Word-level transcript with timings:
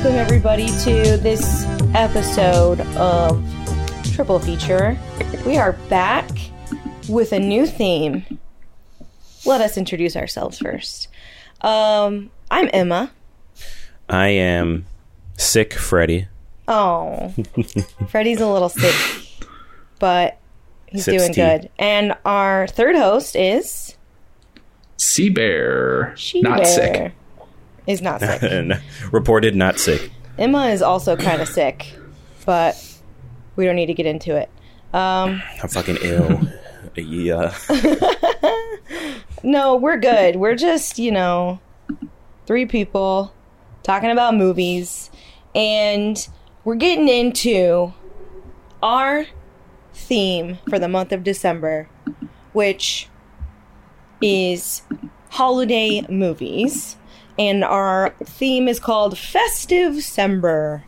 welcome 0.00 0.14
everybody 0.14 0.66
to 0.68 1.16
this 1.16 1.64
episode 1.92 2.80
of 2.96 3.42
Triple 4.14 4.38
Feature. 4.38 4.96
We 5.44 5.56
are 5.56 5.72
back 5.88 6.30
with 7.08 7.32
a 7.32 7.40
new 7.40 7.66
theme. 7.66 8.24
Let 9.44 9.60
us 9.60 9.76
introduce 9.76 10.14
ourselves 10.14 10.58
first. 10.58 11.08
Um, 11.62 12.30
I'm 12.48 12.70
Emma. 12.72 13.10
I 14.08 14.28
am 14.28 14.86
sick, 15.36 15.72
Freddy. 15.74 16.28
Oh, 16.68 17.34
Freddie's 18.08 18.40
a 18.40 18.46
little 18.46 18.68
sick, 18.68 18.94
but 19.98 20.38
he's 20.86 21.06
Sips 21.06 21.18
doing 21.24 21.32
tea. 21.34 21.40
good. 21.40 21.70
And 21.76 22.14
our 22.24 22.68
third 22.68 22.94
host 22.94 23.34
is 23.34 23.96
C-Bear. 24.96 26.12
She 26.16 26.40
Not 26.40 26.58
Bear. 26.58 26.66
sick. 26.66 27.12
Is 27.88 28.02
not 28.02 28.20
sick. 28.20 28.80
Reported 29.12 29.56
not 29.56 29.78
sick. 29.78 30.10
Emma 30.36 30.66
is 30.66 30.82
also 30.82 31.16
kind 31.16 31.40
of 31.40 31.48
sick, 31.48 31.94
but 32.44 32.76
we 33.56 33.64
don't 33.64 33.76
need 33.76 33.86
to 33.86 33.94
get 33.94 34.04
into 34.04 34.36
it. 34.36 34.50
Um, 34.92 35.42
I'm 35.62 35.68
fucking 35.70 35.96
ill. 36.02 36.38
yeah. 36.96 37.54
no, 39.42 39.76
we're 39.76 39.96
good. 39.96 40.36
We're 40.36 40.54
just, 40.54 40.98
you 40.98 41.10
know, 41.10 41.60
three 42.44 42.66
people 42.66 43.32
talking 43.82 44.10
about 44.10 44.34
movies, 44.34 45.10
and 45.54 46.28
we're 46.64 46.74
getting 46.74 47.08
into 47.08 47.94
our 48.82 49.24
theme 49.94 50.58
for 50.68 50.78
the 50.78 50.88
month 50.88 51.12
of 51.12 51.24
December, 51.24 51.88
which 52.52 53.08
is 54.20 54.82
holiday 55.30 56.04
movies. 56.10 56.96
And 57.38 57.62
our 57.64 58.10
theme 58.24 58.66
is 58.68 58.80
called 58.80 59.14
Festivecember. 59.14 60.82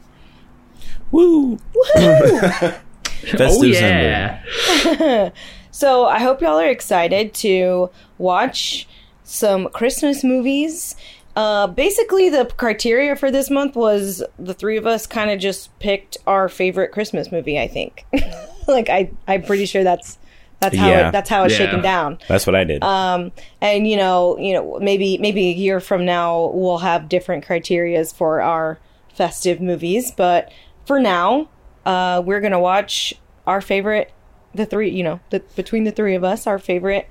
Woo. 1.12 1.58
Woohoo! 1.74 2.80
Festive 3.04 3.40
oh 3.40 3.62
December. 3.62 4.42
yeah. 4.84 5.30
So 5.72 6.04
I 6.04 6.18
hope 6.18 6.40
y'all 6.40 6.58
are 6.58 6.66
excited 6.68 7.32
to 7.34 7.90
watch 8.18 8.88
some 9.22 9.68
Christmas 9.68 10.24
movies. 10.24 10.96
Uh, 11.36 11.68
basically, 11.68 12.28
the 12.28 12.44
criteria 12.56 13.14
for 13.14 13.30
this 13.30 13.50
month 13.50 13.76
was 13.76 14.22
the 14.38 14.52
three 14.52 14.76
of 14.76 14.86
us 14.86 15.06
kind 15.06 15.30
of 15.30 15.38
just 15.38 15.76
picked 15.78 16.18
our 16.26 16.48
favorite 16.48 16.90
Christmas 16.90 17.30
movie. 17.30 17.58
I 17.58 17.68
think, 17.68 18.04
like 18.68 18.88
I, 18.88 19.10
I'm 19.28 19.42
pretty 19.42 19.64
sure 19.64 19.84
that's 19.84 20.18
that's 20.60 20.76
how 20.76 20.88
Yeah. 20.88 21.08
it, 21.08 21.12
that's 21.12 21.28
how 21.28 21.44
it's 21.44 21.58
Yeah. 21.58 21.66
shaken 21.66 21.82
down. 21.82 22.18
That's 22.28 22.46
what 22.46 22.54
I 22.54 22.64
did. 22.64 22.84
Um, 22.84 23.32
and 23.60 23.88
you 23.88 23.96
know, 23.96 24.38
you 24.38 24.52
know, 24.54 24.78
maybe 24.80 25.18
maybe 25.18 25.48
a 25.48 25.52
year 25.52 25.80
from 25.80 26.04
now 26.04 26.50
we'll 26.54 26.78
have 26.78 27.08
different 27.08 27.44
criterias 27.46 28.14
for 28.14 28.40
our 28.40 28.78
festive 29.14 29.60
movies. 29.60 30.10
But 30.12 30.50
for 30.86 31.00
now, 31.00 31.48
uh, 31.86 32.22
we're 32.24 32.40
gonna 32.40 32.60
watch 32.60 33.14
our 33.46 33.60
favorite, 33.60 34.12
the 34.54 34.66
three, 34.66 34.90
you 34.90 35.02
know, 35.02 35.20
the, 35.30 35.40
between 35.56 35.84
the 35.84 35.90
three 35.92 36.14
of 36.14 36.22
us, 36.24 36.46
our 36.46 36.58
favorite 36.58 37.08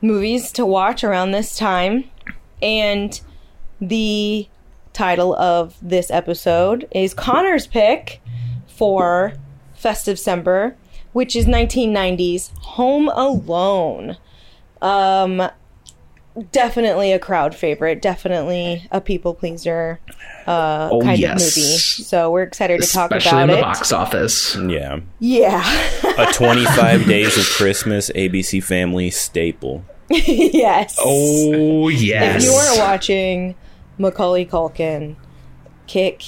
movies 0.00 0.52
to 0.52 0.66
watch 0.66 1.02
around 1.04 1.30
this 1.30 1.56
time. 1.56 2.04
And 2.62 3.18
the 3.80 4.48
title 4.92 5.34
of 5.36 5.76
this 5.82 6.10
episode 6.10 6.86
is 6.92 7.14
Connor's 7.14 7.66
pick 7.66 8.20
for 8.66 9.34
Festivecember, 9.80 10.74
which 11.14 11.34
is 11.34 11.46
1990's 11.46 12.50
Home 12.60 13.08
Alone. 13.08 14.18
Um, 14.82 15.48
definitely 16.52 17.12
a 17.12 17.18
crowd 17.18 17.54
favorite. 17.54 18.02
Definitely 18.02 18.86
a 18.90 19.00
people 19.00 19.32
pleaser. 19.34 20.00
Uh, 20.46 20.88
Oh, 20.92 21.00
kind 21.00 21.18
yes. 21.18 21.56
of 21.56 21.56
movie. 21.62 21.78
So 21.78 22.30
we're 22.30 22.42
excited 22.42 22.82
to 22.82 22.88
talk 22.92 23.10
Especially 23.12 23.30
about 23.30 23.42
in 23.44 23.48
the 23.50 23.58
it. 23.58 23.62
box 23.62 23.92
office. 23.92 24.54
yeah. 24.56 25.00
Yeah. 25.20 25.64
A 26.18 26.32
25 26.34 27.06
Days 27.06 27.38
of 27.38 27.46
Christmas 27.46 28.10
ABC 28.10 28.62
Family 28.62 29.10
staple. 29.10 29.84
yes. 30.10 30.96
Oh 31.00 31.88
yes. 31.88 32.42
If 32.44 32.50
you 32.50 32.54
weren't 32.54 32.78
watching 32.78 33.54
Macaulay 33.96 34.44
Culkin 34.44 35.16
kick 35.86 36.22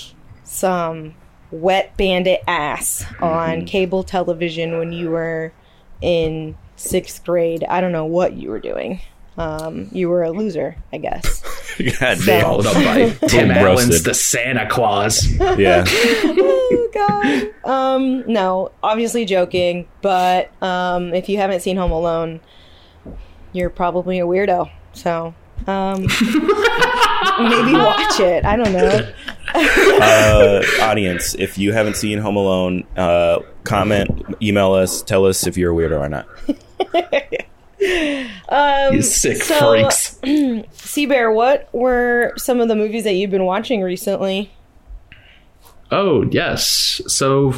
some 0.45 1.15
wet 1.61 1.97
bandit 1.97 2.41
ass 2.47 3.05
on 3.21 3.65
cable 3.65 4.03
television 4.05 4.79
when 4.79 4.93
you 4.93 5.11
were 5.11 5.53
in 6.01 6.57
sixth 6.77 7.25
grade, 7.25 7.65
I 7.65 7.81
don't 7.81 7.93
know 7.93 8.05
what 8.05 8.35
you 8.35 8.51
were 8.51 8.61
doing. 8.61 9.01
Um, 9.39 9.89
you 9.93 10.09
were 10.09 10.23
a 10.23 10.31
loser, 10.31 10.77
I 10.93 10.99
guess. 10.99 11.43
God 12.01 12.17
So- 12.19 12.41
Followed 12.41 12.67
up 12.67 12.75
by 12.75 13.11
Tim 13.29 13.51
Allen's 13.51 14.03
The 14.03 14.15
Santa 14.15 14.67
Claus. 14.69 15.27
Yeah. 15.59 15.85
oh 15.87 16.91
god. 16.95 17.51
Um, 17.71 18.25
no, 18.33 18.73
obviously 18.83 19.25
joking, 19.27 19.87
but 20.03 20.51
um, 20.63 21.13
if 21.15 21.29
you 21.29 21.37
haven't 21.37 21.61
seen 21.61 21.77
Home 21.77 21.93
Alone, 21.93 22.41
you're 23.53 23.71
probably 23.71 24.19
a 24.21 24.25
weirdo. 24.27 24.71
So, 24.95 25.35
um, 25.67 26.01
maybe 26.03 27.73
watch 27.75 28.21
it. 28.21 28.45
I 28.45 28.57
don't 28.57 28.73
know. 28.73 29.13
Uh, 29.57 30.63
audience, 30.83 31.35
if 31.35 31.57
you 31.57 31.73
haven't 31.73 31.97
seen 31.97 32.19
Home 32.19 32.37
Alone, 32.37 32.85
uh, 32.97 33.41
comment, 33.65 34.37
email 34.43 34.73
us, 34.73 35.03
tell 35.03 35.25
us 35.25 35.47
if 35.47 35.57
you're 35.57 35.73
a 35.73 35.75
weirdo 35.75 36.01
or 36.01 36.09
not. 36.09 36.27
you 38.93 39.03
sick 39.03 39.43
so- 39.43 39.71
freaks. 39.71 40.21
C-Bear, 40.73 41.31
what 41.33 41.69
were 41.73 42.33
some 42.37 42.61
of 42.61 42.69
the 42.69 42.77
movies 42.77 43.05
that 43.05 43.15
you've 43.15 43.31
been 43.31 43.45
watching 43.45 43.83
recently? 43.83 44.51
Oh, 45.91 46.25
yes. 46.31 47.01
So 47.07 47.55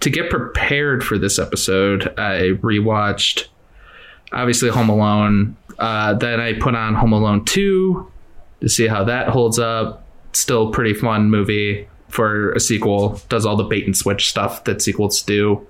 to 0.00 0.10
get 0.10 0.30
prepared 0.30 1.04
for 1.04 1.18
this 1.18 1.38
episode, 1.38 2.14
I 2.18 2.52
rewatched 2.60 3.46
obviously 4.32 4.68
Home 4.70 4.88
Alone. 4.88 5.56
Uh, 5.78 6.14
then 6.14 6.40
I 6.40 6.54
put 6.54 6.74
on 6.74 6.94
Home 6.94 7.12
Alone 7.12 7.44
2 7.44 8.10
to 8.60 8.68
see 8.68 8.86
how 8.86 9.04
that 9.04 9.28
holds 9.28 9.58
up. 9.58 10.06
Still 10.32 10.70
pretty 10.70 10.94
fun 10.94 11.30
movie 11.30 11.88
for 12.08 12.52
a 12.52 12.60
sequel. 12.60 13.20
Does 13.28 13.46
all 13.46 13.56
the 13.56 13.64
bait 13.64 13.86
and 13.86 13.96
switch 13.96 14.28
stuff 14.28 14.64
that 14.64 14.82
sequels 14.82 15.22
do. 15.22 15.66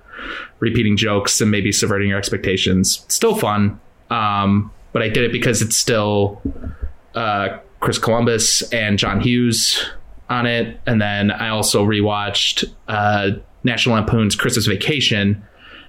Repeating 0.58 0.96
jokes 0.96 1.40
and 1.40 1.50
maybe 1.50 1.72
subverting 1.72 2.08
your 2.08 2.18
expectations. 2.18 3.04
Still 3.08 3.34
fun. 3.34 3.80
Um, 4.10 4.70
but 4.92 5.02
I 5.02 5.08
did 5.08 5.24
it 5.24 5.32
because 5.32 5.62
it's 5.62 5.76
still 5.76 6.42
uh, 7.14 7.58
Chris 7.80 7.98
Columbus 7.98 8.62
and 8.72 8.98
John 8.98 9.20
Hughes 9.20 9.84
on 10.28 10.46
it. 10.46 10.80
And 10.86 11.00
then 11.00 11.30
I 11.30 11.48
also 11.48 11.84
rewatched 11.84 12.70
uh, 12.88 13.30
National 13.64 13.96
Lampoon's 13.96 14.36
Christmas 14.36 14.66
Vacation 14.66 15.42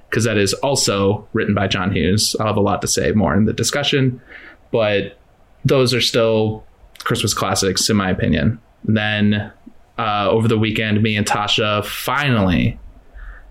because 0.09 0.25
that 0.25 0.37
is 0.37 0.53
also 0.55 1.27
written 1.33 1.53
by 1.53 1.67
John 1.67 1.91
Hughes. 1.91 2.35
I'll 2.39 2.47
have 2.47 2.57
a 2.57 2.61
lot 2.61 2.81
to 2.81 2.87
say 2.87 3.11
more 3.11 3.33
in 3.33 3.45
the 3.45 3.53
discussion, 3.53 4.21
but 4.71 5.17
those 5.63 5.93
are 5.93 6.01
still 6.01 6.65
Christmas 7.01 7.33
classics 7.33 7.89
in 7.89 7.97
my 7.97 8.09
opinion. 8.09 8.59
And 8.87 8.97
then 8.97 9.51
uh, 9.97 10.29
over 10.29 10.47
the 10.47 10.57
weekend, 10.57 11.01
me 11.01 11.15
and 11.15 11.25
Tasha 11.25 11.85
finally 11.85 12.79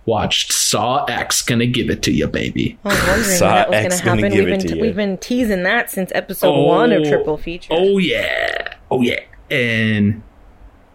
watched 0.06 0.52
Saw 0.52 1.04
X. 1.04 1.42
Gonna 1.42 1.66
give 1.66 1.90
it 1.90 2.02
to 2.02 2.12
you, 2.12 2.26
baby. 2.26 2.78
I 2.84 2.88
was 2.88 2.98
wondering 3.06 3.36
Saw 3.36 3.54
that 3.54 3.68
was 3.68 3.74
going 3.74 3.86
X 3.86 3.98
to 3.98 4.04
gonna 4.04 4.20
happen. 4.22 4.32
give 4.32 4.44
We've 4.44 4.54
it 4.54 4.58
been 4.58 4.68
to 4.68 4.76
you. 4.76 4.82
we've 4.82 4.96
been 4.96 5.18
teasing 5.18 5.62
that 5.64 5.90
since 5.90 6.10
episode 6.14 6.66
one 6.66 6.92
of 6.92 7.04
Triple 7.04 7.36
Feature. 7.36 7.68
Oh 7.72 7.98
yeah. 7.98 8.74
Oh 8.90 9.02
yeah. 9.02 9.20
And 9.50 10.22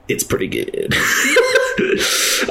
it's 0.08 0.24
pretty 0.24 0.48
good. 0.48 0.94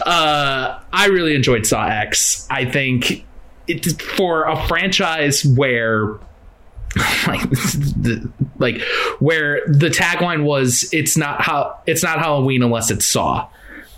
uh, 0.06 0.81
I 0.93 1.06
really 1.06 1.34
enjoyed 1.34 1.66
Saw 1.66 1.87
X. 1.87 2.47
I 2.50 2.64
think 2.64 3.25
it's 3.66 3.93
for 4.03 4.44
a 4.44 4.67
franchise 4.69 5.44
where 5.44 6.06
like 7.26 7.40
the, 7.50 8.31
like 8.58 8.80
where 9.18 9.60
the 9.66 9.88
tagline 9.88 10.44
was 10.44 10.88
it's 10.92 11.16
not 11.16 11.40
how 11.40 11.78
it's 11.86 12.02
not 12.02 12.18
Halloween 12.18 12.62
unless 12.62 12.90
it's 12.90 13.04
Saw. 13.04 13.48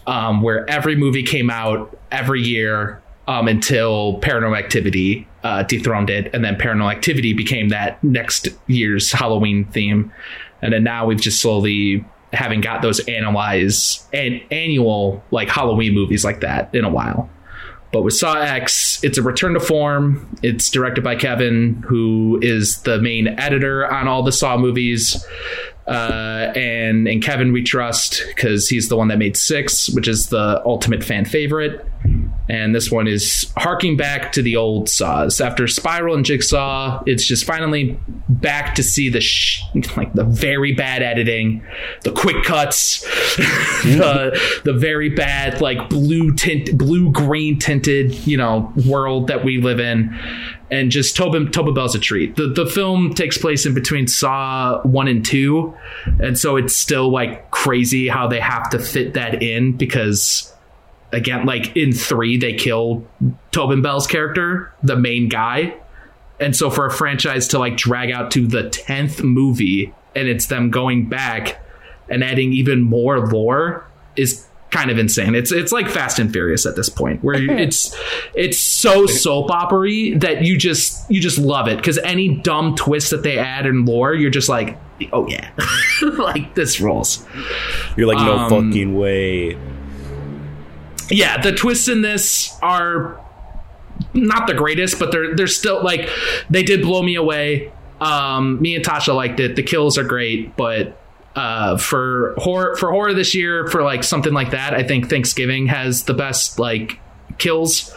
Um, 0.07 0.41
where 0.41 0.69
every 0.71 0.95
movie 0.95 1.25
came 1.25 1.51
out 1.51 1.99
every 2.13 2.41
year 2.41 3.03
um, 3.27 3.49
until 3.49 4.21
Paranormal 4.21 4.57
Activity 4.57 5.27
uh, 5.43 5.65
dethroned 5.65 6.11
it, 6.11 6.33
and 6.33 6.45
then 6.45 6.55
Paranormal 6.55 6.93
Activity 6.93 7.33
became 7.33 7.71
that 7.71 8.03
next 8.05 8.49
year's 8.69 9.11
Halloween 9.11 9.65
theme, 9.65 10.13
and 10.63 10.73
then 10.73 10.85
now 10.85 11.07
we've 11.07 11.21
just 11.21 11.41
slowly 11.41 12.05
having 12.33 12.61
got 12.61 12.83
those 12.83 13.01
analyze 13.09 14.07
and 14.13 14.41
annual 14.51 15.25
like 15.31 15.49
Halloween 15.49 15.95
movies 15.95 16.25
like 16.25 16.41
that 16.41 16.73
in 16.75 16.85
a 16.85 16.91
while. 16.91 17.29
But 17.93 18.03
with 18.03 18.15
Saw 18.15 18.35
X, 18.35 19.03
it's 19.05 19.17
a 19.17 19.23
return 19.23 19.55
to 19.55 19.61
form. 19.61 20.37
It's 20.43 20.71
directed 20.71 21.05
by 21.05 21.17
Kevin, 21.17 21.83
who 21.87 22.39
is 22.43 22.83
the 22.83 23.01
main 23.01 23.29
editor 23.29 23.91
on 23.91 24.09
all 24.09 24.23
the 24.23 24.33
Saw 24.33 24.57
movies. 24.57 25.25
Uh, 25.87 26.53
and 26.57 27.07
and 27.07 27.23
Kevin 27.23 27.53
we 27.53 27.63
trust 27.63 28.25
because 28.27 28.69
he's 28.69 28.89
the 28.89 28.97
one 28.97 29.07
that 29.09 29.19
made 29.19 29.37
six, 29.37 29.89
which 29.91 30.09
is 30.09 30.29
the 30.29 30.61
ultimate 30.65 31.05
fan 31.05 31.25
favorite. 31.25 31.87
And 32.49 32.75
this 32.75 32.91
one 32.91 33.07
is 33.09 33.53
harking 33.57 33.97
back 33.97 34.33
to 34.33 34.43
the 34.43 34.57
old 34.57 34.89
saws. 34.89 35.41
After 35.41 35.67
spiral 35.67 36.15
and 36.15 36.25
jigsaw 36.25 37.03
it's 37.07 37.25
just 37.25 37.45
finally 37.45 37.99
back 38.29 38.75
to 38.77 38.83
see 38.83 39.09
the 39.09 39.21
sh- 39.21 39.63
like 39.97 40.13
the 40.13 40.25
very 40.25 40.73
bad 40.73 41.03
editing 41.03 41.63
the 42.03 42.13
quick 42.13 42.45
cuts 42.45 43.01
the 43.37 44.61
the 44.65 44.73
very 44.73 45.09
bad 45.09 45.61
like 45.61 45.89
blue 45.89 46.33
tint 46.35 46.77
blue 46.77 47.11
green 47.13 47.59
tinted 47.59 48.27
you 48.27 48.37
know 48.37 48.73
world 48.87 49.29
that 49.29 49.45
we 49.45 49.61
live 49.61 49.81
in. 49.81 50.17
And 50.69 50.91
just 50.91 51.17
Tobin 51.17 51.53
Tobin 51.53 51.75
Bell's 51.75 51.95
a 51.95 51.99
treat. 51.99 52.35
The 52.35 52.49
the 52.49 52.67
film 52.67 53.15
takes 53.15 53.39
place 53.39 53.67
in 53.67 53.75
between 53.75 54.09
Saw 54.09 54.81
one 54.83 55.07
and 55.07 55.25
two, 55.25 55.75
and 56.21 56.37
so 56.37 56.57
it's 56.57 56.75
still 56.75 57.09
like 57.11 57.51
crazy 57.53 58.09
how 58.09 58.27
they 58.27 58.41
have 58.41 58.71
to 58.71 58.81
fit 58.81 59.15
that 59.15 59.43
in 59.43 59.77
because 59.77 60.53
again, 61.13 61.47
like 61.47 61.77
in 61.77 61.93
three, 61.93 62.37
they 62.37 62.55
kill 62.55 63.05
Tobin 63.53 63.83
Bell's 63.83 64.07
character, 64.07 64.73
the 64.83 64.97
main 64.97 65.29
guy. 65.29 65.75
And 66.39 66.55
so 66.55 66.69
for 66.71 66.87
a 66.87 66.91
franchise 66.93 67.49
to 67.49 67.59
like 67.59 67.77
drag 67.77 68.11
out 68.11 68.31
to 68.33 68.47
the 68.47 68.65
10th 68.65 69.23
movie 69.23 69.95
and 70.15 70.29
it's 70.29 70.47
them 70.47 70.71
going 70.71 71.09
back 71.09 71.65
and 72.11 72.23
adding 72.23 72.53
even 72.53 72.83
more 72.83 73.27
lore 73.29 73.87
is 74.17 74.47
kind 74.71 74.91
of 74.91 74.99
insane. 74.99 75.35
It's 75.35 75.53
it's 75.53 75.73
like 75.73 75.89
Fast 75.89 76.19
and 76.19 76.31
Furious 76.31 76.67
at 76.67 76.77
this 76.77 76.89
point 76.89 77.23
where 77.25 77.37
it's 77.59 77.97
it's 78.35 78.59
so 78.59 79.07
soap 79.07 79.51
opery 79.51 80.15
that 80.19 80.43
you 80.43 80.59
just 80.59 81.11
you 81.11 81.21
just 81.21 81.39
love 81.39 81.69
it 81.69 81.83
cuz 81.83 81.99
any 81.99 82.37
dumb 82.37 82.75
twist 82.75 83.11
that 83.11 83.23
they 83.23 83.39
add 83.39 83.65
in 83.65 83.85
lore 83.87 84.13
you're 84.13 84.31
just 84.31 84.49
like 84.49 84.77
oh 85.13 85.27
yeah. 85.29 85.51
like 86.19 86.55
this 86.55 86.81
rules. 86.81 87.25
You're 87.97 88.07
like, 88.09 88.19
no 88.19 88.37
Um, 88.39 88.51
fucking 88.51 88.95
way. 88.97 89.57
Yeah, 91.09 91.41
the 91.41 91.53
twists 91.53 91.89
in 91.89 92.03
this 92.03 92.57
are 92.63 93.21
not 94.15 94.47
the 94.47 94.55
greatest, 94.55 94.99
but 94.99 95.13
they're 95.13 95.35
they're 95.35 95.47
still 95.47 95.83
like 95.83 96.09
they 96.51 96.63
did 96.63 96.83
blow 96.83 97.03
me 97.03 97.15
away. 97.15 97.73
Um, 98.01 98.61
me 98.61 98.75
and 98.75 98.85
Tasha 98.85 99.15
liked 99.15 99.41
it. 99.41 99.57
The 99.57 99.63
kills 99.63 99.97
are 99.97 100.05
great, 100.05 100.57
but 100.57 100.99
uh, 101.35 101.77
for 101.77 102.35
horror 102.39 102.77
for 102.77 102.91
horror 102.91 103.15
this 103.15 103.35
year, 103.35 103.69
for 103.69 103.83
like 103.83 104.05
something 104.05 104.33
like 104.33 104.51
that, 104.51 104.75
I 104.75 104.83
think 104.83 105.09
Thanksgiving 105.09 105.67
has 105.67 106.05
the 106.05 106.15
best 106.15 106.59
like 106.59 106.99
kills. 107.39 107.95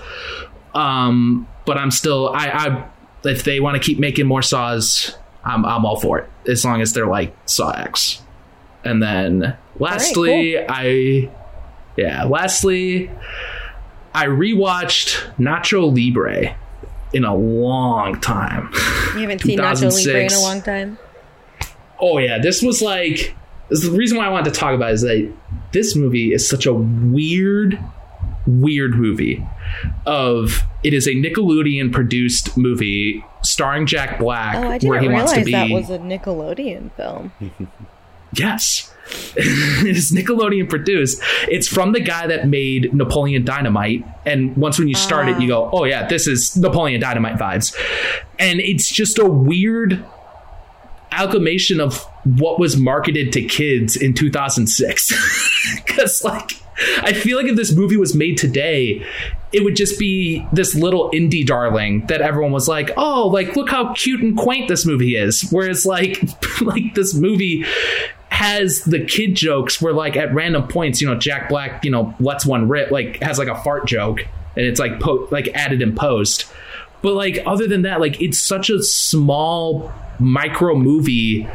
Um, 0.74 1.48
but 1.66 1.78
I'm 1.78 1.92
still 1.92 2.30
I, 2.30 2.50
I 2.50 2.90
if 3.24 3.44
they 3.44 3.60
want 3.60 3.76
to 3.76 3.82
keep 3.82 4.00
making 4.00 4.28
more 4.28 4.42
saws, 4.42 5.16
I'm 5.44 5.66
I'm 5.66 5.86
all 5.86 6.00
for 6.00 6.20
it 6.20 6.30
as 6.48 6.64
long 6.64 6.82
as 6.82 6.94
they're 6.94 7.08
like 7.08 7.36
Saw 7.46 7.72
X. 7.72 8.22
And 8.84 9.04
then 9.04 9.58
lastly, 9.78 10.58
I 10.58 11.30
yeah, 12.00 12.24
lastly, 12.24 13.10
I 14.14 14.26
rewatched 14.28 15.36
Nacho 15.38 15.94
Libre 15.96 16.56
in 17.14 17.24
a 17.26 17.36
long 17.36 18.20
time. 18.22 18.70
You 19.16 19.22
haven't 19.22 19.42
seen 19.42 19.60
Nacho 19.60 19.92
Libre 20.06 20.22
in 20.26 20.34
a 20.34 20.40
long 20.40 20.62
time. 20.62 20.98
Oh 22.00 22.18
yeah, 22.18 22.40
this 22.40 22.62
was 22.62 22.82
like 22.82 23.36
this 23.70 23.84
the 23.84 23.92
reason 23.92 24.18
why 24.18 24.26
I 24.26 24.30
wanted 24.30 24.54
to 24.54 24.60
talk 24.60 24.74
about 24.74 24.92
it 24.92 24.94
is 24.94 25.02
that 25.02 25.32
this 25.72 25.96
movie 25.96 26.34
is 26.34 26.48
such 26.48 26.66
a 26.66 26.74
weird, 26.74 27.78
weird 28.48 28.96
movie. 28.96 29.46
Of 30.06 30.64
it 30.84 30.94
is 30.96 31.06
a 31.08 31.12
Nickelodeon 31.12 31.92
produced 31.94 32.58
movie 32.58 33.24
starring 33.44 33.86
Jack 33.86 34.18
Black, 34.20 34.56
Oh, 34.56 34.62
I 34.64 34.78
where 34.80 35.00
didn't 35.00 35.02
he 35.04 35.10
wants 35.10 35.34
to 35.34 35.44
be. 35.44 35.52
that 35.52 35.70
was 35.70 35.90
a 35.92 36.00
Nickelodeon 36.00 36.92
film. 36.94 37.32
Yes. 38.34 38.94
it 39.36 39.96
is 39.96 40.12
Nickelodeon 40.12 40.70
produced. 40.70 41.22
It's 41.48 41.68
from 41.68 41.94
the 41.94 42.00
guy 42.00 42.28
that 42.28 42.48
made 42.48 42.94
Napoleon 42.94 43.44
Dynamite. 43.46 44.06
And 44.26 44.56
once 44.58 44.78
when 44.78 44.88
you 44.88 44.96
start 44.96 45.30
it, 45.30 45.40
you 45.42 45.54
ah. 45.54 45.70
go, 45.70 45.80
oh, 45.80 45.84
yeah, 45.86 46.08
this 46.08 46.28
is 46.28 46.56
Napoleon 46.58 47.02
Dynamite 47.02 47.38
vibes. 47.38 47.76
And 48.38 48.60
it's 48.60 48.90
just 48.90 49.18
a 49.18 49.26
weird 49.26 50.06
amalgamation 51.12 51.80
of 51.80 52.06
what 52.24 52.60
was 52.60 52.78
marketed 52.78 53.34
to 53.34 53.42
kids 53.44 53.96
in 53.96 54.14
2006. 54.14 55.76
Because, 55.86 56.24
like, 56.24 56.54
I 57.02 57.14
feel 57.14 57.38
like 57.38 57.48
if 57.48 57.56
this 57.56 57.74
movie 57.74 57.98
was 57.98 58.16
made 58.16 58.38
today, 58.38 59.06
it 59.52 59.64
would 59.64 59.76
just 59.76 60.00
be 60.00 60.46
this 60.54 60.76
little 60.76 61.10
indie 61.12 61.46
darling 61.46 62.06
that 62.08 62.22
everyone 62.22 62.52
was 62.52 62.68
like, 62.68 62.92
"Oh, 62.96 63.28
like 63.28 63.56
look 63.56 63.70
how 63.70 63.94
cute 63.94 64.22
and 64.22 64.38
quaint 64.38 64.70
this 64.70 64.86
movie 64.86 65.16
is." 65.16 65.50
Whereas 65.52 65.86
like 65.86 66.22
like 66.62 66.96
this 66.96 67.14
movie 67.14 67.66
has 68.40 68.86
the 68.86 69.04
kid 69.04 69.36
jokes 69.36 69.82
where 69.82 69.92
like 69.92 70.16
at 70.16 70.34
random 70.34 70.66
points, 70.66 71.02
you 71.02 71.08
know, 71.08 71.16
Jack 71.16 71.50
Black, 71.50 71.84
you 71.84 71.92
know, 71.92 72.16
lets 72.22 72.46
one 72.46 72.70
rip, 72.70 72.90
like 72.90 73.22
has 73.22 73.38
like 73.38 73.50
a 73.50 73.62
fart 73.64 73.86
joke 73.86 74.26
and 74.56 74.66
it's 74.66 74.80
like 74.80 74.98
po- 75.02 75.28
like 75.30 75.50
added 75.50 75.82
in 75.82 75.94
post. 75.94 76.50
But 77.02 77.16
like 77.16 77.44
other 77.46 77.68
than 77.68 77.82
that, 77.82 78.00
like 78.00 78.22
it's 78.22 78.40
such 78.40 78.70
a 78.70 78.82
small 78.82 79.92
micro 80.20 80.78
movie 80.78 81.50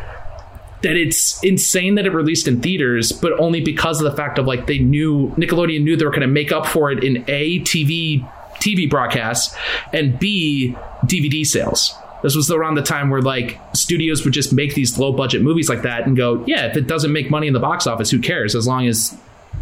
that 0.82 0.94
it's 0.94 1.42
insane 1.42 1.94
that 1.94 2.04
it 2.04 2.12
released 2.12 2.46
in 2.46 2.60
theaters, 2.60 3.12
but 3.12 3.32
only 3.40 3.62
because 3.62 4.02
of 4.02 4.10
the 4.10 4.14
fact 4.14 4.38
of 4.38 4.44
like 4.44 4.66
they 4.66 4.78
knew 4.78 5.28
Nickelodeon 5.38 5.84
knew 5.84 5.96
they 5.96 6.04
were 6.04 6.10
going 6.10 6.20
to 6.20 6.26
make 6.26 6.52
up 6.52 6.66
for 6.66 6.92
it 6.92 7.02
in 7.02 7.24
a 7.28 7.60
TV 7.60 8.30
TV 8.56 8.90
broadcasts 8.90 9.56
and 9.94 10.18
b 10.18 10.76
DVD 11.06 11.46
sales. 11.46 11.94
This 12.24 12.34
was 12.34 12.50
around 12.50 12.76
the 12.76 12.82
time 12.82 13.10
where 13.10 13.20
like 13.20 13.60
studios 13.74 14.24
would 14.24 14.32
just 14.32 14.50
make 14.50 14.74
these 14.74 14.98
low 14.98 15.12
budget 15.12 15.42
movies 15.42 15.68
like 15.68 15.82
that 15.82 16.06
and 16.06 16.16
go, 16.16 16.42
yeah, 16.46 16.64
if 16.64 16.74
it 16.74 16.86
doesn't 16.86 17.12
make 17.12 17.30
money 17.30 17.48
in 17.48 17.52
the 17.52 17.60
box 17.60 17.86
office, 17.86 18.10
who 18.10 18.18
cares? 18.18 18.54
As 18.54 18.66
long 18.66 18.86
as 18.86 19.14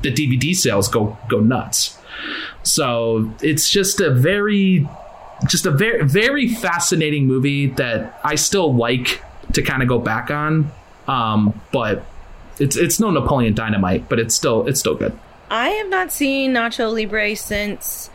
the 0.03 0.13
DVD 0.13 0.55
sales 0.55 0.87
go 0.87 1.19
go 1.29 1.41
nuts. 1.41 1.99
So 2.63 3.29
it's 3.43 3.69
just 3.69 4.01
a 4.01 4.11
very 4.11 4.89
just 5.49 5.67
a 5.67 5.73
very 5.73 6.05
very 6.05 6.49
fascinating 6.49 7.27
movie 7.27 7.67
that 7.67 8.21
I 8.23 8.37
still 8.37 8.73
like 8.73 9.21
to 9.55 9.63
kind 9.63 9.83
of 9.83 9.89
go 9.89 9.99
back 9.99 10.31
on. 10.31 10.71
Um, 11.09 11.61
but 11.73 12.05
it's 12.61 12.77
it's 12.77 13.01
no 13.01 13.11
Napoleon 13.11 13.55
Dynamite, 13.55 14.09
but 14.09 14.21
it's 14.21 14.37
still 14.37 14.69
it's 14.69 14.79
still 14.79 14.95
good. 14.95 15.19
I 15.51 15.71
have 15.71 15.89
not 15.89 16.13
seen 16.13 16.55
Nacho 16.55 16.95
Libre 16.95 17.35
since 17.35 18.09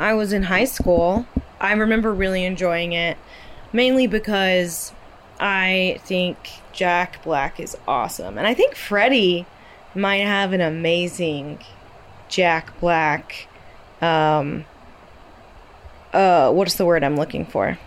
I 0.00 0.14
was 0.14 0.32
in 0.32 0.42
high 0.42 0.64
school. 0.64 1.24
I 1.60 1.72
remember 1.72 2.12
really 2.12 2.44
enjoying 2.44 2.94
it, 2.94 3.16
mainly 3.72 4.06
because 4.06 4.92
I 5.40 6.00
think 6.04 6.36
Jack 6.72 7.22
Black 7.24 7.60
is 7.60 7.76
awesome. 7.86 8.38
And 8.38 8.46
I 8.46 8.54
think 8.54 8.74
Freddie 8.74 9.46
might 9.94 10.18
have 10.18 10.52
an 10.52 10.60
amazing 10.60 11.58
Jack 12.28 12.78
Black 12.80 13.46
um 14.02 14.64
uh 16.12 16.52
what's 16.52 16.74
the 16.74 16.84
word 16.84 17.02
I'm 17.04 17.16
looking 17.16 17.46
for? 17.46 17.78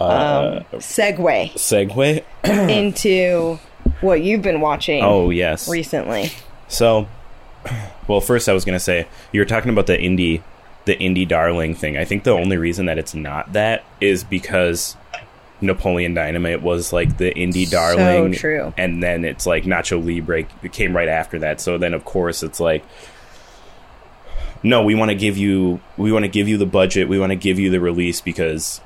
Uh, 0.00 0.60
Um 0.72 0.80
segue 0.80 1.52
segue. 1.52 2.24
into 2.70 3.58
what 4.00 4.22
you've 4.22 4.42
been 4.42 4.60
watching 4.60 5.04
Oh 5.04 5.30
yes. 5.30 5.68
recently. 5.68 6.32
So, 6.68 7.06
well, 8.08 8.20
first 8.20 8.48
I 8.48 8.52
was 8.52 8.64
gonna 8.64 8.80
say 8.80 9.06
you 9.32 9.40
were 9.40 9.44
talking 9.46 9.70
about 9.70 9.86
the 9.86 9.96
indie, 9.98 10.42
the 10.86 10.96
indie 10.96 11.26
darling 11.28 11.74
thing. 11.74 11.96
I 11.96 12.04
think 12.04 12.24
the 12.24 12.32
only 12.32 12.56
reason 12.56 12.86
that 12.86 12.98
it's 12.98 13.14
not 13.14 13.52
that 13.52 13.84
is 14.00 14.24
because 14.24 14.96
Napoleon 15.60 16.14
Dynamite 16.14 16.62
was 16.62 16.92
like 16.92 17.18
the 17.18 17.32
indie 17.34 17.66
So 17.66 17.72
darling, 17.72 18.32
true. 18.32 18.72
and 18.78 19.02
then 19.02 19.24
it's 19.24 19.46
like 19.46 19.64
Nacho 19.64 20.02
Libre 20.04 20.44
came 20.70 20.96
right 20.96 21.08
after 21.08 21.38
that. 21.40 21.60
So 21.60 21.76
then, 21.78 21.94
of 21.94 22.04
course, 22.04 22.42
it's 22.42 22.60
like. 22.60 22.84
No, 24.62 24.82
we 24.82 24.94
want 24.94 25.10
to 25.10 25.14
give 25.14 25.38
you 25.38 25.80
we 25.96 26.12
want 26.12 26.24
to 26.24 26.28
give 26.30 26.46
you 26.48 26.58
the 26.58 26.66
budget. 26.66 27.08
We 27.08 27.18
want 27.18 27.30
to 27.30 27.36
give 27.36 27.58
you 27.58 27.70
the 27.70 27.80
release 27.80 28.20
because 28.20 28.80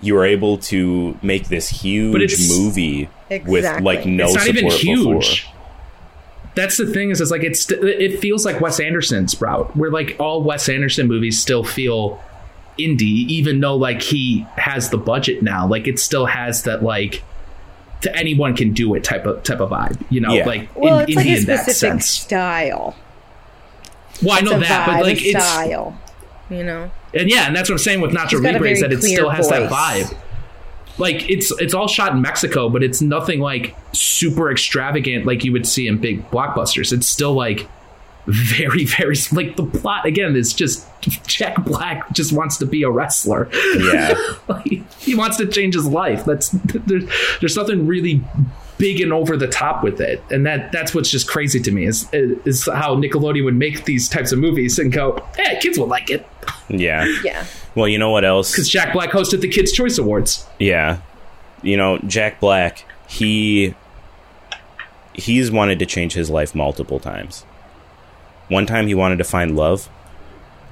you 0.00 0.14
were 0.14 0.24
able 0.24 0.58
to 0.58 1.18
make 1.20 1.48
this 1.48 1.68
huge 1.68 2.22
it's- 2.22 2.48
movie 2.56 3.08
with 3.44 3.64
like 3.82 4.06
no 4.06 4.26
it's 4.26 4.34
not 4.36 4.46
even 4.46 4.70
support 4.70 4.74
huge. 4.80 5.44
before. 5.46 5.54
That's 6.60 6.76
the 6.76 6.86
thing 6.86 7.10
is, 7.10 7.20
it's 7.20 7.30
like 7.30 7.42
it's 7.42 7.70
it 7.70 8.20
feels 8.20 8.44
like 8.44 8.60
Wes 8.60 8.78
Anderson's 8.80 9.40
route, 9.40 9.74
where 9.76 9.90
like 9.90 10.16
all 10.18 10.42
Wes 10.42 10.68
Anderson 10.68 11.08
movies 11.08 11.40
still 11.40 11.64
feel 11.64 12.22
indie, 12.78 13.26
even 13.28 13.60
though 13.60 13.76
like 13.76 14.02
he 14.02 14.46
has 14.56 14.90
the 14.90 14.98
budget 14.98 15.42
now. 15.42 15.66
Like 15.66 15.88
it 15.88 15.98
still 15.98 16.26
has 16.26 16.64
that 16.64 16.82
like 16.82 17.22
to 18.02 18.14
anyone 18.16 18.54
can 18.56 18.72
do 18.72 18.94
it 18.94 19.04
type 19.04 19.24
of 19.26 19.42
type 19.42 19.60
of 19.60 19.70
vibe, 19.70 20.02
you 20.10 20.20
know, 20.20 20.32
Yeah. 20.34 20.46
like 20.46 20.68
Well, 20.76 20.98
in, 21.00 21.06
it's 21.08 21.16
like 21.16 21.26
a 21.26 21.36
in 21.36 21.44
that 21.46 21.62
specific 21.62 21.74
sense. 22.02 22.06
style. 22.06 22.94
Well, 24.22 24.36
I 24.36 24.40
know 24.40 24.58
that, 24.58 24.88
vibe, 24.88 24.92
but 24.98 25.02
like 25.02 25.18
a 25.18 25.28
it's 25.28 25.44
style. 25.44 25.98
You 26.50 26.64
know? 26.64 26.90
and 27.14 27.30
yeah, 27.30 27.46
and 27.46 27.54
that's 27.56 27.68
what 27.70 27.74
I'm 27.74 27.78
saying 27.78 28.00
with 28.00 28.10
Nacho 28.10 28.30
He's 28.30 28.40
got 28.40 28.50
a 28.50 28.52
Libre 28.54 28.70
is 28.70 28.80
that 28.80 28.92
it 28.92 29.02
still 29.02 29.30
has 29.30 29.48
that 29.48 29.70
vibe. 29.70 30.16
Like 31.00 31.28
it's 31.30 31.50
it's 31.60 31.74
all 31.74 31.88
shot 31.88 32.12
in 32.12 32.20
Mexico, 32.20 32.68
but 32.68 32.82
it's 32.82 33.00
nothing 33.00 33.40
like 33.40 33.74
super 33.92 34.50
extravagant 34.50 35.26
like 35.26 35.44
you 35.44 35.52
would 35.52 35.66
see 35.66 35.88
in 35.88 35.98
big 35.98 36.30
blockbusters. 36.30 36.92
It's 36.92 37.06
still 37.06 37.32
like 37.32 37.66
very 38.26 38.84
very 38.84 39.16
like 39.32 39.56
the 39.56 39.64
plot 39.64 40.04
again 40.04 40.36
is 40.36 40.52
just 40.52 40.86
Jack 41.26 41.64
Black 41.64 42.12
just 42.12 42.32
wants 42.32 42.58
to 42.58 42.66
be 42.66 42.82
a 42.82 42.90
wrestler. 42.90 43.48
Yeah. 43.78 44.14
like, 44.48 44.90
he 45.00 45.14
wants 45.14 45.38
to 45.38 45.46
change 45.46 45.74
his 45.74 45.86
life. 45.86 46.24
That's 46.24 46.50
there's 46.50 47.04
there's 47.40 47.56
nothing 47.56 47.86
really 47.86 48.22
big 48.80 49.00
and 49.00 49.12
over 49.12 49.36
the 49.36 49.46
top 49.46 49.84
with 49.84 50.00
it, 50.00 50.20
and 50.30 50.44
that 50.46 50.72
that's 50.72 50.92
what's 50.94 51.10
just 51.10 51.28
crazy 51.28 51.60
to 51.60 51.70
me 51.70 51.86
is 51.86 52.08
is 52.12 52.66
how 52.66 52.96
Nickelodeon 52.96 53.44
would 53.44 53.54
make 53.54 53.84
these 53.84 54.08
types 54.08 54.32
of 54.32 54.38
movies 54.40 54.78
and 54.80 54.90
go, 54.90 55.24
"Yeah, 55.38 55.58
kids 55.60 55.78
will 55.78 55.86
like 55.86 56.10
it," 56.10 56.26
Yeah. 56.68 57.06
Yeah. 57.22 57.44
Well, 57.76 57.86
you 57.86 57.98
know 57.98 58.10
what 58.10 58.24
else? 58.24 58.50
because 58.50 58.68
Jack 58.68 58.92
Black 58.92 59.10
hosted 59.10 59.42
the 59.42 59.48
Kids 59.48 59.70
Choice 59.70 59.98
Awards. 59.98 60.46
Yeah. 60.58 60.98
You 61.62 61.76
know, 61.76 61.98
Jack 61.98 62.40
Black, 62.40 62.84
he 63.06 63.74
he's 65.12 65.50
wanted 65.50 65.78
to 65.78 65.86
change 65.86 66.14
his 66.14 66.30
life 66.30 66.54
multiple 66.54 66.98
times. 66.98 67.42
One 68.48 68.66
time 68.66 68.86
he 68.86 68.94
wanted 68.94 69.18
to 69.18 69.24
find 69.24 69.54
love, 69.56 69.88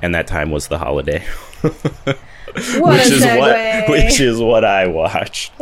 and 0.03 0.15
that 0.15 0.27
time 0.27 0.51
was 0.51 0.69
the 0.69 0.79
holiday. 0.79 1.23
What 2.81 2.93
which 2.95 3.11
a 3.11 3.15
is 3.15 3.23
segue. 3.23 3.39
what 3.39 3.89
which 3.91 4.21
is 4.21 4.41
what 4.41 4.65
I 4.65 4.87
watched. 4.87 5.53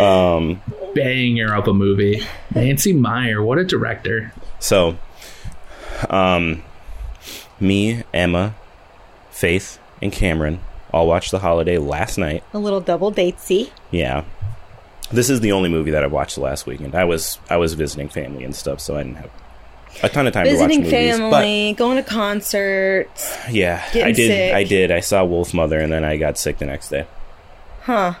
Um 0.00 0.62
Banger 0.94 1.54
of 1.54 1.68
a 1.68 1.72
movie. 1.74 2.22
Nancy 2.54 2.92
Meyer, 2.92 3.42
what 3.42 3.58
a 3.58 3.64
director. 3.64 4.32
so 4.58 4.98
um 6.08 6.62
me, 7.60 8.02
Emma, 8.14 8.54
Faith, 9.30 9.78
and 10.00 10.10
Cameron 10.12 10.60
all 10.92 11.06
watched 11.06 11.30
the 11.30 11.38
holiday 11.40 11.76
last 11.78 12.16
night. 12.18 12.42
a 12.54 12.58
little 12.58 12.80
double 12.80 13.12
datesy. 13.12 13.70
Yeah. 13.90 14.24
This 15.12 15.28
is 15.28 15.40
the 15.40 15.52
only 15.52 15.68
movie 15.68 15.90
that 15.90 16.02
I 16.02 16.06
watched 16.06 16.38
last 16.38 16.66
weekend. 16.66 16.94
I 16.94 17.04
was 17.04 17.38
I 17.50 17.56
was 17.58 17.74
visiting 17.74 18.08
family 18.08 18.44
and 18.44 18.54
stuff, 18.54 18.80
so 18.80 18.96
I 18.96 19.02
didn't 19.02 19.16
have 19.18 19.30
a 20.02 20.08
ton 20.08 20.26
of 20.26 20.32
time 20.32 20.44
Visiting 20.44 20.82
to 20.82 20.84
watch 20.86 20.92
movies. 20.92 21.16
family, 21.18 21.72
going 21.76 21.96
to 21.96 22.02
concerts. 22.02 23.36
Yeah, 23.50 23.82
I 23.94 24.12
did 24.12 24.16
sick. 24.16 24.54
I 24.54 24.64
did. 24.64 24.90
I 24.90 25.00
saw 25.00 25.24
Wolfmother 25.24 25.82
and 25.82 25.92
then 25.92 26.04
I 26.04 26.16
got 26.16 26.38
sick 26.38 26.58
the 26.58 26.66
next 26.66 26.88
day. 26.88 27.06
Huh. 27.82 28.14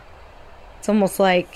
It's 0.78 0.88
almost 0.88 1.18
like 1.20 1.48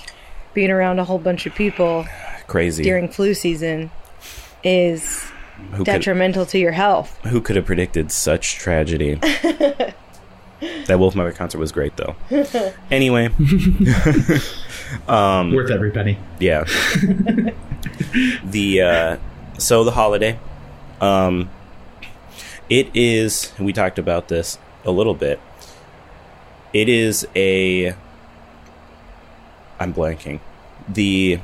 being 0.54 0.70
around 0.70 0.98
a 0.98 1.04
whole 1.04 1.18
bunch 1.18 1.46
of 1.46 1.54
people 1.54 2.06
Crazy. 2.46 2.82
during 2.84 3.08
flu 3.08 3.34
season 3.34 3.90
is 4.62 5.24
who 5.72 5.78
could 5.78 5.84
detrimental 5.86 6.46
to 6.46 6.58
your 6.58 6.72
health. 6.72 7.18
who 7.26 7.40
could 7.40 7.56
have 7.56 7.64
predicted 7.66 8.10
such 8.12 8.54
tragedy? 8.56 9.14
that 9.20 9.94
Wolfmother 10.88 11.34
concert 11.34 11.58
was 11.58 11.72
great 11.72 11.96
though. 11.96 12.14
Anyway, 12.90 13.26
um, 15.08 15.52
Worth 15.52 15.70
every 15.70 15.90
penny. 15.90 16.18
yeah. 16.38 16.64
the 18.44 18.80
uh 18.82 19.16
so 19.58 19.84
the 19.84 19.92
holiday 19.92 20.38
um 21.00 21.50
it 22.68 22.88
is 22.94 23.52
we 23.58 23.72
talked 23.72 23.98
about 23.98 24.28
this 24.28 24.58
a 24.84 24.90
little 24.90 25.14
bit 25.14 25.40
it 26.72 26.88
is 26.88 27.26
a 27.36 27.94
i'm 29.78 29.92
blanking 29.92 30.40
the 30.88 31.38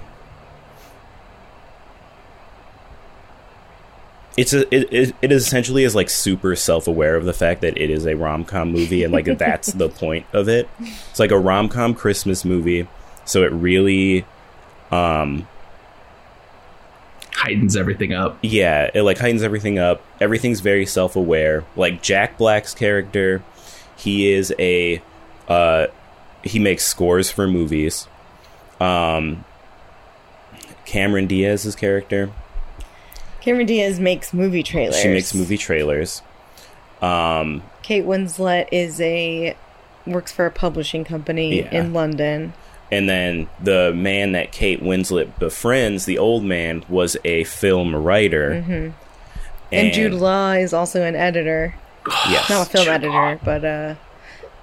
it's 4.37 4.52
a 4.52 4.75
it, 4.75 5.14
it, 5.21 5.33
essentially 5.33 5.85
is 5.85 5.95
like 5.95 6.09
super 6.09 6.57
self-aware 6.57 7.17
of 7.17 7.25
the 7.25 7.33
fact 7.33 7.61
that 7.61 7.76
it 7.76 7.90
is 7.90 8.07
a 8.07 8.14
rom-com 8.14 8.71
movie 8.71 9.02
and 9.05 9.12
like 9.12 9.26
that's 9.38 9.73
the 9.73 9.88
point 10.00 10.25
of 10.33 10.49
it. 10.49 10.69
It's 10.79 11.19
like 11.19 11.31
a 11.31 11.38
rom-com 11.38 11.95
christmas 11.95 12.45
movie 12.45 12.87
so 13.25 13.43
it 13.43 13.52
really 13.52 14.25
um 14.90 15.47
Heightens 17.40 17.75
everything 17.76 18.12
up. 18.12 18.38
yeah, 18.42 18.90
it 18.92 19.02
like 19.02 19.18
heightens 19.18 19.42
everything 19.42 19.78
up. 19.78 20.02
Everything's 20.20 20.61
very 20.61 20.85
self 20.87 21.16
aware. 21.16 21.64
Like 21.76 22.02
Jack 22.02 22.37
Black's 22.37 22.75
character, 22.75 23.42
he 23.97 24.30
is 24.32 24.54
a 24.59 25.00
uh 25.49 25.87
he 26.44 26.59
makes 26.59 26.85
scores 26.85 27.30
for 27.30 27.49
movies. 27.49 28.06
Um 28.78 29.44
Cameron 30.85 31.26
Diaz's 31.26 31.76
character, 31.76 32.30
Cameron 33.40 33.66
Diaz 33.66 34.00
makes 34.00 34.32
movie 34.35 34.62
trailers. 34.62 34.99
she 35.00 35.09
makes 35.09 35.35
movie 35.35 35.56
trailers. 35.59 36.23
Um 37.00 37.62
Kate 37.82 38.04
Winslet 38.04 38.68
is 38.73 39.00
a 39.00 39.56
works 40.06 40.32
for 40.32 40.47
a 40.47 40.50
publishing 40.50 41.04
company 41.04 41.61
Yeah. 41.61 41.70
in 41.70 41.92
London. 41.92 42.52
And 42.92 43.09
then 43.09 43.49
the 43.62 43.92
man 43.94 44.32
that 44.32 44.52
Kate 44.52 44.82
Winslet 44.82 45.38
befriends, 45.38 46.04
the 46.06 46.18
old 46.18 46.44
man, 46.44 46.85
was 46.88 47.16
a 47.25 47.44
film 47.44 47.94
writer. 47.94 48.62
Mm-hmm. 48.66 48.90
And, 49.73 49.92
Jude 49.94 50.12
Law 50.14 50.52
is 50.52 50.73
also 50.73 51.02
an 51.02 51.14
editor. 51.14 51.75
yes. 52.28 52.50
Not 52.50 52.66
a 52.66 52.70
film 52.70 52.85
Jude 52.87 52.92
editor, 52.94 53.11
Law. 53.12 53.35
but 53.44 53.64
uh 53.64 53.94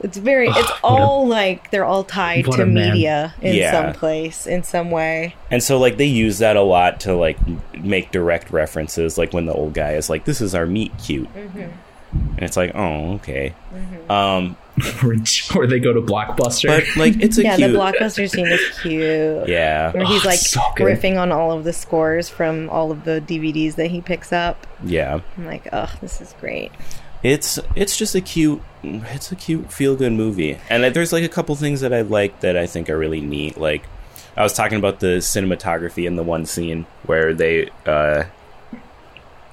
it's 0.02 0.18
very 0.18 0.48
it's 0.48 0.56
what 0.58 0.70
a- 0.80 0.84
all 0.84 1.28
like 1.28 1.72
they're 1.72 1.86
all 1.86 2.04
tied 2.04 2.46
to 2.46 2.62
a 2.62 2.66
man. 2.66 2.92
media 2.92 3.34
in 3.42 3.56
Yeah. 3.56 3.72
some 3.72 3.94
place, 3.94 4.46
in 4.46 4.64
some 4.64 4.92
way. 4.92 5.36
And 5.50 5.64
so 5.64 5.78
like 5.80 5.98
they 5.98 6.06
use 6.06 6.40
that 6.40 6.56
a 6.58 6.62
lot 6.62 7.00
to 7.02 7.16
like 7.16 7.38
make 7.76 8.12
direct 8.12 8.52
references 8.52 9.18
like 9.18 9.34
when 9.34 9.46
the 9.46 9.54
old 9.54 9.74
guy 9.74 9.94
is 9.94 10.10
like 10.10 10.26
this 10.26 10.42
is 10.42 10.54
our 10.54 10.66
meet 10.66 10.92
cute. 11.00 11.30
And 11.36 12.40
it's 12.40 12.56
like, 12.58 12.72
"Oh, 12.76 13.14
okay." 13.16 13.54
Um 14.10 14.56
or 15.56 15.66
they 15.68 15.80
go 15.80 15.92
to 15.94 16.02
Blockbuster. 16.02 16.68
but 16.68 16.98
like 16.98 17.22
it's 17.22 17.38
a 17.38 17.44
yeah, 17.44 17.56
cute 17.56 17.72
the 17.72 17.78
blockbuster 17.78 18.30
scene 18.30 18.48
is 18.48 18.62
cute. 18.82 19.48
Yeah. 19.48 19.92
Where 19.92 20.06
he's 20.06 20.24
Oh, 20.26 20.28
like 20.30 20.40
so 20.40 20.60
riffing 20.78 21.20
on 21.20 21.32
all 21.32 21.52
of 21.52 21.64
the 21.64 21.74
scores 21.74 22.30
from 22.30 22.70
all 22.70 22.92
of 22.92 23.04
the 23.04 23.22
DVDs 23.22 23.76
that 23.76 23.88
he 23.88 24.02
picks 24.02 24.32
up. 24.32 24.68
Yeah. 24.84 25.20
I'm 25.38 25.46
like, 25.46 25.68
oh, 25.74 25.92
this 26.02 26.22
is 26.22 26.34
great. 26.40 26.72
It's 27.24 27.58
it's 27.76 27.98
just 27.98 28.14
a 28.14 28.22
cute 28.22 28.62
it's 28.84 29.32
a 29.32 29.36
cute 29.36 29.74
feel 29.74 29.96
good 29.96 30.14
movie. 30.14 30.60
And 30.70 30.84
there's 30.96 31.12
like 31.12 31.24
a 31.24 31.30
couple 31.30 31.56
things 31.56 31.82
that 31.82 31.92
I 31.92 32.02
like 32.02 32.42
that 32.42 32.56
I 32.56 32.68
think 32.68 32.90
are 32.92 32.98
really 32.98 33.22
neat. 33.22 33.58
Like 33.58 33.84
I 34.36 34.44
was 34.44 34.54
talking 34.54 34.78
about 34.78 35.00
the 35.00 35.18
cinematography 35.18 36.06
in 36.06 36.16
the 36.16 36.24
one 36.24 36.46
scene 36.46 36.86
where 37.08 37.34
they 37.34 37.72
uh 37.88 38.26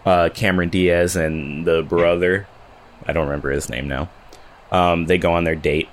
uh 0.05 0.29
Cameron 0.35 0.69
Diaz 0.69 1.17
and 1.17 1.65
the 1.67 1.83
brother, 1.83 2.47
I 3.07 3.15
don't 3.15 3.25
remember 3.27 3.51
his 3.51 3.71
name 3.71 3.89
now. 3.89 4.11
Um 4.75 5.07
they 5.07 5.19
go 5.19 5.33
on 5.33 5.45
their 5.45 5.55
date 5.55 5.89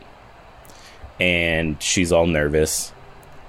and 1.20 1.82
she's 1.82 2.12
all 2.12 2.26
nervous 2.26 2.92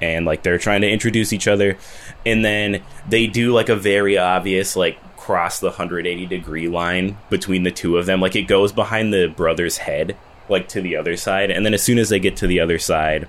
and 0.02 0.26
like 0.26 0.42
they're 0.42 0.58
trying 0.58 0.82
to 0.82 0.90
introduce 0.90 1.32
each 1.32 1.48
other 1.48 1.78
and 2.26 2.44
then 2.44 2.82
they 3.08 3.26
do 3.26 3.52
like 3.52 3.70
a 3.70 3.76
very 3.76 4.18
obvious 4.18 4.76
like 4.76 4.98
cross 5.16 5.60
the 5.60 5.68
180 5.68 6.26
degree 6.26 6.68
line 6.68 7.16
between 7.30 7.62
the 7.62 7.70
two 7.70 7.96
of 7.96 8.06
them. 8.06 8.20
Like 8.20 8.36
it 8.36 8.42
goes 8.42 8.72
behind 8.72 9.12
the 9.12 9.28
brother's 9.28 9.78
head 9.78 10.16
like 10.50 10.68
to 10.68 10.82
the 10.82 10.96
other 10.96 11.16
side 11.16 11.50
and 11.50 11.64
then 11.64 11.72
as 11.72 11.82
soon 11.82 11.96
as 11.96 12.10
they 12.10 12.18
get 12.18 12.36
to 12.36 12.46
the 12.46 12.60
other 12.60 12.78
side 12.78 13.26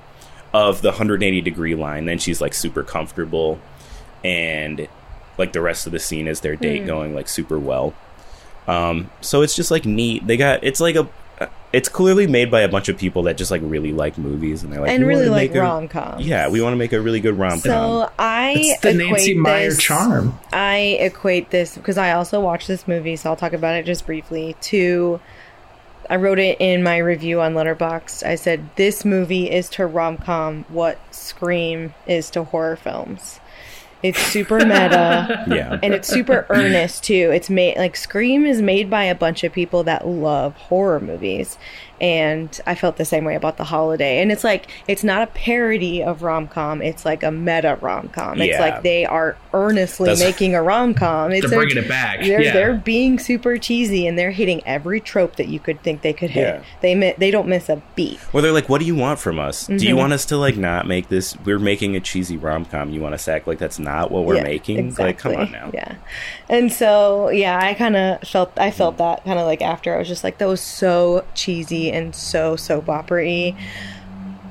of 0.54 0.82
the 0.82 0.90
180 0.90 1.40
degree 1.42 1.76
line 1.76 2.06
then 2.06 2.18
she's 2.18 2.42
like 2.42 2.54
super 2.54 2.84
comfortable 2.84 3.60
and 4.26 4.88
like 5.38 5.54
the 5.54 5.62
rest 5.62 5.86
of 5.86 5.92
the 5.92 6.00
scene 6.00 6.28
is 6.28 6.42
their 6.42 6.56
date 6.58 6.86
going 6.86 7.16
like 7.16 7.30
super 7.30 7.58
well. 7.60 7.94
Um 8.68 9.10
so 9.22 9.42
it's 9.42 9.56
just 9.56 9.72
like 9.72 9.86
neat. 9.86 10.28
They 10.28 10.36
got 10.36 10.64
it's 10.66 10.82
like 10.82 10.96
a 10.96 11.08
it's 11.74 11.90
clearly 11.90 12.28
made 12.28 12.52
by 12.52 12.62
a 12.62 12.70
bunch 12.70 12.88
of 12.88 12.98
people 12.98 13.24
that 13.24 13.36
just 13.36 13.50
like 13.50 13.62
really 13.66 13.92
like 13.92 14.18
movies 14.18 14.64
and 14.64 14.72
they're 14.72 14.80
like 14.80 14.92
and 14.92 15.06
really 15.08 15.28
like 15.28 15.52
make 15.52 15.60
rom 15.60 15.88
coms. 15.88 16.26
yeah 16.26 16.48
we 16.48 16.62
want 16.62 16.72
to 16.72 16.78
make 16.78 16.94
a 16.94 17.02
really 17.02 17.20
good 17.20 17.38
rom-com 17.38 17.60
So 17.60 18.12
I 18.20 18.54
it's 18.58 18.82
the 18.82 18.94
Nancy 18.94 19.34
Meyer 19.34 19.70
this, 19.70 19.80
charm. 19.82 20.40
I 20.54 20.98
equate 21.02 21.50
this 21.50 21.76
because 21.76 21.98
I 21.98 22.12
also 22.12 22.40
watched 22.40 22.68
this 22.68 22.88
movie, 22.88 23.16
so 23.16 23.32
I'll 23.32 23.36
talk 23.36 23.54
about 23.54 23.76
it 23.76 23.86
just 23.86 24.06
briefly. 24.06 24.56
To 24.62 25.20
I 26.10 26.18
wrote 26.18 26.38
it 26.38 26.58
in 26.60 26.84
my 26.84 26.98
review 26.98 27.42
on 27.42 27.54
Letterboxd. 27.54 28.24
I 28.24 28.36
said 28.36 28.70
this 28.76 29.04
movie 29.04 29.50
is 29.50 29.70
to 29.70 29.88
rom 29.88 30.18
com 30.18 30.66
what 30.70 31.00
Scream 31.14 31.94
is 32.06 32.30
to 32.32 32.44
horror 32.44 32.76
films. 32.76 33.40
It's 34.04 34.20
super 34.20 34.60
meta. 34.60 35.46
yeah 35.48 35.80
and 35.82 35.94
it's 35.94 36.08
super 36.08 36.46
earnest 36.50 37.04
too. 37.04 37.32
It's 37.34 37.50
made 37.50 37.78
like 37.78 37.96
Scream 37.96 38.46
is 38.46 38.62
made 38.62 38.90
by 38.90 39.06
a 39.06 39.16
bunch 39.16 39.44
of 39.44 39.54
people 39.54 39.84
that 39.86 40.06
love 40.08 40.56
horror 40.56 41.00
movies, 41.00 41.58
and 42.04 42.60
I 42.68 42.76
felt 42.76 42.98
the 42.98 43.06
same 43.06 43.24
way 43.24 43.34
about 43.36 43.56
The 43.56 43.64
Holiday. 43.64 44.22
And 44.22 44.30
it's 44.30 44.44
like 44.44 44.68
it's 44.90 45.06
not 45.06 45.22
a 45.24 45.28
parody 45.28 46.04
of 46.04 46.22
rom 46.22 46.50
com; 46.50 46.82
it's 46.82 47.06
like 47.06 47.24
a 47.24 47.32
meta 47.32 47.78
rom 47.82 48.10
com. 48.10 48.42
It's 48.42 48.50
Yeah. 48.52 48.60
like 48.60 48.84
they 48.84 49.06
are 49.06 49.38
earnestly 49.54 50.08
That's- 50.10 50.20
making 50.24 50.54
a 50.54 50.62
rom 50.62 50.94
com. 50.94 51.32
It's 51.34 51.50
They're 51.50 51.58
bringing 51.60 51.78
it 51.78 51.88
back. 51.88 52.20
They're 52.20 52.42
yeah. 52.42 52.52
they're 52.54 52.74
being 52.74 53.18
super 53.20 53.58
cheesy 53.58 54.06
and 54.06 54.20
they're 54.20 54.32
hitting 54.32 54.62
every 54.66 55.00
trope 55.00 55.38
that 55.38 55.48
you 55.48 55.60
could 55.60 55.82
think 55.82 56.02
they 56.02 56.12
could 56.14 56.30
hit. 56.32 56.42
Yeah. 56.56 56.64
They 56.82 57.16
they 57.18 57.32
don't 57.32 57.48
miss 57.48 57.70
a 57.70 57.82
beat. 57.96 58.20
Or 58.34 58.42
they're 58.42 58.52
like, 58.52 58.68
"What 58.68 58.80
do 58.82 58.86
you 58.86 58.96
want 58.96 59.20
from 59.20 59.40
us? 59.40 59.68
Do 59.68 59.74
Mm-hmm. 59.76 59.88
you 59.88 59.96
want 59.96 60.12
us 60.14 60.26
to 60.26 60.38
like 60.38 60.58
not 60.58 60.86
make 60.88 61.08
this? 61.08 61.38
We're 61.46 61.58
making 61.60 61.96
a 61.96 62.02
cheesy 62.02 62.36
rom 62.36 62.66
com. 62.66 62.90
You 62.92 63.00
want 63.00 63.14
us 63.16 63.24
to 63.26 63.32
act 63.34 63.48
like 63.48 63.60
that's 63.60 63.80
not 63.80 64.12
what 64.12 64.26
we're 64.26 64.44
making? 64.44 64.94
Like, 64.96 65.18
come 65.20 65.36
on 65.36 65.52
now. 65.52 65.72
Yeah. 65.74 65.96
And 66.50 66.72
so, 66.72 67.30
yeah, 67.30 67.58
I 67.58 67.74
kind 67.74 67.96
of 67.96 68.28
felt 68.28 68.52
I 68.58 68.72
felt 68.72 68.98
that 68.98 69.24
kind 69.24 69.40
of 69.40 69.46
like 69.46 69.62
after 69.62 69.96
I 69.96 70.00
was 70.00 70.08
just 70.10 70.24
like 70.26 70.38
that 70.40 70.48
was 70.48 70.60
so 70.62 71.24
cheesy 71.34 71.92
and 71.94 72.14
so 72.16 72.56
soap 72.56 72.90
opera-y. 72.90 73.56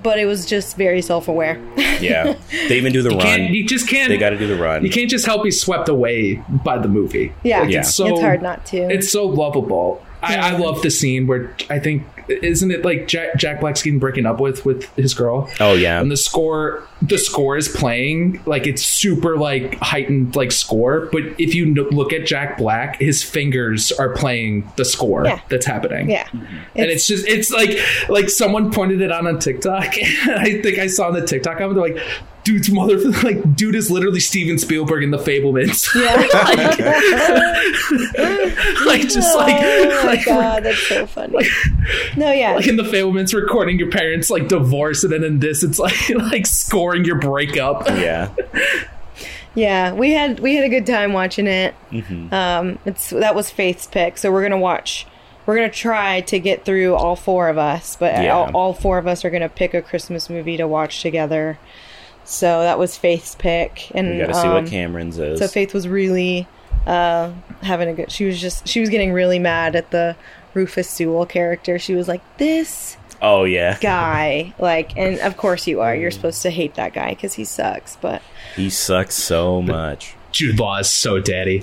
But 0.03 0.19
it 0.19 0.27
was 0.27 0.47
just 0.47 0.77
very 0.77 1.01
self-aware. 1.01 1.61
Yeah, 2.01 2.35
they 2.69 2.77
even 2.77 2.93
do 2.93 3.03
the 3.03 3.11
You 3.15 3.19
can't- 3.19 3.41
run. 3.43 3.55
you 3.55 3.65
just 3.65 3.89
can't. 3.89 4.09
They 4.09 4.17
got 4.19 4.31
to 4.31 4.39
do 4.39 4.49
the 4.49 4.57
run. 4.61 4.85
You 4.85 4.91
can't 4.91 5.09
just 5.09 5.25
help 5.27 5.45
be 5.45 5.53
swept 5.53 5.89
away 5.89 6.43
by 6.65 6.79
the 6.79 6.89
movie. 6.89 7.33
Yeah. 7.45 7.61
Like, 7.61 7.71
Yeah. 7.71 7.81
It's, 7.81 7.95
so, 7.95 8.07
it's 8.09 8.21
hard 8.21 8.43
not 8.43 8.67
to. 8.67 8.79
It's 8.79 9.09
so 9.11 9.25
lovable. 9.27 10.05
I, 10.23 10.37
I 10.37 10.57
love 10.57 10.83
the 10.83 10.91
scene 10.91 11.27
where 11.27 11.55
I 11.71 11.79
think 11.79 12.05
isn't 12.29 12.71
it 12.71 12.85
like 12.85 13.09
Jack, 13.09 13.37
Jack 13.37 13.61
Black's 13.61 13.83
getting 13.83 13.99
breaking 13.99 14.27
up 14.27 14.39
with 14.41 14.65
with 14.65 14.85
his 14.95 15.13
girl. 15.13 15.51
Oh 15.61 15.75
yeah. 15.75 16.01
and 16.01 16.11
the 16.11 16.17
score 16.17 16.87
the 17.03 17.19
score 17.19 17.57
is 17.57 17.69
playing 17.69 18.41
like 18.47 18.67
it's 18.67 18.83
super 18.83 19.37
like 19.37 19.75
heightened 19.81 20.37
like 20.37 20.53
score 20.53 21.09
but 21.11 21.23
if 21.41 21.53
you 21.53 21.65
n- 21.67 21.75
look 21.91 22.13
at 22.13 22.25
jack 22.25 22.57
black 22.57 22.95
his 23.01 23.25
fingers 23.25 23.91
are 23.91 24.11
playing 24.15 24.71
the 24.77 24.85
score 24.85 25.25
Yeah. 25.25 25.41
that's 25.49 25.67
happening 25.67 26.09
Yeah. 26.11 26.29
and 26.31 26.47
it's 26.77 27.09
just 27.09 27.27
it's 27.27 27.51
like 27.51 27.77
like 28.09 28.31
someone 28.31 28.71
pointed 28.71 29.01
it 29.01 29.11
out 29.11 29.27
on 29.27 29.41
tiktok 29.41 29.87
i 30.29 30.61
think 30.63 30.79
i 30.79 30.87
saw 30.87 31.09
on 31.09 31.15
the 31.15 31.27
tiktok 31.27 31.59
comment 31.59 31.75
they're 31.75 31.93
like 31.95 32.03
dude's 32.45 32.71
mother 32.71 32.99
like 33.23 33.57
dude 33.57 33.75
is 33.75 33.91
literally 33.91 34.21
steven 34.21 34.59
spielberg 34.59 35.03
in 35.03 35.11
the 35.11 35.19
fabelmans 35.19 35.89
like 38.87 39.03
just 39.03 39.33
like 39.37 39.57
oh 39.61 40.03
my 40.05 40.13
like, 40.13 40.25
god, 40.25 40.65
that's 40.65 40.87
so 40.89 41.07
funny. 41.07 41.47
no, 42.17 42.33
yeah. 42.33 42.55
like 42.55 42.67
in 42.67 42.77
the 42.77 42.83
Fabelmans 42.83 43.35
recording 43.35 43.79
your 43.79 43.91
parents 43.91 44.31
like 44.31 44.49
divorce 44.49 45.05
and 45.05 45.13
then 45.13 45.25
in 45.25 45.39
this 45.39 45.63
it's 45.63 45.79
like 45.79 46.09
like 46.11 46.47
scoring 46.47 47.05
your 47.05 47.19
breakup 47.19 47.87
yeah. 47.89 48.33
Yeah, 49.55 49.93
we 49.93 50.13
had 50.13 50.41
we 50.41 50.57
had 50.57 50.65
a 50.65 50.71
good 50.71 50.87
time 50.87 51.13
watching 51.13 51.47
it. 51.47 51.75
Mm-hmm. 51.91 52.33
Um, 52.33 52.79
it's 52.87 53.11
that 53.11 53.35
was 53.35 53.51
Faith's 53.51 53.87
pick, 53.87 54.17
so 54.17 54.33
we're 54.33 54.41
gonna 54.43 54.57
watch. 54.57 55.07
We're 55.45 55.57
gonna 55.57 55.71
try 55.71 56.23
to 56.23 56.39
get 56.39 56.65
through 56.65 56.95
all 56.95 57.17
four 57.17 57.51
of 57.51 57.59
us, 57.59 57.95
but 57.97 58.15
Yeah. 58.15 58.35
all, 58.35 58.51
all 58.55 58.73
four 58.73 58.97
of 58.97 59.07
us 59.07 59.27
are 59.27 59.31
gonna 59.31 59.51
pick 59.51 59.75
a 59.75 59.83
Christmas 59.83 60.31
movie 60.31 60.57
to 60.57 60.67
watch 60.67 61.03
together. 61.03 61.59
So 62.25 62.63
that 62.63 62.79
was 62.79 62.97
Faith's 62.97 63.35
pick, 63.35 63.91
and 63.95 64.11
We 64.11 64.19
got 64.19 64.29
to 64.29 64.35
see 64.35 64.47
um, 64.47 64.55
what 64.55 64.67
Cameron's 64.67 65.19
is. 65.19 65.39
so 65.39 65.49
Faith 65.49 65.75
was 65.75 65.89
really 65.89 66.47
uh, 66.87 67.33
having 67.63 67.89
a 67.89 67.95
good. 67.95 68.13
She 68.13 68.25
was 68.25 68.41
just 68.41 68.67
she 68.67 68.81
was 68.81 68.89
getting 68.89 69.13
really 69.13 69.39
mad 69.39 69.77
at 69.77 69.91
the 69.91 70.17
Rufus 70.55 70.89
Sewell 70.89 71.27
character. 71.27 71.79
She 71.79 71.95
was 71.95 72.09
like, 72.09 72.23
"This 72.39 72.97
oh 73.21 73.45
yeah. 73.45 73.79
guy," 73.81 74.55
like, 74.59 74.97
and 74.97 75.19
of 75.21 75.37
course 75.37 75.67
you 75.67 75.81
are. 75.81 75.95
You're 75.95 76.11
supposed 76.11 76.43
to 76.43 76.51
hate 76.51 76.75
that 76.75 76.93
guy 76.93 77.11
because 77.11 77.35
he 77.35 77.45
sucks, 77.45 77.97
but 77.97 78.23
He 78.57 78.71
sucks 78.71 79.15
so 79.15 79.63
much. 79.63 80.15
Jude 80.31 80.59
Law 80.59 80.79
is 80.79 80.91
so 80.91 81.21
daddy 81.21 81.63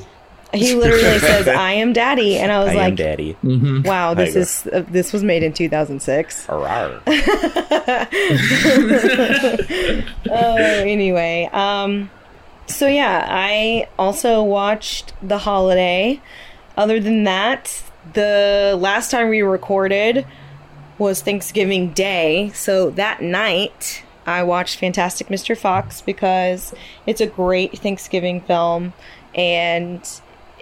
he 0.53 0.75
literally 0.75 1.01
says, 1.20 1.48
"I 1.48 1.74
am 1.74 1.94
daddy," 1.94 2.38
and 2.38 2.51
I 2.51 2.60
was 2.60 2.70
I 2.70 2.72
am 2.72 2.77
like, 2.77 2.96
daddy. 2.96 3.38
"Wow, 3.44 4.13
this 4.13 4.36
is 4.36 4.68
uh, 4.68 4.84
this 4.89 5.13
was 5.13 5.24
made 5.24 5.44
in 5.44 5.53
2006." 5.53 6.50
Arr. 6.50 7.01
Oh, 10.32 10.56
anyway, 10.56 11.50
um, 11.53 12.10
so 12.68 12.88
yeah, 12.88 13.25
I 13.29 13.88
also 13.98 14.44
watched 14.44 15.13
The 15.22 15.39
Holiday. 15.39 16.22
Other 16.77 17.00
than 17.00 17.24
that, 17.25 17.84
the 18.13 18.77
last 18.79 19.12
time 19.12 19.29
we 19.29 19.41
recorded 19.41 20.25
was 20.98 21.22
Thanksgiving 21.22 21.91
Day, 21.94 22.51
so 22.53 22.89
that 22.91 23.22
night 23.22 24.03
I 24.25 24.44
watched 24.44 24.79
Fantastic 24.79 25.27
Mr. 25.27 25.58
Fox 25.58 26.01
because 26.01 26.74
it's 27.06 27.22
a 27.22 27.27
great 27.27 27.79
Thanksgiving 27.79 28.41
film 28.41 28.94
and 29.34 30.01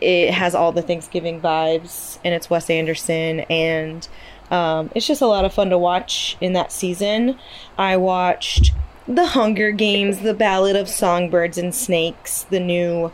it 0.02 0.34
has 0.34 0.56
all 0.56 0.72
the 0.72 0.82
Thanksgiving 0.82 1.42
vibes 1.42 2.20
and 2.24 2.34
it's 2.34 2.50
Wes 2.50 2.70
Anderson 2.70 3.42
and 3.42 4.08
um, 4.52 4.90
it's 4.96 5.08
just 5.08 5.22
a 5.22 5.28
lot 5.28 5.46
of 5.46 5.54
fun 5.54 5.70
to 5.70 5.78
watch 5.78 6.38
in 6.40 6.54
that 6.54 6.72
season. 6.72 7.38
I 7.78 7.98
watched 7.98 8.72
The 9.08 9.26
Hunger 9.26 9.72
Games, 9.72 10.20
The 10.20 10.34
Ballad 10.34 10.76
of 10.76 10.88
Songbirds 10.88 11.58
and 11.58 11.76
Snakes, 11.76 12.44
the 12.44 12.60
new 12.60 13.12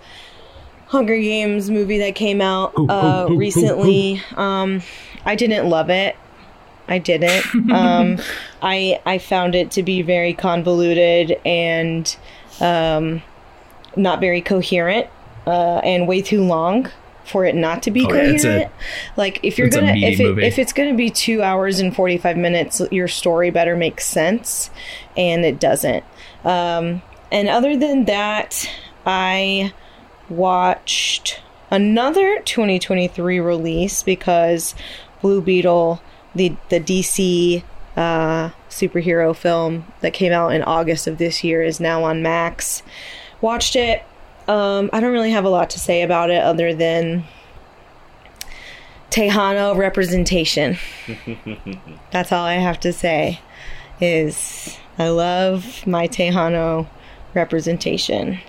Hunger 0.88 1.18
Games 1.18 1.72
movie 1.72 1.98
that 2.00 2.13
came 2.13 2.40
out 2.40 2.74
uh, 2.78 3.28
recently. 3.32 4.22
Um, 4.36 4.84
I 5.25 5.36
didn't 5.36 5.68
love 5.70 5.90
it. 5.90 6.16
I 6.88 7.00
didn't. 7.00 7.46
Um, 7.74 8.20
I 8.62 9.02
I 9.06 9.18
found 9.18 9.56
it 9.56 9.72
to 9.72 9.84
be 9.84 10.02
very 10.04 10.34
convoluted 10.34 11.40
and 11.44 12.16
um, 12.62 13.24
not 13.96 14.20
very 14.20 14.42
coherent 14.42 15.08
uh, 15.48 15.80
and 15.84 16.08
way 16.08 16.22
too 16.22 16.44
long 16.44 16.90
for 17.26 17.46
it 17.46 17.56
not 17.56 17.82
to 17.84 17.92
be 17.92 18.06
Oh, 18.06 18.14
yeah, 18.14 18.22
it's 18.24 18.44
a- 18.44 18.48
coherent. 18.48 18.72
like 19.16 19.40
if 19.44 19.58
you're 19.58 19.68
it's 19.68 19.76
gonna 19.78 19.96
if 19.96 20.20
it, 20.20 20.24
movie. 20.24 20.46
if 20.46 20.60
it's 20.60 20.74
gonna 20.74 20.94
be 20.94 21.10
two 21.10 21.42
hours 21.42 21.80
and 21.80 21.96
forty 21.96 22.18
five 22.18 22.36
minutes, 22.38 22.82
your 22.92 23.08
story 23.08 23.50
better 23.50 23.76
make 23.78 24.02
sense, 24.02 24.70
and 25.16 25.46
it 25.46 25.60
doesn't. 25.60 26.04
Um, 26.44 27.02
and 27.32 27.48
other 27.48 27.78
than 27.78 28.06
that, 28.06 28.70
I 29.06 29.72
watched 30.30 31.39
another 31.72 32.39
2023 32.41 33.39
release 33.39 34.04
because 34.04 34.76
Blue 35.22 35.41
Beetle, 35.41 36.02
the 36.36 36.56
the 36.70 36.80
DC 36.80 37.63
uh, 37.96 38.50
superhero 38.70 39.36
film 39.36 39.86
that 40.02 40.13
came 40.13 40.32
out 40.34 40.50
in 40.54 40.62
August 40.63 41.08
of 41.08 41.17
this 41.20 41.44
year, 41.44 41.63
is 41.63 41.80
now 41.80 42.04
on 42.04 42.22
Max. 42.22 42.84
Watched 43.39 43.76
it. 43.76 44.04
Um, 44.47 44.89
I 44.93 44.99
don't 44.99 45.12
really 45.13 45.32
have 45.32 45.45
a 45.45 45.49
lot 45.49 45.69
to 45.71 45.79
say 45.79 46.01
about 46.01 46.29
it 46.29 46.41
other 46.43 46.73
than 46.73 47.23
Tejano 49.10 49.75
representation. 49.77 50.77
That's 52.12 52.32
all 52.32 52.43
I 52.43 52.56
have 52.56 52.79
to 52.82 52.91
say. 52.93 53.39
Is 54.01 54.77
I 54.97 55.10
love 55.10 55.86
my 55.86 56.08
Tejano 56.08 56.88
representation. 57.34 58.39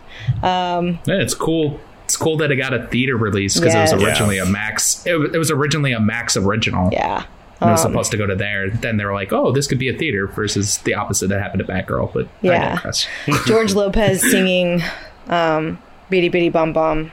Um, 0.42 0.98
Yeah, 1.06 1.16
it's 1.20 1.34
cool. 1.34 1.78
It's 2.04 2.16
cool 2.16 2.36
that 2.38 2.50
it 2.50 2.56
got 2.56 2.74
a 2.74 2.86
theater 2.86 3.16
release 3.16 3.58
because 3.58 3.74
it 3.74 3.80
was 3.80 3.92
Yes. 3.92 4.02
originally 4.02 4.38
a 4.38 4.46
Max. 4.46 5.06
It, 5.06 5.14
it 5.34 5.38
was 5.38 5.50
originally 5.50 5.92
a 5.92 6.00
Max 6.00 6.36
original. 6.36 6.90
yeah. 6.92 7.24
And 7.60 7.70
it 7.70 7.72
was 7.72 7.84
Um, 7.84 7.92
supposed 7.92 8.10
to 8.10 8.16
go 8.16 8.26
to 8.26 8.34
there. 8.34 8.68
Then 8.68 8.96
they 8.96 9.04
were 9.04 9.14
like, 9.14 9.32
"Oh, 9.32 9.52
this 9.52 9.66
could 9.68 9.78
be 9.78 9.88
a 9.88 9.96
theater," 9.96 10.26
versus 10.26 10.78
the 10.78 10.94
opposite 10.94 11.28
that 11.28 11.40
happened 11.40 11.64
to 11.64 11.72
Batgirl. 11.72 12.12
But 12.12 12.26
Yeah. 12.42 12.74
digress. 12.74 13.06
George 13.46 13.74
Lopez 13.74 14.20
singing 14.30 14.82
um, 15.30 15.78
"Bidi 16.10 16.32
Bidi 16.32 16.50
Bom 16.52 16.72
Bom." 16.72 17.12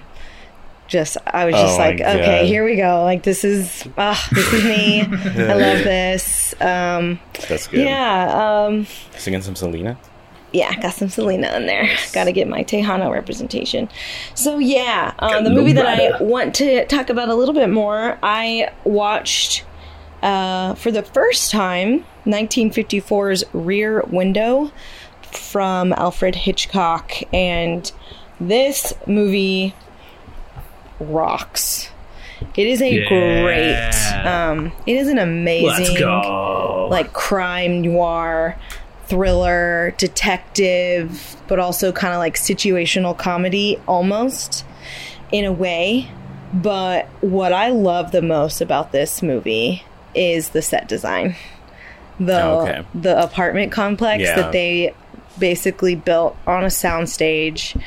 Just, 0.88 1.16
I 1.26 1.46
was 1.46 1.56
just 1.56 1.76
Oh 1.76 1.78
like, 1.78 2.02
okay, 2.02 2.40
God. 2.42 2.46
here 2.48 2.66
we 2.66 2.76
go. 2.76 3.04
Like 3.06 3.24
this 3.24 3.46
is, 3.46 3.88
ah, 3.98 4.28
this 4.34 4.52
is 4.52 4.64
me. 4.66 5.02
I 5.04 5.54
love 5.54 5.86
this. 5.86 6.54
Um, 6.60 7.18
That's 7.48 7.68
good. 7.68 7.86
yeah, 7.86 8.66
um, 8.68 8.86
Singing 9.16 9.42
some 9.42 9.56
Selena. 9.56 9.98
yeah, 10.52 10.78
got 10.82 10.94
some 10.94 11.08
Selena 11.08 11.56
in 11.56 11.66
there. 11.66 11.88
Got 12.12 12.26
to 12.26 12.34
get 12.34 12.50
my 12.50 12.66
Tejano 12.66 13.10
representation. 13.10 13.88
So 14.36 14.58
yeah, 14.60 15.14
um, 15.20 15.46
the 15.46 15.50
movie 15.50 15.72
that 15.72 15.86
I 15.88 16.22
want 16.22 16.54
to 16.56 16.86
talk 16.88 17.10
about 17.10 17.30
a 17.30 17.36
little 17.36 17.56
bit 17.56 17.70
more, 17.70 18.20
I 18.22 18.70
watched 18.84 19.64
uh, 20.22 20.74
for 20.76 20.92
the 20.92 21.04
first 21.04 21.52
time 21.52 22.04
1954's 22.26 23.46
Rear 23.54 24.02
Window 24.10 24.74
from 25.22 25.94
Alfred 25.94 26.36
Hitchcock, 26.36 27.14
and 27.34 27.90
this 28.42 28.94
movie 29.08 29.74
rocks. 31.00 31.90
It 32.56 32.68
is 32.68 32.82
a 32.82 32.90
Yeah. 32.92 33.08
great. 33.08 34.26
Um, 34.28 34.72
it 34.88 34.96
is 34.98 35.08
an 35.08 35.20
amazing 35.20 35.68
Let's 35.68 35.98
go. 36.00 36.88
like 36.92 37.14
crime 37.14 37.82
noir 37.82 38.56
thriller 39.08 39.94
detective 39.98 41.36
but 41.48 41.60
also 41.60 41.92
kind 41.92 42.14
of 42.14 42.20
like 42.20 42.36
situational 42.36 43.18
comedy 43.18 43.78
almost 43.86 44.64
in 45.34 45.44
a 45.44 45.52
way 45.52 46.08
but 46.54 47.08
what 47.20 47.52
i 47.52 47.68
love 47.68 48.12
the 48.14 48.22
most 48.22 48.62
about 48.62 48.94
this 48.94 49.22
movie 49.22 49.84
is 50.16 50.50
the 50.50 50.62
set 50.62 50.88
design 50.88 51.36
the 52.22 52.42
Oh, 52.42 52.60
okay. 52.62 52.84
the 52.96 53.22
apartment 53.22 53.74
complex 53.74 54.24
Yeah. 54.24 54.36
that 54.38 54.54
they 54.54 54.94
basically 55.38 55.96
built 55.96 56.38
on 56.48 56.64
a 56.64 56.68
soundstage 56.68 57.78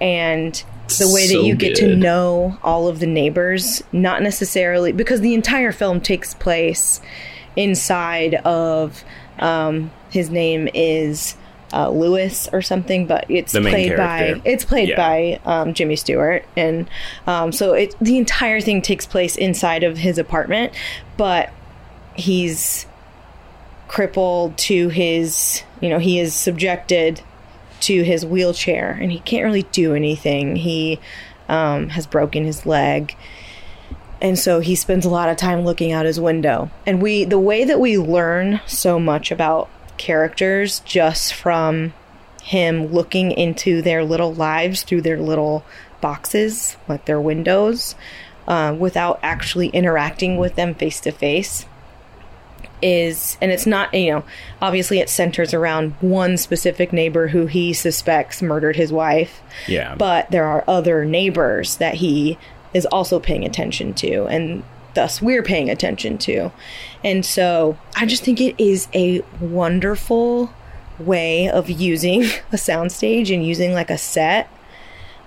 and 0.00 0.62
the 0.98 1.10
way 1.12 1.26
that 1.28 1.42
you 1.44 1.54
get 1.54 1.76
to 1.76 1.96
know 1.96 2.58
all 2.62 2.88
of 2.88 3.00
the 3.00 3.06
neighbors 3.06 3.82
not 3.92 4.22
necessarily 4.22 4.92
because 4.92 5.20
the 5.22 5.32
entire 5.34 5.72
film 5.72 6.00
takes 6.00 6.34
place 6.34 7.00
inside 7.56 8.34
of 8.44 9.02
um, 9.38 9.90
his 10.10 10.30
name 10.30 10.68
is 10.74 11.36
uh, 11.72 11.88
Lewis 11.88 12.48
or 12.52 12.62
something, 12.62 13.06
but 13.06 13.24
it's 13.28 13.52
played 13.52 13.96
by 13.96 14.40
it's 14.44 14.64
played 14.64 14.90
Yeah. 14.90 14.96
by 14.96 15.40
um, 15.44 15.74
Jimmy 15.74 15.96
Stewart, 15.96 16.44
and 16.56 16.88
um, 17.26 17.50
so 17.50 17.72
it 17.72 17.96
the 18.00 18.16
entire 18.16 18.60
thing 18.60 18.80
takes 18.80 19.06
place 19.06 19.34
inside 19.36 19.82
of 19.82 19.98
his 19.98 20.16
apartment, 20.18 20.72
but 21.16 21.50
he's 22.14 22.86
crippled 23.88 24.56
to 24.56 24.88
his 24.88 25.62
you 25.80 25.88
know 25.88 25.98
he 25.98 26.18
is 26.20 26.32
subjected 26.34 27.20
to 27.80 28.02
his 28.02 28.24
wheelchair 28.24 28.98
and 29.00 29.12
he 29.12 29.20
can't 29.20 29.44
really 29.44 29.64
do 29.64 29.94
anything. 29.94 30.56
He 30.56 31.00
um, 31.48 31.90
has 31.90 32.06
broken 32.06 32.44
his 32.44 32.66
leg. 32.66 33.16
And 34.20 34.38
so 34.38 34.60
he 34.60 34.74
spends 34.74 35.04
a 35.04 35.10
lot 35.10 35.28
of 35.28 35.36
time 35.36 35.64
looking 35.64 35.92
out 35.92 36.06
his 36.06 36.20
window. 36.20 36.70
And 36.86 37.02
we 37.02 37.24
the 37.24 37.38
way 37.38 37.64
that 37.64 37.80
we 37.80 37.98
learn 37.98 38.60
so 38.66 38.98
much 38.98 39.30
about 39.30 39.68
characters 39.96 40.80
just 40.80 41.34
from 41.34 41.92
him 42.42 42.86
looking 42.86 43.32
into 43.32 43.80
their 43.82 44.04
little 44.04 44.32
lives 44.32 44.82
through 44.82 45.00
their 45.02 45.18
little 45.18 45.64
boxes 46.00 46.76
like 46.88 47.06
their 47.06 47.20
windows 47.20 47.94
uh, 48.46 48.76
without 48.78 49.18
actually 49.22 49.68
interacting 49.68 50.36
with 50.36 50.54
them 50.54 50.74
face 50.74 51.00
to 51.00 51.10
face 51.10 51.64
is 52.82 53.38
and 53.40 53.50
it's 53.50 53.66
not 53.66 53.92
you 53.94 54.12
know 54.12 54.24
obviously 54.60 54.98
it 54.98 55.08
centers 55.08 55.54
around 55.54 55.92
one 56.00 56.36
specific 56.36 56.92
neighbor 56.92 57.28
who 57.28 57.46
he 57.46 57.72
suspects 57.72 58.42
murdered 58.42 58.76
his 58.76 58.92
wife. 58.92 59.40
Yeah. 59.66 59.94
but 59.94 60.30
there 60.30 60.44
are 60.46 60.64
other 60.68 61.04
neighbors 61.04 61.76
that 61.78 61.94
he 61.94 62.38
is 62.72 62.84
also 62.86 63.18
paying 63.20 63.44
attention 63.44 63.94
to 63.94 64.24
and 64.26 64.62
thus 64.94 65.20
we're 65.22 65.42
paying 65.42 65.70
attention 65.70 66.18
to. 66.18 66.50
And 67.02 67.24
so 67.24 67.78
i 67.96 68.06
just 68.06 68.22
think 68.22 68.40
it 68.40 68.54
is 68.62 68.88
a 68.94 69.22
wonderful 69.40 70.52
way 70.98 71.48
of 71.48 71.70
using 71.70 72.22
a 72.52 72.56
soundstage 72.56 73.32
and 73.34 73.46
using 73.46 73.72
like 73.72 73.90
a 73.90 73.98
set. 73.98 74.48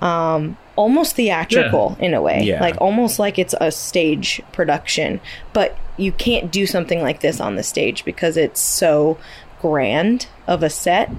Um 0.02 0.58
almost 0.76 1.16
theatrical 1.16 1.98
in 2.00 2.14
a 2.14 2.22
way. 2.22 2.44
Yeah. 2.44 2.62
like 2.62 2.80
almost 2.80 3.18
like 3.18 3.40
it's 3.40 3.56
a 3.60 3.72
stage 3.72 4.42
production 4.52 5.20
but 5.54 5.76
you 5.98 6.12
can't 6.12 6.52
do 6.52 6.66
something 6.68 7.02
like 7.02 7.20
this 7.22 7.40
on 7.42 7.56
the 7.56 7.64
stage 7.64 8.06
because 8.06 8.38
it's 8.38 8.62
so 8.62 9.18
grand 9.62 10.28
of 10.46 10.62
a 10.64 10.70
set 10.70 11.10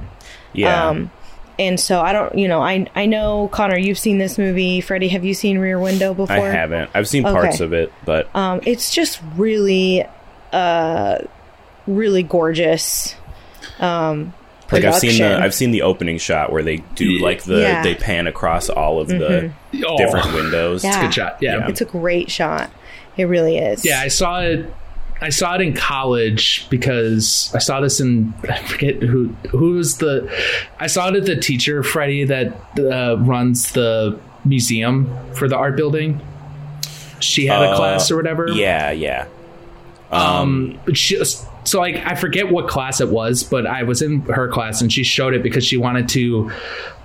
yeah. 0.52 0.88
um, 0.88 1.10
and 1.58 1.80
so 1.80 2.00
I 2.00 2.12
don't, 2.12 2.38
you 2.38 2.46
know, 2.46 2.60
I 2.62 2.86
I 2.94 3.06
know 3.06 3.48
Connor, 3.48 3.76
you've 3.76 3.98
seen 3.98 4.18
this 4.18 4.38
movie. 4.38 4.80
Freddie, 4.80 5.08
have 5.08 5.24
you 5.24 5.34
seen 5.34 5.58
Rear 5.58 5.80
Window 5.80 6.14
before? 6.14 6.36
I 6.36 6.50
haven't. 6.50 6.88
I've 6.94 7.08
seen 7.08 7.24
parts 7.24 7.56
Okay. 7.56 7.64
of 7.64 7.72
it, 7.72 7.92
but 8.04 8.28
Um, 8.32 8.60
it's 8.64 8.92
just 8.94 9.20
really, 9.36 10.06
uh, 10.52 11.18
really 11.88 12.22
gorgeous. 12.22 13.16
Um, 13.80 14.34
like 14.70 14.84
I've 14.84 14.94
seen 14.96 15.18
the. 15.20 15.36
I've 15.42 15.52
seen 15.54 15.72
the 15.72 15.82
opening 15.82 16.18
shot 16.18 16.52
where 16.52 16.62
they 16.62 16.76
do 16.94 17.18
like 17.18 17.42
the 17.42 17.60
Yeah. 17.60 17.82
they 17.82 17.96
pan 17.96 18.28
across 18.28 18.68
all 18.68 19.00
of 19.00 19.08
the 19.08 19.50
Oh, 19.84 19.96
different 19.98 20.32
windows. 20.34 20.84
Yeah. 20.84 20.90
It's 20.90 20.96
a 20.98 21.00
good 21.00 21.14
shot. 21.14 21.36
Yeah. 21.40 21.56
Yeah. 21.56 21.68
It's 21.68 21.80
a 21.80 21.86
great 21.86 22.30
shot. 22.30 22.70
It 23.18 23.24
really 23.24 23.59
is. 23.59 23.85
Yeah, 23.85 24.00
I 24.00 24.09
saw 24.09 24.40
it. 24.40 24.72
I 25.20 25.31
saw 25.31 25.57
it 25.57 25.61
in 25.61 25.74
college 25.74 26.68
because 26.70 27.50
I 27.52 27.59
saw 27.59 27.81
this 27.81 28.00
in 28.00 28.33
I 28.48 28.59
forget 28.62 29.02
who 29.02 29.28
who 29.50 29.72
was 29.72 29.98
the 29.98 30.31
I 30.78 30.87
saw 30.87 31.09
it 31.09 31.16
at 31.16 31.26
the 31.26 31.35
teacher 31.37 31.83
Freddie 31.83 32.24
that 32.24 32.54
uh, 32.78 33.16
runs 33.18 33.72
the 33.72 34.18
museum 34.44 35.12
for 35.35 35.48
the 35.48 35.57
art 35.57 35.76
building. 35.76 36.20
She 37.18 37.46
had 37.46 37.61
a 37.61 37.70
Uh, 37.70 37.76
class 37.76 38.11
or 38.12 38.16
whatever. 38.16 38.48
Yeah, 38.48 38.92
yeah. 38.92 39.26
Um, 40.12 40.78
but 40.87 40.96
she, 40.96 41.22
so 41.64 41.81
like 41.81 41.96
I 42.07 42.14
forget 42.14 42.50
what 42.50 42.68
class 42.68 43.00
it 43.00 43.09
was, 43.09 43.42
but 43.42 43.66
I 43.66 43.83
was 43.83 44.00
in 44.00 44.20
her 44.22 44.48
class 44.48 44.81
and 44.81 44.92
she 44.92 45.02
showed 45.02 45.35
it 45.35 45.42
because 45.42 45.66
she 45.66 45.76
wanted 45.76 46.09
to 46.11 46.50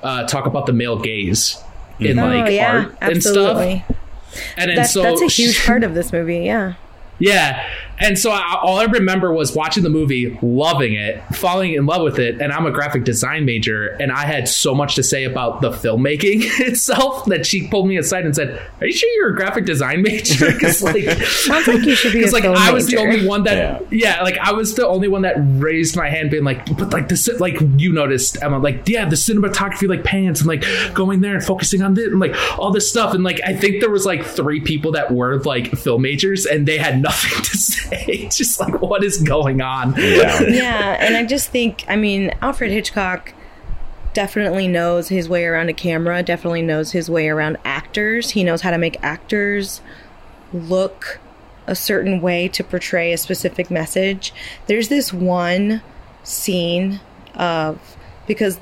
uh, 0.04 0.28
talk 0.28 0.45
about 0.45 0.67
the 0.67 0.73
male 0.73 0.99
gaze 0.99 1.58
in 1.99 2.19
Oh 2.19 2.28
like 2.28 2.52
yeah, 2.52 2.71
art 2.86 2.97
and 3.02 3.23
stuff. 3.23 3.58
And 4.58 4.69
then 4.69 4.78
That's 4.78 4.93
so 4.93 5.02
that's 5.04 5.22
a 5.22 5.28
huge 5.28 5.65
part 5.65 5.84
of 5.84 5.93
this 5.93 6.12
movie. 6.12 6.39
Yeah. 6.39 6.76
Yeah. 7.19 7.67
And 7.99 8.17
so 8.17 8.32
I, 8.32 8.60
all 8.62 8.77
I 8.77 8.86
remember 8.86 9.32
was 9.32 9.56
watching 9.56 9.84
the 9.84 9.89
movie, 9.89 10.38
loving 10.41 10.93
it, 10.93 11.23
falling 11.36 11.73
in 11.73 11.86
love 11.86 12.01
with 12.01 12.19
it. 12.19 12.41
And 12.41 12.51
I'm 12.51 12.65
a 12.65 12.71
graphic 12.71 13.03
design 13.03 13.45
major, 13.45 13.89
and 13.99 14.12
I 14.12 14.25
had 14.25 14.47
so 14.47 14.73
much 14.73 14.95
to 14.95 15.03
say 15.03 15.23
about 15.23 15.62
the 15.62 15.69
filmmaking 15.69 16.41
itself 16.67 17.25
that 17.25 17.45
she 17.45 17.67
pulled 17.67 17.88
me 17.88 17.97
aside 17.97 18.25
and 18.25 18.36
said, 18.36 18.62
"Are 18.82 18.88
you 18.88 18.93
sure 18.93 19.10
you're 19.17 19.29
a 19.29 19.36
graphic 19.36 19.65
design 19.65 20.01
major?" 20.01 20.51
Because 20.53 20.82
like, 20.82 21.03
Sounds 21.03 21.67
like 21.67 21.84
you 21.84 21.95
should 21.95 22.13
be 22.13 22.19
because 22.19 22.34
like 22.34 22.43
film 22.43 22.56
I 22.58 22.71
was 22.71 22.86
major. 22.86 22.97
the 22.97 23.03
only 23.03 23.27
one 23.27 23.43
that 23.43 23.91
yeah. 23.91 24.21
like 24.21 24.38
I 24.38 24.53
was 24.53 24.75
the 24.75 24.88
only 24.88 25.08
one 25.08 25.21
that 25.23 25.36
raised 25.38 25.95
my 25.95 26.10
hand, 26.10 26.32
being 26.32 26.43
like, 26.43 26.65
"But 26.77 26.93
like 26.93 27.10
this, 27.10 27.27
like 27.39 27.58
you 27.77 27.91
noticed, 27.91 28.41
Emma, 28.41 28.58
like 28.60 28.88
yeah, 28.88 29.06
the 29.06 29.15
cinematography, 29.15 29.88
like 29.88 30.03
pans 30.03 30.41
and 30.41 30.47
like 30.47 30.63
going 30.93 31.21
there 31.21 31.36
and 31.36 31.43
focusing 31.43 31.82
on 31.82 31.93
this 31.93 32.08
and 32.08 32.19
like 32.19 32.36
all 32.58 32.71
this 32.71 32.89
stuff." 32.89 33.13
And 33.13 33.23
like 33.23 33.39
I 33.45 33.53
think 33.53 33.82
there 33.82 33.91
was 33.91 34.06
like 34.06 34.23
three 34.25 34.60
people 34.60 34.91
that 34.93 35.12
were 35.12 35.39
like 35.43 35.71
film 35.71 36.01
majors, 36.01 36.45
and 36.45 36.67
they 36.67 36.77
had 36.77 37.01
nothing 37.01 37.43
to 37.43 37.58
say. 37.58 37.83
Just 38.30 38.60
like 38.60 38.82
what 38.82 39.04
is 39.04 39.22
going 39.22 39.62
on? 39.62 39.96
Yeah. 39.98 40.41
yeah, 40.48 40.98
and 41.00 41.15
I 41.15 41.26
just 41.26 41.50
think, 41.50 41.86
I 41.88 41.96
mean, 41.96 42.34
Alfred 42.41 42.72
Hitchcock 42.72 43.34
definitely 44.13 44.67
knows 44.67 45.10
his 45.10 45.28
way 45.28 45.46
around 45.46 45.69
a 45.69 45.74
camera, 45.74 46.22
definitely 46.24 46.62
knows 46.62 46.91
his 46.91 47.10
way 47.10 47.30
around 47.30 47.58
actors. 47.65 48.32
He 48.32 48.43
knows 48.43 48.62
how 48.62 48.72
to 48.72 48.78
make 48.78 48.98
actors 49.04 49.82
look 50.54 51.19
a 51.65 51.76
certain 51.76 52.22
way 52.22 52.48
to 52.50 52.63
portray 52.63 53.13
a 53.13 53.17
specific 53.17 53.72
message. 53.72 54.34
There's 54.67 54.89
this 54.89 55.12
one 55.12 55.82
scene 56.24 57.00
of 57.36 57.98
because 58.28 58.60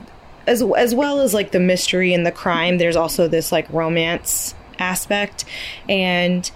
as 0.48 0.64
as 0.78 0.96
well 0.96 1.22
as 1.22 1.34
like 1.34 1.52
the 1.52 1.60
mystery 1.60 2.14
and 2.14 2.26
the 2.26 2.32
crime, 2.32 2.78
there's 2.78 2.96
also 2.96 3.28
this 3.28 3.52
like 3.52 3.72
romance 3.72 4.56
aspect 4.80 5.46
and 5.88 6.50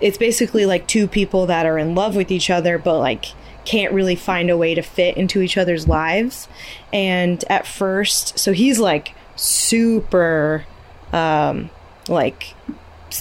it's 0.00 0.18
basically 0.18 0.66
like 0.66 0.86
two 0.86 1.06
people 1.06 1.46
that 1.46 1.66
are 1.66 1.78
in 1.78 1.94
love 1.94 2.16
with 2.16 2.30
each 2.30 2.50
other 2.50 2.78
but 2.78 2.98
like 2.98 3.26
can't 3.64 3.92
really 3.92 4.16
find 4.16 4.50
a 4.50 4.56
way 4.56 4.74
to 4.74 4.82
fit 4.82 5.16
into 5.16 5.40
each 5.40 5.56
other's 5.56 5.88
lives. 5.88 6.48
And 6.92 7.42
at 7.48 7.66
first 7.66 8.38
so 8.38 8.52
he's 8.52 8.78
like 8.78 9.14
super 9.36 10.64
um 11.12 11.70
like 12.08 12.54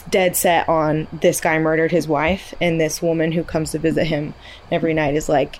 dead 0.10 0.36
set 0.36 0.68
on 0.68 1.08
this 1.12 1.40
guy 1.40 1.58
murdered 1.60 1.92
his 1.92 2.08
wife 2.08 2.54
and 2.60 2.82
this 2.82 3.02
woman 3.02 3.32
who 3.32 3.44
comes 3.44 3.72
to 3.72 3.80
visit 3.80 4.06
him 4.06 4.34
every 4.72 4.94
night 4.94 5.14
is 5.16 5.30
like 5.30 5.58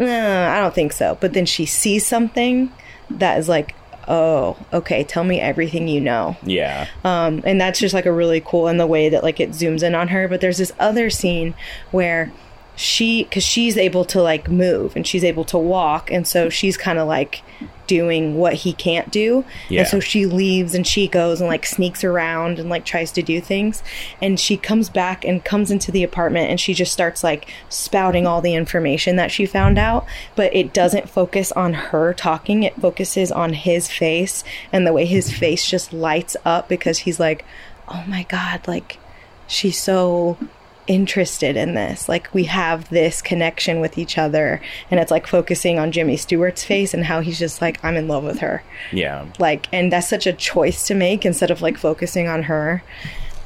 "Uh, 0.00 0.04
i 0.04 0.60
don't 0.60 0.74
think 0.74 0.92
so. 0.92 1.16
But 1.20 1.34
then 1.34 1.46
she 1.46 1.66
sees 1.66 2.06
something 2.06 2.72
that 3.10 3.38
is 3.38 3.48
like 3.48 3.74
oh 4.08 4.56
okay 4.72 5.02
tell 5.04 5.24
me 5.24 5.40
everything 5.40 5.88
you 5.88 6.00
know 6.00 6.36
Yeah. 6.42 6.86
um, 7.04 7.42
and 7.44 7.60
that's 7.60 7.78
just 7.78 7.94
like 7.94 8.06
a 8.06 8.12
really 8.12 8.40
cool 8.40 8.68
in 8.68 8.76
the 8.76 8.86
way 8.86 9.08
that 9.08 9.22
like 9.22 9.40
it 9.40 9.50
zooms 9.50 9.82
in 9.82 9.94
on 9.94 10.08
her 10.08 10.28
but 10.28 10.40
there's 10.40 10.58
this 10.58 10.72
other 10.78 11.10
scene 11.10 11.54
where 11.90 12.32
she 12.76 13.24
because 13.24 13.44
she's 13.44 13.76
able 13.76 14.04
to 14.04 14.20
like 14.20 14.48
move 14.48 14.96
and 14.96 15.06
she's 15.06 15.24
able 15.24 15.44
to 15.44 15.58
walk 15.58 16.10
and 16.10 16.26
so 16.26 16.48
she's 16.48 16.76
kind 16.76 16.98
of 16.98 17.06
like 17.06 17.42
doing 17.86 18.36
what 18.36 18.54
he 18.54 18.72
can't 18.72 19.10
do. 19.10 19.44
Yeah. 19.68 19.80
and 19.80 19.88
so 19.88 20.00
she 20.00 20.26
leaves 20.26 20.74
and 20.74 20.86
she 20.86 21.06
goes 21.06 21.40
and 21.40 21.48
like 21.48 21.66
sneaks 21.66 22.02
around 22.02 22.58
and 22.58 22.68
like 22.68 22.84
tries 22.84 23.12
to 23.12 23.22
do 23.22 23.40
things. 23.40 23.82
And 24.22 24.40
she 24.40 24.56
comes 24.56 24.88
back 24.88 25.24
and 25.24 25.44
comes 25.44 25.70
into 25.70 25.92
the 25.92 26.02
apartment 26.02 26.50
and 26.50 26.58
she 26.58 26.74
just 26.74 26.92
starts 26.92 27.22
like 27.22 27.48
spouting 27.68 28.26
all 28.26 28.40
the 28.40 28.54
information 28.54 29.16
that 29.16 29.30
she 29.30 29.46
found 29.46 29.78
out. 29.78 30.06
But 30.34 30.54
it 30.54 30.72
doesn't 30.72 31.10
focus 31.10 31.52
on 31.52 31.74
her 31.74 32.14
talking. 32.14 32.62
It 32.62 32.80
focuses 32.80 33.30
on 33.30 33.52
his 33.52 33.90
face 33.90 34.44
and 34.72 34.86
the 34.86 34.92
way 34.92 35.04
his 35.04 35.32
face 35.32 35.68
just 35.68 35.92
lights 35.92 36.36
up 36.44 36.68
because 36.68 37.00
he's 37.00 37.20
like 37.20 37.44
oh 37.88 38.02
my 38.06 38.22
god 38.24 38.66
like 38.66 38.98
she's 39.46 39.78
so 39.78 40.38
interested 40.86 41.56
in 41.56 41.74
this. 41.74 42.08
Like 42.08 42.32
we 42.34 42.44
have 42.44 42.88
this 42.90 43.22
connection 43.22 43.80
with 43.80 43.98
each 43.98 44.18
other 44.18 44.60
and 44.90 45.00
it's 45.00 45.10
like 45.10 45.26
focusing 45.26 45.78
on 45.78 45.92
jimmy 45.92 46.16
stewart's 46.16 46.64
face 46.64 46.92
and 46.94 47.04
how 47.04 47.20
he's 47.20 47.38
just 47.38 47.60
like 47.60 47.82
i'm 47.84 47.96
in 47.96 48.08
love 48.08 48.24
with 48.24 48.38
her. 48.40 48.62
Yeah. 48.92 49.26
like 49.38 49.66
and 49.72 49.92
that's 49.92 50.08
such 50.08 50.26
a 50.26 50.32
choice 50.32 50.86
to 50.88 50.94
make 50.94 51.24
instead 51.24 51.50
of 51.50 51.62
like 51.62 51.78
focusing 51.78 52.28
on 52.28 52.44
her. 52.44 52.82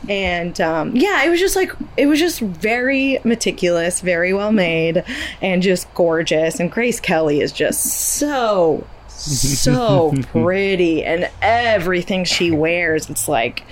And 0.08 0.60
um, 0.60 0.94
yeah 0.94 1.24
it 1.24 1.28
was 1.28 1.40
just 1.40 1.56
like 1.56 1.72
it 1.96 2.06
was 2.06 2.18
just 2.20 2.40
very 2.40 3.18
meticulous 3.24 4.00
very 4.00 4.32
well 4.32 4.52
made 4.52 5.04
and 5.42 5.62
just 5.62 5.92
gorgeous. 5.94 6.60
And 6.60 6.70
grace 6.70 7.00
kelly 7.00 7.40
is 7.40 7.52
just 7.52 7.84
so 7.84 8.86
so 9.08 10.14
pretty. 10.22 11.04
And 11.04 11.30
everything 11.42 12.24
she 12.24 12.50
wears 12.50 13.10
it's 13.10 13.28
like 13.28 13.64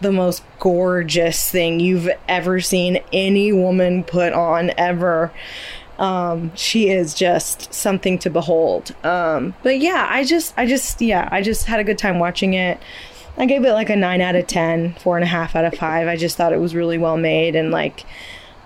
the 0.00 0.12
most 0.12 0.42
gorgeous 0.58 1.50
thing 1.50 1.80
you've 1.80 2.08
ever 2.28 2.60
seen 2.60 3.00
any 3.12 3.52
woman 3.52 4.04
put 4.04 4.32
on 4.32 4.72
ever. 4.76 5.32
Um 5.98 6.52
she 6.54 6.90
is 6.90 7.14
just 7.14 7.72
something 7.72 8.18
to 8.20 8.30
behold. 8.30 8.94
Um 9.04 9.54
but 9.62 9.78
yeah 9.78 10.06
i 10.10 10.24
just 10.24 10.52
i 10.56 10.66
just 10.66 11.00
yeah 11.00 11.28
i 11.32 11.40
just 11.42 11.66
had 11.66 11.80
a 11.80 11.84
good 11.84 11.98
time 11.98 12.18
watching 12.18 12.54
it. 12.54 12.78
I 13.38 13.46
gave 13.46 13.64
it 13.64 13.72
like 13.72 13.90
a 13.90 13.96
nine 13.96 14.20
out 14.20 14.36
of 14.36 14.46
ten 14.46 14.94
four 14.94 15.16
and 15.16 15.24
a 15.24 15.28
half 15.28 15.56
out 15.56 15.64
of 15.64 15.74
five. 15.74 16.08
I 16.08 16.16
just 16.16 16.36
thought 16.36 16.52
it 16.52 16.60
was 16.60 16.74
really 16.74 16.98
well 16.98 17.16
made 17.16 17.56
and 17.56 17.70
like 17.70 18.04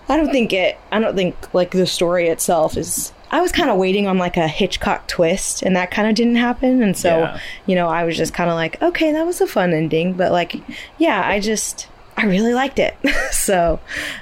i 0.08 0.16
don't 0.16 0.30
think 0.30 0.52
it 0.52 0.76
i 0.90 0.98
don't 0.98 1.14
think 1.14 1.54
like 1.54 1.70
the 1.70 1.86
story 1.86 2.28
itself 2.28 2.76
is 2.76 3.12
i 3.30 3.40
was 3.40 3.52
kind 3.52 3.70
of 3.70 3.76
waiting 3.76 4.06
on 4.06 4.18
like 4.18 4.36
a 4.36 4.48
hitchcock 4.48 5.06
twist 5.06 5.62
and 5.62 5.76
that 5.76 5.90
kind 5.90 6.08
of 6.08 6.14
didn't 6.14 6.36
happen 6.36 6.82
and 6.82 6.96
so 6.96 7.18
Yeah. 7.20 7.40
you 7.66 7.74
know 7.74 7.88
i 7.88 8.04
was 8.04 8.16
just 8.16 8.34
kind 8.34 8.50
of 8.50 8.56
like 8.56 8.80
okay 8.82 9.12
that 9.12 9.24
was 9.26 9.40
a 9.40 9.46
fun 9.46 9.72
ending 9.72 10.14
but 10.14 10.32
like 10.32 10.56
yeah 10.98 11.26
i 11.26 11.40
just 11.40 11.88
i 12.16 12.24
really 12.26 12.54
liked 12.54 12.78
it 12.78 12.96
so 13.30 13.80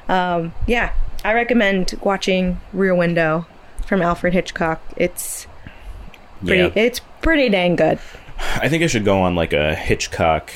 um 0.09 0.53
yeah 0.67 0.93
i 1.25 1.33
recommend 1.35 1.95
watching 2.03 2.61
rear 2.73 2.95
window 2.95 3.47
from 3.87 4.03
alfred 4.03 4.33
hitchcock 4.35 4.81
it's 4.97 5.47
pretty 6.45 6.63
Yeah. 6.63 6.85
it's 6.85 7.01
pretty 7.23 7.49
dang 7.49 7.77
good 7.77 7.99
I 8.61 8.69
think 8.69 8.85
I 8.85 8.87
should 8.87 9.05
go 9.05 9.19
on 9.23 9.35
like 9.35 9.53
a 9.53 9.75
Hitchcock 9.75 10.53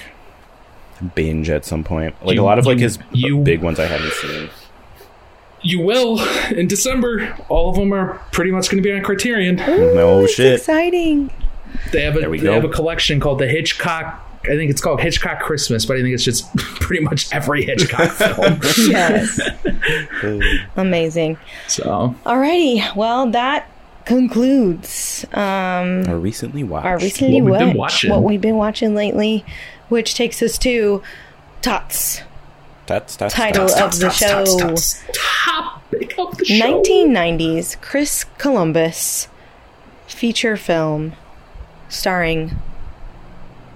binge 1.16 1.50
at 1.50 1.64
some 1.64 1.82
point. 1.82 2.14
Like 2.24 2.36
You- 2.36 2.42
a 2.42 2.44
lot 2.44 2.60
of 2.60 2.64
like 2.66 2.78
his 2.78 2.96
you- 3.10 3.38
big 3.38 3.60
ones 3.60 3.80
I 3.80 3.86
haven't 3.86 4.12
seen. 4.12 4.50
You 5.62 5.80
will 5.80 6.20
in 6.50 6.66
December. 6.66 7.36
All 7.48 7.70
of 7.70 7.76
them 7.76 7.92
are 7.92 8.20
pretty 8.32 8.50
much 8.50 8.68
going 8.70 8.82
to 8.82 8.88
be 8.88 8.92
on 8.94 9.02
Criterion. 9.02 9.56
No 9.56 10.26
shit. 10.26 10.54
exciting 10.54 11.30
They 11.92 12.02
have 12.02 12.16
a 12.16 12.20
There 12.20 12.30
we 12.30 12.38
they 12.38 12.44
go. 12.46 12.52
have 12.54 12.64
a 12.64 12.68
collection 12.68 13.20
called 13.20 13.38
the 13.38 13.46
Hitchcock 13.48 14.28
I 14.44 14.56
think 14.56 14.72
it's 14.72 14.80
called 14.80 15.00
Hitchcock 15.00 15.38
Christmas, 15.38 15.86
but 15.86 15.96
I 15.96 16.02
think 16.02 16.14
it's 16.14 16.24
just 16.24 16.52
pretty 16.56 17.00
much 17.04 17.32
every 17.32 17.64
Hitchcock 17.64 18.10
film. 18.10 18.58
Yes. 18.90 19.38
Amazing. 20.76 21.38
So 21.68 22.14
Alrighty. 22.26 22.94
Well, 22.96 23.30
that 23.30 23.68
concludes 24.04 25.24
um, 25.32 26.08
Or 26.08 26.18
recently 26.18 26.64
watched. 26.64 26.86
our 26.86 26.98
recently 26.98 27.40
What 27.40 27.50
we've 27.52 27.58
been 27.60 27.76
watched- 27.76 27.76
watching. 27.94 28.10
what 28.10 28.22
we've 28.24 28.40
been 28.40 28.56
watching 28.56 28.94
lately, 28.96 29.44
which 29.88 30.14
takes 30.16 30.42
us 30.42 30.58
to 30.58 31.02
Tots, 31.60 32.22
That's, 32.86 33.16
that's, 33.16 33.34
title 33.34 33.66
that's- 33.66 33.94
of 33.96 34.00
the 34.00 34.10
show. 34.10 34.44
Topic 35.14 36.18
of 36.18 36.36
the 36.38 36.44
show. 36.44 36.82
1990s 36.82 37.80
Chris 37.80 38.24
Columbus 38.38 39.28
feature 40.06 40.56
film 40.56 41.12
starring 41.88 42.56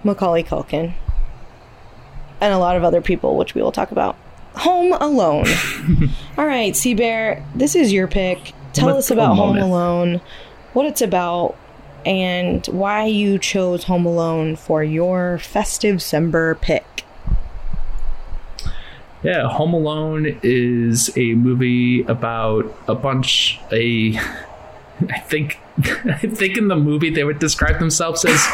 Macaulay 0.04 0.42
Culkin 0.42 0.94
and 2.40 2.52
a 2.52 2.58
lot 2.58 2.76
of 2.76 2.84
other 2.84 3.00
people, 3.00 3.36
which 3.36 3.54
we 3.54 3.62
will 3.62 3.72
talk 3.72 3.90
about. 3.90 4.16
Home 4.56 4.92
Alone. 4.94 5.46
All 6.38 6.46
right, 6.46 6.74
C-Bear, 6.74 7.44
this 7.54 7.74
is 7.74 7.92
your 7.92 8.08
pick. 8.08 8.52
Tell 8.72 8.88
Home 8.88 8.98
us 8.98 9.10
about 9.10 9.36
Home 9.36 9.56
Alone. 9.56 9.68
Alone, 9.70 10.20
what 10.72 10.86
it's 10.86 11.02
about, 11.02 11.56
and 12.04 12.64
why 12.66 13.06
you 13.06 13.38
chose 13.38 13.84
Home 13.84 14.06
Alone 14.06 14.56
for 14.56 14.82
your 14.82 15.38
Festivecember 15.38 16.60
pick. 16.60 16.95
Yeah, 19.22 19.48
Home 19.48 19.74
Alone 19.74 20.38
is 20.42 21.10
a 21.16 21.34
movie 21.34 22.02
about 22.02 22.72
a 22.86 22.94
bunch 22.94 23.58
a 23.72 24.16
I 25.10 25.18
think 25.20 25.58
I 26.06 26.18
think 26.18 26.56
in 26.56 26.68
the 26.68 26.76
movie 26.76 27.10
they 27.10 27.24
would 27.24 27.38
describe 27.38 27.78
themselves 27.78 28.24
as 28.24 28.46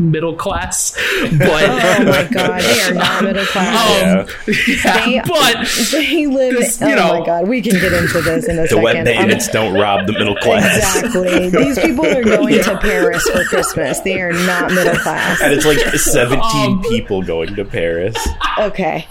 middle 0.00 0.34
class, 0.34 0.92
but 1.38 1.64
Oh 1.64 2.04
my 2.04 2.28
god, 2.32 2.62
they 2.62 2.80
are 2.82 2.94
not 2.94 3.24
middle 3.24 3.44
class. 3.52 4.30
Yeah. 4.48 5.06
yeah, 5.06 5.06
They- 5.06 5.22
but 5.28 5.68
They 5.92 6.26
live. 6.26 6.54
This, 6.56 6.80
oh 6.82 6.88
you 6.88 6.96
know- 6.96 7.20
my 7.20 7.26
god, 7.26 7.48
we 7.48 7.60
can 7.60 7.72
get 7.80 7.92
into 7.92 8.20
this 8.22 8.48
in 8.48 8.58
a 8.58 8.62
The 8.62 8.68
second. 8.68 8.82
wet 8.82 8.96
Um, 8.98 9.04
bandits 9.04 9.48
don't 9.48 9.74
rob 9.74 10.06
the 10.06 10.12
middle 10.14 10.36
class. 10.36 10.76
Exactly. 10.76 11.50
These 11.50 11.78
people 11.78 12.06
are 12.06 12.22
going 12.24 12.62
to 12.62 12.78
Paris 12.78 13.22
for 13.28 13.44
Christmas. 13.44 14.00
They 14.00 14.20
are 14.20 14.32
not 14.32 14.72
middle 14.72 14.96
class. 14.96 15.40
And 15.42 15.52
it's 15.52 15.66
like 15.66 15.78
17 15.78 16.40
Um, 16.42 16.82
people 16.82 17.22
going 17.22 17.54
to 17.56 17.64
Paris. 17.64 18.16
Okay. 18.58 19.06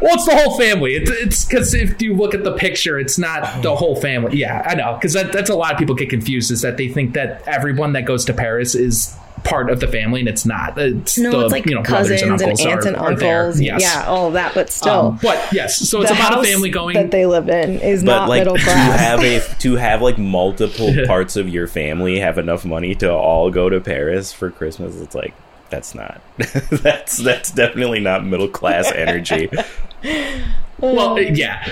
well, 0.00 0.14
it's 0.14 0.26
the 0.26 0.36
whole 0.36 0.58
family. 0.58 0.94
It's 0.94 1.10
it's 1.10 1.44
because 1.44 1.74
if 1.74 2.00
you 2.02 2.14
look 2.14 2.34
at 2.34 2.44
the 2.44 2.52
picture, 2.52 2.98
it's 2.98 3.18
not 3.18 3.62
the 3.62 3.74
whole 3.74 3.96
family. 3.96 4.38
Yeah, 4.38 4.62
I 4.66 4.74
know 4.74 4.94
because 4.94 5.12
that, 5.14 5.32
that's 5.32 5.50
a 5.50 5.54
lot 5.54 5.72
of 5.72 5.78
people 5.78 5.94
get 5.94 6.10
confused 6.10 6.50
is 6.50 6.62
that 6.62 6.76
they 6.76 6.88
think 6.88 7.14
that 7.14 7.42
everyone 7.46 7.92
that 7.94 8.02
goes 8.04 8.24
to 8.26 8.32
Paris 8.34 8.74
is 8.74 9.14
part 9.44 9.70
of 9.70 9.80
the 9.80 9.88
family, 9.88 10.20
and 10.20 10.28
it's 10.28 10.44
not. 10.46 10.78
It's 10.78 11.18
No, 11.18 11.30
the 11.30 11.40
it's 11.44 11.52
like 11.52 11.66
you 11.66 11.74
know 11.74 11.82
brothers 11.82 12.08
cousins 12.08 12.22
and, 12.22 12.32
uncles 12.32 12.64
aunts 12.66 12.86
are, 12.86 12.88
and 12.88 12.96
are 12.96 13.14
there. 13.14 13.40
uncles. 13.40 13.60
Yes. 13.60 13.82
Yeah, 13.82 14.04
all 14.06 14.28
of 14.28 14.32
that, 14.34 14.54
but 14.54 14.70
still. 14.70 15.08
Um, 15.08 15.18
but 15.22 15.52
yes, 15.52 15.76
so 15.76 16.02
it's 16.02 16.10
about 16.10 16.38
a 16.38 16.42
family 16.44 16.70
going. 16.70 16.94
that 16.94 17.10
they 17.10 17.26
live 17.26 17.48
in 17.48 17.80
is 17.80 18.02
But 18.04 18.20
not 18.20 18.28
like 18.28 18.40
middle 18.40 18.56
to 18.56 18.70
have 18.70 19.20
a 19.20 19.40
to 19.60 19.76
have 19.76 20.02
like 20.02 20.18
multiple 20.18 20.92
parts 21.06 21.36
of 21.36 21.48
your 21.48 21.66
family 21.66 22.18
have 22.18 22.38
enough 22.38 22.64
money 22.64 22.94
to 22.96 23.12
all 23.12 23.50
go 23.50 23.68
to 23.68 23.80
Paris 23.80 24.32
for 24.32 24.50
Christmas, 24.50 25.00
it's 25.00 25.14
like 25.14 25.34
that's 25.70 25.94
not 25.94 26.20
that's 26.70 27.16
that's 27.18 27.50
definitely 27.52 28.00
not 28.00 28.24
middle 28.26 28.48
class 28.48 28.90
energy. 28.94 29.48
well, 30.78 31.14
uh, 31.16 31.20
yeah, 31.20 31.68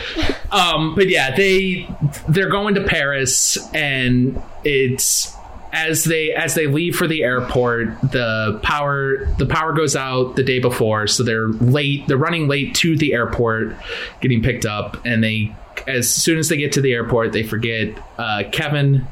um, 0.52 0.94
but 0.94 1.08
yeah, 1.08 1.34
they 1.34 1.88
they're 2.28 2.48
going 2.50 2.74
to 2.74 2.82
Paris, 2.84 3.58
and 3.74 4.40
it's 4.64 5.34
as 5.72 6.04
they 6.04 6.32
as 6.32 6.54
they 6.54 6.66
leave 6.66 6.96
for 6.96 7.06
the 7.06 7.22
airport, 7.22 8.00
the 8.00 8.58
power 8.62 9.26
the 9.38 9.46
power 9.46 9.72
goes 9.72 9.96
out 9.96 10.36
the 10.36 10.42
day 10.42 10.58
before, 10.58 11.06
so 11.06 11.22
they're 11.22 11.48
late. 11.48 12.06
They're 12.06 12.16
running 12.16 12.48
late 12.48 12.74
to 12.76 12.96
the 12.96 13.12
airport, 13.12 13.74
getting 14.20 14.42
picked 14.42 14.66
up, 14.66 15.04
and 15.04 15.22
they 15.22 15.54
as 15.86 16.12
soon 16.12 16.38
as 16.38 16.48
they 16.48 16.56
get 16.56 16.72
to 16.72 16.80
the 16.80 16.92
airport, 16.92 17.32
they 17.32 17.42
forget 17.42 17.96
uh, 18.18 18.44
Kevin. 18.52 19.06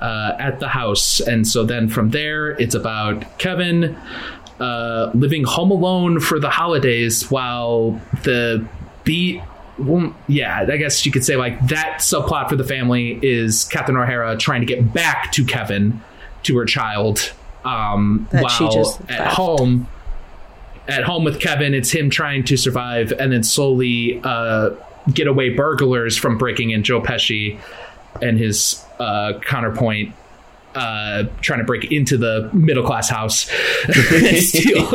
Uh, 0.00 0.36
at 0.38 0.60
the 0.60 0.68
house, 0.68 1.20
and 1.20 1.48
so 1.48 1.64
then 1.64 1.88
from 1.88 2.10
there, 2.10 2.50
it's 2.60 2.74
about 2.74 3.38
Kevin 3.38 3.96
uh, 4.60 5.10
living 5.14 5.44
home 5.44 5.70
alone 5.70 6.20
for 6.20 6.38
the 6.38 6.50
holidays 6.50 7.30
while 7.30 7.98
the 8.22 8.66
beat 9.04 9.40
well, 9.78 10.14
yeah, 10.28 10.66
I 10.68 10.76
guess 10.76 11.04
you 11.04 11.12
could 11.12 11.24
say 11.24 11.36
like 11.36 11.68
that 11.68 11.98
subplot 12.00 12.48
for 12.48 12.56
the 12.56 12.64
family 12.64 13.18
is 13.22 13.64
Catherine 13.64 13.96
O'Hara 13.96 14.36
trying 14.36 14.60
to 14.60 14.66
get 14.66 14.92
back 14.92 15.32
to 15.32 15.44
Kevin, 15.44 16.00
to 16.44 16.56
her 16.58 16.64
child, 16.64 17.32
um, 17.64 18.28
That 18.30 18.42
while 18.44 18.98
at 19.08 19.20
left. 19.20 19.36
home. 19.36 19.88
At 20.86 21.04
home 21.04 21.24
with 21.24 21.40
Kevin, 21.40 21.72
it's 21.72 21.90
him 21.90 22.10
trying 22.10 22.44
to 22.44 22.58
survive 22.58 23.10
and 23.12 23.32
then 23.32 23.42
slowly 23.42 24.20
uh, 24.22 24.70
get 25.12 25.26
away 25.26 25.48
burglars 25.48 26.14
from 26.16 26.36
breaking 26.36 26.70
in 26.70 26.82
Joe 26.82 27.00
Pesci 27.00 27.58
and 28.20 28.38
his 28.38 28.84
uh, 28.98 29.38
counterpoint 29.40 30.14
uh, 30.74 31.24
trying 31.40 31.60
to 31.60 31.64
break 31.64 31.90
into 31.92 32.16
the 32.16 32.50
middle 32.52 32.84
class 32.84 33.08
house 33.08 33.48
and 33.86 34.36
steal 34.38 34.88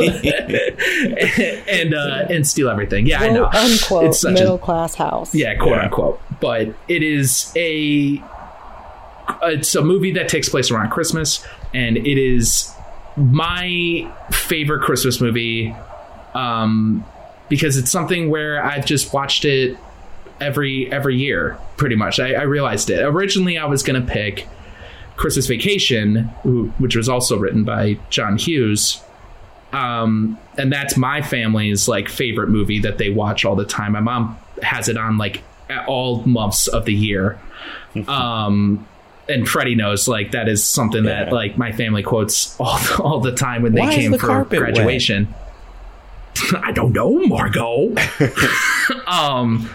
and 1.68 1.94
uh, 1.94 2.26
and 2.30 2.46
steal 2.46 2.68
everything. 2.68 3.06
Yeah, 3.06 3.20
I 3.22 3.28
know. 3.30 3.46
Unquote 3.46 4.04
It's 4.04 4.20
such 4.20 4.30
a- 4.32 4.34
middle 4.34 4.58
class 4.58 4.94
house. 4.94 5.34
yeah, 5.34 5.54
quote 5.56 5.76
Yeah. 5.76 5.84
unquote. 5.84 6.20
But 6.40 6.74
it 6.88 7.02
is 7.02 7.52
a 7.56 8.22
it's 9.44 9.74
a 9.74 9.82
movie 9.82 10.12
that 10.12 10.28
takes 10.28 10.48
place 10.48 10.70
around 10.70 10.90
Christmas, 10.90 11.46
and 11.72 11.96
it 11.96 12.18
is 12.18 12.72
my 13.16 14.10
favorite 14.32 14.82
Christmas 14.82 15.20
movie 15.20 15.74
um, 16.34 17.04
because 17.48 17.76
it's 17.76 17.90
something 17.90 18.28
where 18.30 18.62
I've 18.64 18.84
just 18.86 19.12
watched 19.12 19.44
it 19.44 19.76
every 20.40 20.90
every 20.92 21.16
year, 21.16 21.58
pretty 21.76 21.96
much. 21.96 22.18
I, 22.20 22.34
I 22.34 22.42
realized 22.42 22.90
it. 22.90 23.00
Originally, 23.02 23.56
I 23.58 23.66
was 23.66 23.82
going 23.82 24.04
to 24.04 24.12
pick 24.12 24.46
Christmas 25.20 25.46
Vacation, 25.46 26.30
who- 26.42 26.72
which 26.78 26.96
was 26.96 27.08
also 27.08 27.36
written 27.36 27.62
by 27.62 27.98
John 28.08 28.38
Hughes. 28.38 29.02
Um, 29.72 30.38
and 30.58 30.72
that's 30.72 30.96
my 30.96 31.20
family's 31.22 31.86
like 31.88 32.08
favorite 32.08 32.48
movie 32.48 32.78
that 32.80 32.96
they 32.98 33.10
watch 33.10 33.44
all 33.44 33.54
the 33.54 33.64
time. 33.66 33.92
My 33.92 34.00
mom 34.00 34.36
has 34.62 34.88
it 34.88 34.96
on 34.96 35.18
like 35.18 35.42
at 35.68 35.86
all 35.86 36.22
months 36.24 36.66
of 36.68 36.86
the 36.86 36.94
year. 36.94 37.38
Um, 38.08 38.86
and 39.28 39.48
Freddie 39.48 39.74
knows 39.74 40.06
like 40.08 40.30
that 40.32 40.48
is 40.48 40.64
something 40.64 41.04
that 41.04 41.32
like 41.32 41.58
my 41.58 41.72
family 41.72 42.02
quotes 42.02 42.58
all 42.60 42.78
all 43.00 43.20
the 43.20 43.32
time 43.32 43.62
when 43.62 43.74
they 43.74 43.80
Why 43.80 43.94
came 43.94 44.12
the 44.12 44.18
for 44.18 44.38
wet? 44.44 44.48
graduation. 44.48 45.28
I 46.62 46.70
don't 46.72 46.92
know, 46.92 47.18
Margo. 47.26 47.94
um, 49.06 49.68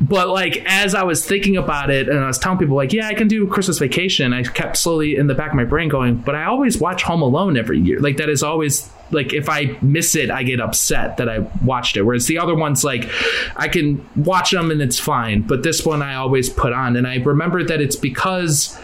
but 0.00 0.28
like 0.28 0.64
as 0.66 0.94
I 0.94 1.02
was 1.02 1.26
thinking 1.26 1.56
about 1.56 1.90
it, 1.90 2.08
and 2.08 2.18
I 2.18 2.26
was 2.26 2.38
telling 2.38 2.58
people 2.58 2.76
like, 2.76 2.92
yeah, 2.92 3.06
I 3.06 3.14
can 3.14 3.28
do 3.28 3.46
Christmas 3.46 3.78
Vacation. 3.78 4.32
I 4.32 4.42
kept 4.42 4.76
slowly 4.76 5.16
in 5.16 5.26
the 5.26 5.34
back 5.34 5.50
of 5.50 5.56
my 5.56 5.64
brain 5.64 5.88
going, 5.88 6.16
but 6.16 6.34
I 6.34 6.44
always 6.44 6.78
watch 6.78 7.02
Home 7.02 7.22
Alone 7.22 7.56
every 7.56 7.78
year. 7.78 8.00
Like 8.00 8.16
that 8.16 8.30
is 8.30 8.42
always 8.42 8.90
like 9.10 9.34
if 9.34 9.48
I 9.48 9.76
miss 9.82 10.14
it, 10.14 10.30
I 10.30 10.42
get 10.42 10.60
upset 10.60 11.18
that 11.18 11.28
I 11.28 11.40
watched 11.62 11.96
it. 11.96 12.02
Whereas 12.02 12.26
the 12.26 12.38
other 12.38 12.54
ones, 12.54 12.82
like 12.82 13.10
I 13.56 13.68
can 13.68 14.06
watch 14.16 14.52
them 14.52 14.70
and 14.70 14.80
it's 14.80 14.98
fine, 14.98 15.42
but 15.42 15.62
this 15.62 15.84
one 15.84 16.02
I 16.02 16.14
always 16.14 16.48
put 16.48 16.72
on, 16.72 16.96
and 16.96 17.06
I 17.06 17.16
remember 17.16 17.62
that 17.64 17.80
it's 17.80 17.96
because 17.96 18.78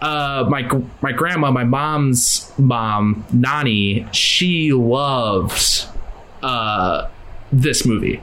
uh, 0.00 0.46
my 0.48 0.68
my 1.02 1.12
grandma, 1.12 1.50
my 1.50 1.64
mom's 1.64 2.50
mom, 2.58 3.24
Nani, 3.32 4.06
she 4.12 4.72
loves 4.72 5.86
uh, 6.42 7.08
this 7.52 7.84
movie. 7.84 8.22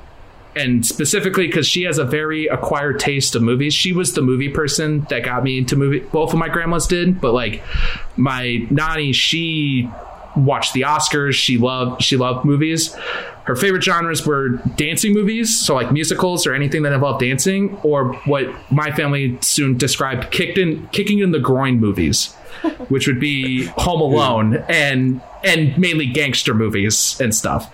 And 0.55 0.85
specifically 0.85 1.47
because 1.47 1.67
she 1.67 1.83
has 1.83 1.97
a 1.97 2.05
very 2.05 2.47
acquired 2.47 2.99
taste 2.99 3.35
of 3.35 3.41
movies. 3.41 3.73
She 3.73 3.91
was 3.91 4.13
the 4.13 4.21
movie 4.21 4.49
person 4.49 5.01
that 5.09 5.23
got 5.23 5.43
me 5.43 5.57
into 5.57 5.75
movie. 5.75 5.99
Both 5.99 6.33
of 6.33 6.39
my 6.39 6.49
grandmas 6.49 6.85
did, 6.85 7.19
but 7.19 7.33
like 7.33 7.63
my 8.17 8.67
Nani, 8.69 9.13
she 9.13 9.89
watched 10.35 10.73
the 10.73 10.81
Oscars. 10.81 11.33
She 11.33 11.57
loved 11.57 12.01
she 12.03 12.17
loved 12.17 12.45
movies. 12.45 12.95
Her 13.45 13.55
favorite 13.55 13.83
genres 13.83 14.25
were 14.25 14.49
dancing 14.77 15.13
movies, 15.13 15.59
so 15.59 15.75
like 15.75 15.91
musicals 15.91 16.47
or 16.47 16.53
anything 16.53 16.83
that 16.83 16.93
involved 16.93 17.19
dancing, 17.19 17.77
or 17.83 18.13
what 18.25 18.47
my 18.71 18.91
family 18.91 19.37
soon 19.41 19.77
described 19.77 20.31
kicked 20.31 20.57
in 20.57 20.87
kicking 20.89 21.19
in 21.19 21.31
the 21.31 21.39
groin 21.39 21.79
movies, 21.79 22.33
which 22.87 23.05
would 23.07 23.19
be 23.19 23.65
Home 23.77 24.01
Alone 24.01 24.63
and 24.69 25.21
and 25.43 25.77
mainly 25.77 26.05
gangster 26.05 26.53
movies 26.53 27.19
and 27.19 27.35
stuff. 27.35 27.73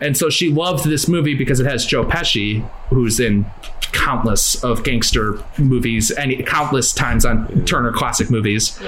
And 0.00 0.16
so 0.16 0.30
she 0.30 0.50
loved 0.50 0.84
this 0.84 1.08
movie 1.08 1.34
because 1.34 1.60
it 1.60 1.66
has 1.66 1.84
Joe 1.84 2.04
Pesci, 2.04 2.68
who's 2.88 3.20
in 3.20 3.44
countless 3.92 4.62
of 4.62 4.82
gangster 4.82 5.42
movies 5.58 6.10
and 6.10 6.46
countless 6.46 6.92
times 6.92 7.24
on 7.24 7.64
Turner 7.64 7.92
Classic 7.92 8.30
Movies 8.30 8.78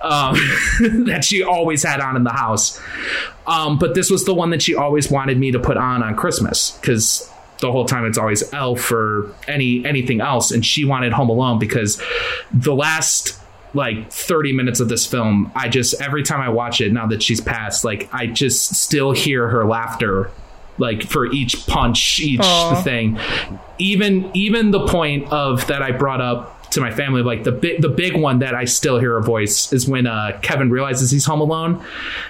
um, 0.00 0.34
that 1.06 1.24
she 1.24 1.42
always 1.42 1.82
had 1.82 2.00
on 2.00 2.16
in 2.16 2.24
the 2.24 2.32
house. 2.32 2.80
Um, 3.46 3.78
but 3.78 3.94
this 3.94 4.10
was 4.10 4.24
the 4.24 4.34
one 4.34 4.50
that 4.50 4.62
she 4.62 4.74
always 4.74 5.10
wanted 5.10 5.38
me 5.38 5.52
to 5.52 5.58
put 5.58 5.76
on 5.76 6.02
on 6.02 6.16
Christmas 6.16 6.72
because 6.72 7.30
the 7.60 7.70
whole 7.70 7.84
time 7.84 8.04
it's 8.04 8.18
always 8.18 8.52
Elf 8.52 8.90
or 8.90 9.32
any 9.46 9.84
anything 9.86 10.20
else, 10.20 10.50
and 10.50 10.64
she 10.64 10.84
wanted 10.84 11.12
Home 11.12 11.30
Alone 11.30 11.58
because 11.58 12.02
the 12.52 12.74
last 12.74 13.38
like 13.72 14.10
30 14.10 14.52
minutes 14.52 14.80
of 14.80 14.88
this 14.88 15.06
film, 15.06 15.52
I 15.54 15.68
just 15.68 16.00
every 16.00 16.22
time 16.22 16.40
I 16.40 16.48
watch 16.48 16.80
it 16.80 16.92
now 16.92 17.06
that 17.06 17.22
she's 17.22 17.40
passed, 17.40 17.84
like 17.84 18.12
I 18.12 18.26
just 18.26 18.74
still 18.74 19.12
hear 19.12 19.48
her 19.48 19.64
laughter 19.64 20.30
like 20.78 21.02
for 21.02 21.26
each 21.26 21.66
punch, 21.66 22.20
each 22.20 22.40
Aw. 22.42 22.82
thing. 22.82 23.18
Even 23.78 24.30
even 24.34 24.70
the 24.70 24.86
point 24.86 25.30
of 25.32 25.66
that 25.68 25.82
I 25.82 25.92
brought 25.92 26.20
up 26.20 26.52
to 26.70 26.80
my 26.80 26.90
family, 26.90 27.22
like 27.22 27.44
the 27.44 27.52
big 27.52 27.80
the 27.80 27.88
big 27.88 28.16
one 28.16 28.40
that 28.40 28.54
I 28.54 28.64
still 28.64 28.98
hear 28.98 29.16
a 29.16 29.22
voice 29.22 29.72
is 29.72 29.86
when 29.88 30.06
uh, 30.06 30.38
Kevin 30.42 30.70
realizes 30.70 31.10
he's 31.10 31.24
home 31.24 31.40
alone, 31.40 31.84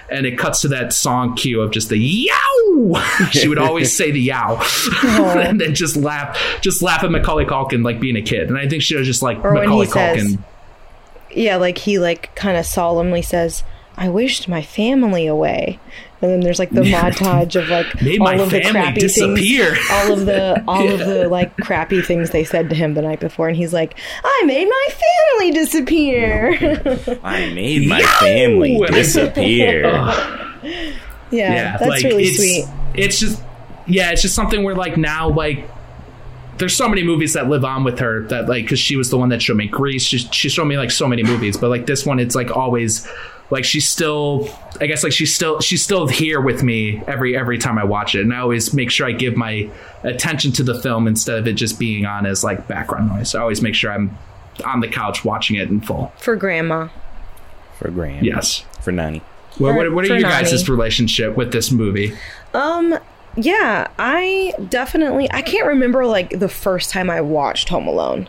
and 0.09 0.25
it 0.25 0.37
cuts 0.37 0.61
to 0.61 0.67
that 0.69 0.93
song 0.93 1.35
cue 1.35 1.61
of 1.61 1.71
just 1.71 1.89
the 1.89 1.97
yow. 1.97 3.01
she 3.31 3.47
would 3.47 3.57
always 3.57 3.95
say 3.95 4.11
the 4.11 4.19
yow, 4.21 4.61
and 5.03 5.59
then 5.59 5.73
just 5.73 5.95
laugh, 5.97 6.37
just 6.61 6.81
laugh 6.81 7.03
at 7.03 7.11
Macaulay 7.11 7.45
Culkin 7.45 7.83
like 7.83 7.99
being 7.99 8.15
a 8.15 8.21
kid. 8.21 8.49
And 8.49 8.57
I 8.57 8.67
think 8.67 8.83
she 8.83 8.95
was 8.95 9.07
just 9.07 9.21
like 9.21 9.43
Or 9.43 9.53
Macaulay 9.53 9.87
says- 9.87 10.23
Culkin. 10.35 10.39
Yeah, 11.31 11.57
like 11.57 11.77
he 11.79 11.99
like 11.99 12.33
kind 12.35 12.57
of 12.57 12.65
solemnly 12.65 13.21
says, 13.21 13.63
"I 13.95 14.09
wished 14.09 14.47
my 14.47 14.61
family 14.61 15.27
away," 15.27 15.79
and 16.21 16.31
then 16.31 16.39
there's 16.39 16.59
like 16.59 16.71
the 16.71 16.81
montage 16.83 17.61
of 17.61 17.69
like 17.69 18.01
Made 18.01 18.19
all 18.19 18.25
my 18.25 18.35
of 18.35 18.49
the 18.49 18.61
crappy 18.61 18.99
disappear. 18.99 19.75
things, 19.75 19.87
all 19.91 20.13
of 20.13 20.25
the 20.25 20.63
all 20.67 20.89
of 20.89 20.99
the 20.99 21.27
like 21.29 21.55
crappy 21.57 22.01
things 22.01 22.31
they 22.31 22.43
said 22.43 22.69
to 22.69 22.75
him 22.75 22.93
the 22.93 23.01
night 23.01 23.19
before, 23.19 23.47
and 23.47 23.57
he's 23.57 23.73
like, 23.73 23.97
"I 24.23 24.43
made 24.45 24.67
my 24.67 24.87
family 24.89 25.51
disappear." 25.51 27.19
I 27.23 27.51
made 27.53 27.87
my 27.87 28.01
family 28.01 28.79
disappear. 28.87 29.83
yeah, 29.83 30.91
yeah, 31.31 31.77
that's 31.77 31.89
like, 31.89 32.03
really 32.03 32.23
it's, 32.23 32.37
sweet. 32.37 32.65
It's 32.95 33.19
just 33.19 33.41
yeah, 33.85 34.11
it's 34.11 34.21
just 34.21 34.35
something 34.35 34.63
where 34.63 34.75
like 34.75 34.97
now 34.97 35.29
like 35.29 35.69
there's 36.57 36.75
so 36.75 36.89
many 36.89 37.03
movies 37.03 37.33
that 37.33 37.47
live 37.47 37.63
on 37.63 37.83
with 37.83 37.99
her 37.99 38.23
that 38.27 38.49
like 38.49 38.65
because 38.65 38.79
she 38.79 38.95
was 38.95 39.09
the 39.09 39.17
one 39.17 39.29
that 39.29 39.41
showed 39.41 39.57
me 39.57 39.67
Grease. 39.67 40.03
She, 40.03 40.17
she 40.17 40.49
showed 40.49 40.65
me 40.65 40.77
like 40.77 40.91
so 40.91 41.07
many 41.07 41.23
movies, 41.23 41.57
but 41.57 41.69
like 41.69 41.85
this 41.85 42.05
one, 42.05 42.19
it's 42.19 42.35
like 42.35 42.49
always 42.55 43.07
like 43.49 43.63
she's 43.63 43.87
still 43.87 44.49
I 44.81 44.87
guess 44.87 45.03
like 45.03 45.13
she's 45.13 45.33
still 45.33 45.59
she's 45.61 45.81
still 45.83 46.07
here 46.07 46.41
with 46.41 46.63
me 46.63 47.01
every 47.07 47.35
every 47.37 47.57
time 47.57 47.77
I 47.77 47.83
watch 47.83 48.15
it, 48.15 48.21
and 48.21 48.33
I 48.33 48.37
always 48.39 48.73
make 48.73 48.91
sure 48.91 49.07
I 49.07 49.11
give 49.11 49.35
my 49.35 49.69
attention 50.03 50.51
to 50.53 50.63
the 50.63 50.79
film 50.81 51.07
instead 51.07 51.37
of 51.39 51.47
it 51.47 51.53
just 51.53 51.79
being 51.79 52.05
on 52.05 52.25
as 52.25 52.43
like 52.43 52.67
background 52.67 53.09
noise. 53.09 53.35
I 53.35 53.41
always 53.41 53.61
make 53.61 53.75
sure 53.75 53.91
I'm 53.91 54.17
on 54.65 54.79
the 54.81 54.87
couch 54.87 55.23
watching 55.23 55.55
it 55.55 55.69
in 55.69 55.81
full. 55.81 56.11
For 56.17 56.35
grandma, 56.35 56.89
For 57.77 57.89
Graham. 57.91 58.23
Yes. 58.23 58.63
For 58.81 58.91
Nanny. 58.91 59.21
What, 59.57 59.75
what, 59.75 59.91
what 59.91 60.03
are 60.05 60.15
you 60.15 60.21
Nani. 60.21 60.45
guys' 60.45 60.67
relationship 60.69 61.35
with 61.35 61.51
this 61.51 61.71
movie? 61.71 62.15
um, 62.53 62.97
yeah, 63.35 63.87
I 63.99 64.53
definitely 64.69 65.31
I 65.31 65.41
can't 65.43 65.67
remember 65.67 66.05
like 66.07 66.39
the 66.39 66.49
first 66.49 66.89
time 66.91 67.09
I 67.09 67.21
watched 67.21 67.69
Home 67.69 67.87
Alone 67.87 68.27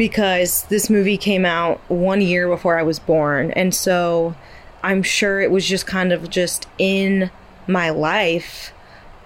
because 0.00 0.62
this 0.70 0.88
movie 0.88 1.18
came 1.18 1.44
out 1.44 1.78
one 1.90 2.22
year 2.22 2.48
before 2.48 2.78
I 2.78 2.82
was 2.82 2.98
born, 2.98 3.50
and 3.50 3.74
so 3.74 4.34
I'm 4.82 5.02
sure 5.02 5.42
it 5.42 5.50
was 5.50 5.66
just 5.66 5.86
kind 5.86 6.10
of 6.10 6.30
just 6.30 6.66
in 6.78 7.30
my 7.66 7.90
life 7.90 8.72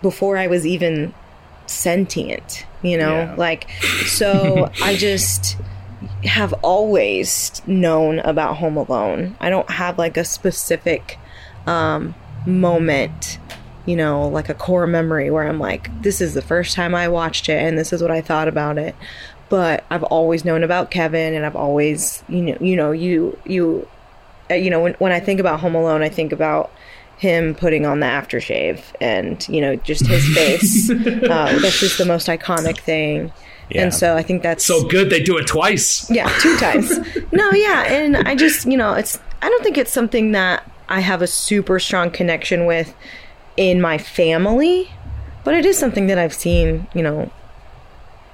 before 0.02 0.36
I 0.36 0.48
was 0.48 0.66
even 0.66 1.14
sentient, 1.66 2.66
you 2.82 2.98
know? 2.98 3.18
Yeah. 3.18 3.34
Like 3.38 3.70
so 4.06 4.68
I 4.82 4.96
just 4.96 5.56
have 6.24 6.52
always 6.54 7.62
known 7.68 8.18
about 8.18 8.56
Home 8.56 8.76
Alone. 8.76 9.36
I 9.38 9.50
don't 9.50 9.70
have 9.70 9.96
like 9.96 10.16
a 10.16 10.24
specific 10.24 11.20
um 11.68 12.16
moment, 12.46 13.38
you 13.86 13.94
know, 13.94 14.26
like 14.26 14.48
a 14.48 14.54
core 14.54 14.88
memory 14.88 15.30
where 15.30 15.46
I'm 15.46 15.60
like 15.60 16.02
this 16.02 16.20
is 16.20 16.34
the 16.34 16.42
first 16.42 16.74
time 16.74 16.96
I 16.96 17.06
watched 17.06 17.48
it 17.48 17.62
and 17.62 17.78
this 17.78 17.92
is 17.92 18.02
what 18.02 18.10
I 18.10 18.20
thought 18.20 18.48
about 18.48 18.76
it. 18.76 18.96
But 19.48 19.84
I've 19.90 20.02
always 20.04 20.44
known 20.44 20.62
about 20.64 20.90
Kevin 20.90 21.34
and 21.34 21.44
I've 21.44 21.56
always, 21.56 22.22
you 22.28 22.40
know, 22.42 22.56
you 22.60 22.76
know, 22.76 22.92
you 22.92 23.38
you 23.44 23.86
uh, 24.50 24.54
you 24.54 24.70
know, 24.70 24.80
when 24.82 24.94
when 24.94 25.12
I 25.12 25.20
think 25.20 25.40
about 25.40 25.60
Home 25.60 25.74
Alone, 25.74 26.02
I 26.02 26.08
think 26.08 26.32
about 26.32 26.70
him 27.16 27.54
putting 27.54 27.86
on 27.86 28.00
the 28.00 28.06
aftershave 28.06 28.80
and 29.00 29.46
you 29.48 29.60
know 29.60 29.76
just 29.76 30.06
his 30.06 30.26
face. 30.34 30.90
uh, 30.90 31.58
that's 31.60 31.78
just 31.80 31.98
the 31.98 32.04
most 32.04 32.26
iconic 32.28 32.78
thing. 32.78 33.32
Yeah. 33.70 33.84
And 33.84 33.94
so 33.94 34.16
I 34.16 34.22
think 34.22 34.42
that's 34.42 34.64
So 34.64 34.86
good 34.88 35.08
they 35.10 35.22
do 35.22 35.38
it 35.38 35.46
twice. 35.46 36.10
yeah, 36.10 36.28
two 36.40 36.56
times. 36.58 36.92
no, 37.32 37.50
yeah, 37.52 37.84
and 37.84 38.16
I 38.16 38.34
just 38.34 38.66
you 38.66 38.76
know 38.76 38.92
it's 38.94 39.18
I 39.42 39.48
don't 39.48 39.62
think 39.62 39.78
it's 39.78 39.92
something 39.92 40.32
that 40.32 40.68
I 40.88 41.00
have 41.00 41.22
a 41.22 41.26
super 41.26 41.78
strong 41.78 42.10
connection 42.10 42.66
with 42.66 42.94
in 43.56 43.80
my 43.80 43.96
family, 43.98 44.90
but 45.44 45.54
it 45.54 45.64
is 45.64 45.78
something 45.78 46.08
that 46.08 46.18
I've 46.18 46.34
seen 46.34 46.86
you 46.94 47.02
know 47.02 47.30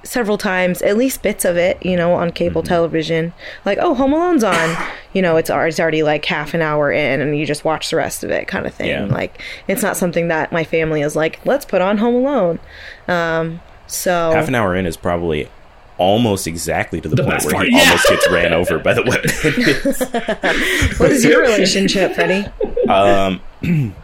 several 0.03 0.37
times, 0.37 0.81
at 0.81 0.97
least 0.97 1.21
bits 1.21 1.45
of 1.45 1.57
it, 1.57 1.83
you 1.85 1.95
know, 1.95 2.13
on 2.13 2.31
cable 2.31 2.63
television. 2.63 3.33
Like, 3.65 3.77
oh, 3.81 3.93
Home 3.93 4.13
Alone's 4.13 4.43
on. 4.43 4.77
You 5.13 5.21
know, 5.21 5.37
it's, 5.37 5.49
it's 5.49 5.79
already 5.79 6.03
like 6.03 6.25
half 6.25 6.53
an 6.53 6.61
hour 6.61 6.91
in, 6.91 7.21
and 7.21 7.37
you 7.37 7.45
just 7.45 7.63
watch 7.63 7.89
the 7.89 7.97
rest 7.97 8.23
of 8.23 8.31
it, 8.31 8.47
kind 8.47 8.65
of 8.65 8.73
thing. 8.73 8.89
Yeah. 8.89 9.05
Like, 9.05 9.41
it's 9.67 9.83
not 9.83 9.97
something 9.97 10.27
that 10.29 10.51
my 10.51 10.63
family 10.63 11.01
is 11.01 11.15
like, 11.15 11.39
let's 11.45 11.65
put 11.65 11.81
on 11.81 11.97
Home 11.97 12.15
Alone. 12.15 12.59
Um, 13.07 13.61
so 13.87 14.31
Half 14.31 14.47
an 14.47 14.55
hour 14.55 14.75
in 14.75 14.85
is 14.85 14.97
probably 14.97 15.49
almost 15.97 16.47
exactly 16.47 16.99
to 16.99 17.07
the, 17.07 17.23
point 17.23 17.43
where 17.43 17.53
part, 17.53 17.67
he 17.67 17.75
yeah. 17.75 17.83
almost 17.83 18.07
gets 18.07 18.31
ran 18.31 18.53
over 18.53 18.79
by 18.79 18.93
the 18.93 19.03
weapon. 19.03 19.29
what 20.97 21.11
is 21.11 21.23
your 21.23 21.41
relationship, 21.41 22.15
Freddie? 22.15 22.49
um, 22.89 23.41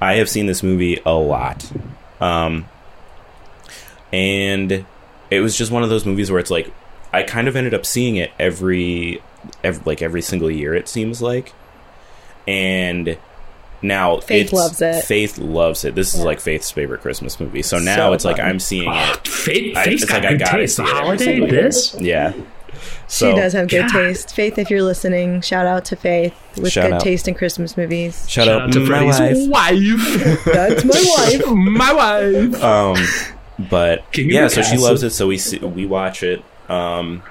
I 0.00 0.14
have 0.14 0.28
seen 0.28 0.46
this 0.46 0.62
movie 0.62 1.00
a 1.06 1.14
lot. 1.14 1.70
Um, 2.20 2.66
and 4.12 4.84
it 5.30 5.40
was 5.40 5.56
just 5.56 5.70
one 5.70 5.82
of 5.82 5.88
those 5.90 6.04
movies 6.06 6.30
where 6.30 6.40
it's 6.40 6.50
like 6.50 6.72
I 7.12 7.22
kind 7.22 7.48
of 7.48 7.56
ended 7.56 7.74
up 7.74 7.84
seeing 7.86 8.16
it 8.16 8.30
every, 8.38 9.22
every 9.64 9.82
like 9.84 10.02
every 10.02 10.22
single 10.22 10.50
year 10.50 10.74
it 10.74 10.88
seems 10.88 11.20
like. 11.22 11.52
And 12.46 13.18
now 13.82 14.18
Faith 14.20 14.52
loves 14.52 14.80
it. 14.82 15.04
Faith 15.04 15.38
loves 15.38 15.84
it. 15.84 15.94
This 15.94 16.14
is 16.14 16.20
like 16.24 16.40
Faith's 16.40 16.70
favorite 16.70 17.00
Christmas 17.02 17.38
movie. 17.38 17.62
So 17.62 17.78
now 17.78 17.96
So 17.96 18.12
it's 18.14 18.24
like. 18.24 18.40
I'm 18.40 18.58
seeing 18.58 18.90
it. 18.92 19.26
Faith, 19.28 19.76
I- 19.76 19.84
Faith's 19.84 20.02
it's 20.02 20.10
got 20.10 20.22
like 20.22 20.24
I 20.24 20.30
good 20.32 20.40
gotta 20.40 20.58
taste. 20.58 20.76
The 20.78 20.84
see 20.86 20.90
it 20.90 20.96
holiday, 20.96 21.24
single 21.24 21.48
this. 21.48 21.96
Yeah. 22.00 22.32
So 23.06 23.30
she 23.30 23.36
does 23.40 23.52
have 23.54 23.68
good 23.68 23.90
God. 23.90 23.92
taste. 23.92 24.34
Faith, 24.34 24.58
if 24.58 24.70
you're 24.70 24.82
listening, 24.82 25.40
shout 25.40 25.66
out 25.66 25.84
to 25.86 25.96
Faith 25.96 26.34
with 26.58 26.70
Shout 26.72 26.84
good 26.86 26.92
out. 26.94 27.00
taste 27.00 27.26
in 27.26 27.34
Christmas 27.34 27.76
movies. 27.76 28.20
Shout, 28.28 28.46
Shout 28.46 28.48
out, 28.48 28.62
out 28.62 28.72
to 28.72 28.80
my 28.80 28.86
Freddie's 28.86 29.48
wife. 29.48 29.72
wife. 29.72 30.44
That's 30.44 30.84
my 30.84 31.04
wife. 31.16 31.46
My 31.56 31.92
wife. 31.92 32.62
Um, 32.62 33.37
but 33.58 34.04
yeah, 34.16 34.48
so 34.48 34.62
she 34.62 34.76
loves 34.76 35.02
it. 35.02 35.10
So 35.10 35.26
we 35.26 35.38
see, 35.38 35.58
we 35.58 35.86
watch 35.86 36.22
it. 36.22 36.44
Um, 36.68 37.22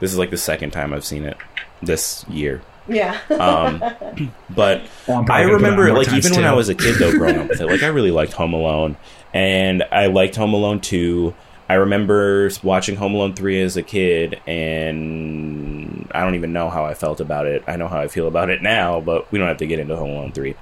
this 0.00 0.12
is 0.12 0.18
like 0.18 0.30
the 0.30 0.36
second 0.36 0.70
time 0.70 0.92
I've 0.92 1.04
seen 1.04 1.24
it 1.24 1.36
this 1.82 2.24
year. 2.28 2.62
Yeah. 2.88 3.18
Um, 3.30 3.80
but 4.50 4.82
Well, 5.06 5.18
I'm 5.18 5.24
probably 5.24 5.44
I 5.44 5.46
gonna 5.46 5.58
put 5.58 5.64
it 5.64 5.72
on 5.72 5.78
remember, 5.78 5.92
like, 5.92 6.08
times, 6.08 6.26
even 6.26 6.38
when 6.38 6.46
I 6.50 6.54
was 6.54 6.68
a 6.68 6.74
kid, 6.74 6.96
though, 6.96 7.12
growing 7.12 7.38
up 7.38 7.48
with 7.48 7.60
it, 7.60 7.66
like, 7.66 7.82
I 7.82 7.88
really 7.88 8.10
liked 8.10 8.32
Home 8.34 8.54
Alone, 8.54 8.96
and 9.34 9.82
I 9.92 10.06
liked 10.06 10.36
Home 10.36 10.54
Alone 10.54 10.80
two. 10.80 11.34
I 11.68 11.74
remember 11.74 12.50
watching 12.62 12.96
Home 12.96 13.14
Alone 13.14 13.34
three 13.34 13.60
as 13.60 13.76
a 13.76 13.82
kid, 13.82 14.40
and 14.46 16.10
I 16.12 16.22
don't 16.22 16.34
even 16.34 16.54
know 16.54 16.70
how 16.70 16.86
I 16.86 16.94
felt 16.94 17.20
about 17.20 17.46
it. 17.46 17.62
I 17.66 17.76
know 17.76 17.88
how 17.88 18.00
I 18.00 18.08
feel 18.08 18.26
about 18.26 18.48
it 18.48 18.62
now, 18.62 19.00
but 19.00 19.30
we 19.30 19.38
don't 19.38 19.48
have 19.48 19.58
to 19.58 19.66
get 19.66 19.78
into 19.78 19.94
Home 19.96 20.10
Alone 20.10 20.32
three. 20.32 20.54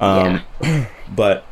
Um, 0.00 0.42
but 1.14 1.44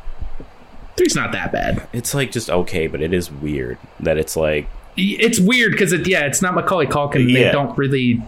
Three's 0.99 1.15
not 1.15 1.31
that 1.31 1.51
bad. 1.51 1.87
it's 1.93 2.13
like 2.13 2.31
just 2.31 2.49
okay, 2.49 2.85
but 2.87 3.01
it 3.01 3.13
is 3.13 3.31
weird 3.31 3.77
that 4.01 4.17
it's 4.17 4.35
like 4.35 4.67
It's 4.97 5.39
weird 5.39 5.71
because 5.71 5.93
it, 5.93 6.07
yeah, 6.07 6.25
it's 6.25 6.41
not 6.41 6.53
Macaulay 6.53 6.85
Culkin. 6.87 7.33
They 7.33 7.51
don't 7.51 7.75
really 7.77 8.21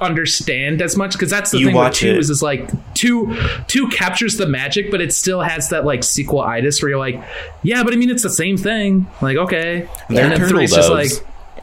understand 0.00 0.80
as 0.80 0.96
much 0.96 1.12
because 1.12 1.28
that's 1.30 1.50
the 1.50 1.58
You 1.58 1.66
thing 1.66 1.74
with 1.76 1.92
two 1.94 2.08
it- 2.10 2.18
is, 2.18 2.30
is 2.30 2.42
like 2.42 2.70
two 2.94 3.36
two 3.66 3.88
captures 3.88 4.36
the 4.36 4.46
magic, 4.46 4.90
but 4.90 5.00
it 5.00 5.12
still 5.12 5.40
has 5.40 5.70
that 5.70 5.84
like 5.84 6.04
sequel 6.04 6.40
itis 6.40 6.80
where 6.82 6.90
you're 6.90 6.98
like, 6.98 7.20
yeah, 7.62 7.82
but 7.82 7.92
I 7.92 7.96
mean 7.96 8.10
it's 8.10 8.22
the 8.22 8.30
same 8.30 8.56
thing. 8.56 9.06
Like 9.20 9.36
okay, 9.36 9.88
Their 10.08 10.24
and 10.30 10.32
then 10.40 10.48
three's 10.48 10.74
just 10.74 10.90
like, 10.90 11.10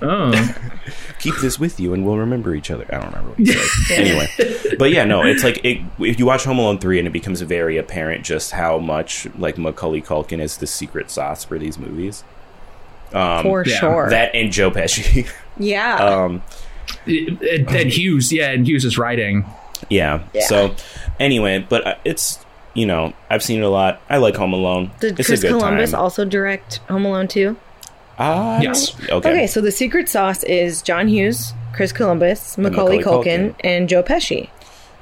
oh, 0.01 0.55
keep 1.19 1.35
this 1.37 1.59
with 1.59 1.79
you 1.79 1.93
and 1.93 2.05
we'll 2.05 2.17
remember 2.17 2.53
each 2.55 2.71
other. 2.71 2.85
I 2.89 2.99
don't 2.99 3.05
remember 3.07 3.29
what 3.29 3.37
he 3.39 3.45
said. 3.45 3.97
anyway, 3.99 4.27
but 4.77 4.91
yeah, 4.91 5.03
no, 5.05 5.23
it's 5.23 5.43
like 5.43 5.63
it, 5.63 5.81
if 5.99 6.19
you 6.19 6.25
watch 6.25 6.43
Home 6.45 6.59
Alone 6.59 6.79
three 6.79 6.99
and 6.99 7.07
it 7.07 7.11
becomes 7.11 7.41
very 7.41 7.77
apparent 7.77 8.25
just 8.25 8.51
how 8.51 8.77
much 8.77 9.27
like 9.37 9.57
Macaulay 9.57 10.01
Culkin 10.01 10.39
is 10.39 10.57
the 10.57 10.67
secret 10.67 11.09
sauce 11.11 11.43
for 11.43 11.57
these 11.59 11.77
movies. 11.77 12.23
Um, 13.13 13.43
For 13.43 13.63
yeah, 13.65 13.75
sure. 13.79 14.09
that 14.09 14.35
and 14.35 14.51
Joe 14.51 14.71
Pesci. 14.71 15.29
yeah. 15.57 15.95
um, 15.97 16.43
and, 17.05 17.41
and 17.69 17.89
Hughes, 17.89 18.33
yeah, 18.33 18.49
and 18.51 18.67
Hughes 18.67 18.83
is 18.83 18.97
writing. 18.97 19.45
yeah. 19.89 20.23
Yeah. 20.33 20.47
So 20.47 20.75
anyway, 21.19 21.65
but 21.67 21.87
uh, 21.87 21.95
it's 22.03 22.43
you 22.73 22.85
know 22.85 23.13
I've 23.29 23.43
seen 23.43 23.59
it 23.59 23.63
a 23.63 23.69
lot. 23.69 24.01
I 24.09 24.17
like 24.17 24.35
Home 24.35 24.53
Alone. 24.53 24.91
Did 24.99 25.19
it's 25.19 25.29
Chris 25.29 25.39
a 25.39 25.47
good 25.47 25.59
Columbus 25.59 25.91
time. 25.91 26.01
also 26.01 26.25
direct 26.25 26.77
Home 26.89 27.05
Alone 27.05 27.27
2? 27.27 27.55
Ah, 28.17 28.61
Yes. 28.61 28.95
Okay. 29.09 29.29
Okay, 29.29 29.47
so 29.47 29.59
the 29.61 29.71
secret 29.71 30.07
sauce 30.09 30.43
is 30.43 30.81
John 30.81 31.07
Hughes, 31.07 31.53
Chris 31.73 31.91
Columbus, 31.91 32.57
Macaulay, 32.57 32.97
Macaulay 32.99 33.23
Culkin, 33.25 33.51
Culkin. 33.51 33.55
and 33.63 33.89
Joe 33.89 34.03
Pesci. 34.03 34.49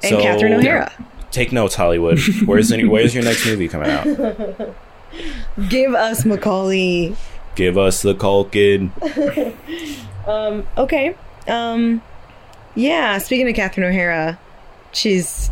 And 0.02 0.10
So- 0.10 0.20
Catherine 0.20 0.52
O'Hara. 0.54 0.92
Take 1.30 1.52
notes, 1.52 1.74
Hollywood. 1.74 2.20
Where's 2.46 2.68
the, 2.68 2.84
where's 2.84 3.14
your 3.14 3.24
next 3.24 3.44
movie 3.46 3.66
coming 3.68 3.90
out? 3.90 4.06
Give 5.68 5.94
us 5.94 6.24
Macaulay. 6.24 7.16
Give 7.54 7.78
us 7.78 8.02
the 8.02 8.14
Culkin. 8.14 8.90
Um, 10.26 10.66
okay. 10.78 11.14
Um, 11.46 12.00
Yeah, 12.74 13.18
speaking 13.18 13.46
of 13.46 13.54
Catherine 13.54 13.86
O'Hara, 13.86 14.38
she's 14.92 15.50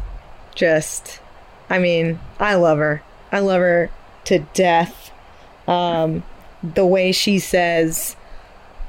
just 0.54 1.20
I 1.68 1.78
mean, 1.78 2.18
I 2.40 2.54
love 2.54 2.78
her. 2.78 3.02
I 3.30 3.40
love 3.40 3.60
her 3.60 3.90
to 4.24 4.38
death. 4.54 5.12
Um 5.68 6.22
the 6.62 6.86
way 6.86 7.12
she 7.12 7.38
says 7.38 8.16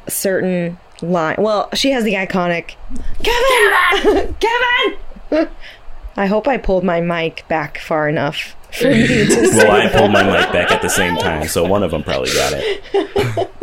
certain 0.07 0.77
line. 1.01 1.35
Well, 1.39 1.69
she 1.73 1.91
has 1.91 2.03
the 2.03 2.13
iconic 2.13 2.75
Kevin! 3.23 4.35
Kevin! 4.39 5.49
I 6.15 6.27
hope 6.27 6.47
I 6.47 6.57
pulled 6.57 6.83
my 6.83 7.01
mic 7.01 7.47
back 7.47 7.79
far 7.79 8.07
enough 8.07 8.55
for 8.71 8.89
me 8.89 9.07
to 9.07 9.47
say 9.47 9.57
Well, 9.67 9.71
I 9.71 9.89
pulled 9.89 10.11
my 10.11 10.23
mic 10.23 10.51
back 10.51 10.71
at 10.71 10.81
the 10.81 10.89
same 10.89 11.15
time, 11.17 11.47
so 11.47 11.63
one 11.67 11.83
of 11.83 11.91
them 11.91 12.03
probably 12.03 12.31
got 12.33 12.53
it. 12.55 13.49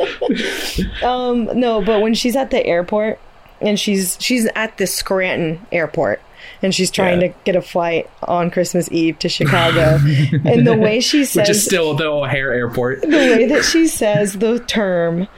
Um, 1.03 1.51
no, 1.59 1.83
but 1.83 2.01
when 2.01 2.15
she's 2.15 2.37
at 2.37 2.51
the 2.51 2.65
airport 2.65 3.19
and 3.61 3.79
she's 3.81 4.17
she's 4.21 4.47
at 4.55 4.77
the 4.79 4.87
Scranton 4.87 5.67
airport 5.73 6.21
and 6.63 6.75
she's 6.75 6.91
trying 6.91 7.21
Yeah. 7.21 7.29
to 7.29 7.35
get 7.45 7.57
a 7.57 7.63
flight 7.63 8.09
on 8.23 8.51
Christmas 8.51 8.89
Eve 8.93 9.19
to 9.21 9.29
Chicago, 9.29 9.99
and 10.45 10.67
the 10.67 10.77
way 10.77 11.01
she 11.01 11.25
says 11.25 11.37
Which 11.49 11.51
is 11.57 11.65
still 11.65 11.95
the 11.95 12.05
O'Hare 12.07 12.53
Airport. 12.53 13.03
the 13.03 13.09
way 13.09 13.47
that 13.47 13.65
she 13.65 13.87
says 13.87 14.35
the 14.35 14.59
term, 14.61 15.29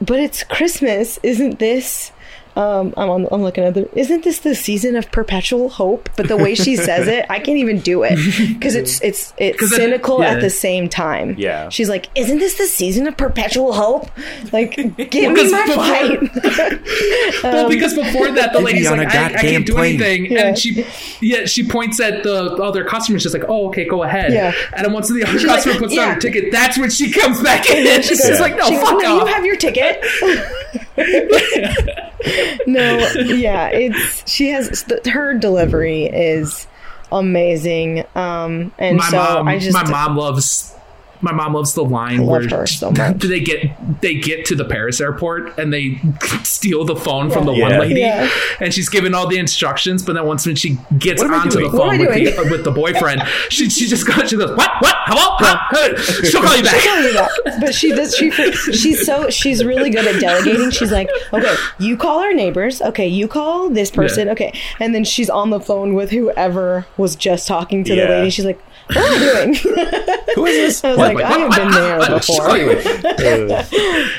but 0.00 0.20
it's 0.20 0.44
Christmas, 0.44 1.18
isn't 1.22 1.58
this? 1.58 2.12
Um, 2.58 2.92
I'm 2.96 3.08
on, 3.08 3.28
I'm 3.30 3.42
looking 3.42 3.62
at 3.62 3.74
the. 3.74 3.88
Isn't 3.96 4.24
this 4.24 4.40
the 4.40 4.54
season 4.56 4.96
of 4.96 5.12
perpetual 5.12 5.68
hope? 5.68 6.10
But 6.16 6.26
the 6.26 6.36
way 6.36 6.56
she 6.56 6.74
says 6.74 7.06
it, 7.06 7.24
I 7.30 7.38
can't 7.38 7.58
even 7.58 7.78
do 7.78 8.02
it 8.02 8.16
because 8.48 8.74
it's 8.74 9.00
it's 9.00 9.32
it's 9.38 9.60
'Cause 9.60 9.70
it- 9.72 9.76
cynical 9.76 10.20
yeah. 10.22 10.30
at 10.30 10.40
the 10.40 10.50
same 10.50 10.88
time. 10.88 11.36
Yeah. 11.38 11.68
she's 11.68 11.88
like, 11.88 12.08
"Isn't 12.16 12.38
this 12.40 12.58
the 12.58 12.66
season 12.66 13.06
of 13.06 13.16
perpetual 13.16 13.72
hope? 13.72 14.10
Like, 14.52 14.74
give 14.74 14.96
Well, 14.98 15.32
me 15.32 15.40
'cause 15.42 15.52
my 15.52 15.66
before- 15.66 15.84
flight." 15.84 17.42
well, 17.44 17.68
because 17.68 17.94
before 17.94 18.32
that, 18.32 18.52
the 18.52 18.58
lady's 18.60 18.90
like, 18.90 19.06
I, 19.08 19.12
goddamn 19.12 19.40
can't 19.40 19.66
do 19.66 19.74
plane." 19.74 20.02
anything, 20.02 20.32
Yeah. 20.32 20.46
and 20.48 20.58
she, 20.58 20.84
yeah, 21.20 21.44
she 21.46 21.64
points 21.64 22.00
at 22.00 22.24
the 22.24 22.54
other 22.56 22.82
customers, 22.84 23.22
just 23.22 23.34
like, 23.36 23.44
oh, 23.48 23.68
okay, 23.68 23.84
go 23.84 24.02
ahead. 24.02 24.32
Yeah. 24.32 24.52
And 24.74 24.84
then 24.84 24.92
once 24.92 25.08
the 25.08 25.22
other 25.22 25.38
She's 25.38 25.46
customer 25.48 25.74
like, 25.74 25.82
puts 25.82 25.94
down 25.94 26.08
yeah. 26.08 26.14
her 26.14 26.20
ticket, 26.20 26.50
that's 26.50 26.76
when 26.76 26.90
she 26.90 27.12
comes 27.12 27.40
back 27.40 27.70
in. 27.70 28.02
She's 28.02 28.20
goes- 28.28 28.40
like, 28.40 28.56
no, 28.56 28.64
she 28.66 28.74
goes, 28.74 28.82
fuck 28.88 29.00
"No, 29.00 29.20
off. 29.20 29.28
you 29.28 29.32
have 29.34 29.44
your 29.44 29.54
ticket. 29.56 30.02
no, 32.66 32.98
yeah, 33.14 33.68
it's 33.68 34.30
she 34.30 34.48
has 34.48 34.84
her 35.06 35.34
delivery 35.34 36.04
is 36.04 36.66
amazing. 37.12 38.04
Um, 38.14 38.72
and 38.78 38.96
my 38.96 39.08
so 39.08 39.16
mom, 39.16 39.48
I 39.48 39.58
just 39.58 39.74
my 39.74 39.88
mom 39.88 40.16
loves. 40.16 40.74
My 41.20 41.32
mom 41.32 41.54
loves 41.54 41.74
the 41.74 41.84
line 41.84 42.18
love 42.18 42.28
where 42.50 42.60
her 42.60 42.66
so 42.66 42.90
much. 42.92 43.18
they 43.18 43.40
get 43.40 44.00
they 44.00 44.14
get 44.14 44.44
to 44.46 44.54
the 44.54 44.64
Paris 44.64 45.00
airport 45.00 45.58
and 45.58 45.72
they 45.72 46.00
steal 46.44 46.84
the 46.84 46.96
phone 46.96 47.30
from 47.30 47.44
the 47.46 47.52
Yeah. 47.52 47.62
one 47.68 47.78
lady 47.80 48.00
Yeah. 48.00 48.30
and 48.60 48.72
she's 48.72 48.88
given 48.88 49.14
all 49.14 49.26
the 49.26 49.38
instructions 49.38 50.02
but 50.04 50.12
then 50.14 50.24
once 50.26 50.46
when 50.46 50.56
she 50.56 50.78
gets 50.98 51.20
What 51.22 51.32
am 51.32 51.34
I 51.34 51.42
onto 51.42 51.50
the 51.56 51.58
doing? 51.60 51.72
What 51.72 51.82
am 51.94 51.98
phone 51.98 51.98
with 52.06 52.14
the, 52.14 52.30
doing? 52.32 52.50
with 52.50 52.64
the 52.64 52.70
boyfriend 52.70 53.22
she, 53.48 53.68
she 53.68 53.86
just 53.88 54.06
goes 54.06 54.28
she 54.30 54.36
goes 54.36 54.50
what 54.56 54.70
what 54.80 54.94
hello 55.06 55.36
Huh? 55.40 55.96
she'll 56.24 56.42
call 56.42 56.56
you 56.56 56.62
back 56.62 56.82
Tell 56.82 57.02
me 57.02 57.12
that. 57.12 57.30
But 57.60 57.74
she 57.74 57.90
does. 57.92 58.14
She 58.16 58.30
she's 58.30 59.04
so 59.06 59.30
she's 59.30 59.64
really 59.64 59.90
good 59.90 60.06
at 60.06 60.20
delegating. 60.20 60.70
She's 60.70 60.90
like, 60.92 61.08
okay, 61.32 61.54
you 61.78 61.96
call 61.96 62.20
our 62.20 62.32
neighbors. 62.32 62.80
Okay, 62.82 63.06
you 63.06 63.28
call 63.28 63.68
this 63.70 63.90
person. 63.90 64.26
Yeah. 64.26 64.32
Okay, 64.32 64.52
and 64.80 64.94
then 64.94 65.04
she's 65.04 65.28
on 65.30 65.50
the 65.50 65.60
phone 65.60 65.94
with 65.94 66.10
whoever 66.10 66.86
was 66.96 67.14
just 67.16 67.46
talking 67.48 67.84
to 67.84 67.94
Yeah. 67.94 68.06
the 68.06 68.10
lady. 68.12 68.30
She's 68.30 68.44
like, 68.44 68.60
what 68.88 68.96
am 68.96 69.12
I 69.12 69.44
doing? 69.44 69.54
Who 70.34 70.46
is 70.46 70.56
this? 70.56 70.84
I 70.84 70.88
was 70.90 70.98
like, 70.98 71.20
I 71.20 71.38
have 71.38 71.50
been 71.56 71.70
there 71.70 71.98
What? 71.98 72.24
She'll 72.24 72.38
call 72.38 72.56
you 72.56 72.74
before. 72.76 73.64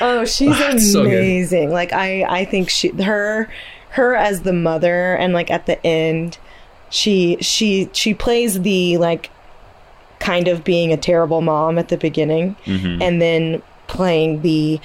Oh, 0.00 0.24
she's 0.24 0.58
it's 0.58 0.92
so 0.92 1.02
amazing. 1.04 1.70
like 1.70 1.92
I, 1.92 2.24
I 2.24 2.44
think 2.44 2.70
she, 2.70 2.88
her, 3.02 3.50
her 3.90 4.14
as 4.14 4.42
the 4.42 4.52
mother, 4.52 5.14
and 5.14 5.32
like 5.32 5.50
at 5.50 5.66
the 5.66 5.84
end, 5.84 6.38
she, 6.88 7.36
she, 7.40 7.90
she 7.92 8.14
plays 8.14 8.62
the 8.62 8.98
like, 8.98 9.30
kind 10.18 10.48
of 10.48 10.62
being 10.64 10.92
a 10.92 10.96
terrible 10.96 11.40
mom 11.40 11.78
at 11.78 11.88
the 11.88 11.96
beginning, 11.96 12.54
mm-hmm. 12.64 13.00
and 13.02 13.20
then 13.20 13.62
playing 13.86 14.42
the 14.42 14.80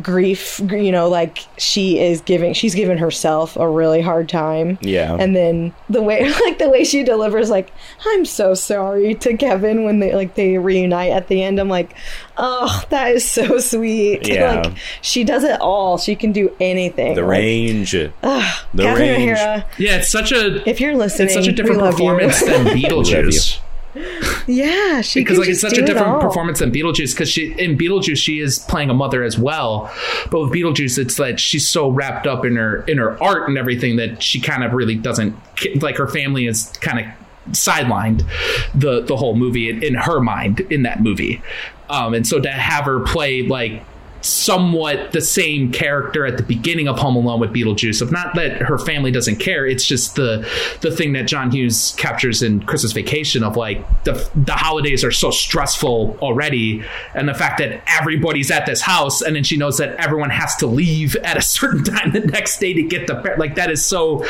grief. 0.00 0.60
You 0.60 0.90
know, 0.92 1.08
like 1.08 1.38
she 1.58 1.98
is 1.98 2.20
giving, 2.22 2.54
she's 2.54 2.74
given 2.74 2.98
herself 2.98 3.56
a 3.56 3.68
really 3.68 4.00
hard 4.00 4.28
time. 4.28 4.78
Yeah. 4.80 5.16
And 5.18 5.34
then 5.36 5.74
the 5.90 6.02
way, 6.02 6.30
like 6.44 6.58
the 6.58 6.68
way 6.70 6.84
she 6.84 7.02
delivers, 7.04 7.50
like 7.50 7.72
"I'm 8.06 8.24
so 8.24 8.54
sorry" 8.54 9.14
to 9.16 9.36
Kevin 9.36 9.84
when 9.84 9.98
they 10.00 10.14
like 10.14 10.34
they 10.34 10.58
reunite 10.58 11.12
at 11.12 11.28
the 11.28 11.42
end. 11.42 11.58
I'm 11.60 11.68
like, 11.68 11.94
oh, 12.36 12.82
that 12.90 13.12
is 13.14 13.28
so 13.28 13.58
sweet. 13.58 14.26
Yeah. 14.32 14.62
Like 14.62 14.72
she 15.02 15.24
does 15.24 15.44
it 15.44 15.60
all. 15.60 15.98
She 15.98 16.16
can 16.16 16.32
do 16.32 16.54
anything. 16.60 17.14
the 17.14 17.22
Like, 17.22 17.30
range. 17.30 17.90
the 17.92 18.12
Catherine 18.22 18.96
range. 18.98 19.30
O'Hara, 19.38 19.66
yeah 19.78 19.96
it's 19.96 20.10
such 20.10 20.32
a 20.32 20.66
if 20.68 20.80
you're 20.80 20.96
listening, 20.96 21.26
it's 21.26 21.34
such 21.34 21.46
a 21.48 21.52
different 21.52 21.80
love 21.82 22.00
you. 22.00 22.06
performance 22.08 22.40
than 22.42 22.66
Beetlejuice 22.76 23.58
yeah, 24.46 25.02
she 25.02 25.20
because 25.20 25.38
like 25.38 25.48
it's 25.48 25.60
such 25.60 25.76
a 25.76 25.84
different 25.84 26.20
performance 26.20 26.60
than 26.60 26.72
Beetlejuice 26.72 27.12
because 27.12 27.28
she 27.28 27.52
in 27.58 27.76
Beetlejuice 27.76 28.16
she 28.16 28.40
is 28.40 28.58
playing 28.58 28.88
a 28.88 28.94
mother 28.94 29.22
as 29.22 29.38
well, 29.38 29.92
but 30.30 30.40
with 30.40 30.50
Beetlejuice 30.50 30.98
it's 30.98 31.18
like 31.18 31.38
she's 31.38 31.68
so 31.68 31.90
wrapped 31.90 32.26
up 32.26 32.44
in 32.44 32.56
her 32.56 32.84
in 32.84 32.96
her 32.98 33.22
art 33.22 33.48
and 33.48 33.58
everything 33.58 33.96
that 33.96 34.22
she 34.22 34.40
kind 34.40 34.64
of 34.64 34.72
really 34.72 34.94
doesn't 34.94 35.36
like 35.82 35.96
her 35.96 36.08
family 36.08 36.46
is 36.46 36.68
kind 36.80 37.00
of 37.00 37.52
sidelined 37.52 38.26
the 38.74 39.02
the 39.02 39.16
whole 39.16 39.36
movie 39.36 39.68
in, 39.68 39.82
in 39.82 39.94
her 39.94 40.20
mind 40.20 40.60
in 40.70 40.84
that 40.84 41.02
movie, 41.02 41.42
um, 41.90 42.14
and 42.14 42.26
so 42.26 42.40
to 42.40 42.50
have 42.50 42.86
her 42.86 43.00
play 43.00 43.42
like 43.42 43.84
somewhat 44.22 45.12
the 45.12 45.20
same 45.20 45.72
character 45.72 46.24
at 46.26 46.36
the 46.36 46.42
beginning 46.42 46.88
of 46.88 46.98
Home 46.98 47.16
Alone 47.16 47.40
with 47.40 47.52
Beetlejuice. 47.52 48.00
Of 48.00 48.12
not 48.12 48.34
that 48.36 48.62
her 48.62 48.78
family 48.78 49.10
doesn't 49.10 49.36
care, 49.36 49.66
it's 49.66 49.84
just 49.84 50.16
the 50.16 50.48
the 50.80 50.90
thing 50.90 51.12
that 51.12 51.26
John 51.26 51.50
Hughes 51.50 51.94
captures 51.98 52.42
in 52.42 52.62
Christmas 52.64 52.92
Vacation 52.92 53.42
of 53.42 53.56
like 53.56 54.04
the 54.04 54.28
the 54.34 54.52
holidays 54.52 55.04
are 55.04 55.10
so 55.10 55.30
stressful 55.30 56.16
already, 56.20 56.84
and 57.14 57.28
the 57.28 57.34
fact 57.34 57.58
that 57.58 57.82
everybody's 57.86 58.50
at 58.50 58.66
this 58.66 58.80
house, 58.80 59.22
and 59.22 59.36
then 59.36 59.44
she 59.44 59.56
knows 59.56 59.78
that 59.78 59.96
everyone 59.96 60.30
has 60.30 60.56
to 60.56 60.66
leave 60.66 61.16
at 61.16 61.36
a 61.36 61.42
certain 61.52 61.84
time 61.84 62.12
the 62.12 62.20
next 62.20 62.58
day 62.58 62.72
to 62.72 62.82
get 62.82 63.06
the 63.06 63.34
like 63.38 63.56
that 63.56 63.70
is 63.70 63.84
so 63.84 64.24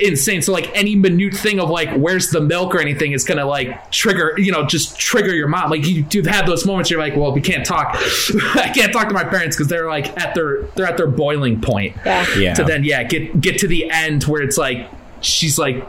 insane. 0.00 0.42
So 0.42 0.52
like 0.52 0.70
any 0.76 0.96
minute 0.96 1.34
thing 1.34 1.60
of 1.60 1.70
like 1.70 1.90
where's 1.96 2.30
the 2.30 2.40
milk 2.40 2.74
or 2.74 2.80
anything 2.80 3.12
is 3.12 3.24
gonna 3.24 3.46
like 3.46 3.90
trigger 3.90 4.34
you 4.38 4.52
know 4.52 4.66
just 4.66 4.98
trigger 4.98 5.34
your 5.34 5.48
mom. 5.48 5.70
Like 5.70 5.86
you, 5.86 6.04
you've 6.10 6.26
had 6.26 6.46
those 6.46 6.64
moments 6.64 6.90
you're 6.90 7.00
like, 7.00 7.16
well, 7.16 7.32
we 7.32 7.40
can't 7.40 7.66
talk. 7.66 7.94
I 8.54 8.70
can't 8.74 8.92
talk 8.92 9.08
to 9.08 9.14
my 9.14 9.24
parents 9.32 9.56
because 9.56 9.68
they're 9.68 9.88
like 9.88 10.16
at 10.20 10.34
their 10.34 10.62
they're 10.76 10.86
at 10.86 10.96
their 10.96 11.06
boiling 11.08 11.60
point. 11.60 11.96
Yeah. 12.06 12.26
Yeah. 12.38 12.54
To 12.54 12.64
then 12.64 12.84
yeah 12.84 13.02
get 13.02 13.40
get 13.40 13.58
to 13.58 13.66
the 13.66 13.90
end 13.90 14.24
where 14.24 14.42
it's 14.42 14.56
like 14.58 14.88
she's 15.20 15.58
like 15.58 15.84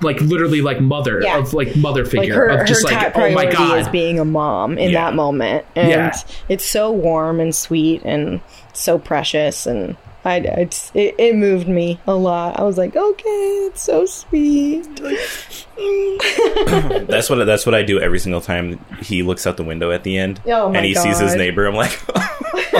like 0.00 0.20
literally 0.22 0.62
like 0.62 0.80
mother 0.80 1.20
Yeah. 1.22 1.38
of 1.38 1.52
like 1.52 1.76
mother 1.76 2.02
Like 2.04 2.10
figure 2.12 2.34
her, 2.34 2.48
of 2.48 2.66
just 2.66 2.82
like 2.84 2.96
oh 3.14 3.20
my 3.30 3.44
priority 3.46 3.56
god 3.56 3.78
is 3.80 3.88
being 3.88 4.18
a 4.18 4.24
mom 4.24 4.78
in 4.78 4.90
Yeah. 4.90 5.04
that 5.10 5.14
moment, 5.14 5.64
and 5.76 5.88
Yeah. 5.90 6.12
it's 6.48 6.64
so 6.64 6.90
warm 6.90 7.40
and 7.40 7.54
sweet 7.54 8.00
and 8.04 8.40
so 8.72 8.98
precious, 8.98 9.66
and 9.66 9.96
I 10.24 10.36
it's, 10.36 10.92
it, 10.94 11.14
it 11.18 11.34
moved 11.34 11.68
me 11.68 11.98
a 12.06 12.14
lot. 12.14 12.58
I 12.58 12.62
was 12.62 12.76
like, 12.76 12.94
okay, 12.94 13.28
it's 13.66 13.82
so 13.82 14.06
sweet. 14.06 14.84
That's 17.06 17.30
what 17.30 17.42
that's 17.44 17.64
what 17.64 17.74
I 17.74 17.82
do 17.82 17.98
every 17.98 18.18
single 18.18 18.42
time 18.42 18.84
he 19.02 19.22
looks 19.22 19.46
out 19.46 19.56
the 19.56 19.64
window 19.64 19.90
at 19.90 20.04
the 20.04 20.18
end, 20.18 20.40
Oh 20.46 20.68
my 20.68 20.76
and 20.76 20.86
he 20.86 20.94
sees 20.94 21.18
his 21.18 21.34
neighbor. 21.34 21.66
I'm 21.66 21.74
like, 21.74 21.98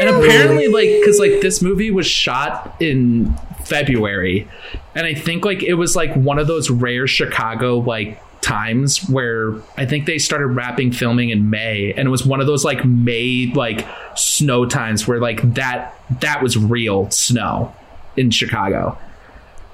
And 0.00 0.10
apparently, 0.10 0.66
like, 0.68 0.88
because 1.00 1.20
like 1.20 1.40
this 1.42 1.62
movie 1.62 1.92
was 1.92 2.06
shot 2.06 2.74
in 2.80 3.32
February, 3.64 4.48
and 4.96 5.06
I 5.06 5.14
think 5.14 5.44
like 5.44 5.62
it 5.62 5.74
was 5.74 5.94
like 5.94 6.12
one 6.14 6.40
of 6.40 6.48
those 6.48 6.70
rare 6.70 7.06
Chicago 7.06 7.78
like 7.78 8.20
times 8.52 9.08
where 9.08 9.54
I 9.78 9.86
think 9.86 10.04
they 10.04 10.18
started 10.18 10.48
wrapping 10.48 10.92
filming 10.92 11.30
in 11.30 11.48
May, 11.48 11.94
and 11.94 12.06
it 12.06 12.10
was 12.10 12.26
one 12.26 12.40
of 12.40 12.46
those 12.46 12.64
like 12.64 12.84
May 12.84 13.50
like 13.54 13.86
snow 14.14 14.66
times 14.66 15.08
where 15.08 15.18
like 15.18 15.40
that 15.54 15.94
that 16.20 16.42
was 16.42 16.56
real 16.56 17.10
snow 17.10 17.74
in 18.16 18.30
Chicago. 18.30 18.98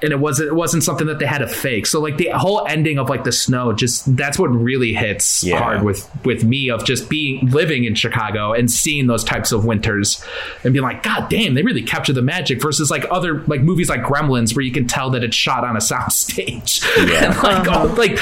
And 0.01 0.13
it 0.13 0.21
wasn't 0.21 0.49
it 0.51 0.55
wasn't 0.55 0.85
something 0.85 1.09
that 1.09 1.19
they 1.19 1.27
had 1.27 1.39
to 1.39 1.49
fake. 1.49 1.87
So 1.87 2.01
like 2.01 2.17
the 2.19 2.29
whole 2.31 2.65
ending 2.69 2.99
of 2.99 3.09
like 3.09 3.25
the 3.25 3.33
snow, 3.33 3.73
just 3.73 4.17
that's 4.17 4.39
what 4.39 4.47
really 4.49 4.95
hits 4.95 5.43
Yeah. 5.43 5.59
hard 5.59 5.83
with 5.83 6.09
with 6.25 6.45
me 6.45 6.71
of 6.71 6.85
just 6.85 7.09
being 7.11 7.49
living 7.51 7.85
in 7.85 7.95
Chicago 7.97 8.53
and 8.53 8.71
seeing 8.71 9.09
those 9.09 9.25
types 9.25 9.51
of 9.51 9.65
winters 9.65 10.25
and 10.63 10.73
being 10.73 10.85
like, 10.85 11.03
God 11.03 11.29
damn, 11.29 11.55
they 11.55 11.63
really 11.63 11.83
capture 11.83 12.13
the 12.13 12.23
magic 12.23 12.63
versus 12.63 12.91
like 12.93 13.07
other 13.11 13.43
like 13.49 13.61
movies 13.63 13.89
like 13.89 14.03
Gremlins 14.03 14.55
where 14.55 14.65
you 14.65 14.71
can 14.73 14.87
tell 14.87 15.11
that 15.11 15.25
it's 15.25 15.35
shot 15.37 15.65
on 15.65 15.75
a 15.75 15.81
soundstage. 15.81 16.83
Yeah. 16.97 17.33
and 17.33 17.37
like 17.43 17.67
oh, 17.69 17.87
like 17.99 18.19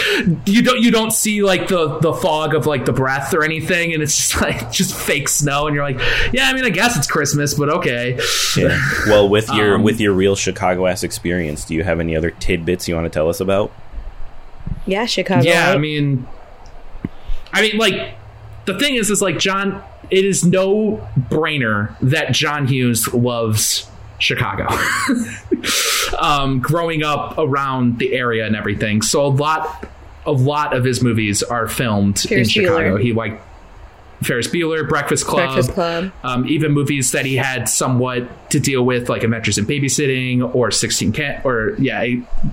you 0.49 0.63
don't 0.63 0.81
you 0.81 0.91
don't 0.91 1.13
see 1.13 1.43
like 1.43 1.69
the 1.69 1.99
the 1.99 2.15
fog 2.15 2.55
of 2.55 2.67
like 2.67 2.85
the 2.87 2.93
breath 2.93 3.35
or 3.35 3.45
anything 3.45 3.93
and 3.93 4.03
it's 4.03 4.17
just 4.31 4.41
like 4.41 4.73
just 4.73 4.95
fake 4.95 5.29
snow 5.29 5.67
and 5.67 5.75
you're 5.75 5.85
like, 5.85 5.99
Yeah, 6.33 6.49
I 6.49 6.53
mean 6.55 6.65
I 6.65 6.71
guess 6.71 6.97
it's 6.97 7.07
Christmas, 7.07 7.55
but 7.55 7.69
okay. 7.69 8.19
yeah. 8.57 8.79
well, 9.07 9.29
with 9.29 9.49
your 9.53 9.75
Um, 9.77 9.83
with 9.83 10.01
your 10.01 10.13
real 10.15 10.37
Chicago 10.37 10.87
ass 10.87 11.03
experience, 11.03 11.66
do 11.67 11.75
you 11.75 11.85
have 11.85 12.01
any 12.01 12.17
other 12.17 12.31
tidbits 12.31 12.89
you 12.89 12.95
want 12.95 13.05
to 13.05 13.11
tell 13.11 13.29
us 13.29 13.41
about? 13.41 13.73
Yeah, 14.87 15.07
Chicago. 15.07 15.43
Yeah, 15.47 15.71
I 15.71 15.79
mean, 15.79 16.27
I 17.53 17.63
mean, 17.63 17.77
like 17.77 18.17
the 18.65 18.79
thing 18.79 18.95
is, 18.95 19.11
is 19.11 19.21
like 19.21 19.39
John. 19.39 19.83
It 20.09 20.25
is 20.25 20.45
no 20.45 21.09
brainer 21.19 21.97
that 22.01 22.33
John 22.33 22.69
Hughes 22.69 23.13
loves 23.13 23.91
Chicago. 24.19 24.69
um, 26.21 26.61
growing 26.61 27.03
up 27.03 27.37
around 27.39 27.99
the 27.99 28.15
area 28.15 28.47
and 28.47 28.55
everything, 28.55 29.03
so 29.03 29.27
a 29.27 29.29
lot, 29.29 29.89
a 30.25 30.33
lot 30.33 30.77
of 30.77 30.85
his 30.85 31.03
movies 31.03 31.43
are 31.43 31.67
filmed 31.67 32.21
Ferris 32.21 32.49
in 32.49 32.63
Chicago. 32.63 32.99
Bueller. 32.99 33.03
He 33.03 33.13
like 33.13 33.41
Ferris 34.27 34.49
Bueller, 34.49 34.89
Breakfast 34.89 35.27
Club, 35.27 35.47
Breakfast 35.47 35.73
Club. 35.73 36.13
Um, 36.23 36.47
even 36.49 36.73
movies 36.73 37.13
that 37.13 37.25
he 37.25 37.37
had 37.37 37.69
somewhat 37.69 38.51
to 38.51 38.61
deal 38.61 38.85
with, 38.85 39.09
like 39.09 39.23
Adventures 39.23 39.59
in 39.59 39.67
Babysitting 39.67 40.55
or 40.55 40.71
Sixteen 40.71 41.13
Can, 41.13 41.41
or 41.45 41.75
yeah, 41.79 42.05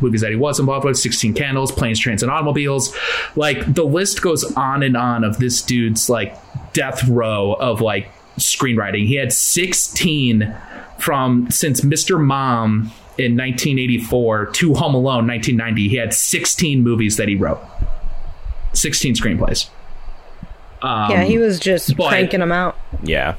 movies 0.02 0.22
that 0.22 0.30
he 0.30 0.36
was 0.36 0.60
involved 0.60 0.86
with, 0.86 0.98
Sixteen 0.98 1.34
Candles, 1.34 1.72
Planes, 1.72 2.00
Trains, 2.00 2.24
and 2.24 2.32
Automobiles. 2.32 2.96
Like 3.36 3.74
the 3.74 3.86
list 3.86 4.22
goes 4.22 4.44
on 4.56 4.84
and 4.84 4.96
on 4.96 5.24
of 5.24 5.38
this 5.38 5.62
dude's 5.62 6.10
like 6.10 6.38
death 6.74 7.08
row 7.08 7.54
of 7.54 7.82
like 7.82 8.10
screenwriting. 8.38 9.08
He 9.08 9.16
had 9.16 9.34
sixteen 9.34 10.56
from 11.00 11.50
since 11.50 11.82
Mr. 11.82 12.24
Mom 12.24 12.92
in 13.18 13.38
1984 13.38 14.48
to 14.48 14.74
Home 14.74 14.96
Alone 14.96 15.28
1990. 15.28 15.90
He 15.90 15.96
had 15.98 16.14
16 16.14 16.82
movies 16.82 17.18
that 17.18 17.28
he 17.28 17.36
wrote, 17.36 17.60
16 18.74 19.16
screenplays. 19.16 19.70
Um, 20.84 21.10
yeah, 21.12 21.24
he 21.24 21.38
was 21.38 21.60
just 21.60 21.96
but- 21.98 22.10
cranking 22.10 22.42
them 22.42 22.52
out. 22.52 22.78
Yeah. 23.04 23.36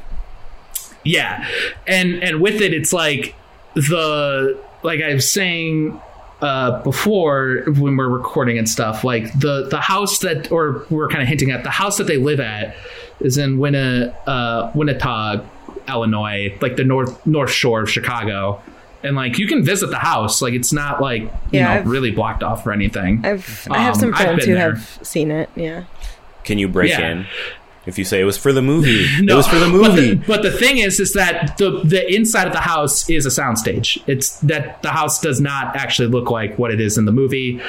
yeah 1.05 1.47
and 1.87 2.23
and 2.23 2.41
with 2.41 2.61
it 2.63 2.73
it's 2.73 2.93
like 2.93 3.35
the 3.75 4.59
like 4.83 5.03
i 5.03 5.13
was 5.15 5.29
saying 5.31 6.01
uh 6.41 6.83
before 6.83 7.65
when 7.67 7.97
we're 7.97 8.09
recording 8.09 8.57
and 8.57 8.69
stuff 8.69 9.05
like 9.05 9.31
the 9.39 9.67
the 9.69 9.81
house 9.81 10.19
that 10.21 10.51
or 10.51 10.87
we 10.91 10.99
are 10.99 11.09
kind 11.09 11.21
of 11.23 11.29
hinting 11.29 11.51
at 11.51 11.63
the 11.63 11.71
house 11.71 11.99
that 11.99 12.05
they 12.07 12.17
live 12.17 12.41
at 12.41 12.75
is 13.21 13.37
in 13.39 13.59
Winna, 13.59 14.17
uh 14.27 14.73
Winnetka 14.73 15.45
illinois 15.89 16.57
like 16.63 16.77
the 16.77 16.85
north 16.85 17.25
north 17.27 17.51
shore 17.51 17.83
of 17.83 17.91
chicago 17.91 18.61
and 19.03 19.15
like 19.15 19.39
you 19.39 19.47
can 19.47 19.63
visit 19.63 19.89
the 19.91 19.99
house 19.99 20.41
like 20.41 20.55
it's 20.55 20.73
not 20.73 21.03
like 21.03 21.23
you 21.23 21.29
Yeah, 21.53 21.65
know 21.65 21.71
I've- 21.81 21.89
really 21.91 22.11
blocked 22.13 22.43
off 22.43 22.65
for 22.65 22.73
anything 22.73 23.21
I've 23.25 23.69
I 23.71 23.79
have 23.79 23.95
Um, 23.97 24.01
some 24.01 24.13
friends 24.15 24.45
who 24.47 24.55
there. 24.55 24.75
have 24.77 24.99
seen 25.03 25.31
it. 25.31 25.51
Yeah. 25.55 25.85
Can 26.45 26.59
you 26.59 26.69
break 26.69 26.91
Yeah. 26.91 27.11
in 27.11 27.27
if 27.87 27.99
you 27.99 28.05
say 28.05 28.21
it 28.21 28.25
was 28.25 28.39
for 28.39 28.53
the 28.53 28.63
movie? 28.63 29.05
it 29.19 29.35
was 29.35 29.47
for 29.47 29.57
the 29.59 29.67
But 29.67 29.73
movie. 29.73 30.15
the, 30.15 30.27
but 30.27 30.43
the 30.43 30.51
thing 30.51 30.79
is, 30.79 31.01
is 31.01 31.13
that 31.15 31.57
the 31.59 31.83
the 31.85 32.15
inside 32.15 32.47
of 32.47 32.53
the 32.53 32.61
house 32.61 33.09
is 33.11 33.27
a 33.27 33.29
soundstage. 33.31 34.03
It's 34.07 34.39
that 34.41 34.83
the 34.83 34.91
house 34.91 35.21
does 35.21 35.41
not 35.41 35.77
actually 35.77 36.09
look 36.09 36.31
like 36.31 36.59
what 36.59 36.71
it 36.71 36.81
is 36.81 36.97
in 36.99 37.05
the 37.05 37.13
movie. 37.13 37.61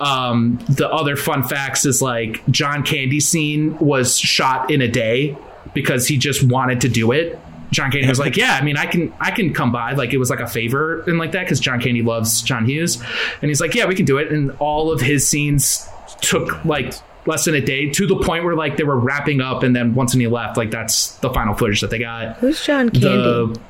Um, 0.00 0.58
the 0.68 0.88
other 0.88 1.16
fun 1.16 1.42
facts 1.42 1.84
is 1.86 2.02
like 2.02 2.46
John 2.50 2.82
Candy 2.82 3.20
scene 3.20 3.78
was 3.78 4.18
shot 4.18 4.70
in 4.70 4.80
a 4.82 4.88
day 4.88 5.36
because 5.72 6.06
he 6.06 6.18
just 6.18 6.42
wanted 6.44 6.80
to 6.82 6.88
do 6.88 7.10
it. 7.12 7.38
John 7.72 7.90
Candy 7.90 8.06
was 8.08 8.20
like, 8.20 8.36
"Yeah, 8.44 8.56
I 8.60 8.62
mean, 8.62 8.76
I 8.76 8.86
can, 8.86 9.12
I 9.18 9.32
can 9.32 9.52
come 9.52 9.72
by." 9.72 9.94
Like 9.94 10.12
it 10.12 10.18
was 10.18 10.30
like 10.30 10.38
a 10.40 10.46
favor 10.46 11.00
and 11.08 11.18
like 11.18 11.32
that 11.32 11.44
because 11.44 11.58
John 11.58 11.80
Candy 11.80 12.02
loves 12.02 12.42
John 12.42 12.64
Hughes, 12.66 13.02
and 13.42 13.48
he's 13.50 13.60
like, 13.60 13.74
"Yeah, 13.74 13.86
we 13.86 13.96
can 13.96 14.04
do 14.04 14.18
it." 14.18 14.30
And 14.30 14.52
all 14.60 14.92
of 14.92 15.00
his 15.00 15.28
scenes 15.28 15.88
took 16.20 16.64
like 16.64 16.94
less 17.26 17.44
than 17.44 17.54
a 17.54 17.60
day 17.60 17.88
to 17.90 18.06
the 18.06 18.16
point 18.16 18.44
where 18.44 18.54
like 18.54 18.76
they 18.76 18.84
were 18.84 18.98
wrapping 18.98 19.40
up, 19.40 19.62
and 19.62 19.74
then 19.74 19.94
once 19.94 20.12
he 20.12 20.26
left, 20.26 20.56
like 20.56 20.70
that's 20.70 21.12
the 21.18 21.30
final 21.30 21.54
footage 21.54 21.80
that 21.80 21.90
they 21.90 21.98
got. 21.98 22.36
Who's 22.38 22.64
John 22.64 22.90
Candy? 22.90 23.06
The 23.08 23.60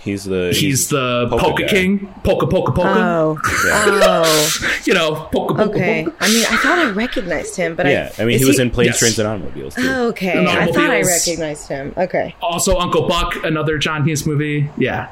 He's 0.00 0.24
the 0.24 0.52
he's 0.54 0.88
the 0.88 1.26
polka 1.28 1.44
polka, 1.44 1.66
king, 1.66 2.06
polka 2.22 2.46
polka 2.46 2.72
polka. 2.72 2.88
oh, 2.96 3.38
oh, 3.44 4.78
You 4.84 4.94
know, 4.94 5.28
polka 5.32 5.54
polka 5.54 5.70
okay. 5.70 6.04
polka. 6.04 6.16
I 6.20 6.28
mean, 6.28 6.44
I 6.48 6.56
thought 6.56 6.78
I 6.78 6.90
recognized 6.90 7.56
him, 7.56 7.74
but 7.74 7.86
Yeah, 7.86 8.12
I 8.16 8.24
mean 8.24 8.38
he 8.38 8.44
was 8.44 8.58
in 8.60 8.70
planes, 8.70 8.88
Yes. 8.90 8.98
trains, 9.00 9.18
and 9.18 9.28
automobiles 9.28 9.74
too. 9.74 9.82
Oh, 9.86 10.08
okay, 10.08 10.38
And 10.38 10.48
I 10.48 10.66
thought 10.70 10.90
I 10.90 11.02
recognized 11.02 11.68
him. 11.68 11.92
Okay, 11.96 12.34
also 12.40 12.78
Uncle 12.78 13.08
Buck, 13.08 13.34
another 13.44 13.76
John 13.76 14.04
Hughes 14.06 14.24
movie. 14.24 14.70
Yeah. 14.78 15.10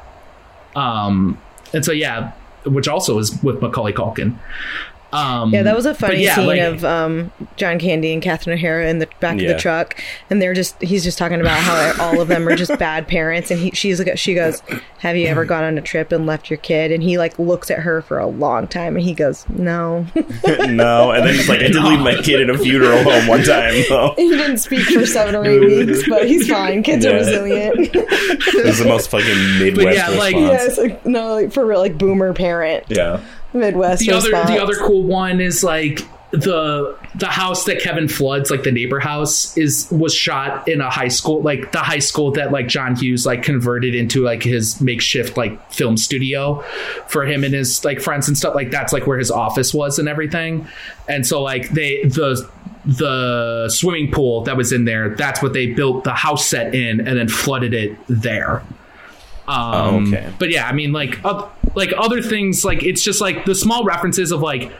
Um, 0.75 1.39
and 1.73 1.83
so 1.83 1.91
yeah, 1.91 2.31
which 2.65 2.87
also 2.87 3.19
is 3.19 3.41
with 3.43 3.61
Macaulay 3.61 3.93
Culkin. 3.93 4.37
Um, 5.13 5.53
yeah, 5.53 5.63
that 5.63 5.75
was 5.75 5.85
a 5.85 5.93
funny 5.93 6.23
yeah, 6.23 6.35
scene 6.35 6.47
like- 6.47 6.59
of 6.59 6.83
um, 6.83 7.31
John 7.55 7.79
Candy 7.79 8.11
and 8.13 8.21
Catherine 8.21 8.57
O'Hara 8.57 8.87
in 8.89 8.99
the 8.99 9.07
back 9.19 9.35
of 9.39 9.47
the 9.47 9.57
truck, 9.57 9.95
and 10.29 10.41
they're 10.41 10.53
just 10.53 10.81
he's 10.81 11.03
just 11.03 11.17
talking 11.17 11.39
about 11.39 11.57
how 11.59 11.93
all 12.05 12.19
of 12.21 12.27
them 12.27 12.47
are 12.47 12.55
just 12.55 12.77
bad 12.77 13.07
parents, 13.07 13.49
and 13.49 13.59
he 13.59 13.71
she's 13.71 13.99
like 13.99 14.17
she 14.17 14.33
goes, 14.35 14.61
"Have 14.99 15.15
you 15.15 15.27
ever 15.27 15.45
gone 15.45 15.63
on 15.63 15.77
a 15.77 15.81
trip 15.81 16.11
and 16.11 16.25
left 16.25 16.49
your 16.49 16.57
kid?" 16.57 16.91
And 16.91 17.01
he 17.01 17.17
like 17.17 17.39
looks 17.39 17.71
at 17.71 17.79
her 17.79 18.01
for 18.01 18.19
a 18.19 18.27
long 18.27 18.67
time, 18.67 18.95
and 18.97 19.03
he 19.05 19.13
goes, 19.13 19.47
"No." 19.49 20.05
no, 20.15 21.11
and 21.11 21.25
then 21.25 21.33
he's 21.35 21.47
like, 21.49 21.59
I 21.59 21.67
did 21.67 21.75
leave 21.83 21.99
my 21.99 22.15
kid 22.15 22.41
in 22.41 22.49
a 22.49 22.57
funeral 22.57 23.03
home 23.03 23.27
one 23.27 23.43
time 23.43 23.73
though. 23.89 24.13
he 24.17 24.29
didn't 24.29 24.57
speak 24.57 24.85
for 24.87 25.05
seven 25.05 25.35
or 25.35 25.45
eight 25.45 25.61
weeks, 25.61 26.07
but 26.09 26.27
he's 26.27 26.47
fine. 26.49 26.83
Kids 26.83 27.05
Yeah. 27.05 27.11
are 27.11 27.15
resilient. 27.15 27.75
It 27.93 28.65
was 28.65 28.79
the 28.79 28.85
most 28.87 29.09
fucking 29.09 29.59
Midwest 29.59 29.97
yeah, 29.97 30.09
like- 30.09 30.35
response. 30.35 30.51
yeah, 30.61 30.65
it's 30.65 30.77
like 30.77 31.05
no, 31.05 31.33
like 31.35 31.51
for 31.53 31.65
real, 31.65 31.79
like 31.79 31.97
boomer 31.97 32.33
parent, 32.33 32.83
yeah. 32.89 33.21
Midwest 33.53 34.01
the 34.01 34.11
other 34.11 34.31
the 34.31 34.61
other 34.61 34.75
cool 34.75 35.03
one 35.03 35.39
is 35.39 35.63
like 35.63 36.01
the 36.31 36.97
the 37.15 37.27
house 37.27 37.63
that 37.65 37.79
Kevin 37.79 38.09
floods, 38.09 38.51
like 38.51 38.63
the 38.63 38.71
neighbor 38.71 38.99
house, 38.99 39.55
is 39.57 39.87
was 39.91 40.13
shot 40.13 40.67
in 40.67 40.81
a 40.81 40.89
high 40.89 41.07
school, 41.07 41.41
like 41.41 41.71
the 41.71 41.79
high 41.79 41.99
school 41.99 42.31
that 42.31 42.51
like 42.51 42.67
John 42.67 42.95
Hughes 42.95 43.25
like 43.25 43.43
converted 43.43 43.95
into 43.95 44.23
like 44.23 44.43
his 44.43 44.81
makeshift 44.81 45.37
like 45.37 45.71
film 45.71 45.95
studio 45.95 46.61
for 47.07 47.25
him 47.25 47.43
and 47.43 47.53
his 47.53 47.83
like 47.85 48.01
friends 48.01 48.27
and 48.27 48.37
stuff. 48.37 48.55
Like 48.55 48.71
that's 48.71 48.91
like 48.91 49.07
where 49.07 49.17
his 49.17 49.31
office 49.31 49.73
was 49.73 49.99
and 49.99 50.09
everything. 50.09 50.67
And 51.07 51.25
so 51.25 51.41
like 51.41 51.69
they 51.69 52.03
the 52.03 52.49
the 52.85 53.69
swimming 53.69 54.11
pool 54.11 54.41
that 54.41 54.57
was 54.57 54.73
in 54.73 54.83
there, 54.83 55.15
that's 55.15 55.41
what 55.41 55.53
they 55.53 55.67
built 55.67 56.03
the 56.03 56.13
house 56.13 56.45
set 56.45 56.75
in 56.75 56.99
and 56.99 57.17
then 57.17 57.29
flooded 57.29 57.73
it 57.73 57.97
there. 58.07 58.63
Um, 59.47 60.13
okay. 60.13 60.31
But 60.39 60.49
yeah, 60.49 60.67
I 60.67 60.73
mean, 60.73 60.91
like, 60.91 61.23
uh, 61.23 61.47
like 61.75 61.93
other 61.97 62.21
things, 62.21 62.65
like 62.65 62.83
it's 62.83 63.03
just 63.03 63.21
like 63.21 63.45
the 63.45 63.55
small 63.55 63.83
references 63.83 64.31
of 64.31 64.41
like 64.41 64.71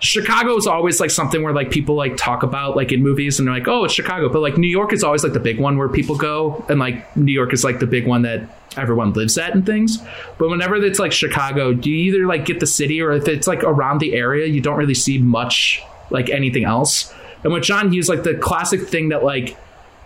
Chicago 0.00 0.56
is 0.56 0.66
always 0.66 0.98
like 0.98 1.10
something 1.10 1.42
where 1.42 1.52
like 1.52 1.70
people 1.70 1.94
like 1.94 2.16
talk 2.16 2.42
about 2.42 2.74
like 2.74 2.90
in 2.90 3.02
movies 3.02 3.38
and 3.38 3.46
they're 3.46 3.54
like, 3.54 3.68
oh, 3.68 3.84
it's 3.84 3.92
Chicago, 3.92 4.30
but 4.30 4.40
like 4.40 4.56
New 4.56 4.68
York 4.68 4.94
is 4.94 5.04
always 5.04 5.22
like 5.22 5.34
the 5.34 5.40
big 5.40 5.60
one 5.60 5.76
where 5.76 5.88
people 5.88 6.16
go, 6.16 6.64
and 6.68 6.80
like 6.80 7.14
New 7.16 7.32
York 7.32 7.52
is 7.52 7.64
like 7.64 7.80
the 7.80 7.86
big 7.86 8.06
one 8.06 8.22
that 8.22 8.48
everyone 8.76 9.12
lives 9.12 9.36
at 9.36 9.54
and 9.54 9.66
things. 9.66 9.98
But 10.38 10.48
whenever 10.48 10.76
it's 10.76 10.98
like 10.98 11.12
Chicago, 11.12 11.74
do 11.74 11.90
you 11.90 12.14
either 12.14 12.26
like 12.26 12.46
get 12.46 12.60
the 12.60 12.66
city 12.66 13.02
or 13.02 13.12
if 13.12 13.28
it's 13.28 13.46
like 13.46 13.62
around 13.62 14.00
the 14.00 14.14
area, 14.14 14.46
you 14.46 14.62
don't 14.62 14.78
really 14.78 14.94
see 14.94 15.18
much 15.18 15.82
like 16.08 16.30
anything 16.30 16.64
else. 16.64 17.12
And 17.44 17.52
with 17.52 17.64
John 17.64 17.92
Hughes, 17.92 18.08
like 18.08 18.22
the 18.22 18.34
classic 18.34 18.88
thing 18.88 19.10
that 19.10 19.22
like 19.22 19.56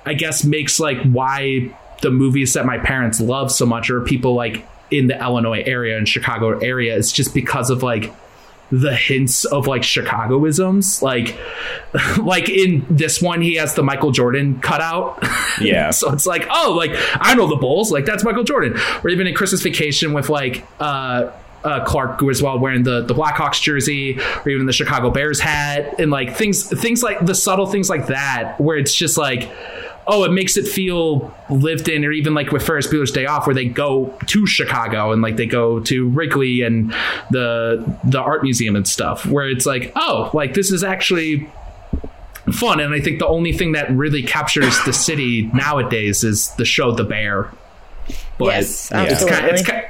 I 0.04 0.14
guess 0.14 0.44
makes 0.44 0.80
like 0.80 1.00
why 1.04 1.72
the 2.04 2.10
movies 2.10 2.52
that 2.52 2.66
my 2.66 2.78
parents 2.78 3.18
love 3.18 3.50
so 3.50 3.64
much 3.64 3.88
or 3.90 4.02
people 4.02 4.34
like 4.34 4.68
in 4.90 5.08
the 5.08 5.18
Illinois 5.18 5.62
area 5.64 5.96
and 5.96 6.06
Chicago 6.06 6.58
area. 6.58 6.96
It's 6.96 7.10
just 7.10 7.34
because 7.34 7.70
of 7.70 7.82
like 7.82 8.12
the 8.70 8.94
hints 8.94 9.46
of 9.46 9.66
like 9.66 9.82
Chicagoisms. 9.82 11.00
Like 11.00 11.36
like 12.18 12.50
in 12.50 12.84
this 12.90 13.22
one 13.22 13.40
he 13.40 13.54
has 13.54 13.74
the 13.74 13.82
Michael 13.82 14.12
Jordan 14.12 14.60
cutout. 14.60 15.26
Yeah. 15.60 15.90
so 15.90 16.10
it's 16.10 16.26
like, 16.26 16.48
oh, 16.50 16.74
like 16.76 16.90
I 17.14 17.36
know 17.36 17.46
the 17.46 17.54
Bulls, 17.54 17.92
like 17.92 18.04
that's 18.04 18.24
Michael 18.24 18.42
Jordan. 18.42 18.76
Or 19.04 19.08
even 19.08 19.28
in 19.28 19.34
Christmas 19.36 19.62
Vacation 19.62 20.12
with 20.12 20.28
like 20.28 20.66
uh 20.80 21.30
uh, 21.62 21.82
Clark 21.84 22.18
Griswold 22.18 22.60
wearing 22.60 22.82
the 22.82 23.02
the 23.02 23.14
Blackhawks 23.14 23.60
jersey, 23.62 24.18
or 24.44 24.48
even 24.50 24.66
the 24.66 24.72
Chicago 24.72 25.10
Bears 25.10 25.40
hat, 25.40 25.98
and 25.98 26.10
like 26.10 26.36
things 26.36 26.68
things 26.68 27.02
like 27.02 27.24
the 27.24 27.34
subtle 27.34 27.66
things 27.66 27.88
like 27.88 28.08
that, 28.08 28.60
where 28.60 28.76
it's 28.76 28.94
just 28.94 29.16
like, 29.16 29.50
oh, 30.06 30.24
it 30.24 30.32
makes 30.32 30.56
it 30.56 30.66
feel 30.66 31.34
lived 31.48 31.88
in, 31.88 32.04
or 32.04 32.12
even 32.12 32.34
like 32.34 32.52
with 32.52 32.64
Ferris 32.64 32.86
Bueller's 32.86 33.10
Day 33.10 33.26
Off, 33.26 33.46
where 33.46 33.54
they 33.54 33.66
go 33.66 34.16
to 34.26 34.46
Chicago 34.46 35.12
and 35.12 35.22
like 35.22 35.36
they 35.36 35.46
go 35.46 35.80
to 35.80 36.08
Wrigley 36.08 36.62
and 36.62 36.92
the 37.30 37.98
the 38.04 38.20
art 38.20 38.42
museum 38.42 38.76
and 38.76 38.86
stuff, 38.86 39.26
where 39.26 39.48
it's 39.48 39.66
like, 39.66 39.92
oh, 39.96 40.30
like 40.34 40.54
this 40.54 40.72
is 40.72 40.84
actually 40.84 41.48
fun. 42.52 42.80
And 42.80 42.94
I 42.94 43.00
think 43.00 43.18
the 43.18 43.26
only 43.26 43.52
thing 43.52 43.72
that 43.72 43.90
really 43.90 44.22
captures 44.22 44.78
the 44.84 44.92
city 44.92 45.50
nowadays 45.54 46.24
is 46.24 46.50
the 46.56 46.64
show 46.64 46.92
The 46.92 47.04
Bear. 47.04 47.50
But 48.38 48.46
Yes, 48.46 48.64
it's 48.66 48.88
kind, 48.90 49.10
absolutely. 49.10 49.48
it's 49.50 49.62
kind, 49.62 49.86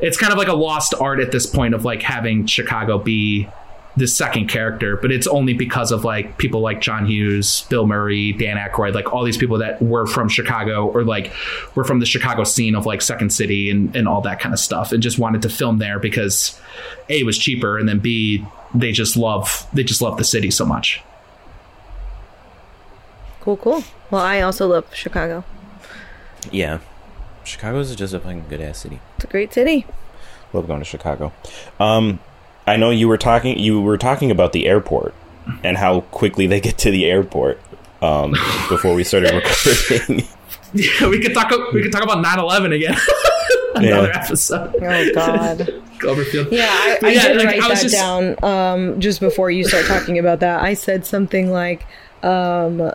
it's 0.00 0.16
kind 0.18 0.32
of 0.32 0.38
like 0.38 0.48
a 0.48 0.54
lost 0.54 0.94
art 1.00 1.20
at 1.20 1.32
this 1.32 1.46
point 1.46 1.74
of 1.74 1.84
like 1.84 2.02
having 2.02 2.46
Chicago 2.46 2.98
be 2.98 3.48
the 3.96 4.06
second 4.06 4.48
character, 4.48 4.96
but 4.96 5.10
it's 5.10 5.26
only 5.26 5.54
because 5.54 5.90
of 5.90 6.04
like 6.04 6.36
people 6.36 6.60
like 6.60 6.80
John 6.80 7.06
Hughes, 7.06 7.62
Bill 7.70 7.86
Murray, 7.86 8.32
Dan 8.32 8.56
Aykroyd, 8.58 8.94
like 8.94 9.12
all 9.12 9.24
these 9.24 9.38
people 9.38 9.58
that 9.58 9.80
were 9.80 10.06
from 10.06 10.28
Chicago 10.28 10.86
or 10.86 11.02
like 11.02 11.32
were 11.74 11.84
from 11.84 12.00
the 12.00 12.06
Chicago 12.06 12.44
scene 12.44 12.74
of 12.74 12.84
like 12.84 13.00
Second 13.00 13.30
City 13.30 13.70
and, 13.70 13.94
and 13.96 14.06
all 14.06 14.20
that 14.22 14.38
kind 14.38 14.52
of 14.52 14.60
stuff, 14.60 14.92
and 14.92 15.02
just 15.02 15.18
wanted 15.18 15.42
to 15.42 15.48
film 15.48 15.78
there 15.78 15.98
because 15.98 16.60
a 17.08 17.20
it 17.20 17.24
was 17.24 17.38
cheaper, 17.38 17.78
and 17.78 17.88
then 17.88 17.98
b 17.98 18.44
they 18.74 18.92
just 18.92 19.16
love 19.16 19.66
they 19.72 19.82
just 19.82 20.02
love 20.02 20.18
the 20.18 20.24
city 20.24 20.50
so 20.50 20.66
much. 20.66 21.02
Cool, 23.40 23.56
cool. 23.56 23.84
Well, 24.10 24.22
I 24.22 24.40
also 24.40 24.66
love 24.66 24.92
Chicago. 24.94 25.44
Yeah. 26.50 26.80
Chicago's 27.44 27.94
just 27.94 28.12
a 28.12 28.18
fucking 28.18 28.46
good 28.48 28.60
ass 28.60 28.78
city. 28.78 29.00
It's 29.16 29.24
a 29.24 29.28
great 29.28 29.52
city. 29.54 29.86
Love 30.52 30.66
going 30.66 30.80
to 30.80 30.84
Chicago. 30.84 31.32
Um, 31.78 32.18
I 32.66 32.76
know 32.76 32.90
you 32.90 33.08
were 33.08 33.18
talking. 33.18 33.58
You 33.58 33.80
were 33.80 33.98
talking 33.98 34.30
about 34.30 34.52
the 34.52 34.66
airport 34.66 35.14
and 35.62 35.76
how 35.76 36.00
quickly 36.00 36.46
they 36.46 36.60
get 36.60 36.78
to 36.78 36.90
the 36.90 37.04
airport. 37.06 37.60
um, 38.02 38.32
before 38.68 38.94
we 38.94 39.04
started 39.04 39.32
recording. 39.32 40.26
Yeah, 40.74 41.08
we 41.08 41.20
could 41.20 41.32
talk. 41.32 41.50
We 41.72 41.82
could 41.82 41.92
talk 41.92 42.02
about 42.02 42.22
9-11 42.24 42.74
again. 42.74 42.96
Another 43.76 44.08
Yeah. 44.08 44.22
episode. 44.24 44.74
Oh 44.76 45.12
God. 45.14 45.58
Cloverfield. 45.98 46.50
Yeah, 46.52 46.66
I, 46.68 46.98
But 47.00 47.08
I 47.10 47.12
yeah, 47.12 47.28
did 47.28 47.36
like, 47.38 47.46
write 47.46 47.62
I 47.62 47.68
was 47.68 47.78
that 47.82 47.88
just- 47.88 47.94
down 47.94 48.44
um, 48.44 49.00
just 49.00 49.20
before 49.20 49.50
you 49.50 49.64
start 49.64 49.86
talking 49.86 50.18
about 50.18 50.40
that. 50.40 50.62
I 50.62 50.74
said 50.74 51.06
something 51.06 51.50
like, 51.50 51.86
um, 52.22 52.92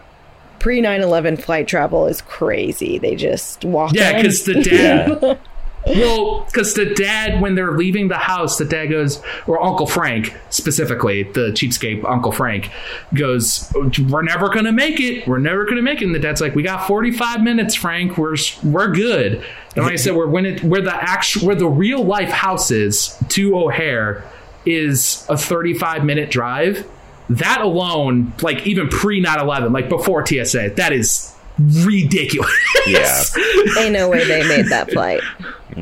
"Pre 0.59 0.81
9/11 0.81 1.41
flight 1.41 1.67
travel 1.67 2.05
is 2.05 2.21
crazy. 2.21 2.99
They 2.99 3.15
just 3.15 3.65
walk." 3.65 3.93
Yeah, 3.93 4.15
because 4.21 4.43
the 4.43 4.61
dad. 4.61 5.39
Well, 5.85 6.45
because 6.45 6.73
the 6.75 6.93
dad, 6.93 7.41
when 7.41 7.55
they're 7.55 7.71
leaving 7.71 8.07
the 8.07 8.17
house, 8.17 8.57
the 8.57 8.65
dad 8.65 8.87
goes, 8.87 9.21
or 9.47 9.61
Uncle 9.61 9.87
Frank 9.87 10.35
specifically, 10.49 11.23
the 11.23 11.51
cheapskate 11.51 12.07
Uncle 12.07 12.31
Frank 12.31 12.69
goes, 13.13 13.71
"We're 14.09 14.21
never 14.21 14.49
gonna 14.49 14.71
make 14.71 14.99
it. 14.99 15.27
We're 15.27 15.39
never 15.39 15.65
gonna 15.65 15.81
make 15.81 16.01
it." 16.01 16.05
And 16.05 16.13
the 16.13 16.19
dad's 16.19 16.39
like, 16.39 16.55
"We 16.55 16.63
got 16.63 16.87
forty 16.87 17.11
five 17.11 17.41
minutes, 17.41 17.73
Frank. 17.73 18.17
We're 18.17 18.35
we're 18.63 18.91
good." 18.91 19.43
And 19.75 19.85
like 19.85 19.93
I 19.93 19.97
said, 19.97 20.15
we're 20.15 20.27
when 20.27 20.45
it 20.45 20.63
where 20.63 20.81
the 20.81 20.95
actual 20.95 21.47
where 21.47 21.55
the 21.55 21.67
real 21.67 22.03
life 22.03 22.29
house 22.29 22.69
is 22.69 23.17
to 23.29 23.57
O'Hare 23.57 24.23
is 24.65 25.25
a 25.29 25.37
thirty 25.37 25.73
five 25.73 26.05
minute 26.05 26.29
drive. 26.29 26.85
That 27.29 27.61
alone, 27.61 28.33
like 28.41 28.67
even 28.67 28.89
pre 28.89 29.23
9-11, 29.23 29.71
like 29.71 29.87
before 29.87 30.25
TSA, 30.25 30.71
that 30.75 30.91
is 30.91 31.33
ridiculous. 31.85 32.51
Yeah. 32.87 33.23
ain't 33.79 33.93
no 33.93 34.09
way 34.09 34.25
they 34.25 34.47
made 34.47 34.67
that 34.67 34.91
flight. 34.91 35.21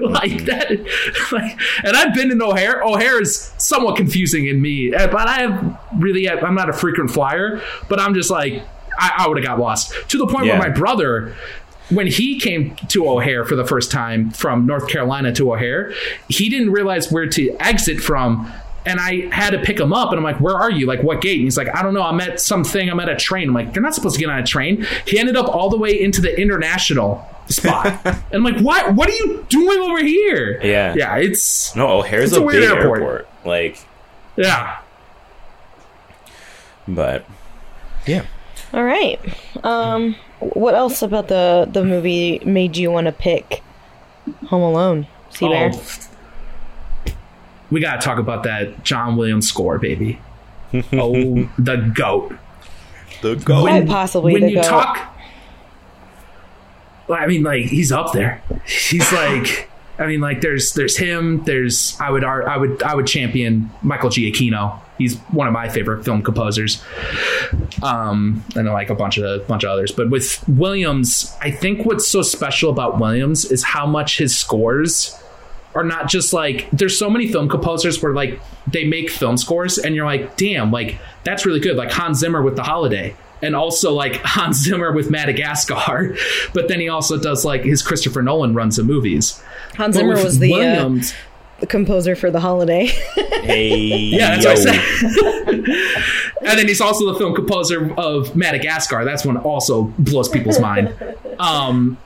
like 0.00 0.44
that 0.46 0.70
like 1.30 1.60
and 1.84 1.94
i've 1.94 2.14
been 2.14 2.30
in 2.30 2.40
o'hare 2.40 2.82
o'hare 2.82 3.20
is 3.20 3.52
somewhat 3.58 3.94
confusing 3.94 4.46
in 4.46 4.62
me 4.62 4.94
uh, 4.94 5.06
but 5.08 5.28
i 5.28 5.40
have 5.42 5.78
really 5.98 6.26
i'm 6.30 6.54
not 6.54 6.70
a 6.70 6.72
frequent 6.72 7.10
flyer 7.10 7.60
but 7.90 8.00
i'm 8.00 8.14
just 8.14 8.30
like 8.30 8.62
i, 8.98 9.12
I 9.18 9.28
would 9.28 9.36
have 9.36 9.44
got 9.44 9.58
lost 9.58 9.92
to 10.08 10.16
the 10.16 10.26
point 10.26 10.46
Yeah. 10.46 10.58
where 10.58 10.70
my 10.70 10.74
brother 10.74 11.34
when 11.90 12.06
he 12.06 12.40
came 12.40 12.74
to 12.88 13.06
O'Hare 13.08 13.44
for 13.44 13.54
the 13.56 13.64
first 13.64 13.92
time 13.92 14.30
from 14.30 14.66
North 14.66 14.88
Carolina 14.88 15.32
to 15.34 15.52
O'Hare, 15.52 15.92
he 16.28 16.48
didn't 16.48 16.70
realize 16.72 17.12
where 17.12 17.28
to 17.28 17.56
exit 17.60 18.00
from. 18.00 18.52
And 18.86 19.00
I 19.00 19.28
had 19.34 19.50
to 19.50 19.58
pick 19.58 19.78
him 19.80 19.92
up, 19.92 20.10
and 20.10 20.18
I'm 20.18 20.24
like, 20.24 20.40
"Where 20.40 20.54
are 20.54 20.70
you? 20.70 20.86
Like, 20.86 21.02
what 21.02 21.20
gate?" 21.20 21.34
And 21.36 21.42
he's 21.44 21.58
like, 21.58 21.74
"I 21.74 21.82
don't 21.82 21.92
know. 21.92 22.02
I'm 22.02 22.20
at 22.20 22.40
something. 22.40 22.88
I'm 22.88 23.00
at 23.00 23.08
a 23.08 23.16
train." 23.16 23.48
I'm 23.48 23.54
like, 23.54 23.74
"You're 23.74 23.82
not 23.82 23.94
supposed 23.94 24.14
to 24.14 24.20
get 24.20 24.30
on 24.30 24.38
a 24.38 24.46
train." 24.46 24.86
He 25.06 25.18
ended 25.18 25.36
up 25.36 25.48
all 25.48 25.68
the 25.68 25.76
way 25.76 26.00
into 26.00 26.20
the 26.20 26.40
international 26.40 27.28
spot, 27.48 28.00
and 28.04 28.16
I'm 28.32 28.44
like, 28.44 28.58
"What? 28.60 28.94
What 28.94 29.08
are 29.08 29.12
you 29.14 29.44
doing 29.48 29.80
over 29.80 30.02
here?" 30.02 30.60
Yeah. 30.62 30.94
yeah. 30.94 31.16
It's 31.16 31.74
No, 31.74 31.98
O'Hare's 31.98 32.30
It's 32.30 32.38
a, 32.38 32.40
a 32.40 32.44
weird 32.44 32.62
big 32.62 32.70
airport. 32.70 33.00
airport. 33.02 33.28
Like, 33.44 33.78
yeah. 34.36 34.78
but 36.88 37.24
yeah. 38.06 38.24
All 38.72 38.84
right. 38.84 39.20
Um, 39.64 40.14
what 40.40 40.74
else 40.74 41.02
about 41.02 41.28
the 41.28 41.68
the 41.70 41.84
movie 41.84 42.40
made 42.44 42.76
you 42.76 42.90
want 42.90 43.06
to 43.06 43.12
pick 43.12 43.62
Home 44.48 44.62
Alone? 44.62 45.06
See 45.30 45.48
there. 45.48 45.72
We 47.70 47.80
gotta 47.80 48.00
talk 48.00 48.18
about 48.18 48.44
that 48.44 48.84
John 48.84 49.16
Williams 49.16 49.48
score, 49.48 49.78
baby. 49.78 50.20
oh, 50.92 51.48
the 51.58 51.92
goat. 51.94 52.34
The 53.22 53.36
goat. 53.36 53.62
Quite 53.62 53.86
possibly 53.86 54.34
when 54.34 54.42
the 54.42 54.48
you 54.50 54.54
goat. 54.56 54.64
talk 54.64 55.16
well, 57.08 57.18
I 57.20 57.26
mean 57.26 57.42
like 57.42 57.66
he's 57.66 57.92
up 57.92 58.12
there. 58.12 58.42
He's 58.66 59.12
like 59.12 59.70
I 59.98 60.06
mean 60.06 60.20
like 60.20 60.40
there's 60.40 60.74
there's 60.74 60.96
him, 60.96 61.42
there's 61.44 61.96
I 62.00 62.10
would 62.10 62.24
I 62.24 62.56
would 62.56 62.82
I 62.82 62.94
would 62.94 63.06
champion 63.06 63.70
Michael 63.82 64.10
Giacchino. 64.10 64.80
He's 64.98 65.18
one 65.28 65.46
of 65.46 65.52
my 65.52 65.68
favorite 65.68 66.04
film 66.04 66.22
composers. 66.22 66.82
Um 67.82 68.44
and 68.54 68.66
like 68.68 68.90
a 68.90 68.94
bunch 68.94 69.18
of 69.18 69.24
a 69.24 69.44
bunch 69.44 69.64
of 69.64 69.70
others. 69.70 69.92
But 69.92 70.10
with 70.10 70.46
Williams, 70.48 71.34
I 71.40 71.50
think 71.50 71.86
what's 71.86 72.06
so 72.06 72.22
special 72.22 72.70
about 72.70 72.98
Williams 72.98 73.44
is 73.44 73.62
how 73.62 73.86
much 73.86 74.18
his 74.18 74.36
scores 74.36 75.20
are 75.76 75.84
not 75.84 76.08
just 76.08 76.32
like 76.32 76.68
there's 76.72 76.98
so 76.98 77.08
many 77.10 77.28
film 77.30 77.48
composers 77.48 78.02
where 78.02 78.12
like 78.12 78.40
they 78.66 78.84
make 78.84 79.10
film 79.10 79.36
scores 79.36 79.78
and 79.78 79.94
you're 79.94 80.06
like 80.06 80.36
damn 80.36 80.70
like 80.72 80.98
that's 81.24 81.44
really 81.46 81.60
good. 81.60 81.76
Like 81.76 81.90
Hans 81.92 82.18
Zimmer 82.18 82.42
with 82.42 82.56
The 82.56 82.62
Holiday 82.62 83.14
and 83.42 83.54
also 83.54 83.92
like 83.92 84.16
Hans 84.24 84.62
Zimmer 84.62 84.92
with 84.92 85.10
Madagascar. 85.10 86.16
But 86.54 86.68
then 86.68 86.80
he 86.80 86.88
also 86.88 87.18
does 87.20 87.44
like 87.44 87.62
his 87.64 87.82
Christopher 87.82 88.22
Nolan 88.22 88.54
runs 88.54 88.78
of 88.78 88.86
movies. 88.86 89.42
Hans 89.76 89.94
But 89.96 90.00
Zimmer 90.00 90.22
was 90.24 90.38
the, 90.38 90.54
uh, 90.54 90.88
the 91.60 91.66
composer 91.66 92.16
for 92.16 92.30
The 92.30 92.40
Holiday. 92.40 92.86
Hey, 93.46 93.76
yeah 93.76 94.36
that's 94.36 94.44
yo. 94.44 94.50
what 94.50 94.58
I 94.58 94.72
said. 94.72 95.54
and 96.42 96.58
then 96.58 96.66
he's 96.66 96.80
also 96.80 97.12
the 97.12 97.18
film 97.18 97.32
composer 97.32 97.94
of 97.96 98.34
Madagascar. 98.34 99.04
That's 99.04 99.24
one 99.24 99.36
also 99.36 99.84
blows 99.98 100.28
people's 100.28 100.58
mind. 100.58 100.92
Um 101.38 101.96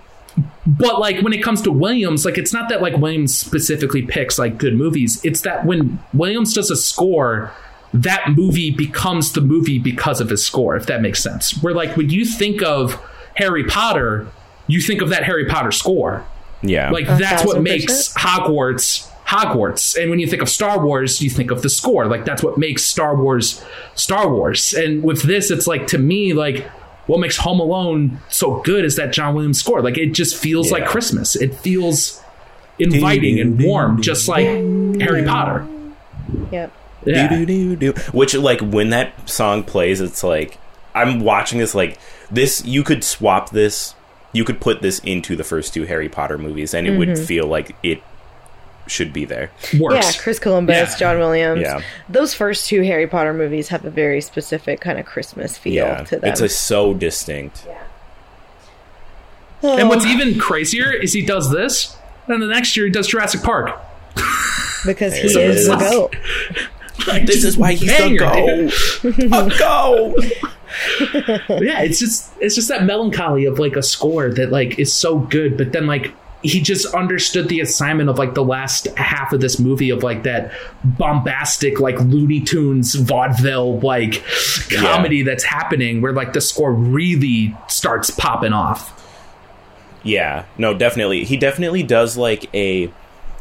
but 0.78 1.00
like 1.00 1.20
when 1.20 1.32
it 1.32 1.42
comes 1.42 1.62
to 1.62 1.72
Williams, 1.72 2.24
like 2.24 2.38
it's 2.38 2.52
not 2.52 2.68
that 2.68 2.80
like 2.80 2.96
Williams 2.96 3.36
specifically 3.36 4.02
picks 4.02 4.38
like 4.38 4.56
good 4.56 4.76
movies. 4.76 5.22
It's 5.24 5.40
that 5.40 5.66
when 5.66 5.98
Williams 6.14 6.54
does 6.54 6.70
a 6.70 6.76
score, 6.76 7.50
that 7.92 8.32
movie 8.36 8.70
becomes 8.70 9.32
the 9.32 9.40
movie 9.40 9.80
because 9.80 10.20
of 10.20 10.28
his 10.28 10.44
score, 10.44 10.76
if 10.76 10.86
that 10.86 11.02
makes 11.02 11.22
sense. 11.22 11.60
Where 11.60 11.74
like 11.74 11.96
when 11.96 12.10
you 12.10 12.24
think 12.24 12.62
of 12.62 13.00
Harry 13.34 13.64
Potter, 13.64 14.28
you 14.68 14.80
think 14.80 15.02
of 15.02 15.08
that 15.08 15.24
Harry 15.24 15.46
Potter 15.46 15.72
score. 15.72 16.24
Yeah. 16.62 16.90
Like 16.90 17.06
that's 17.06 17.44
what 17.44 17.62
makes 17.62 18.14
Hogwarts 18.14 19.10
Hogwarts. 19.26 20.00
And 20.00 20.10
when 20.10 20.20
you 20.20 20.26
think 20.26 20.42
of 20.42 20.48
Star 20.48 20.84
Wars, 20.84 21.20
you 21.20 21.30
think 21.30 21.50
of 21.50 21.62
the 21.62 21.68
score. 21.68 22.06
Like 22.06 22.24
that's 22.24 22.44
what 22.44 22.58
makes 22.58 22.84
Star 22.84 23.16
Wars 23.16 23.64
Star 23.96 24.32
Wars. 24.32 24.72
And 24.72 25.02
with 25.02 25.22
this, 25.22 25.50
it's 25.50 25.66
like 25.66 25.88
to 25.88 25.98
me, 25.98 26.32
like 26.32 26.70
what 27.10 27.18
makes 27.18 27.36
Home 27.38 27.58
Alone 27.58 28.20
so 28.28 28.60
good 28.62 28.84
is 28.84 28.94
that 28.94 29.12
John 29.12 29.34
Williams 29.34 29.58
score. 29.58 29.82
Like 29.82 29.98
it 29.98 30.12
just 30.12 30.36
feels 30.36 30.70
like 30.70 30.86
Christmas. 30.86 31.34
It 31.34 31.54
feels 31.54 32.22
inviting 32.78 33.40
and 33.40 33.60
warm, 33.60 34.00
just 34.00 34.28
like 34.28 34.46
Harry 34.46 35.24
Potter. 35.24 35.66
yep. 36.52 36.72
Yeah. 37.04 37.28
do 37.28 37.46
do 37.46 37.76
do 37.76 37.92
do. 37.92 38.00
Which 38.12 38.34
like 38.34 38.60
when 38.60 38.90
that 38.90 39.28
song 39.28 39.64
plays, 39.64 40.00
it's 40.00 40.22
like 40.22 40.58
I'm 40.94 41.20
watching 41.20 41.58
this 41.58 41.74
like 41.74 41.98
this. 42.30 42.64
You 42.64 42.84
could 42.84 43.02
swap 43.02 43.50
this. 43.50 43.94
You 44.32 44.44
could 44.44 44.60
put 44.60 44.80
this 44.80 45.00
into 45.00 45.34
the 45.34 45.42
first 45.42 45.74
two 45.74 45.86
Harry 45.86 46.08
Potter 46.08 46.38
movies, 46.38 46.74
and 46.74 46.86
it 46.86 46.96
would 46.96 47.08
mm-hmm. 47.08 47.24
feel 47.24 47.46
like 47.46 47.74
it 47.82 48.02
should 48.90 49.12
be 49.12 49.24
there. 49.24 49.50
Works. 49.78 49.94
Yeah, 50.16 50.22
Chris 50.22 50.38
Columbus, 50.38 50.92
Yeah. 50.92 50.96
John 50.98 51.18
Williams. 51.18 51.62
Yeah. 51.62 51.80
Those 52.08 52.34
first 52.34 52.66
two 52.68 52.82
Harry 52.82 53.06
Potter 53.06 53.32
movies 53.32 53.68
have 53.68 53.84
a 53.84 53.90
very 53.90 54.20
specific 54.20 54.80
kind 54.80 54.98
of 54.98 55.06
Christmas 55.06 55.56
feel 55.56 55.74
Yeah, 55.86 56.02
to 56.04 56.18
them. 56.18 56.30
it's 56.30 56.40
a, 56.40 56.48
so 56.48 56.92
distinct. 56.94 57.66
and 59.62 59.88
what's 59.88 60.04
oh. 60.04 60.08
even 60.08 60.38
crazier 60.38 60.90
is 60.92 61.12
he 61.12 61.24
does 61.24 61.50
this, 61.50 61.96
and 62.26 62.42
the 62.42 62.46
next 62.46 62.76
year 62.76 62.86
he 62.86 62.92
does 62.92 63.06
Jurassic 63.06 63.42
Park. 63.42 63.78
because 64.86 65.14
he 65.16 65.32
There 65.32 65.44
it 65.50 65.56
is 65.56 65.66
the 65.66 65.76
is. 65.76 65.90
goat. 65.90 66.16
Like, 67.06 67.26
This 67.26 67.44
is 67.44 67.56
why 67.56 67.72
he's 67.74 67.88
banger, 67.90 68.18
the 68.18 69.10
goat. 69.30 69.54
a 69.54 69.58
go. 69.58 70.14
yeah, 71.62 71.80
it's 71.82 71.98
just 71.98 72.30
it's 72.40 72.54
just 72.54 72.68
that 72.68 72.84
melancholy 72.84 73.44
of 73.46 73.58
like 73.58 73.74
a 73.76 73.82
score 73.82 74.30
that 74.30 74.50
like 74.50 74.78
is 74.78 74.92
so 74.92 75.18
good, 75.18 75.56
but 75.56 75.72
then 75.72 75.86
like 75.86 76.12
he 76.42 76.60
just 76.60 76.86
understood 76.94 77.48
the 77.48 77.60
assignment 77.60 78.08
of 78.08 78.18
like 78.18 78.34
the 78.34 78.44
last 78.44 78.86
half 78.96 79.32
of 79.32 79.40
this 79.40 79.58
movie 79.58 79.90
of 79.90 80.02
like 80.02 80.22
that 80.22 80.52
bombastic 80.82 81.80
like 81.80 81.98
Looney 82.00 82.40
Tunes 82.40 82.94
vaudeville 82.94 83.78
like 83.80 84.24
comedy 84.74 85.22
that's 85.22 85.44
happening 85.44 86.00
where 86.00 86.12
like 86.12 86.32
the 86.32 86.40
score 86.40 86.72
really 86.72 87.54
starts 87.68 88.10
popping 88.10 88.52
off. 88.52 88.96
Yeah, 90.02 90.46
no, 90.56 90.72
definitely. 90.74 91.24
He 91.24 91.36
definitely 91.36 91.82
does 91.82 92.16
like 92.16 92.52
a. 92.54 92.90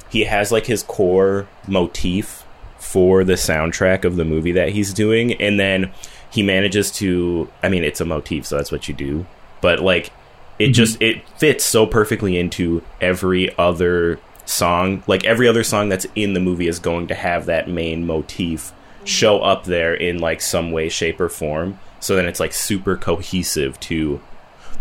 He 0.09 0.23
has 0.23 0.51
like 0.51 0.65
his 0.65 0.83
core 0.83 1.47
motif 1.67 2.43
for 2.79 3.23
the 3.23 3.33
soundtrack 3.33 4.03
of 4.03 4.15
the 4.15 4.25
movie 4.25 4.51
that 4.53 4.69
he's 4.69 4.93
doing, 4.93 5.33
and 5.33 5.59
then 5.59 5.91
he 6.29 6.43
manages 6.43 6.91
to. 6.93 7.49
I 7.63 7.69
mean, 7.69 7.83
it's 7.83 8.01
a 8.01 8.05
motif, 8.05 8.45
so 8.45 8.57
that's 8.57 8.71
what 8.71 8.87
you 8.87 8.93
do. 8.93 9.25
But 9.61 9.79
like, 9.79 10.11
it 10.59 10.65
mm-hmm. 10.65 10.73
just 10.73 11.01
it 11.01 11.27
fits 11.37 11.65
so 11.65 11.85
perfectly 11.85 12.37
into 12.37 12.83
every 13.01 13.55
other 13.57 14.19
song. 14.45 15.03
Like 15.07 15.23
every 15.25 15.47
other 15.47 15.63
song 15.63 15.89
that's 15.89 16.05
in 16.15 16.33
the 16.33 16.39
movie 16.39 16.67
is 16.67 16.79
going 16.79 17.07
to 17.07 17.15
have 17.15 17.47
that 17.47 17.69
main 17.69 18.05
motif 18.05 18.71
show 19.05 19.39
up 19.39 19.63
there 19.63 19.93
in 19.93 20.19
like 20.19 20.41
some 20.41 20.71
way, 20.71 20.89
shape, 20.89 21.19
or 21.19 21.29
form. 21.29 21.79
So 21.99 22.15
then 22.15 22.25
it's 22.25 22.39
like 22.39 22.53
super 22.53 22.95
cohesive 22.95 23.79
to 23.81 24.21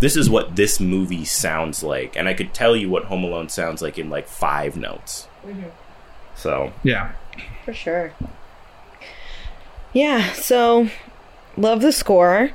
this 0.00 0.16
is 0.16 0.30
what 0.30 0.54
this 0.54 0.78
movie 0.78 1.24
sounds 1.24 1.82
like 1.82 2.14
and 2.14 2.28
i 2.28 2.32
could 2.32 2.54
tell 2.54 2.76
you 2.76 2.88
what 2.88 3.06
home 3.06 3.24
alone 3.24 3.48
sounds 3.48 3.82
like 3.82 3.98
in 3.98 4.08
like 4.08 4.28
five 4.28 4.76
notes 4.76 5.26
mm-hmm. 5.44 5.68
so 6.36 6.72
Yeah. 6.84 7.10
For 7.64 7.74
sure. 7.74 8.12
Yeah, 9.92 10.32
so 10.32 10.88
love 11.56 11.82
the 11.82 11.92
score. 11.92 12.52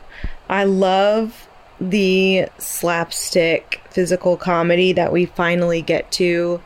I 0.49 0.63
love 0.63 1.47
the 1.89 2.47
slapstick 2.57 3.81
physical 3.89 4.37
comedy 4.37 4.93
that 4.93 5.11
we 5.11 5.25
finally 5.25 5.81
get 5.81 6.11
to 6.13 6.61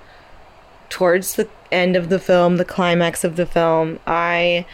towards 0.89 1.35
the 1.35 1.47
end 1.71 1.95
of 1.95 2.09
the 2.09 2.19
film, 2.19 2.57
the 2.57 2.65
climax 2.65 3.23
of 3.23 3.35
the 3.35 3.45
film. 3.45 3.99
I 4.07 4.65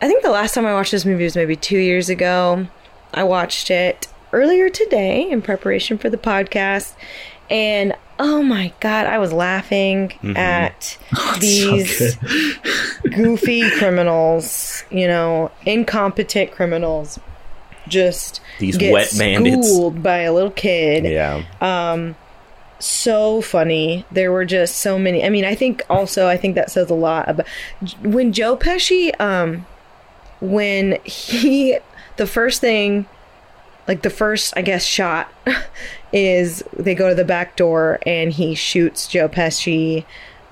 I 0.00 0.06
think 0.06 0.22
the 0.22 0.30
last 0.30 0.54
time 0.54 0.66
I 0.66 0.72
watched 0.72 0.90
this 0.90 1.04
movie 1.04 1.24
was 1.24 1.36
maybe 1.36 1.56
2 1.56 1.78
years 1.78 2.08
ago. 2.08 2.66
I 3.12 3.24
watched 3.24 3.70
it 3.70 4.08
earlier 4.32 4.68
today 4.68 5.30
in 5.30 5.40
preparation 5.40 5.98
for 5.98 6.10
the 6.10 6.16
podcast, 6.16 6.94
and 7.48 7.94
oh 8.18 8.42
my 8.42 8.72
god, 8.80 9.06
I 9.06 9.18
was 9.18 9.32
laughing 9.32 10.08
mm-hmm. 10.08 10.36
at 10.36 10.98
these 11.40 12.16
goofy 13.02 13.70
criminals, 13.78 14.84
you 14.90 15.06
know, 15.06 15.50
incompetent 15.64 16.50
criminals, 16.50 17.18
just 17.88 18.40
These 18.58 18.76
get 18.76 18.92
wet 18.92 19.12
bandits. 19.18 19.68
schooled 19.68 20.02
by 20.02 20.18
a 20.18 20.32
little 20.32 20.50
kid 20.50 21.04
Yeah. 21.04 21.44
Um, 21.60 22.16
so 22.78 23.40
funny. 23.40 24.04
There 24.10 24.30
were 24.32 24.44
just 24.44 24.76
so 24.76 24.98
many. 24.98 25.24
I 25.24 25.28
mean, 25.30 25.44
I 25.44 25.54
think 25.54 25.82
also 25.88 26.26
I 26.28 26.36
think 26.36 26.54
that 26.56 26.70
says 26.70 26.90
a 26.90 26.94
lot 26.94 27.28
about 27.28 27.46
when 28.02 28.32
Joe 28.32 28.56
Pesci 28.56 29.18
um 29.20 29.66
when 30.40 30.98
he 31.04 31.78
the 32.16 32.26
first 32.26 32.60
thing 32.60 33.06
like 33.88 34.02
the 34.02 34.10
first 34.10 34.54
I 34.56 34.62
guess 34.62 34.84
shot 34.84 35.32
is 36.12 36.62
they 36.76 36.94
go 36.94 37.08
to 37.08 37.14
the 37.14 37.24
back 37.24 37.56
door 37.56 37.98
and 38.04 38.32
he 38.32 38.54
shoots 38.54 39.06
Joe 39.06 39.28
Pesci 39.28 40.04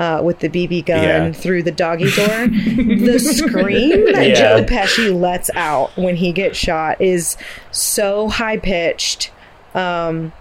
uh, 0.02 0.20
with 0.22 0.40
the 0.40 0.48
BB 0.48 0.84
gun 0.86 1.02
Yeah. 1.02 1.32
through 1.32 1.62
the 1.62 1.70
doggy 1.70 2.10
door. 2.16 2.46
the 2.48 3.18
scream 3.18 4.12
that 4.12 4.26
Yeah. 4.28 4.34
Joe 4.34 4.64
Pesci 4.64 5.18
lets 5.18 5.48
out 5.54 5.96
when 5.96 6.16
he 6.16 6.32
gets 6.32 6.58
shot 6.58 7.00
is 7.00 7.36
so 7.70 8.28
high 8.28 8.56
pitched. 8.56 9.30
Um, 9.74 10.32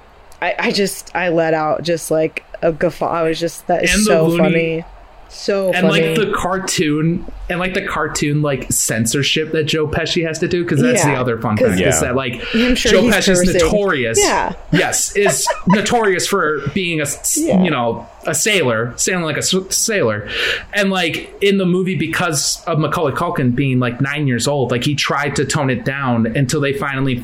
I, 0.41 0.55
I 0.57 0.72
just 0.72 1.16
I 1.16 1.30
let 1.30 1.53
out 1.53 1.84
just 1.84 2.09
like 2.09 2.43
a 2.64 2.72
guffaw. 2.72 3.07
I 3.09 3.24
was 3.24 3.39
just 3.39 3.68
that 3.68 3.84
is 3.84 3.93
And 3.93 4.03
so 4.03 4.26
Looney- 4.28 4.38
funny, 4.43 4.86
so 5.34 5.71
and 5.73 5.88
funny. 5.88 6.07
like 6.09 6.17
the 6.17 6.32
cartoon 6.36 7.25
and 7.49 7.57
like 7.59 7.73
the 7.73 7.86
cartoon 7.88 8.41
like 8.41 8.71
censorship 8.71 9.51
that 9.53 9.63
Joe 9.63 9.88
Pesci 9.88 10.25
has 10.27 10.39
to 10.39 10.47
do 10.47 10.63
because 10.63 10.82
that's 10.82 11.03
Yeah, 11.03 11.13
the 11.13 11.19
other 11.19 11.39
fun 11.39 11.55
thing 11.57 11.71
is 11.71 11.79
Yeah. 11.79 11.99
that 12.01 12.15
like 12.15 12.41
sure 12.41 12.75
Joe 12.75 13.01
he's 13.01 13.15
Pesci's 13.15 13.39
cursing. 13.39 13.53
notorious. 13.65 14.19
Yeah. 14.21 14.53
Yes, 14.71 15.15
is 15.15 15.47
notorious 15.67 16.27
for 16.27 16.61
being 16.73 17.01
a 17.01 17.05
Yeah. 17.38 17.63
you 17.63 17.71
know 17.71 18.07
a 18.27 18.36
sailor, 18.36 18.93
sailing 18.97 19.23
like 19.23 19.38
a 19.38 19.41
sailor, 19.41 20.29
and 20.73 20.91
like 20.91 21.34
in 21.41 21.57
the 21.57 21.65
movie 21.65 21.95
because 21.97 22.63
of 22.67 22.77
Macaulay 22.77 23.13
Culkin 23.13 23.55
being 23.55 23.79
like 23.79 23.99
nine 24.01 24.27
years 24.27 24.47
old, 24.47 24.69
like 24.69 24.84
he 24.84 24.93
tried 24.95 25.36
to 25.38 25.45
tone 25.45 25.69
it 25.71 25.84
down 25.86 26.27
until 26.27 26.61
they 26.61 26.73
finally 26.73 27.23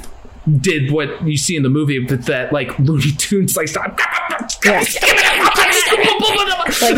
did 0.59 0.91
what 0.91 1.25
you 1.27 1.37
see 1.37 1.55
in 1.55 1.63
the 1.63 1.69
movie, 1.69 1.99
but 1.99 2.25
that 2.25 2.53
like 2.53 2.77
Looney 2.79 3.11
Tunes 3.17 3.57
like 3.57 3.67
stop. 3.67 3.99
Yeah. 4.63 4.79
like 4.79 4.87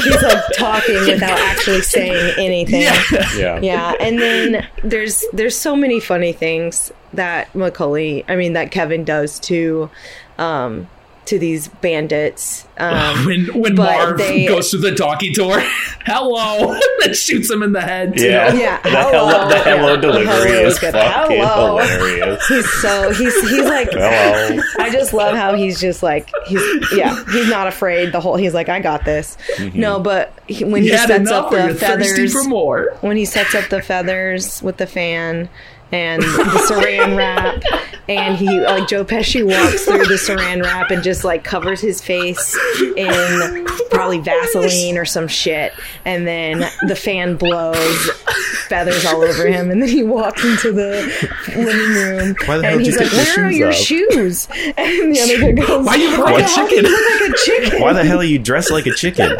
he's 0.04 0.22
like 0.24 0.44
talking 0.58 0.96
without 1.06 1.40
actually 1.40 1.82
saying 1.82 2.34
anything. 2.38 2.82
Yeah. 2.82 3.04
Yeah. 3.36 3.60
yeah 3.62 3.94
and 4.00 4.20
then 4.20 4.68
there's 4.84 5.26
there's 5.34 5.58
so 5.58 5.76
many 5.76 6.00
funny 6.00 6.34
things 6.34 6.92
that 7.14 7.54
macaulay 7.56 8.24
i 8.28 8.36
mean 8.36 8.54
that 8.54 8.72
kevin 8.72 9.04
does 9.04 9.40
too. 9.40 9.90
um 10.38 10.88
to 11.30 11.40
these 11.40 11.68
bandits 11.68 12.68
um 12.78 13.26
when 13.26 13.46
when 13.60 13.76
but 13.76 13.84
Marv 13.98 14.18
they- 14.18 14.46
goes 14.48 14.72
through 14.72 14.82
the 14.82 14.92
doggy 14.92 15.32
door, 15.34 15.60
hello, 16.06 16.78
and 17.04 17.16
shoots 17.16 17.50
him 17.52 17.64
in 17.64 17.72
the 17.74 17.82
head. 17.82 18.18
too. 18.18 18.26
Yeah. 18.26 18.54
Yeah, 18.54 18.82
The 18.82 18.90
hello. 18.90 19.28
hello, 19.28 19.50
the 19.50 19.58
hello 19.60 19.94
Yeah. 19.96 20.02
delivery 20.02 20.26
Hello 20.52 20.68
is 20.68 20.74
is 20.74 20.80
fucking 20.80 21.38
Hello. 21.42 21.78
hilarious. 21.78 22.48
he's 22.48 22.70
so 22.82 23.12
he's 23.14 23.50
he's 23.50 23.66
like 23.66 23.90
Hello. 23.92 24.62
I 24.80 24.90
just 24.92 25.14
love 25.14 25.36
how 25.36 25.54
he's 25.56 25.80
just 25.80 26.02
like 26.04 26.30
he's 26.48 26.62
yeah 26.96 27.24
he's 27.32 27.50
not 27.50 27.68
afraid 27.68 28.12
the 28.12 28.20
whole 28.20 28.36
he's 28.36 28.54
like 28.54 28.70
I 28.70 28.80
got 28.80 29.06
this 29.06 29.38
Mm-hmm. 29.58 29.80
no 29.80 30.00
but 30.00 30.34
he, 30.48 30.64
when 30.64 30.84
You 30.84 30.92
he 30.92 30.98
sets 30.98 31.30
up 31.32 31.52
the 31.52 31.76
feathers 31.76 32.34
for 32.34 32.44
more. 32.44 32.96
when 33.02 33.18
he 33.18 33.26
sets 33.26 33.54
up 33.56 33.70
the 33.70 33.82
feathers 33.82 34.62
with 34.64 34.78
the 34.78 34.88
fan 34.88 35.50
and 35.92 36.22
the 36.22 36.66
saran 36.68 37.18
wrap. 37.18 37.64
And 38.08 38.36
he 38.36 38.60
like 38.62 38.88
Joe 38.88 39.06
Pesci 39.06 39.46
walks 39.46 39.86
through 39.86 40.06
the 40.06 40.16
saran 40.16 40.64
wrap 40.64 40.90
and 40.90 41.04
just 41.04 41.24
like 41.24 41.44
covers 41.44 41.80
his 41.80 42.02
face 42.02 42.58
in 42.98 43.66
probably 43.92 44.18
oh 44.20 44.24
Vaseline 44.24 44.98
or 44.98 45.06
some 45.06 45.28
shit. 45.28 45.74
And 46.06 46.26
then 46.26 46.66
the 46.88 46.96
fan 46.96 47.36
blows 47.36 48.10
feathers 48.68 49.06
all 49.06 49.22
over 49.22 49.48
him. 49.48 49.70
And 49.70 49.80
then 49.82 49.90
he 49.90 50.02
walks 50.04 50.44
into 50.44 50.72
the 50.72 51.04
living 51.56 51.94
room 51.94 52.36
Why 52.46 52.58
the 52.58 52.64
hell 52.64 52.74
and 52.74 52.82
he's 52.82 52.96
you 52.96 53.02
like 53.02 53.12
where 53.12 53.52
your 53.52 53.70
are 53.70 53.74
shoes 53.74 54.00
your 54.00 54.12
shoes? 54.12 54.48
And 54.78 55.16
the 55.16 55.20
other 55.22 55.40
guy 55.40 55.52
goes 55.68 55.86
Why 55.86 55.96
you 55.96 56.08
oh 56.08 56.12
look 56.12 56.26
"Why 56.26 56.32
like 56.34 56.46
a 56.46 56.48
chicken?" 56.48 56.86
you 56.86 56.92
look 56.92 57.22
like 57.22 57.30
a 57.30 57.34
chicken. 57.38 57.82
Why 57.82 57.94
the 57.94 58.04
hell 58.04 58.20
are 58.20 58.24
you 58.24 58.40
dressed 58.40 58.72
like 58.72 58.88
a 58.88 58.94
chicken? 58.94 59.32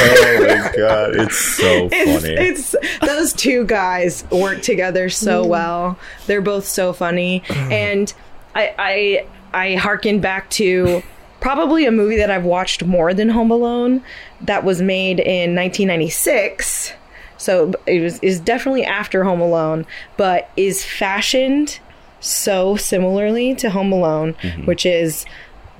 oh 0.00 0.46
my 0.48 0.72
god, 0.76 1.14
it's 1.16 1.38
so 1.38 1.88
it's, 1.92 2.22
funny. 2.22 2.34
it's 2.34 2.76
those 3.00 3.32
two 3.32 3.64
guys 3.64 4.24
work 4.30 4.62
together 4.62 5.08
so 5.08 5.44
mm. 5.44 5.48
well. 5.48 5.98
They're 6.26 6.40
both 6.40 6.66
so 6.66 6.92
funny, 6.92 7.42
and 7.50 8.12
I 8.54 8.74
I 8.78 9.26
I 9.52 9.74
harken 9.76 10.20
back 10.20 10.50
to 10.50 11.02
probably 11.40 11.86
a 11.86 11.90
movie 11.90 12.16
that 12.16 12.30
I've 12.30 12.44
watched 12.44 12.84
more 12.84 13.14
than 13.14 13.30
Home 13.30 13.50
Alone 13.50 14.02
that 14.42 14.64
was 14.64 14.80
made 14.82 15.18
in 15.18 15.54
1996. 15.54 16.92
So 17.38 17.72
it 17.86 18.00
was 18.00 18.18
is 18.20 18.40
definitely 18.40 18.84
after 18.84 19.24
Home 19.24 19.40
Alone, 19.40 19.86
but 20.16 20.50
is 20.56 20.84
fashioned 20.84 21.80
so 22.20 22.76
similarly 22.76 23.54
to 23.56 23.70
Home 23.70 23.92
Alone, 23.92 24.34
mm-hmm. 24.34 24.66
which 24.66 24.84
is 24.84 25.24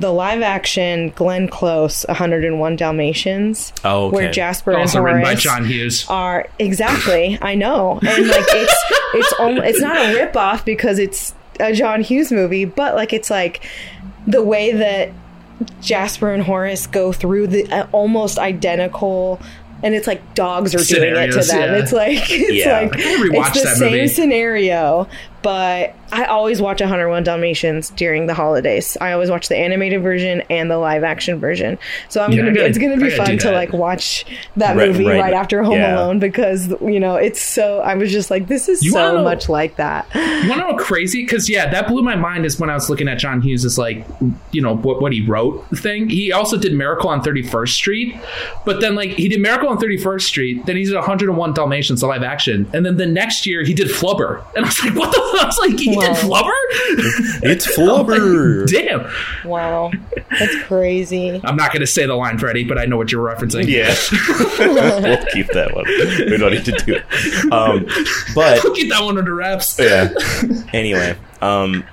the 0.00 0.10
live 0.12 0.42
action 0.42 1.10
Glenn 1.14 1.46
Close 1.48 2.04
101 2.08 2.76
Dalmatians 2.76 3.72
Oh, 3.84 4.06
okay. 4.06 4.16
where 4.16 4.32
Jasper 4.32 4.76
Also 4.76 4.98
and 4.98 5.04
written 5.04 5.20
by 5.22 5.28
Horace 5.28 5.42
John 5.42 5.64
Hughes. 5.66 6.06
are 6.08 6.48
exactly. 6.58 7.38
I 7.42 7.54
know, 7.54 8.00
and 8.06 8.28
like 8.28 8.44
it's 8.48 8.84
it's 9.14 9.32
almost, 9.38 9.66
it's 9.66 9.80
not 9.80 9.96
a 9.96 10.14
rip 10.14 10.36
off 10.36 10.64
because 10.64 10.98
it's 10.98 11.34
a 11.60 11.72
John 11.74 12.00
Hughes 12.02 12.32
movie, 12.32 12.64
but 12.64 12.94
like 12.94 13.12
it's 13.12 13.30
like 13.30 13.62
the 14.26 14.42
way 14.42 14.72
that 14.72 15.10
Jasper 15.82 16.32
and 16.32 16.42
Horace 16.42 16.86
go 16.86 17.12
through 17.12 17.48
the 17.48 17.70
uh, 17.70 17.86
almost 17.92 18.38
identical. 18.38 19.40
And 19.82 19.94
it's 19.94 20.06
like 20.06 20.34
dogs 20.34 20.74
are 20.74 20.78
doing 20.94 21.14
it 21.16 21.32
to 21.32 21.38
them. 21.38 21.58
yeah. 21.72 21.76
It's 21.78 21.92
like 21.92 22.30
it's 22.30 22.52
Yeah. 22.66 22.80
like 22.82 22.94
I 22.96 22.98
gotta 22.98 23.30
rewatch 23.30 23.48
it's 23.56 23.62
the 23.62 23.68
same 23.76 23.92
movie. 23.92 24.08
scenario. 24.08 25.08
But 25.42 25.94
I 26.12 26.24
always 26.24 26.60
watch 26.60 26.80
101 26.80 27.22
Dalmatians 27.22 27.90
during 27.90 28.26
the 28.26 28.34
holidays. 28.34 28.96
I 29.00 29.12
always 29.12 29.30
watch 29.30 29.48
the 29.48 29.56
animated 29.56 30.02
version 30.02 30.42
and 30.50 30.70
the 30.70 30.76
live 30.76 31.02
action 31.02 31.38
version. 31.38 31.78
So 32.08 32.20
I'm 32.22 32.32
Yeah, 32.32 32.38
gonna 32.40 32.52
be 32.52 32.60
it's 32.60 32.76
gonna 32.78 32.96
be 32.98 33.10
fun 33.10 33.38
to 33.38 33.52
like 33.52 33.72
watch 33.72 34.26
that 34.56 34.76
Right- 34.76 34.88
movie 34.88 35.06
right. 35.06 35.20
right, 35.20 35.32
after 35.32 35.62
Home 35.62 35.74
Yeah. 35.78 35.96
Alone 35.96 36.18
because 36.18 36.68
you 36.82 37.00
know 37.00 37.14
it's 37.14 37.40
so. 37.40 37.78
I 37.80 37.94
was 37.94 38.10
just 38.12 38.30
like, 38.30 38.48
this 38.48 38.68
is 38.68 38.82
You 38.82 38.90
so 38.90 39.14
know- 39.16 39.24
much 39.24 39.48
like 39.48 39.76
that. 39.76 40.06
You 40.14 40.48
want 40.50 40.60
to 40.62 40.72
know 40.72 40.76
crazy? 40.76 41.22
Because 41.22 41.48
yeah, 41.48 41.70
that 41.70 41.88
blew 41.88 42.02
my 42.02 42.16
mind. 42.16 42.44
Is 42.44 42.58
when 42.60 42.68
I 42.70 42.74
was 42.74 42.90
looking 42.90 43.08
at 43.08 43.18
John 43.18 43.40
Hughes' 43.40 43.78
like, 43.78 44.04
you 44.52 44.60
know, 44.60 44.76
what 44.76 45.00
what 45.00 45.12
he 45.12 45.24
wrote 45.24 45.64
thing. 45.76 46.08
He 46.10 46.32
also 46.32 46.58
did 46.58 46.74
Miracle 46.74 47.08
on 47.08 47.22
Thirty 47.22 47.42
First 47.42 47.74
Street, 47.74 48.14
but 48.66 48.80
then 48.80 48.94
like 48.94 49.10
he 49.12 49.28
did 49.28 49.40
Miracle 49.40 49.68
on 49.68 49.78
Thirty 49.78 49.96
First 49.96 50.26
Street. 50.26 50.66
Then 50.66 50.76
he 50.76 50.84
did 50.84 50.94
101 50.94 51.54
Dalmatians, 51.54 52.00
the 52.00 52.06
live 52.06 52.22
action, 52.22 52.68
and 52.74 52.84
then 52.84 52.96
the 52.98 53.06
next 53.06 53.46
year 53.46 53.62
he 53.64 53.72
did 53.72 53.88
Flubber, 53.88 54.42
and 54.56 54.64
I 54.64 54.68
was 54.68 54.84
like, 54.84 54.94
what 54.96 55.12
the? 55.12 55.29
I 55.40 55.44
was 55.46 55.58
like, 55.58 55.78
he 55.78 55.94
did 55.96 56.16
Flubber? 56.16 56.50
It's 57.42 57.66
Flubber. 57.76 58.66
Damn! 58.66 59.10
Wow, 59.48 59.90
that's 60.38 60.62
crazy. 60.64 61.40
I'm 61.44 61.56
not 61.56 61.72
going 61.72 61.80
to 61.80 61.86
say 61.86 62.06
the 62.06 62.14
line, 62.14 62.38
Freddie, 62.38 62.64
but 62.64 62.78
I 62.78 62.84
know 62.86 62.96
what 62.96 63.10
you're 63.12 63.26
referencing. 63.26 63.66
Yeah, 63.66 63.94
we'll 65.02 65.24
keep 65.32 65.48
that 65.48 65.74
one. 65.74 65.84
We 66.30 66.36
don't 66.36 66.52
need 66.52 66.64
to 66.66 66.72
do 66.72 66.94
it. 66.96 67.52
Um, 67.52 67.86
but 68.34 68.60
Keep 68.74 68.90
that 68.90 69.02
one 69.02 69.18
under 69.18 69.34
wraps. 69.34 69.78
yeah. 69.78 70.12
Anyway, 70.72 71.16
um, 71.40 71.84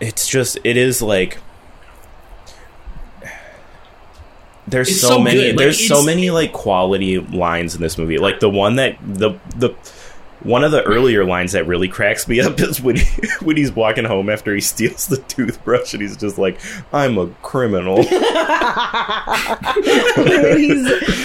it's 0.00 0.28
just 0.28 0.58
it 0.64 0.76
is 0.76 1.00
like 1.02 1.38
there's 4.66 4.88
It's 4.88 5.00
so, 5.00 5.08
so 5.08 5.18
many. 5.18 5.48
Like, 5.48 5.56
there's 5.56 5.86
so 5.86 6.02
many 6.02 6.30
like 6.30 6.52
quality 6.52 7.18
lines 7.18 7.74
in 7.74 7.80
this 7.80 7.98
movie. 7.98 8.18
Like 8.18 8.40
the 8.40 8.48
one 8.50 8.76
that 8.76 8.96
the 9.02 9.38
the 9.56 9.74
one 10.44 10.64
of 10.64 10.72
the 10.72 10.82
earlier 10.82 11.24
lines 11.24 11.52
that 11.52 11.66
really 11.66 11.88
cracks 11.88 12.26
me 12.28 12.40
up 12.40 12.60
is 12.60 12.80
when 12.80 12.96
he, 12.96 13.28
when 13.42 13.56
he's 13.56 13.72
walking 13.72 14.04
home 14.04 14.28
after 14.28 14.54
he 14.54 14.60
steals 14.60 15.06
the 15.08 15.16
toothbrush 15.18 15.92
and 15.94 16.02
he's 16.02 16.16
just 16.16 16.38
like, 16.38 16.60
"I'm 16.92 17.18
a 17.18 17.28
criminal." 17.42 18.02
he's 18.02 18.10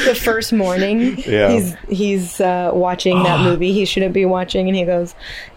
the 0.06 0.20
first 0.22 0.54
morning, 0.54 1.18
Yeah. 1.20 1.52
he's 1.52 1.76
he's 1.90 2.42
uh, 2.42 2.72
watching 2.74 3.22
that 3.24 3.44
movie 3.44 3.72
he 3.74 3.86
shouldn't 3.86 4.14
be 4.14 4.26
watching, 4.26 4.68
and 4.68 4.76
he 4.76 4.86
goes, 4.86 5.16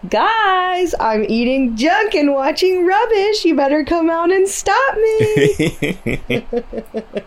"Guys, 0.09 0.93
I'm 0.99 1.25
eating 1.29 1.75
junk 1.75 2.15
and 2.15 2.33
watching 2.33 2.85
rubbish. 2.85 3.45
You 3.45 3.55
better 3.55 3.83
come 3.83 4.09
out 4.09 4.31
and 4.31 4.47
stop 4.47 4.95
me." 4.95 6.37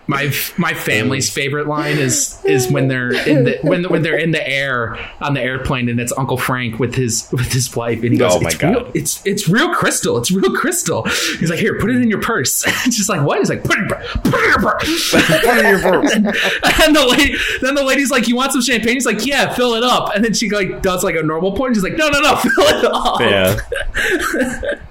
My 0.07 0.31
my 0.59 0.75
family's 0.75 1.31
favorite 1.31 1.67
line 1.67 1.97
is 1.99 2.39
is 2.45 2.71
when 2.71 2.89
they're 2.89 3.13
in 3.27 3.45
the 3.45 3.59
when 3.63 3.85
when 3.85 4.03
they're 4.03 4.19
in 4.19 4.33
the 4.33 4.47
air 4.47 4.99
on 5.21 5.35
the 5.35 5.41
airplane 5.41 5.89
and 5.89 5.99
it's 5.99 6.13
Uncle 6.25 6.39
Frank 6.39 6.79
with 6.79 6.95
his 6.95 7.31
with 7.33 7.53
his 7.53 7.77
wife 7.77 8.03
and 8.03 8.13
he 8.13 8.17
goes, 8.19 8.33
Oh 8.35 8.41
my 8.41 8.49
it's 8.49 8.57
God. 8.57 8.69
real, 8.75 8.91
it's 8.95 9.27
it's 9.27 9.47
real 9.47 9.75
crystal, 9.75 10.17
it's 10.17 10.31
real 10.31 10.55
crystal. 10.57 11.03
He's 11.39 11.51
like, 11.51 11.59
here, 11.59 11.79
put 11.79 11.91
it 11.91 11.97
in 12.01 12.09
your 12.09 12.21
purse. 12.23 12.65
She's 12.85 13.11
like, 13.11 13.21
what? 13.27 13.41
He's 13.41 13.51
like, 13.51 13.63
put 13.63 13.77
it, 13.77 13.83
in 13.83 13.89
your 13.89 13.99
pur- 13.99 14.21
put 14.25 14.35
it 14.35 14.45
in 14.45 14.51
your 14.51 14.59
purse. 14.61 15.11
Put 15.13 15.31
it 15.31 15.65
in 15.65 15.71
your 15.71 15.81
purse. 15.93 16.13
and, 16.15 16.27
and 16.27 16.97
the 16.97 17.07
lady, 17.07 17.37
then 17.61 17.75
the 17.75 17.85
lady's 17.85 18.11
like, 18.11 18.27
"You 18.29 18.37
want 18.37 18.53
some 18.53 18.63
champagne?" 18.63 18.95
He's 18.95 19.05
like, 19.07 19.27
"Yeah, 19.27 19.53
fill 19.53 19.75
it 19.75 19.85
up." 19.85 20.15
And 20.15 20.25
then 20.25 20.33
she 20.33 20.49
like 20.51 20.81
does 20.83 21.05
like 21.05 21.15
a 21.17 21.23
normal 21.23 21.53
pour, 21.53 21.67
and 21.67 21.77
she's 21.77 21.83
like, 21.83 21.97
"No, 21.97 22.09
no, 22.09 22.21
no, 22.21 22.37
fill 22.37 22.65
it 22.69 22.85
up." 22.85 23.21
Yeah. 23.21 23.61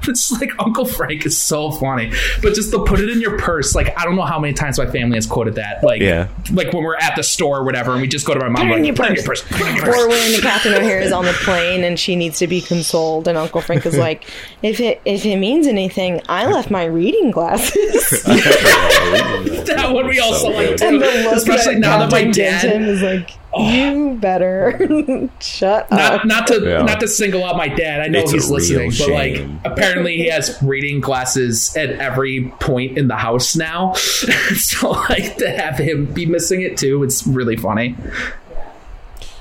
it's 0.07 0.31
like 0.31 0.51
Uncle 0.59 0.85
Frank 0.85 1.25
is 1.25 1.37
so 1.37 1.71
funny, 1.71 2.11
but 2.41 2.53
just 2.53 2.71
to 2.71 2.83
put 2.85 2.99
it 2.99 3.09
in 3.09 3.19
your 3.21 3.37
purse. 3.37 3.73
Like 3.75 3.97
I 3.97 4.03
don't 4.05 4.15
know 4.15 4.23
how 4.23 4.39
many 4.39 4.53
times 4.53 4.77
my 4.77 4.85
family 4.85 5.15
has 5.15 5.25
quoted 5.25 5.55
that. 5.55 5.83
Like, 5.83 6.01
Yeah. 6.01 6.27
like 6.51 6.71
when 6.73 6.83
we're 6.83 6.95
at 6.97 7.15
the 7.15 7.23
store 7.23 7.59
or 7.59 7.63
whatever, 7.63 7.93
and 7.93 8.01
we 8.01 8.07
just 8.07 8.25
go 8.25 8.33
to 8.33 8.39
my 8.39 8.49
mom 8.49 8.67
Put 8.67 8.73
it 8.73 8.77
in 8.77 8.83
like, 8.83 8.85
your 8.87 8.95
"Put 8.95 9.11
it 9.11 9.19
in 9.19 9.25
purse." 9.25 9.41
Put 9.43 9.61
it 9.61 9.67
in 9.67 9.75
your 9.75 9.85
purse. 9.85 9.97
Or 10.03 10.09
when 10.09 10.41
Catherine 10.41 10.75
O'Hara 10.75 11.03
is 11.03 11.11
on 11.11 11.22
the 11.23 11.33
plane 11.43 11.83
and 11.83 11.99
she 11.99 12.15
needs 12.15 12.39
to 12.39 12.47
be 12.47 12.61
consoled, 12.61 13.27
and 13.27 13.37
Uncle 13.37 13.61
Frank 13.61 13.85
is 13.85 13.97
like, 13.97 14.25
"If 14.61 14.79
it 14.79 15.01
if 15.05 15.25
it 15.25 15.37
means 15.37 15.67
anything, 15.67 16.21
I 16.29 16.45
left 16.47 16.69
my 16.71 16.85
reading 16.85 17.31
glasses." 17.31 18.23
that 18.23 19.89
one 19.93 20.07
we 20.07 20.19
also 20.19 20.45
So 20.45 20.49
like 20.51 20.77
too. 20.77 20.85
and 20.85 21.01
the 21.01 21.31
Especially 21.33 21.75
now 21.75 21.99
that 21.99 22.11
my 22.11 22.23
Captain 22.25 22.31
gives 22.31 22.61
him 22.63 22.81
dad. 22.81 22.89
is 22.89 23.01
like, 23.01 23.31
oh. 23.53 23.69
"You 23.71 24.17
better 24.19 25.29
shut 25.41 25.89
Not, 25.91 26.11
up." 26.13 26.25
not 26.25 26.47
to 26.47 26.61
Yeah. 26.63 26.81
not 26.83 26.99
to 27.01 27.07
single 27.07 27.43
out 27.45 27.57
my 27.57 27.67
dad. 27.67 28.01
I 28.01 28.07
know 28.07 28.19
It's 28.19 28.31
he's 28.31 28.49
listening, 28.49 28.91
but 28.97 29.09
like 29.09 29.45
apparently 29.65 30.17
he 30.17 30.27
has 30.29 30.57
reading 30.61 30.99
glasses 31.01 31.75
at 31.75 31.89
every 31.91 32.53
point 32.59 32.97
in 32.97 33.07
the 33.07 33.15
house 33.15 33.55
now. 33.55 33.93
so 33.93 34.91
like 35.09 35.37
to 35.37 35.49
have 35.49 35.77
him 35.77 36.05
be 36.05 36.25
missing 36.25 36.61
it 36.61 36.77
too, 36.77 37.03
it's 37.03 37.25
really 37.27 37.55
funny. 37.55 37.95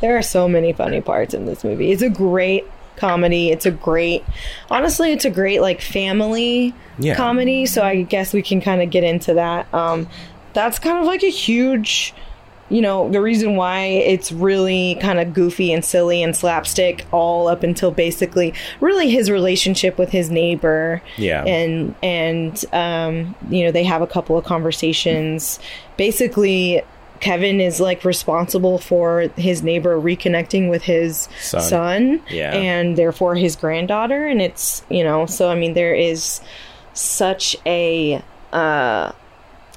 There 0.03 0.19
are 0.19 0.23
so 0.23 0.47
many 0.49 0.75
funny 0.75 1.01
parts 1.01 1.33
in 1.33 1.47
this 1.47 1.65
movie. 1.65 1.91
It's 1.93 2.03
a 2.03 2.11
great 2.11 2.67
comedy. 2.97 3.51
It's 3.51 3.65
a 3.65 3.71
great, 3.71 4.23
honestly, 4.71 5.13
it's 5.13 5.25
a 5.25 5.31
great 5.31 5.63
like 5.63 5.81
family 5.81 6.75
Yeah. 6.99 7.15
comedy. 7.15 7.65
So 7.65 7.83
I 7.83 8.03
guess 8.03 8.35
we 8.35 8.43
can 8.43 8.61
kind 8.61 8.83
of 8.83 8.91
get 8.91 9.03
into 9.05 9.33
that. 9.35 9.73
Um, 9.73 10.09
that's 10.53 10.79
kind 10.79 10.99
of 10.99 11.07
like 11.07 11.23
a 11.23 11.31
huge, 11.31 12.13
you 12.69 12.83
know, 12.83 13.09
the 13.11 13.21
reason 13.23 13.57
why 13.57 13.85
it's 13.85 14.31
really 14.31 14.99
kind 15.01 15.19
of 15.21 15.33
goofy 15.33 15.73
and 15.73 15.83
silly 15.85 16.23
and 16.23 16.37
slapstick 16.37 17.07
all 17.13 17.49
up 17.49 17.63
until 17.63 17.91
basically 17.91 18.53
really 18.81 19.09
his 19.09 19.31
relationship 19.31 19.97
with 19.99 20.11
his 20.11 20.31
neighbor. 20.31 21.01
Yeah. 21.17 21.45
And 21.45 21.95
and 22.03 22.63
um, 22.75 23.35
you 23.51 23.65
know 23.65 23.71
they 23.73 23.85
have 23.85 24.03
a 24.03 24.07
couple 24.07 24.37
of 24.37 24.45
conversations. 24.45 25.59
Basically, 25.97 26.83
Kevin 27.23 27.61
is 27.61 27.81
like 27.81 28.05
responsible 28.05 28.79
for 28.79 29.31
his 29.37 29.63
neighbor 29.63 29.97
reconnecting 29.99 30.69
with 30.69 30.83
his 30.83 31.29
Son. 31.41 31.63
son, 31.63 32.23
Yeah. 32.29 32.53
and 32.53 32.99
therefore 32.99 33.37
his 33.37 33.57
granddaughter. 33.57 34.27
And 34.27 34.43
it's 34.43 34.83
you 34.91 35.05
know, 35.05 35.25
so 35.27 35.49
I 35.49 35.55
mean, 35.55 35.73
there 35.75 35.95
is 35.95 36.41
such 36.95 37.57
a 37.65 38.21
uh, 38.53 39.13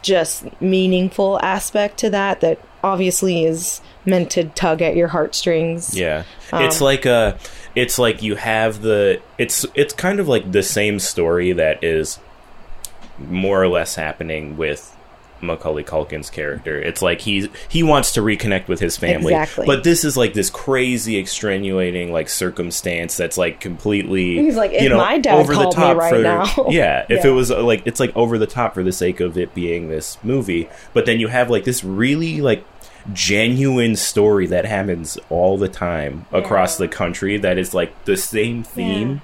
just 0.02 0.46
meaningful 0.60 1.40
aspect 1.42 2.00
to 2.00 2.10
that 2.10 2.42
that 2.42 2.60
obviously 2.84 3.46
is 3.46 3.80
meant 4.06 4.32
to 4.32 4.46
tug 4.46 4.82
at 4.82 4.96
your 4.96 5.08
heartstrings. 5.08 5.98
Yeah. 5.98 6.24
Um, 6.52 6.64
it's 6.66 6.82
like 6.82 7.06
a 7.06 7.38
it's 7.76 8.00
like 8.00 8.24
you 8.24 8.36
have 8.36 8.82
the 8.82 9.22
it's 9.38 9.66
it's 9.76 9.94
kind 9.94 10.20
of 10.20 10.28
like 10.28 10.52
the 10.52 10.64
same 10.64 10.98
story 10.98 11.52
that 11.52 11.84
is 11.84 12.20
more 13.20 13.62
or 13.62 13.68
less 13.68 13.96
happening 13.96 14.58
with 14.58 14.95
Macaulay 15.46 15.84
Culkin's 15.84 16.30
character. 16.30 16.80
It's 16.82 17.02
like 17.02 17.22
he's 17.22 17.48
he 17.70 17.84
wants 17.84 18.12
to 18.14 18.22
reconnect 18.22 18.68
with 18.68 18.80
his 18.80 18.98
family. 18.98 19.34
Exactly. 19.34 19.66
But 19.66 19.84
this 19.84 20.04
is 20.04 20.18
like 20.18 20.34
this 20.34 20.50
crazy 20.50 21.18
extenuating 21.18 22.12
like 22.12 22.30
circumstance 22.30 23.16
that's 23.18 23.38
like 23.38 23.60
completely 23.60 24.38
He's 24.38 24.56
like, 24.56 24.72
if 24.74 24.82
you 24.84 24.90
know, 24.90 24.98
my 24.98 25.18
dad 25.18 25.40
over 25.40 25.54
the 25.54 25.62
called 25.64 25.78
me 25.78 25.84
top 25.84 25.98
right 25.98 26.10
for 26.14 26.22
now. 26.22 26.46
Yeah, 26.70 27.06
if 27.10 27.24
Yeah. 27.24 27.32
it 27.32 27.34
was 27.34 27.52
uh, 27.52 27.64
like 27.64 27.84
it's 27.86 28.00
like 28.00 28.16
over 28.16 28.38
the 28.38 28.48
top 28.48 28.74
for 28.74 28.84
the 28.84 28.92
sake 28.92 29.20
of 29.20 29.38
it 29.38 29.54
being 29.54 29.90
this 29.90 30.18
movie, 30.24 30.70
but 30.94 31.06
then 31.06 31.20
you 31.20 31.28
have 31.28 31.50
like 31.50 31.64
this 31.64 31.84
really 31.84 32.42
like 32.42 32.64
genuine 33.14 33.96
story 33.96 34.48
that 34.48 34.66
happens 34.66 35.18
all 35.30 35.58
the 35.58 35.70
time 35.70 36.26
across 36.32 36.78
the 36.78 36.88
country 36.88 37.38
that 37.38 37.58
is 37.58 37.74
like 37.74 38.06
the 38.06 38.18
same 38.18 38.64
theme 38.64 39.22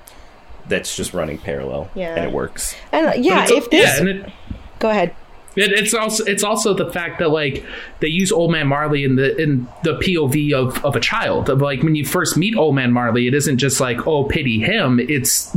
that's 0.68 0.96
just 0.96 1.14
running 1.14 1.38
parallel 1.40 1.90
Yeah. 1.96 2.16
and 2.16 2.26
it 2.26 2.32
works. 2.32 2.76
And 2.92 3.08
uh, 3.08 3.14
yeah, 3.18 3.46
if 3.50 3.70
this, 3.72 3.84
yeah, 3.84 4.00
and 4.00 4.08
it, 4.10 4.32
go 4.80 4.90
ahead. 4.90 5.16
It, 5.56 5.72
it's 5.74 5.94
also 5.94 6.24
it's 6.26 6.44
also 6.44 6.74
the 6.74 6.92
fact 6.92 7.20
that 7.20 7.30
like 7.30 7.66
they 8.00 8.08
use 8.08 8.32
Old 8.32 8.52
Man 8.52 8.68
Marley 8.68 9.04
in 9.04 9.16
the 9.16 9.36
in 9.36 9.68
the 9.84 9.98
POV 9.98 10.54
of 10.54 10.84
of 10.86 10.96
a 10.96 11.00
child 11.00 11.50
of 11.50 11.62
like 11.62 11.84
when 11.84 11.96
you 11.96 12.06
first 12.06 12.38
meet 12.38 12.56
Old 12.56 12.76
Man 12.76 12.92
Marley, 12.92 13.28
it 13.28 13.34
isn't 13.34 13.58
just 13.58 13.82
like 13.82 14.08
oh 14.08 14.24
pity 14.24 14.60
him. 14.60 15.00
It's 15.00 15.56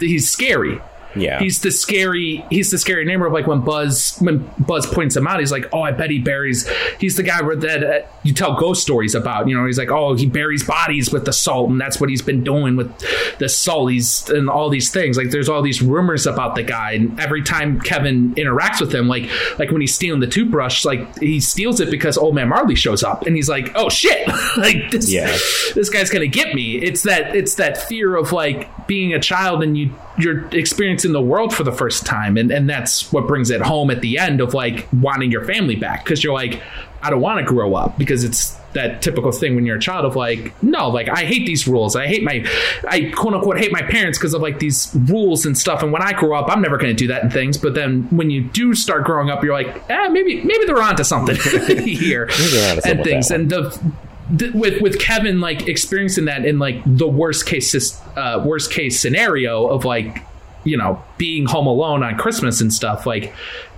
he's 0.00 0.30
scary. 0.30 0.80
Yeah. 1.16 1.38
He's 1.38 1.60
the 1.60 1.70
scary. 1.70 2.44
He's 2.50 2.70
the 2.70 2.78
scary 2.78 3.04
neighbor 3.04 3.26
of 3.26 3.32
like 3.32 3.46
when 3.46 3.60
Buzz 3.60 4.16
when 4.20 4.50
Buzz 4.58 4.86
points 4.86 5.16
him 5.16 5.26
out. 5.26 5.40
He's 5.40 5.52
like, 5.52 5.66
oh, 5.72 5.80
I 5.82 5.92
bet 5.92 6.10
he 6.10 6.18
buries. 6.18 6.68
He's 6.98 7.16
the 7.16 7.22
guy 7.22 7.40
where 7.42 7.56
that 7.56 7.84
uh, 7.84 8.06
you 8.22 8.32
tell 8.34 8.54
ghost 8.58 8.82
stories 8.82 9.14
about. 9.14 9.48
You 9.48 9.56
know, 9.56 9.66
he's 9.66 9.78
like, 9.78 9.90
oh, 9.90 10.14
he 10.14 10.26
buries 10.26 10.64
bodies 10.64 11.12
with 11.12 11.24
the 11.24 11.32
salt, 11.32 11.70
and 11.70 11.80
that's 11.80 12.00
what 12.00 12.10
he's 12.10 12.22
been 12.22 12.42
doing 12.44 12.76
with 12.76 12.92
the 13.38 13.48
salt. 13.48 13.90
He's 13.92 14.28
and 14.30 14.48
all 14.50 14.70
these 14.70 14.90
things. 14.90 15.16
Like, 15.16 15.30
there's 15.30 15.48
all 15.48 15.62
these 15.62 15.82
rumors 15.82 16.26
about 16.26 16.54
the 16.54 16.62
guy, 16.62 16.92
and 16.92 17.18
every 17.20 17.42
time 17.42 17.80
Kevin 17.80 18.34
interacts 18.34 18.80
with 18.80 18.94
him, 18.94 19.08
like 19.08 19.28
like 19.58 19.70
when 19.70 19.80
he's 19.80 19.94
stealing 19.94 20.20
the 20.20 20.26
toothbrush, 20.26 20.84
like 20.84 21.18
he 21.18 21.40
steals 21.40 21.80
it 21.80 21.90
because 21.90 22.18
Old 22.18 22.34
Man 22.34 22.48
Marley 22.48 22.74
shows 22.74 23.02
up, 23.02 23.26
and 23.26 23.36
he's 23.36 23.48
like, 23.48 23.70
oh 23.74 23.88
shit, 23.88 24.26
like 24.56 24.90
this 24.90 25.12
Yeah. 25.12 25.26
this 25.74 25.90
guy's 25.90 26.10
gonna 26.10 26.26
get 26.26 26.54
me. 26.54 26.76
It's 26.76 27.02
that 27.04 27.36
it's 27.36 27.54
that 27.56 27.76
fear 27.78 28.16
of 28.16 28.32
like 28.32 28.68
being 28.86 29.14
a 29.14 29.20
child 29.20 29.62
and 29.62 29.76
you 29.76 29.94
you're 30.18 30.46
experiencing 30.54 31.12
the 31.12 31.20
world 31.20 31.54
for 31.54 31.64
the 31.64 31.72
first 31.72 32.06
time, 32.06 32.36
and 32.36 32.50
and 32.50 32.68
that's 32.68 33.12
what 33.12 33.26
brings 33.26 33.50
it 33.50 33.60
home 33.60 33.90
at 33.90 34.00
the 34.00 34.18
end 34.18 34.40
of 34.40 34.54
like 34.54 34.86
wanting 34.92 35.30
your 35.30 35.44
family 35.44 35.76
back. 35.76 36.04
Because 36.04 36.22
you're 36.22 36.34
like 36.34 36.62
I 37.04 37.10
don't 37.10 37.20
want 37.20 37.38
to 37.38 37.44
grow 37.44 37.74
up 37.74 37.98
because 37.98 38.24
it's 38.24 38.56
that 38.72 39.02
typical 39.02 39.30
thing 39.30 39.54
when 39.54 39.66
you're 39.66 39.76
a 39.76 39.80
child 39.80 40.04
of 40.04 40.16
like 40.16 40.60
no 40.62 40.88
like 40.88 41.08
I 41.08 41.24
hate 41.24 41.46
these 41.46 41.68
rules. 41.68 41.94
I 41.96 42.06
hate 42.06 42.24
my 42.24 42.46
I 42.88 43.12
quote 43.14 43.34
unquote 43.34 43.58
hate 43.58 43.70
my 43.70 43.82
parents 43.82 44.18
because 44.18 44.32
of 44.32 44.40
like 44.40 44.58
these 44.58 44.90
rules 44.94 45.44
and 45.44 45.56
stuff. 45.56 45.82
And 45.82 45.92
when 45.92 46.00
I 46.00 46.12
grow 46.12 46.36
up 46.36 46.50
I'm 46.50 46.62
never 46.62 46.78
going 46.78 46.90
to 46.90 46.96
do 46.96 47.08
that 47.08 47.22
and 47.22 47.32
things. 47.32 47.58
But 47.58 47.74
then 47.74 48.04
when 48.08 48.30
you 48.30 48.42
do 48.42 48.74
start 48.74 49.04
growing 49.04 49.30
up 49.30 49.44
you're 49.44 49.52
like 49.52 49.68
eh, 49.90 50.08
maybe 50.08 50.42
maybe 50.42 50.64
they're 50.64 50.80
onto 50.80 51.04
something 51.04 51.36
here 51.84 52.24
and 52.84 53.04
things. 53.04 53.30
and 53.30 53.50
the 53.50 53.92
th- 54.38 54.52
with 54.54 54.80
with 54.80 54.98
Kevin 54.98 55.40
like 55.40 55.68
experiencing 55.68 56.24
that 56.26 56.44
in 56.44 56.58
like 56.58 56.82
the 56.86 57.06
worst 57.08 57.46
case 57.46 58.00
uh, 58.16 58.42
worst 58.44 58.70
case 58.72 59.00
scenario 59.00 59.66
of 59.66 59.84
like 59.84 60.24
you 60.64 60.76
know 60.76 61.02
being 61.18 61.46
home 61.46 61.66
alone 61.66 62.02
on 62.02 62.16
Christmas 62.16 62.60
and 62.60 62.72
stuff 62.72 63.06
like 63.06 63.34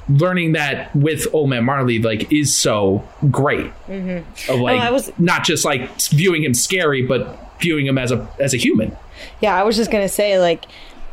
learning 0.08 0.52
that 0.52 0.94
with 0.94 1.26
Old 1.34 1.50
Man 1.50 1.64
Marley 1.64 1.98
like 2.00 2.32
is 2.32 2.54
so 2.54 3.06
great. 3.30 3.72
Of 3.88 4.60
like 4.60 4.80
Oh, 4.80 4.84
I 4.84 4.90
was- 4.90 5.10
not 5.18 5.44
just 5.44 5.64
like 5.64 5.90
viewing 6.10 6.44
him 6.44 6.54
scary 6.54 7.02
but 7.02 7.38
viewing 7.60 7.86
him 7.86 7.98
as 7.98 8.12
a 8.12 8.28
as 8.38 8.54
a 8.54 8.56
human. 8.56 8.96
Yeah, 9.40 9.56
I 9.58 9.62
was 9.64 9.76
just 9.76 9.90
gonna 9.90 10.10
say, 10.10 10.38
like, 10.38 10.66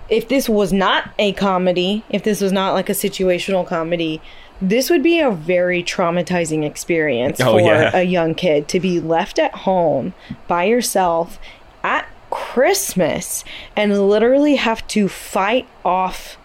if 0.10 0.28
this 0.28 0.50
was 0.50 0.74
not 0.74 1.10
a 1.18 1.32
comedy, 1.34 2.04
if 2.10 2.22
this 2.24 2.42
was 2.42 2.52
not 2.52 2.74
like 2.74 2.90
a 2.90 2.94
situational 2.94 3.66
comedy, 3.66 4.22
this 4.62 4.90
would 4.90 5.04
be 5.04 5.20
a 5.20 5.32
very 5.32 5.84
traumatizing 5.84 6.66
experience 6.66 7.40
Oh, 7.42 7.54
for 7.54 7.62
yeah. 7.62 7.92
a 7.96 8.04
young 8.04 8.34
kid 8.36 8.68
to 8.70 8.80
be 8.80 9.00
left 9.00 9.38
at 9.40 9.54
home 9.54 10.14
by 10.48 10.64
yourself 10.66 11.38
at 11.84 12.08
Christmas 12.30 13.44
and 13.76 14.08
literally 14.10 14.56
have 14.56 14.86
to 14.88 15.08
fight 15.08 15.68
off 15.84 16.38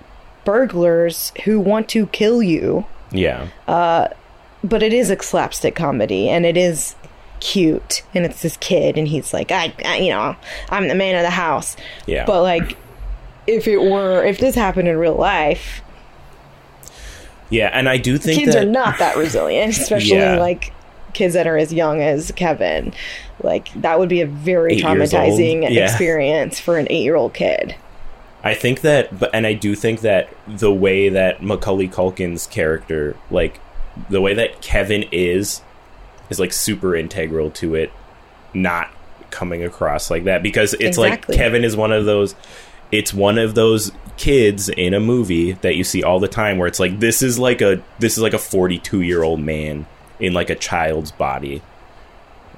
burglars 0.44 1.32
who 1.44 1.60
want 1.60 1.88
to 1.90 2.06
kill 2.08 2.42
you. 2.42 2.86
Yeah. 3.12 3.48
Uh, 3.66 4.08
but 4.64 4.82
it 4.82 4.92
is 4.92 5.10
a 5.10 5.22
slapstick 5.22 5.76
comedy, 5.76 6.28
and 6.28 6.44
it 6.44 6.56
is 6.56 6.96
cute, 7.40 8.02
and 8.14 8.24
it's 8.24 8.42
this 8.42 8.56
kid, 8.56 8.98
and 8.98 9.06
he's 9.06 9.32
like, 9.32 9.52
I, 9.52 9.72
I 9.84 9.98
you 9.98 10.10
know, 10.10 10.34
I'm 10.70 10.88
the 10.88 10.94
man 10.94 11.14
of 11.14 11.22
the 11.22 11.30
house. 11.30 11.76
Yeah. 12.06 12.24
But 12.26 12.42
like, 12.42 12.76
if 13.46 13.68
it 13.68 13.80
were, 13.80 14.24
if 14.24 14.38
this 14.38 14.54
happened 14.54 14.88
in 14.88 14.96
real 14.96 15.14
life, 15.14 15.80
yeah, 17.50 17.70
and 17.72 17.88
I 17.88 17.96
do 17.98 18.18
think 18.18 18.40
kids 18.40 18.54
that 18.54 18.64
are 18.64 18.66
not 18.70 18.98
that 18.98 19.16
resilient, 19.16 19.70
especially 19.78 20.16
Yeah. 20.18 20.38
like 20.38 20.72
kids 21.14 21.34
that 21.34 21.46
are 21.46 21.56
as 21.56 21.72
young 21.72 22.00
as 22.02 22.30
Kevin. 22.32 22.92
Like 23.42 23.72
that 23.80 23.98
would 23.98 24.08
be 24.08 24.20
a 24.20 24.26
very 24.26 24.74
Eight 24.74 24.84
traumatizing 24.84 25.62
Yeah. 25.70 25.84
experience 25.84 26.58
for 26.60 26.76
an 26.78 26.86
eight-year-old 26.90 27.34
kid. 27.34 27.74
I 28.44 28.54
think 28.54 28.82
that, 28.82 29.18
but 29.18 29.30
and 29.34 29.46
I 29.46 29.52
do 29.52 29.74
think 29.74 30.00
that 30.02 30.28
the 30.46 30.72
way 30.72 31.08
that 31.08 31.42
Macaulay 31.42 31.88
Culkin's 31.88 32.46
character, 32.46 33.16
like 33.30 33.58
the 34.10 34.20
way 34.20 34.34
that 34.34 34.60
Kevin 34.62 35.04
is, 35.10 35.60
is 36.30 36.38
like 36.38 36.52
super 36.52 36.94
integral 36.94 37.50
to 37.52 37.74
it, 37.74 37.90
not 38.54 38.88
coming 39.30 39.62
across 39.64 40.10
like 40.10 40.24
that 40.24 40.42
because 40.42 40.72
it's 40.74 40.96
Exactly. 40.98 41.32
like 41.34 41.38
Kevin 41.42 41.64
is 41.64 41.76
one 41.76 41.92
of 41.92 42.04
those. 42.04 42.34
It's 42.92 43.12
one 43.12 43.38
of 43.38 43.54
those 43.54 43.92
kids 44.18 44.68
in 44.68 44.92
a 44.94 45.00
movie 45.00 45.52
that 45.52 45.76
you 45.76 45.84
see 45.84 46.02
all 46.02 46.20
the 46.20 46.28
time 46.28 46.58
where 46.58 46.66
it's 46.66 46.80
like 46.80 46.98
this 47.00 47.22
is 47.22 47.38
like 47.38 47.62
a 47.62 47.82
this 48.00 48.16
is 48.16 48.22
like 48.22 48.34
a 48.34 48.38
42 48.38 49.00
year 49.02 49.22
old 49.22 49.40
man 49.40 49.86
in 50.20 50.34
like 50.34 50.50
a 50.50 50.56
child's 50.56 51.12
body 51.12 51.62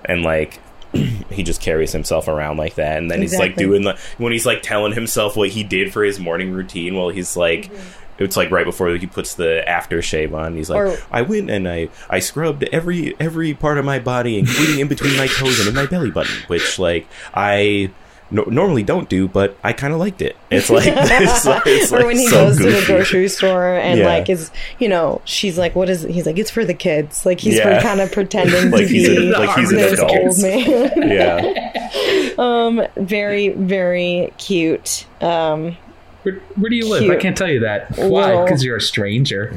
and 0.07 0.23
like 0.23 0.59
he 1.31 1.43
just 1.43 1.61
carries 1.61 1.93
himself 1.93 2.27
around 2.27 2.57
like 2.57 2.75
that 2.75 2.99
and 2.99 3.11
then 3.11 3.21
he's 3.21 3.39
like 3.39 3.55
doing 3.57 3.83
the 3.83 3.97
when 4.19 4.33
he's 4.33 4.47
like 4.47 4.63
telling 4.63 4.93
himself 4.93 5.37
what 5.37 5.51
he 5.51 5.63
did 5.63 5.93
for 5.93 6.03
his 6.03 6.19
morning 6.19 6.51
routine 6.51 6.97
while 6.97 7.11
he's 7.11 7.37
like 7.37 7.67
mm-hmm. 7.67 8.25
it's 8.25 8.37
like 8.37 8.51
right 8.51 8.65
before 8.65 8.89
he 8.97 9.07
puts 9.07 9.35
the 9.35 9.63
aftershave 9.69 10.35
on. 10.35 10.57
He's 10.57 10.69
like, 10.69 10.81
Or- 10.81 10.99
I 11.11 11.23
went 11.23 11.51
and 11.51 11.69
I 11.69 11.91
I 12.09 12.19
scrubbed 12.21 12.65
every 12.65 13.15
every 13.21 13.55
part 13.55 13.79
of 13.79 13.85
my 13.85 13.99
body, 13.99 14.39
including 14.39 14.81
in 14.81 14.89
between 14.89 15.17
my 15.17 15.27
toes 15.27 15.59
and 15.61 15.69
in 15.69 15.75
my 15.75 15.87
belly 15.87 16.11
button, 16.11 16.35
which 16.49 16.79
like 16.79 17.07
I. 17.35 17.91
No, 18.33 18.45
normally 18.45 18.83
don't 18.85 19.09
do, 19.09 19.27
but 19.27 19.57
I 19.65 19.73
kind 19.73 19.93
of 19.93 19.99
liked 19.99 20.23
it. 20.23 20.37
It's 20.51 20.71
like, 20.71 20.85
it's 20.89 21.45
like, 21.45 21.63
it's 21.67 21.93
or 21.93 21.97
like 21.97 22.07
when 22.07 22.17
he 22.17 22.27
so 22.29 22.47
goes 22.47 22.59
to 22.59 22.65
the 22.71 22.83
grocery 22.87 23.29
store 23.29 23.75
and 23.75 23.99
Yeah. 23.99 24.07
like 24.07 24.29
is 24.31 24.51
you 24.79 24.89
know 24.89 25.21
she's 25.25 25.59
like 25.59 25.75
what 25.75 25.89
is 25.91 26.05
it? 26.05 26.11
he's 26.13 26.27
like 26.27 26.39
it's 26.39 26.51
for 26.51 26.65
the 26.65 26.75
kids 26.75 27.27
like 27.27 27.41
he's 27.41 27.57
Yeah. 27.57 27.79
for 27.81 27.83
kind 27.87 28.01
of 28.01 28.13
pretending 28.13 28.71
like 28.71 28.87
to 28.87 28.89
he's 28.89 29.09
be 29.09 29.17
a, 29.33 29.39
like 29.39 29.59
he's 29.59 29.73
an 29.73 29.79
adult. 29.81 30.11
old 30.13 30.43
man 30.43 30.93
Yeah, 31.11 32.31
um 32.39 32.83
very 32.97 33.49
very 33.49 34.33
cute 34.39 35.07
um 35.21 35.77
Where, 36.23 36.35
where 36.57 36.71
do 36.71 36.77
you 36.77 36.89
live? 36.89 37.11
I 37.11 37.17
can't 37.17 37.37
tell 37.37 37.49
you 37.51 37.61
that. 37.61 37.97
Why? 37.97 38.45
Because 38.45 38.63
you're 38.63 38.77
a 38.77 38.81
stranger. 38.81 39.51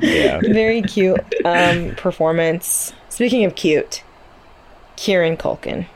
yeah. 0.00 0.40
very 0.40 0.82
cute 0.82 1.20
um 1.44 1.94
performance 1.96 2.92
speaking 3.10 3.44
of 3.44 3.54
cute 3.54 4.02
Kieran 4.96 5.36
Culkin 5.36 5.86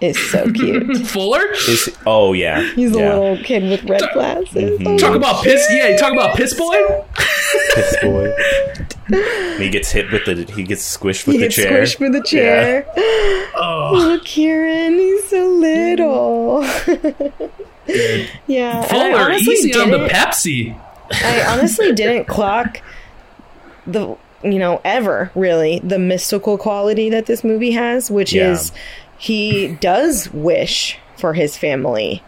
is 0.00 0.30
so 0.30 0.50
cute 0.52 0.96
Fuller? 1.08 1.42
Is, 1.68 1.96
oh 2.06 2.32
yeah, 2.32 2.62
he's 2.74 2.92
a 2.92 2.98
little 2.98 3.36
kid 3.38 3.64
with 3.64 3.82
red 3.84 4.02
glasses 4.12 4.80
Oh, 4.86 4.96
Talk 4.98 5.16
about 5.16 5.42
piss. 5.44 5.66
Yeah, 5.70 5.88
you 5.88 5.98
talk 5.98 6.12
about 6.12 6.36
piss 6.36 6.54
boy. 6.54 6.76
piss 7.74 7.96
boy. 8.02 8.32
He 9.58 9.70
gets 9.70 9.90
hit 9.90 10.10
with 10.12 10.24
the 10.26 10.50
he 10.54 10.62
gets 10.62 10.82
squished 10.96 11.26
with 11.26 11.34
he 11.36 11.40
the 11.40 11.46
gets 11.46 11.56
chair. 11.56 11.82
squished 11.82 12.00
with 12.00 12.12
the 12.12 12.22
chair 12.22 12.86
Oh, 12.96 13.90
Oh, 13.94 14.20
Kieran, 14.24 14.94
he's 14.94 15.28
so 15.28 15.46
little. 15.48 16.62
yeah, 18.46 18.80
I 18.84 18.86
Fuller, 18.88 19.16
honestly 19.18 19.54
easy 19.54 19.74
on 19.74 19.90
the 19.90 19.98
didn't- 19.98 20.12
Pepsi. 20.12 20.80
I 21.10 21.42
honestly 21.48 21.92
didn't 21.92 22.26
clock 22.26 22.82
the 23.86 24.14
you 24.44 24.58
know 24.58 24.80
ever 24.84 25.30
really 25.34 25.80
the 25.82 25.98
mystical 25.98 26.58
quality 26.58 27.08
that 27.10 27.26
this 27.26 27.42
movie 27.42 27.70
has, 27.72 28.10
which 28.10 28.32
Yeah. 28.34 28.52
is 28.52 28.72
he 29.18 29.68
does 29.80 30.32
wish 30.32 30.98
for 31.16 31.34
his 31.34 31.56
family 31.56 32.22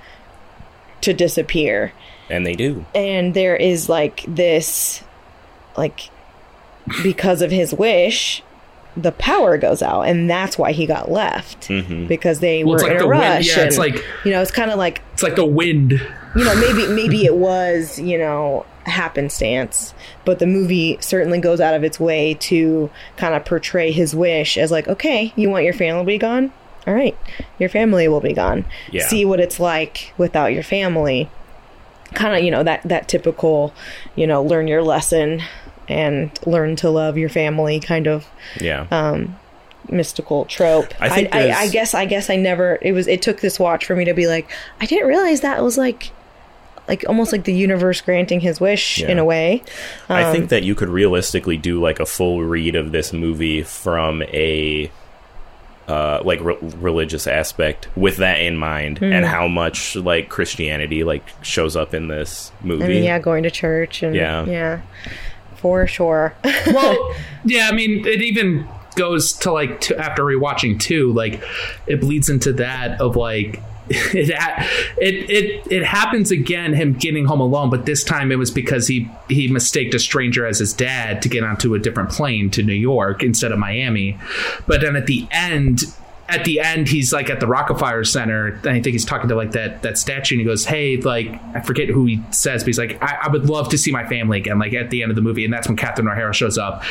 to 1.00 1.12
disappear, 1.14 1.92
and 2.28 2.44
they 2.46 2.54
do. 2.54 2.84
and 2.94 3.32
there 3.34 3.56
is 3.56 3.88
like 3.88 4.24
this 4.28 5.02
like 5.76 6.10
because 7.02 7.40
of 7.42 7.50
his 7.50 7.72
wish 7.72 8.42
the 8.96 9.12
power 9.12 9.56
goes 9.56 9.82
out 9.82 10.02
and 10.02 10.28
that's 10.28 10.58
why 10.58 10.72
he 10.72 10.84
got 10.84 11.08
left 11.10 11.68
Mhm. 11.68 12.08
because 12.08 12.40
they 12.40 12.64
Well, 12.64 12.74
were 12.74 12.80
like 12.82 12.90
in 12.96 13.00
a 13.02 13.06
rush 13.06 13.46
Yeah, 13.56 13.62
it's 13.62 13.78
like 13.78 13.94
you 14.24 14.32
know 14.32 14.42
it's 14.42 14.50
kind 14.50 14.68
of 14.72 14.78
like 14.78 15.00
it's 15.12 15.22
like 15.22 15.36
the 15.36 15.44
wind. 15.46 15.92
you 15.92 16.44
know 16.44 16.54
maybe 16.56 16.88
maybe 16.88 17.24
it 17.24 17.36
was 17.36 18.00
you 18.00 18.18
know 18.18 18.66
happenstance 18.84 19.94
but 20.24 20.40
the 20.40 20.46
movie 20.46 20.98
certainly 21.00 21.38
goes 21.38 21.60
out 21.60 21.74
of 21.74 21.84
its 21.84 22.00
way 22.00 22.34
to 22.40 22.90
kind 23.16 23.34
of 23.34 23.44
portray 23.44 23.92
his 23.92 24.14
wish 24.14 24.58
as 24.58 24.72
like 24.72 24.88
okay 24.88 25.32
you 25.36 25.48
want 25.48 25.64
your 25.64 25.74
family 25.74 26.02
to 26.02 26.06
be 26.06 26.18
gone 26.18 26.52
all 26.86 26.94
right 26.94 27.16
your 27.58 27.68
family 27.68 28.08
will 28.08 28.20
be 28.20 28.32
gone 28.32 28.64
Yeah. 28.90 29.06
see 29.06 29.24
what 29.24 29.40
it's 29.40 29.60
like 29.60 30.12
without 30.16 30.52
your 30.52 30.62
family 30.62 31.28
kind 32.14 32.36
of 32.36 32.42
you 32.42 32.50
know 32.50 32.62
that 32.62 32.82
that 32.84 33.08
typical 33.08 33.72
you 34.16 34.26
know 34.26 34.42
learn 34.42 34.66
your 34.66 34.82
lesson 34.82 35.42
and 35.88 36.30
learn 36.46 36.76
to 36.76 36.90
love 36.90 37.16
your 37.18 37.28
family 37.28 37.80
kind 37.80 38.06
of 38.06 38.26
Yeah. 38.60 38.86
um 38.90 39.36
mystical 39.88 40.44
trope 40.44 40.92
I 41.00 41.28
I, 41.32 41.38
I, 41.40 41.52
I 41.62 41.68
guess 41.68 41.94
i 41.94 42.04
guess 42.04 42.30
i 42.30 42.36
never 42.36 42.78
it 42.82 42.92
was 42.92 43.08
it 43.08 43.22
took 43.22 43.40
this 43.40 43.58
watch 43.58 43.86
for 43.86 43.96
me 43.96 44.04
to 44.04 44.14
be 44.14 44.26
like 44.28 44.48
i 44.80 44.86
didn't 44.86 45.08
realize 45.08 45.40
that 45.40 45.58
it 45.58 45.62
was 45.62 45.76
like 45.78 46.10
like 46.86 47.04
almost 47.08 47.32
like 47.32 47.44
the 47.44 47.52
universe 47.54 48.00
granting 48.00 48.40
his 48.40 48.60
wish 48.60 48.98
Yeah. 48.98 49.08
in 49.08 49.18
a 49.18 49.24
way 49.24 49.62
I 50.08 50.24
Um, 50.24 50.32
think 50.32 50.48
that 50.50 50.62
you 50.64 50.74
could 50.74 50.88
realistically 50.88 51.56
do 51.56 51.80
like 51.80 52.00
a 52.00 52.06
full 52.06 52.42
read 52.42 52.74
of 52.74 52.90
this 52.92 53.12
movie 53.12 53.62
from 53.62 54.22
a 54.24 54.90
uh, 55.90 56.22
like 56.24 56.40
re- 56.40 56.56
religious 56.60 57.26
aspect 57.26 57.88
with 57.96 58.18
that 58.18 58.38
in 58.40 58.56
mind, 58.56 58.98
Hmm. 58.98 59.12
and 59.12 59.26
how 59.26 59.48
much 59.48 59.96
like 59.96 60.28
Christianity 60.28 61.02
like 61.04 61.24
shows 61.42 61.74
up 61.76 61.92
in 61.94 62.08
this 62.08 62.52
movie. 62.62 62.84
I 62.84 62.88
mean, 62.88 63.02
yeah, 63.04 63.18
going 63.18 63.42
to 63.42 63.50
church 63.50 64.02
and 64.04 64.14
Yeah. 64.14 64.44
yeah, 64.46 64.80
for 65.56 65.86
sure. 65.86 66.34
Well, 66.66 67.14
yeah, 67.44 67.68
I 67.70 67.74
mean, 67.74 68.06
it 68.06 68.22
even 68.22 68.68
goes 68.96 69.32
to 69.32 69.52
like 69.52 69.80
to, 69.82 69.96
after 69.98 70.22
rewatching 70.22 70.78
two, 70.78 71.12
like 71.12 71.42
it 71.86 72.00
bleeds 72.00 72.28
into 72.28 72.52
that 72.54 73.00
of 73.00 73.16
like 73.16 73.60
it 74.14 74.30
it 74.98 75.30
it 75.30 75.72
it 75.72 75.84
happens 75.84 76.30
again 76.30 76.72
him 76.72 76.92
getting 76.92 77.24
home 77.24 77.40
alone 77.40 77.70
but 77.70 77.86
this 77.86 78.04
time 78.04 78.30
it 78.30 78.36
was 78.36 78.48
because 78.48 78.86
he 78.86 79.10
he 79.28 79.48
mistaked 79.48 79.94
a 79.94 79.98
stranger 79.98 80.46
as 80.46 80.60
his 80.60 80.72
dad 80.72 81.20
to 81.22 81.28
get 81.28 81.42
onto 81.42 81.74
a 81.74 81.78
different 81.78 82.08
plane 82.08 82.50
to 82.50 82.62
New 82.62 82.72
York 82.72 83.22
instead 83.22 83.50
of 83.50 83.58
Miami. 83.58 84.16
But 84.68 84.80
then 84.80 84.94
at 84.94 85.06
the 85.06 85.26
end 85.32 85.82
at 86.30 86.44
the 86.44 86.60
end 86.60 86.88
he's 86.88 87.12
like 87.12 87.30
at 87.30 87.40
the 87.40 87.46
Rockefeller 87.46 88.04
Center 88.04 88.46
and 88.48 88.68
I 88.68 88.80
think 88.80 88.86
he's 88.86 89.04
talking 89.04 89.28
to 89.28 89.34
like 89.34 89.52
that 89.52 89.82
that 89.82 89.98
statue 89.98 90.36
and 90.36 90.40
he 90.40 90.46
goes 90.46 90.64
hey 90.64 90.96
like 90.98 91.40
I 91.54 91.60
forget 91.60 91.88
who 91.88 92.06
he 92.06 92.22
says 92.30 92.62
but 92.62 92.68
he's 92.68 92.78
like 92.78 93.02
I, 93.02 93.18
I 93.22 93.28
would 93.28 93.48
love 93.48 93.68
to 93.70 93.78
see 93.78 93.90
my 93.92 94.06
family 94.08 94.38
again 94.38 94.58
like 94.58 94.72
at 94.72 94.90
the 94.90 95.02
end 95.02 95.10
of 95.10 95.16
the 95.16 95.22
movie 95.22 95.44
and 95.44 95.52
that's 95.52 95.68
when 95.68 95.76
Catherine 95.76 96.08
O'Hara 96.08 96.32
shows 96.32 96.58
up 96.58 96.82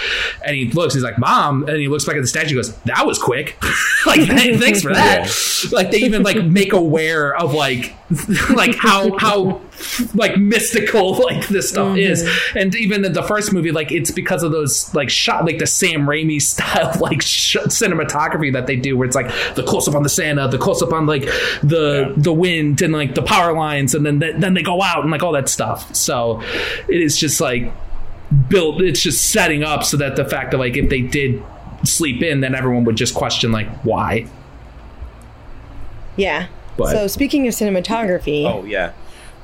and 0.45 0.55
he 0.55 0.71
looks 0.71 0.93
he's 0.93 1.03
like 1.03 1.17
mom 1.17 1.67
and 1.67 1.77
he 1.77 1.87
looks 1.87 2.05
back 2.05 2.15
at 2.15 2.21
the 2.21 2.27
statue 2.27 2.57
and 2.57 2.57
goes 2.57 2.75
that 2.83 3.05
was 3.05 3.19
quick. 3.19 3.57
Like 4.05 4.21
thanks 4.27 4.81
for 4.81 4.93
that. 4.93 5.29
Like 5.71 5.91
they 5.91 5.97
even 5.99 6.23
like 6.23 6.43
make 6.45 6.71
aware 6.71 7.35
of 7.35 7.53
like 7.53 7.93
like 8.49 8.75
how 8.75 9.17
how 9.17 9.61
like 10.13 10.38
mystical 10.38 11.13
like 11.25 11.47
this 11.47 11.69
stuff 11.69 11.89
mm-hmm. 11.89 11.97
is 11.97 12.30
and 12.55 12.75
even 12.75 13.05
in 13.05 13.13
the 13.13 13.23
first 13.23 13.53
movie 13.53 13.71
like 13.71 13.91
it's 13.91 14.11
because 14.11 14.43
of 14.43 14.51
those 14.51 14.93
like 14.93 15.09
shot 15.09 15.45
like 15.45 15.57
the 15.57 15.67
Sam 15.67 16.01
Raimi 16.05 16.41
style 16.49 16.95
like 16.99 17.21
sh- 17.21 17.57
cinematography 17.57 18.53
that 18.53 18.67
they 18.67 18.75
do 18.75 18.97
where 18.97 19.07
it's 19.07 19.15
like 19.15 19.27
the 19.55 19.63
close 19.63 19.88
up 19.88 19.95
on 19.95 20.03
the 20.03 20.09
Santa 20.09 20.47
the 20.47 20.57
close 20.57 20.82
up 20.82 20.93
on 20.93 21.05
like 21.05 21.23
the 21.63 22.07
Yeah. 22.07 22.13
the 22.17 22.34
wind 22.34 22.82
and 22.82 22.93
like 22.93 23.15
the 23.15 23.21
power 23.21 23.53
lines 23.53 23.95
and 23.95 24.05
then 24.05 24.19
then 24.19 24.53
they 24.53 24.63
go 24.63 24.82
out 24.82 25.01
and 25.01 25.11
like 25.11 25.23
all 25.23 25.34
that 25.34 25.49
stuff 25.49 25.93
so 25.95 26.41
it 26.88 27.01
is 27.01 27.17
just 27.17 27.41
like 27.41 27.71
built 28.47 28.82
it's 28.82 29.01
just 29.01 29.32
setting 29.32 29.63
up 29.63 29.84
so 29.84 29.97
that 29.97 30.15
the 30.15 30.25
fact 30.25 30.51
that 30.51 30.57
like 30.57 30.77
if 30.77 30.89
they 30.89 31.01
did 31.01 31.41
sleep 31.84 32.21
in 32.21 32.41
then 32.41 32.53
everyone 32.53 32.84
would 32.84 32.95
just 32.95 33.15
question 33.15 33.51
like 33.51 33.67
why 33.84 34.27
yeah. 36.19 36.47
But- 36.77 36.91
so 36.91 37.07
speaking 37.07 37.47
of 37.47 37.53
cinematography, 37.53 38.45
Oh 38.45 38.63
yeah. 38.65 38.91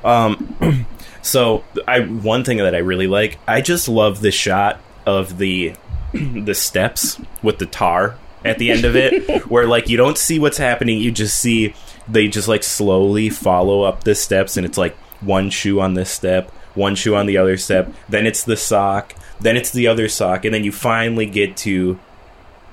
Um, 0.06 0.86
so 1.22 1.64
I 1.86 2.00
one 2.00 2.44
thing 2.44 2.58
that 2.58 2.74
I 2.74 2.78
really 2.78 3.08
like, 3.08 3.38
I 3.46 3.60
just 3.60 3.88
love 3.88 4.20
the 4.20 4.30
shot 4.30 4.80
of 5.04 5.36
the 5.36 5.74
the 6.12 6.54
steps 6.54 7.20
with 7.42 7.58
the 7.58 7.66
tar 7.66 8.16
at 8.44 8.58
the 8.58 8.70
end 8.70 8.84
of 8.84 8.96
it, 8.96 9.46
where 9.50 9.66
like 9.66 9.88
you 9.88 9.96
don't 9.96 10.16
see 10.16 10.38
what's 10.38 10.58
happening, 10.58 10.98
you 10.98 11.10
just 11.10 11.38
see 11.38 11.74
they 12.08 12.28
just 12.28 12.46
like 12.48 12.62
slowly 12.62 13.28
follow 13.28 13.82
up 13.82 14.04
the 14.04 14.14
steps, 14.14 14.56
and 14.56 14.64
it's 14.64 14.78
like 14.78 14.96
one 15.20 15.50
shoe 15.50 15.80
on 15.80 15.94
this 15.94 16.10
step, 16.10 16.50
one 16.74 16.94
shoe 16.94 17.16
on 17.16 17.26
the 17.26 17.36
other 17.36 17.56
step, 17.56 17.92
then 18.08 18.26
it's 18.26 18.44
the 18.44 18.56
sock, 18.56 19.12
then 19.40 19.56
it's 19.56 19.72
the 19.72 19.88
other 19.88 20.08
sock, 20.08 20.44
and 20.44 20.54
then 20.54 20.62
you 20.62 20.70
finally 20.70 21.26
get 21.26 21.56
to 21.56 21.98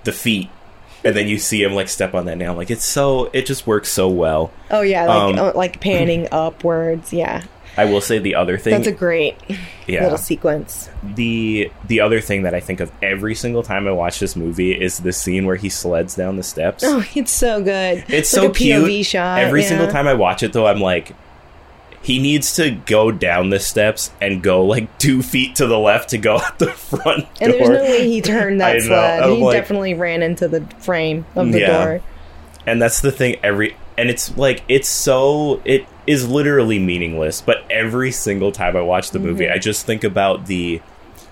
the 0.03 0.11
feet. 0.11 0.49
And 1.05 1.15
then 1.15 1.27
you 1.27 1.37
see 1.37 1.61
him 1.63 1.73
like 1.73 1.89
step 1.89 2.13
on 2.13 2.25
that 2.25 2.37
nail. 2.37 2.53
Like 2.53 2.71
it's 2.71 2.85
so, 2.85 3.29
it 3.33 3.45
just 3.45 3.67
works 3.67 3.91
so 3.91 4.07
well. 4.07 4.51
oh 4.71 4.81
yeah, 4.81 5.05
like 5.05 5.37
um, 5.37 5.39
uh, 5.39 5.51
like 5.53 5.81
panning 5.81 6.27
upwards. 6.31 7.11
Yeah, 7.11 7.43
I 7.77 7.85
will 7.85 8.01
say 8.01 8.19
the 8.19 8.35
other 8.35 8.57
thing. 8.57 8.71
that's 8.71 8.87
a 8.87 8.91
great 8.91 9.35
yeah. 9.87 10.03
little 10.03 10.17
sequence. 10.17 10.89
the 11.03 11.71
the 11.87 11.99
other 11.99 12.21
thing 12.21 12.43
that 12.43 12.53
I 12.53 12.59
think 12.59 12.79
of 12.79 12.91
every 13.01 13.35
single 13.35 13.63
time 13.63 13.87
I 13.87 13.91
watch 13.91 14.19
this 14.19 14.35
movie 14.35 14.71
is 14.71 14.99
the 14.99 15.11
scene 15.11 15.45
where 15.45 15.55
he 15.55 15.69
sleds 15.69 16.15
down 16.15 16.37
the 16.37 16.43
steps. 16.43 16.83
Oh, 16.85 17.03
it's 17.15 17.31
so 17.31 17.63
good. 17.63 18.05
It's 18.07 18.29
so 18.29 18.49
a 18.49 18.53
cute. 18.53 18.83
POV 18.83 19.05
shot. 19.05 19.39
every 19.39 19.61
yeah. 19.63 19.69
single 19.69 19.87
time 19.87 20.07
I 20.07 20.13
watch 20.13 20.43
it, 20.43 20.53
though, 20.53 20.67
I'm 20.67 20.79
like, 20.79 21.13
he 22.03 22.19
needs 22.21 22.55
to 22.57 22.69
go 22.71 23.11
down 23.11 23.49
the 23.49 23.59
steps 23.59 24.11
and 24.21 24.43
go 24.43 24.65
like 24.65 24.97
two 24.99 25.23
feet 25.23 25.55
to 25.55 25.65
the 25.67 25.79
left 25.79 26.09
to 26.09 26.17
go 26.17 26.35
out 26.39 26.59
the 26.59 26.67
front 26.71 27.21
door. 27.21 27.27
And 27.41 27.53
there's 27.53 27.69
no 27.69 27.81
way 27.81 28.07
he 28.09 28.21
turned 28.21 28.61
that 28.61 28.73
know, 28.75 28.79
sled. 28.81 29.23
I'm 29.23 29.35
He 29.37 29.43
like- 29.43 29.57
definitely 29.57 29.93
ran 29.93 30.21
into 30.21 30.47
the 30.47 30.61
frame 30.79 31.25
of 31.35 31.51
the 31.51 31.59
Yeah. 31.61 31.85
door. 31.85 32.01
and 32.67 32.81
that's 32.81 33.01
the 33.01 33.11
thing. 33.11 33.37
Every 33.43 33.75
and 33.97 34.09
it's 34.09 34.35
like 34.37 34.63
it's 34.67 34.87
so 34.89 35.61
it 35.65 35.85
is 36.05 36.27
literally 36.27 36.79
meaningless. 36.79 37.41
But 37.41 37.63
every 37.69 38.11
single 38.11 38.51
time 38.51 38.75
I 38.75 38.81
watch 38.81 39.11
the 39.11 39.19
movie, 39.19 39.45
Mm-hmm. 39.45 39.53
I 39.53 39.57
just 39.59 39.85
think 39.85 40.03
about 40.03 40.45
the 40.47 40.81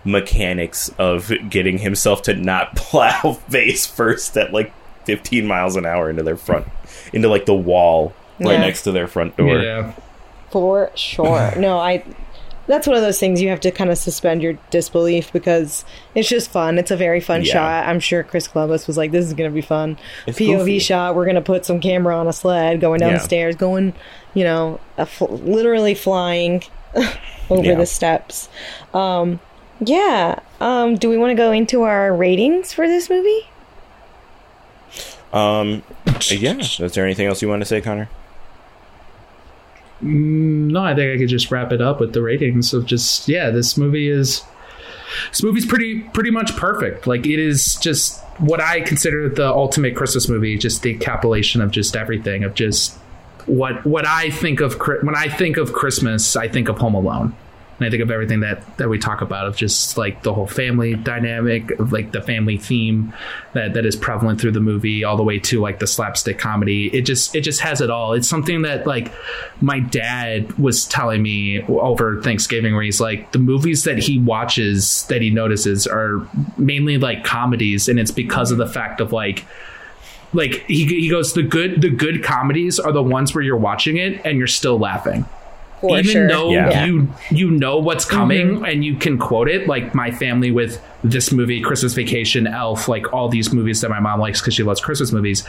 mechanics 0.05 0.89
of 0.97 1.31
getting 1.49 1.77
himself 1.77 2.23
to 2.23 2.33
not 2.33 2.75
plow 2.75 3.33
face 3.49 3.85
first 3.85 4.35
at 4.37 4.51
like 4.53 4.73
15 5.05 5.45
miles 5.47 5.75
an 5.75 5.85
hour 5.85 6.09
into 6.09 6.23
their 6.23 6.37
front 6.37 6.67
into 7.13 7.27
like 7.27 7.45
the 7.45 7.53
wall 7.53 8.13
right 8.39 8.53
Yeah. 8.53 8.59
next 8.61 8.83
to 8.83 8.91
their 8.91 9.07
front 9.07 9.35
door. 9.37 9.59
yeah 9.59 9.93
For 10.51 10.91
sure. 10.95 11.53
no, 11.57 11.77
I. 11.79 12.03
That's 12.67 12.85
one 12.87 12.95
of 12.95 13.01
those 13.01 13.19
things 13.19 13.41
you 13.41 13.49
have 13.49 13.59
to 13.61 13.71
kind 13.71 13.89
of 13.89 13.97
suspend 13.97 14.41
your 14.43 14.53
disbelief 14.69 15.33
because 15.33 15.83
it's 16.15 16.29
just 16.29 16.51
fun. 16.51 16.77
It's 16.77 16.91
a 16.91 16.95
very 16.95 17.19
fun 17.19 17.41
Yeah. 17.43 17.53
shot. 17.53 17.87
I'm 17.89 17.99
sure 17.99 18.23
Chris 18.23 18.47
Columbus 18.47 18.85
was 18.87 18.97
like, 18.97 19.11
"This 19.11 19.25
is 19.25 19.33
going 19.33 19.49
to 19.49 19.53
be 19.53 19.61
fun." 19.61 19.97
It's 20.27 20.37
POV 20.37 20.57
goofy. 20.59 20.79
shot. 20.79 21.15
We're 21.15 21.25
going 21.25 21.35
to 21.35 21.41
put 21.41 21.65
some 21.65 21.79
camera 21.81 22.15
on 22.15 22.27
a 22.27 22.33
sled 22.33 22.79
going 22.79 22.99
down 22.99 23.09
Yeah. 23.11 23.17
the 23.17 23.23
stairs, 23.23 23.55
going, 23.55 23.93
you 24.35 24.43
know, 24.43 24.79
a 24.97 25.05
fl- 25.07 25.25
literally 25.25 25.95
flying 25.95 26.63
over 27.49 27.63
Yeah. 27.63 27.75
the 27.75 27.85
steps. 27.87 28.47
Um, 28.93 29.39
yeah. 29.79 30.39
Um, 30.61 30.95
do 30.95 31.09
we 31.09 31.17
want 31.17 31.31
to 31.31 31.35
go 31.35 31.51
into 31.51 31.81
our 31.81 32.15
ratings 32.15 32.71
for 32.73 32.87
this 32.87 33.09
movie? 33.09 33.47
Um, 35.33 35.83
yeah. 36.29 36.57
Is 36.59 36.77
there 36.93 37.05
anything 37.05 37.25
else 37.27 37.41
you 37.41 37.49
want 37.49 37.61
to 37.61 37.65
say, 37.65 37.81
Connor? 37.81 38.07
Mm, 40.03 40.71
No, 40.71 40.83
I 40.83 40.95
think 40.95 41.13
I 41.15 41.17
could 41.19 41.29
just 41.29 41.51
wrap 41.51 41.71
it 41.71 41.81
up 41.81 41.99
with 41.99 42.13
the 42.13 42.21
ratings 42.21 42.73
of 42.73 42.85
just 42.85 43.27
yeah, 43.27 43.49
this 43.49 43.77
movie 43.77 44.09
is 44.09 44.43
this 45.29 45.43
movie's 45.43 45.65
pretty 45.65 46.01
pretty 46.13 46.31
much 46.31 46.55
perfect. 46.55 47.07
Like 47.07 47.25
it 47.25 47.39
is 47.39 47.75
just 47.75 48.19
what 48.39 48.59
I 48.61 48.81
consider 48.81 49.29
the 49.29 49.47
ultimate 49.49 49.95
Christmas 49.95 50.27
movie, 50.29 50.57
just 50.57 50.81
the 50.83 50.97
encapsulation 50.97 51.61
of 51.61 51.71
just 51.71 51.95
everything 51.95 52.43
of 52.43 52.53
just 52.55 52.97
what 53.45 53.85
what 53.85 54.05
I 54.07 54.29
think 54.29 54.61
of 54.61 54.75
when 55.03 55.15
I 55.15 55.27
think 55.27 55.57
of 55.57 55.73
Christmas, 55.73 56.35
I 56.35 56.47
think 56.47 56.69
of 56.69 56.77
Home 56.79 56.95
Alone. 56.95 57.35
And 57.81 57.87
I 57.87 57.89
think 57.89 58.03
of 58.03 58.11
everything 58.11 58.41
that 58.41 58.77
that 58.77 58.89
we 58.89 58.99
talk 58.99 59.21
about 59.21 59.47
of 59.47 59.55
just 59.55 59.97
like 59.97 60.21
the 60.21 60.31
whole 60.31 60.45
family 60.45 60.93
dynamic, 60.93 61.71
of 61.79 61.91
like 61.91 62.11
the 62.11 62.21
family 62.21 62.57
theme 62.57 63.11
that 63.53 63.73
that 63.73 63.87
is 63.87 63.95
prevalent 63.95 64.39
through 64.39 64.51
the 64.51 64.59
movie, 64.59 65.03
all 65.03 65.17
the 65.17 65.23
way 65.23 65.39
to 65.39 65.59
like 65.59 65.79
the 65.79 65.87
slapstick 65.87 66.37
comedy. 66.37 66.95
It 66.95 67.01
just 67.01 67.35
it 67.35 67.41
just 67.41 67.59
has 67.61 67.81
it 67.81 67.89
all. 67.89 68.13
It's 68.13 68.27
something 68.27 68.61
that 68.61 68.85
like 68.85 69.11
my 69.61 69.79
dad 69.79 70.51
was 70.59 70.85
telling 70.85 71.23
me 71.23 71.63
over 71.63 72.21
Thanksgiving, 72.21 72.75
where 72.75 72.83
he's 72.83 73.01
like 73.01 73.31
the 73.31 73.39
movies 73.39 73.83
that 73.85 73.97
he 73.97 74.19
watches 74.19 75.07
that 75.07 75.23
he 75.23 75.31
notices 75.31 75.87
are 75.87 76.27
mainly 76.59 76.99
like 76.99 77.23
comedies, 77.23 77.89
and 77.89 77.99
it's 77.99 78.11
because 78.11 78.51
of 78.51 78.59
the 78.59 78.67
fact 78.67 79.01
of 79.01 79.11
like 79.11 79.43
like 80.33 80.63
he, 80.67 80.85
he 80.85 81.09
goes 81.09 81.33
the 81.33 81.41
good 81.41 81.81
the 81.81 81.89
good 81.89 82.23
comedies 82.23 82.79
are 82.79 82.91
the 82.91 83.01
ones 83.01 83.33
where 83.33 83.43
you're 83.43 83.57
watching 83.57 83.97
it 83.97 84.21
and 84.23 84.37
you're 84.37 84.45
still 84.45 84.77
laughing 84.77 85.25
For 85.81 85.97
even 85.99 86.11
sure. 86.11 86.27
though 86.29 86.49
Yeah. 86.51 86.85
you 86.85 87.09
you 87.31 87.51
know 87.51 87.77
what's 87.79 88.05
coming 88.05 88.63
and 88.65 88.85
you 88.85 88.95
can 88.95 89.17
quote 89.17 89.49
it 89.49 89.67
like 89.67 89.93
my 89.95 90.11
family 90.11 90.51
with 90.51 90.79
this 91.03 91.31
movie 91.31 91.59
christmas 91.61 91.93
vacation 91.95 92.45
elf 92.45 92.87
like 92.87 93.11
all 93.11 93.27
these 93.29 93.51
movies 93.51 93.81
that 93.81 93.89
my 93.89 93.99
mom 93.99 94.19
likes 94.19 94.39
because 94.39 94.53
she 94.53 94.61
loves 94.63 94.79
christmas 94.79 95.11
movies 95.11 95.43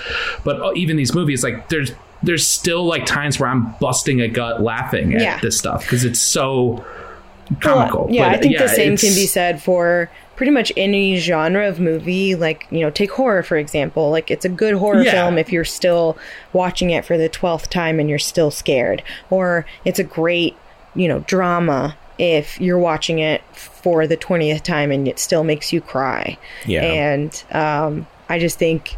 but 0.44 0.60
uh, 0.62 0.72
even 0.74 0.96
these 0.96 1.14
movies 1.14 1.44
like 1.44 1.68
there's 1.68 1.92
there's 2.22 2.46
still 2.46 2.84
like 2.86 3.04
times 3.04 3.38
where 3.38 3.50
i'm 3.50 3.72
busting 3.80 4.20
a 4.22 4.28
gut 4.28 4.62
laughing 4.62 5.14
at 5.14 5.20
Yeah. 5.20 5.38
this 5.40 5.58
stuff 5.58 5.82
because 5.82 6.04
it's 6.04 6.20
so 6.20 6.82
comical 7.60 8.06
yeah, 8.10 8.28
But, 8.30 8.38
I 8.38 8.40
think 8.40 8.56
the 8.58 8.68
same 8.68 8.96
can 8.96 9.14
be 9.14 9.26
said 9.26 9.62
for 9.62 10.10
pretty 10.36 10.52
much 10.52 10.72
any 10.76 11.16
genre 11.16 11.68
of 11.68 11.78
movie. 11.80 12.34
Like, 12.34 12.66
you 12.70 12.80
know, 12.80 12.90
take 12.90 13.10
horror, 13.12 13.42
for 13.42 13.56
example. 13.56 14.10
Like, 14.10 14.30
it's 14.30 14.44
a 14.44 14.48
good 14.48 14.74
horror 14.74 15.02
Yeah. 15.02 15.12
film 15.12 15.38
if 15.38 15.52
you're 15.52 15.64
still 15.64 16.16
watching 16.52 16.90
it 16.90 17.04
for 17.04 17.16
the 17.18 17.28
12th 17.28 17.68
time 17.68 18.00
and 18.00 18.08
you're 18.08 18.18
still 18.18 18.50
scared. 18.50 19.02
Or 19.30 19.66
it's 19.84 19.98
a 19.98 20.04
great, 20.04 20.56
you 20.94 21.08
know, 21.08 21.20
drama 21.20 21.96
if 22.18 22.60
you're 22.60 22.78
watching 22.78 23.18
it 23.18 23.42
for 23.52 24.06
the 24.06 24.16
20th 24.16 24.62
time 24.62 24.90
and 24.92 25.06
it 25.08 25.18
still 25.18 25.44
makes 25.44 25.72
you 25.72 25.80
cry. 25.80 26.36
Yeah. 26.66 26.82
And 26.82 27.44
um, 27.52 28.06
I 28.28 28.38
just 28.38 28.58
think 28.58 28.96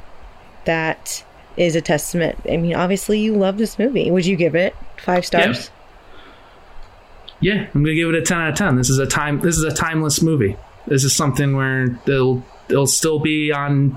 that 0.66 1.24
is 1.56 1.76
a 1.76 1.80
testament. 1.80 2.38
I 2.50 2.56
mean, 2.56 2.74
obviously, 2.74 3.20
you 3.20 3.34
love 3.34 3.58
this 3.58 3.78
movie. 3.78 4.10
Would 4.10 4.26
you 4.26 4.36
give 4.36 4.54
it 4.54 4.74
five 4.96 5.24
stars? 5.24 5.70
Yeah, 7.40 7.66
I'm 7.74 7.82
gonna 7.82 7.94
give 7.94 8.08
it 8.08 8.14
a 8.14 8.22
ten 8.22 8.38
out 8.40 8.50
of 8.50 8.54
ten. 8.56 8.76
This 8.76 8.88
is 8.88 8.98
a 8.98 9.06
time. 9.06 9.40
This 9.40 9.56
is 9.58 9.64
a 9.64 9.72
timeless 9.72 10.22
movie. 10.22 10.56
This 10.86 11.04
is 11.04 11.14
something 11.14 11.56
where 11.56 11.98
it'll 12.06 12.44
it'll 12.68 12.86
still 12.86 13.18
be 13.18 13.52
on 13.52 13.90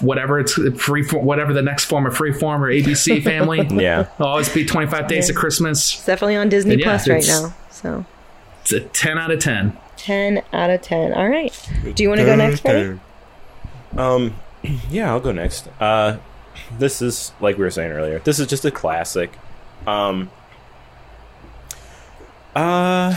whatever 0.00 0.38
it's 0.38 0.54
free 0.80 1.02
for 1.02 1.18
whatever 1.18 1.52
the 1.52 1.62
next 1.62 1.86
form 1.86 2.06
of 2.06 2.14
freeform 2.14 2.60
or 2.60 2.68
ABC 2.68 3.22
family. 3.24 3.66
Yeah. 3.70 4.08
It'll 4.14 4.26
always 4.26 4.48
be 4.48 4.64
25 4.64 5.08
Days 5.08 5.30
of 5.30 5.36
Christmas. 5.36 5.94
It's 5.94 6.06
definitely 6.06 6.36
on 6.36 6.48
Disney 6.48 6.74
And 6.74 6.80
yeah, 6.80 6.86
Plus 6.86 7.08
right 7.08 7.26
now. 7.26 7.54
So. 7.70 8.04
It's 8.62 8.72
a 8.72 8.80
10 8.80 9.18
out 9.18 9.30
of 9.30 9.38
10. 9.38 9.76
10 9.96 10.42
out 10.52 10.70
of 10.70 10.82
10. 10.82 11.12
All 11.12 11.28
right. 11.28 11.70
Do 11.94 12.02
you 12.02 12.08
want 12.08 12.20
to 12.20 12.26
go 12.26 12.36
next, 12.36 12.60
Freddie? 12.60 13.00
Um, 13.96 14.34
yeah, 14.90 15.10
I'll 15.10 15.20
go 15.20 15.32
next. 15.32 15.68
Uh, 15.80 16.18
this 16.78 17.00
is 17.00 17.32
like 17.40 17.56
we 17.56 17.64
were 17.64 17.70
saying 17.70 17.92
earlier. 17.92 18.18
This 18.20 18.38
is 18.38 18.46
just 18.46 18.64
a 18.64 18.70
classic. 18.70 19.32
Um, 19.86 20.30
uh, 22.54 23.14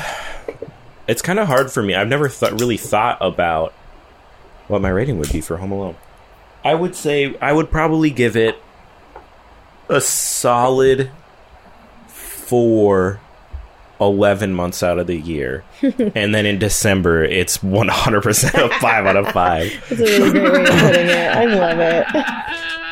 it's 1.09 1.21
kind 1.21 1.39
of 1.39 1.47
hard 1.47 1.71
for 1.71 1.81
me. 1.83 1.95
I've 1.95 2.07
never 2.07 2.29
th- 2.29 2.53
really 2.53 2.77
thought 2.77 3.17
about 3.21 3.73
what 4.67 4.81
my 4.81 4.89
rating 4.89 5.17
would 5.19 5.31
be 5.31 5.41
for 5.41 5.57
Home 5.57 5.71
Alone. 5.71 5.95
I 6.63 6.75
would 6.75 6.95
say 6.95 7.35
I 7.41 7.51
would 7.53 7.71
probably 7.71 8.09
give 8.11 8.35
it 8.35 8.55
a 9.89 9.99
solid 10.01 11.09
four 12.07 13.19
11 14.01 14.53
months 14.53 14.81
out 14.83 14.97
of 14.99 15.07
the 15.07 15.17
year. 15.17 15.63
and 15.81 16.33
then 16.33 16.45
in 16.45 16.57
December, 16.59 17.23
it's 17.23 17.57
100% 17.59 18.53
a 18.65 18.79
5 18.79 19.05
out 19.05 19.17
of 19.17 19.31
5. 19.31 19.85
That's 19.89 20.01
a 20.01 20.03
really 20.03 20.31
great 20.31 20.51
way 20.53 20.61
of 20.63 20.67
putting 20.79 21.07
it. 21.07 21.31
I 21.35 21.45
love 21.45 21.79
it. 21.79 22.05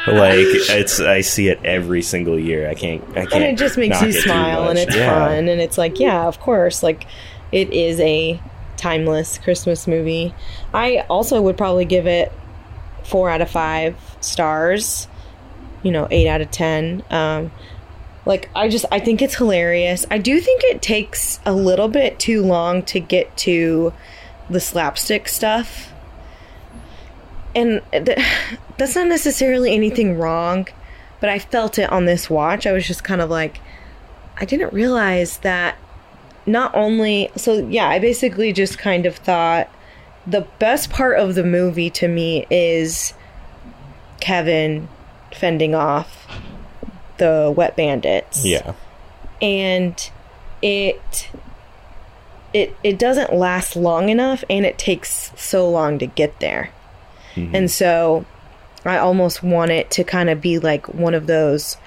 Like 0.07 0.37
it's 0.77 1.01
I 1.01 1.19
see 1.19 1.49
it 1.49 1.59
every 1.65 2.01
single 2.01 2.39
year. 2.39 2.69
I 2.69 2.75
can't 2.75 3.03
I 3.09 3.13
can't 3.25 3.33
And 3.33 3.43
it 3.43 3.57
just 3.57 3.77
makes 3.77 4.01
you 4.01 4.13
smile 4.13 4.69
and 4.69 4.79
it's 4.79 4.95
Yeah. 4.95 5.13
fun. 5.13 5.49
And 5.49 5.59
it's 5.61 5.77
like, 5.77 5.99
yeah, 5.99 6.25
of 6.27 6.39
course. 6.39 6.81
Like, 6.81 7.05
it 7.51 7.71
is 7.71 7.99
a 7.99 8.41
timeless 8.77 9.37
Christmas 9.37 9.87
movie. 9.87 10.33
I 10.73 11.05
also 11.09 11.41
would 11.41 11.57
probably 11.57 11.85
give 11.85 12.07
it 12.07 12.31
four 13.03 13.29
out 13.29 13.41
of 13.41 13.49
five 13.49 13.95
stars, 14.21 15.07
you 15.83 15.91
know, 15.91 16.07
eight 16.11 16.27
out 16.27 16.41
of 16.41 16.51
10. 16.51 17.03
Um, 17.09 17.51
like 18.25 18.49
I 18.53 18.67
just 18.67 18.85
I 18.91 18.99
think 18.99 19.21
it's 19.21 19.35
hilarious. 19.35 20.05
I 20.11 20.17
do 20.17 20.39
think 20.41 20.61
it 20.65 20.81
takes 20.81 21.39
a 21.45 21.53
little 21.53 21.87
bit 21.87 22.19
too 22.19 22.43
long 22.43 22.83
to 22.83 22.99
get 22.99 23.35
to 23.37 23.93
the 24.49 24.59
slapstick 24.59 25.29
stuff. 25.29 25.93
And 27.55 27.81
th- 27.91 28.19
that's 28.77 28.95
not 28.95 29.07
necessarily 29.07 29.73
anything 29.73 30.17
wrong, 30.17 30.67
but 31.21 31.29
I 31.29 31.39
felt 31.39 31.79
it 31.79 31.89
on 31.89 32.05
this 32.05 32.29
watch. 32.29 32.67
I 32.67 32.73
was 32.73 32.85
just 32.85 33.03
kind 33.03 33.21
of 33.21 33.29
like 33.29 33.61
I 34.35 34.45
didn't 34.45 34.73
realize 34.73 35.37
that 35.39 35.77
not 36.47 36.73
only 36.73 37.29
so 37.35 37.67
yeah, 37.67 37.87
I 37.87 37.99
basically 37.99 38.53
just 38.53 38.79
kind 38.79 39.05
of 39.05 39.15
thought 39.17 39.69
the 40.25 40.47
best 40.59 40.89
part 40.89 41.19
of 41.19 41.35
the 41.35 41.43
movie 41.43 41.89
to 41.91 42.07
me 42.07 42.47
is 42.49 43.13
Kevin 44.19 44.87
fending 45.33 45.75
off 45.75 46.27
the 47.17 47.53
wet 47.55 47.75
bandits. 47.75 48.45
Yeah. 48.45 48.73
And 49.41 50.09
it 50.61 51.29
it 52.53 52.75
it 52.83 52.97
doesn't 52.97 53.33
last 53.33 53.75
long 53.75 54.09
enough 54.09 54.43
and 54.49 54.65
it 54.65 54.77
takes 54.77 55.31
so 55.35 55.69
long 55.69 55.99
to 55.99 56.07
get 56.07 56.39
there. 56.39 56.71
Mm-hmm. 57.35 57.55
And 57.55 57.71
so 57.71 58.25
I 58.85 58.97
almost 58.97 59.43
want 59.43 59.71
it 59.71 59.91
to 59.91 60.03
kind 60.03 60.29
of 60.29 60.41
be 60.41 60.59
like 60.59 60.87
one 60.89 61.13
of 61.13 61.27
those 61.27 61.77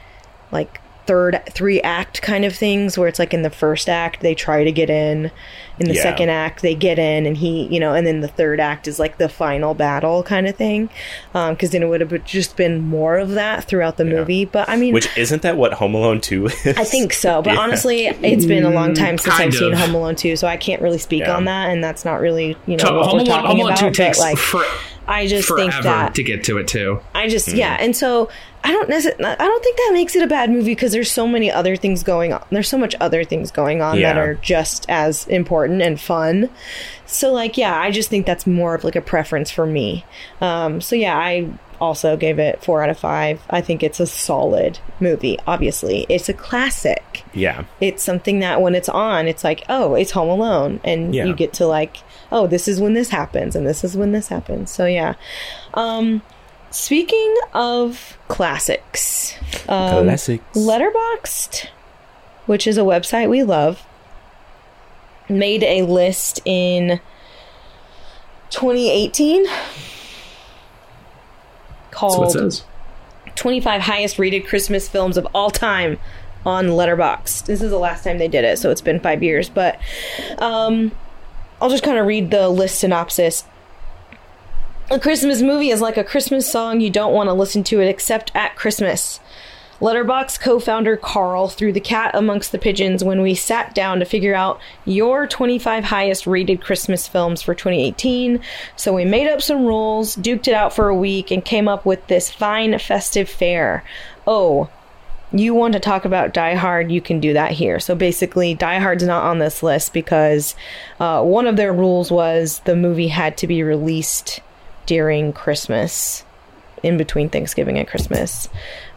like 0.52 0.80
third 1.06 1.42
three 1.50 1.80
act 1.82 2.22
kind 2.22 2.44
of 2.44 2.54
things 2.54 2.96
where 2.96 3.08
it's 3.08 3.18
like 3.18 3.34
in 3.34 3.42
the 3.42 3.50
first 3.50 3.88
act 3.88 4.20
they 4.20 4.34
try 4.34 4.62
to 4.64 4.70
get 4.72 4.88
in 4.90 5.30
in 5.78 5.88
the 5.88 5.94
Yeah. 5.94 6.02
second 6.02 6.28
act 6.28 6.62
they 6.62 6.74
get 6.74 6.98
in 6.98 7.26
and 7.26 7.36
he 7.36 7.66
you 7.66 7.80
know 7.80 7.94
and 7.94 8.06
then 8.06 8.20
the 8.20 8.28
third 8.28 8.60
act 8.60 8.86
is 8.86 8.98
like 8.98 9.18
the 9.18 9.28
final 9.28 9.74
battle 9.74 10.22
kind 10.22 10.46
of 10.46 10.54
thing 10.56 10.90
um, 11.34 11.54
because 11.54 11.70
then 11.70 11.82
it 11.82 11.86
would 11.88 12.00
have 12.00 12.24
just 12.24 12.56
been 12.56 12.80
more 12.80 13.16
of 13.16 13.30
that 13.30 13.64
throughout 13.64 13.96
the 13.96 14.04
movie 14.04 14.44
but 14.44 14.68
i 14.68 14.76
mean 14.76 14.92
Which 14.94 15.08
isn't 15.16 15.42
that 15.42 15.56
what 15.56 15.72
Home 15.74 15.94
Alone 15.94 16.20
2 16.20 16.46
is? 16.46 16.66
I 16.66 16.84
think 16.84 17.12
so, 17.12 17.40
but 17.42 17.54
Yeah. 17.54 17.60
honestly, 17.60 18.06
it's 18.06 18.44
been 18.46 18.64
a 18.64 18.70
long 18.70 18.94
time 18.94 19.16
since 19.18 19.34
kind 19.34 19.48
I've 19.52 19.54
seen. 19.58 19.72
Home 19.72 19.94
Alone 19.94 20.14
2, 20.16 20.36
so 20.36 20.46
I 20.46 20.56
can't 20.56 20.82
really 20.82 20.98
speak 20.98 21.22
Yeah. 21.22 21.36
on 21.36 21.44
that, 21.46 21.70
and 21.70 21.82
that's 21.82 22.04
not 22.04 22.20
really, 22.20 22.56
you 22.66 22.76
know, 22.76 22.84
So 22.84 22.96
what 22.98 23.06
Home 23.06 23.14
we're 23.18 23.20
Alone, 23.24 23.26
talking 23.26 23.46
Home 23.50 23.60
Alone 23.60 23.72
about. 23.72 23.78
2 23.78 23.86
but, 23.86 23.94
takes 23.94 24.18
like, 24.18 24.36
for, 24.38 24.62
I 25.08 25.26
just 25.26 25.48
think 25.48 25.72
that 25.82 26.14
to 26.16 26.22
get 26.22 26.44
to 26.44 26.58
it, 26.58 26.68
too. 26.68 27.00
I 27.14 27.28
just 27.28 27.48
mm-hmm. 27.48 27.58
yeah, 27.58 27.76
and 27.80 27.96
so 27.96 28.28
I 28.62 28.72
don't 28.72 28.88
necessarily 28.88 29.24
I 29.24 29.36
don't 29.44 29.62
think 29.64 29.76
that 29.76 29.90
makes 29.92 30.14
it 30.14 30.22
a 30.22 30.26
bad 30.26 30.50
movie 30.50 30.72
because 30.74 30.92
there's 30.92 31.10
so 31.10 31.26
many 31.26 31.50
other 31.50 31.76
things 31.76 32.02
going 32.02 32.32
on. 32.32 32.44
There's 32.50 32.68
so 32.68 32.78
much 32.78 32.94
other 33.00 33.24
things 33.24 33.50
going 33.50 33.80
on 33.82 34.00
that 34.00 34.18
are 34.18 34.34
just 34.34 34.86
as 34.88 35.26
important 35.28 35.82
and 35.82 36.00
fun. 36.00 36.50
So 37.06 37.32
like 37.32 37.56
yeah, 37.56 37.78
I 37.78 37.90
just 37.90 38.10
think 38.10 38.26
that's 38.26 38.46
more 38.46 38.74
of 38.74 38.84
like 38.84 38.96
a 38.96 39.00
preference 39.00 39.50
for 39.50 39.66
me. 39.66 40.04
Um, 40.40 40.80
so 40.80 40.94
yeah, 40.96 41.16
I 41.16 41.48
also 41.80 42.14
gave 42.16 42.38
it 42.38 42.62
four 42.62 42.82
out 42.82 42.90
of 42.90 42.98
five. 42.98 43.40
I 43.48 43.62
think 43.62 43.82
it's 43.82 44.00
a 44.00 44.06
solid 44.06 44.78
movie. 45.00 45.38
Obviously, 45.46 46.04
it's 46.10 46.28
a 46.28 46.34
classic 46.34 47.24
Yeah. 47.32 47.64
it's 47.80 48.02
something 48.02 48.40
that 48.40 48.60
when 48.60 48.74
it's 48.74 48.88
on, 48.90 49.26
it's 49.26 49.42
like, 49.42 49.64
oh, 49.70 49.94
it's 49.94 50.10
Home 50.10 50.28
Alone, 50.28 50.80
and 50.84 51.14
Yeah. 51.14 51.24
you 51.24 51.34
get 51.34 51.54
to 51.54 51.66
like, 51.66 51.96
oh, 52.30 52.46
this 52.46 52.68
is 52.68 52.78
when 52.82 52.92
this 52.92 53.08
happens, 53.08 53.56
and 53.56 53.66
this 53.66 53.82
is 53.82 53.96
when 53.96 54.12
this 54.12 54.28
happens. 54.28 54.70
So 54.70 54.84
yeah. 54.84 55.14
Um, 55.72 56.20
speaking 56.70 57.34
of 57.52 58.18
classics, 58.28 59.36
um, 59.68 60.04
Classics. 60.04 60.44
Letterboxd, 60.56 61.68
which 62.46 62.66
is 62.66 62.78
a 62.78 62.82
website 62.82 63.28
we 63.28 63.42
love, 63.42 63.82
made 65.28 65.62
a 65.62 65.82
list 65.82 66.40
in 66.44 67.00
2018 68.50 69.44
That's 69.44 69.54
what 71.88 71.88
it 71.88 71.92
called 71.92 72.32
says. 72.32 72.64
25 73.36 73.80
highest 73.82 74.18
rated 74.18 74.46
Christmas 74.46 74.88
films 74.88 75.16
of 75.16 75.26
all 75.34 75.50
time 75.50 75.98
on 76.44 76.66
Letterboxd. 76.66 77.46
This 77.46 77.62
is 77.62 77.70
the 77.70 77.78
last 77.78 78.04
time 78.04 78.18
they 78.18 78.28
did 78.28 78.44
it, 78.44 78.58
so 78.58 78.70
it's 78.70 78.80
been 78.80 79.00
five 79.00 79.22
years. 79.22 79.48
But 79.48 79.78
um, 80.38 80.92
I'll 81.60 81.70
just 81.70 81.84
kind 81.84 81.98
of 81.98 82.06
read 82.06 82.30
the 82.30 82.48
list 82.48 82.80
synopsis. 82.80 83.44
A 84.92 84.98
Christmas 84.98 85.40
movie 85.40 85.70
is 85.70 85.80
like 85.80 85.96
a 85.96 86.02
Christmas 86.02 86.50
song. 86.50 86.80
You 86.80 86.90
don't 86.90 87.12
want 87.12 87.28
to 87.28 87.32
listen 87.32 87.62
to 87.62 87.80
it 87.80 87.86
except 87.86 88.32
at 88.34 88.56
Christmas. 88.56 89.20
Letterboxd 89.80 90.40
co-founder 90.40 90.96
Karl 90.96 91.46
threw 91.46 91.72
the 91.72 91.78
cat 91.78 92.10
amongst 92.12 92.50
the 92.50 92.58
pigeons 92.58 93.04
when 93.04 93.22
we 93.22 93.36
sat 93.36 93.72
down 93.72 94.00
to 94.00 94.04
figure 94.04 94.34
out 94.34 94.60
your 94.84 95.28
25 95.28 95.84
highest 95.84 96.26
rated 96.26 96.60
Christmas 96.60 97.06
films 97.06 97.40
for 97.40 97.54
2018. 97.54 98.40
So 98.74 98.92
we 98.92 99.04
made 99.04 99.28
up 99.28 99.40
some 99.40 99.64
rules, 99.64 100.16
duked 100.16 100.48
it 100.48 100.54
out 100.54 100.72
for 100.72 100.88
a 100.88 100.96
week, 100.96 101.30
and 101.30 101.44
came 101.44 101.68
up 101.68 101.86
with 101.86 102.04
this 102.08 102.28
fine 102.28 102.76
festive 102.80 103.28
fare. 103.28 103.84
Oh, 104.26 104.70
you 105.30 105.54
want 105.54 105.74
to 105.74 105.80
talk 105.80 106.04
about 106.04 106.34
Die 106.34 106.56
Hard, 106.56 106.90
you 106.90 107.00
can 107.00 107.20
do 107.20 107.32
that 107.34 107.52
here. 107.52 107.78
So 107.78 107.94
basically, 107.94 108.54
Die 108.54 108.78
Hard's 108.80 109.04
not 109.04 109.22
on 109.22 109.38
this 109.38 109.62
list 109.62 109.92
because 109.92 110.56
uh, 110.98 111.22
one 111.22 111.46
of 111.46 111.54
their 111.54 111.72
rules 111.72 112.10
was 112.10 112.58
the 112.64 112.74
movie 112.74 113.06
had 113.06 113.36
to 113.36 113.46
be 113.46 113.62
released 113.62 114.40
during 114.86 115.32
Christmas, 115.32 116.24
in 116.82 116.96
between 116.96 117.28
Thanksgiving 117.28 117.78
and 117.78 117.86
Christmas. 117.86 118.48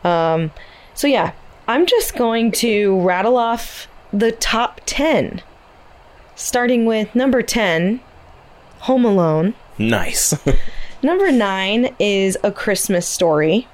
Um, 0.04 0.52
so 0.94 1.08
yeah, 1.08 1.34
I'm 1.68 1.86
just 1.86 2.16
going 2.16 2.52
to 2.54 3.00
rattle 3.02 3.38
off 3.38 3.88
the 4.12 4.32
top 4.32 4.82
10. 4.86 5.42
Starting 6.36 6.86
with 6.86 7.14
number 7.16 7.42
10, 7.42 8.00
Home 8.80 9.06
Alone. 9.06 9.54
Nice. 9.78 10.34
Number 11.04 11.34
9 11.34 11.96
is 12.00 12.38
A 12.44 12.52
Christmas 12.52 13.06
Story. 13.06 13.68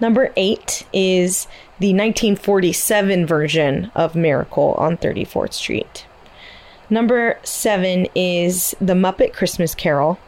Number 0.00 0.32
8 0.36 0.86
is 0.92 1.46
the 1.78 1.94
1947 1.94 3.26
version 3.26 3.90
of 3.94 4.14
Miracle 4.14 4.74
on 4.74 4.98
34th 4.98 5.54
Street. 5.54 6.06
Number 6.90 7.38
7 7.42 8.06
is 8.14 8.76
The 8.80 8.92
Muppet 8.92 9.32
Christmas 9.32 9.74
Carol. 9.74 10.18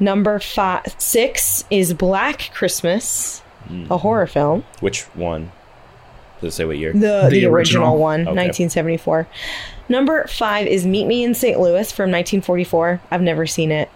Number 0.00 0.38
five, 0.38 0.94
6 0.98 1.64
is 1.70 1.94
Black 1.94 2.50
Christmas, 2.54 3.42
a 3.66 3.68
hmm. 3.68 3.84
horror 3.86 4.26
film. 4.26 4.64
Which 4.80 5.02
one? 5.14 5.52
Does 6.40 6.54
it 6.54 6.56
say 6.56 6.64
what 6.64 6.78
year? 6.78 6.92
The, 6.92 6.98
the, 6.98 7.28
The 7.30 7.46
original, 7.46 7.84
original. 7.84 7.98
one, 7.98 8.20
Okay. 8.22 8.30
1974. 8.30 9.28
Number 9.88 10.26
five 10.26 10.66
is 10.66 10.84
Meet 10.84 11.06
Me 11.06 11.22
in 11.22 11.34
St. 11.34 11.58
Louis 11.58 11.92
from 11.92 12.10
1944. 12.10 13.00
I've 13.10 13.22
never 13.22 13.46
seen 13.46 13.70
it. 13.70 13.88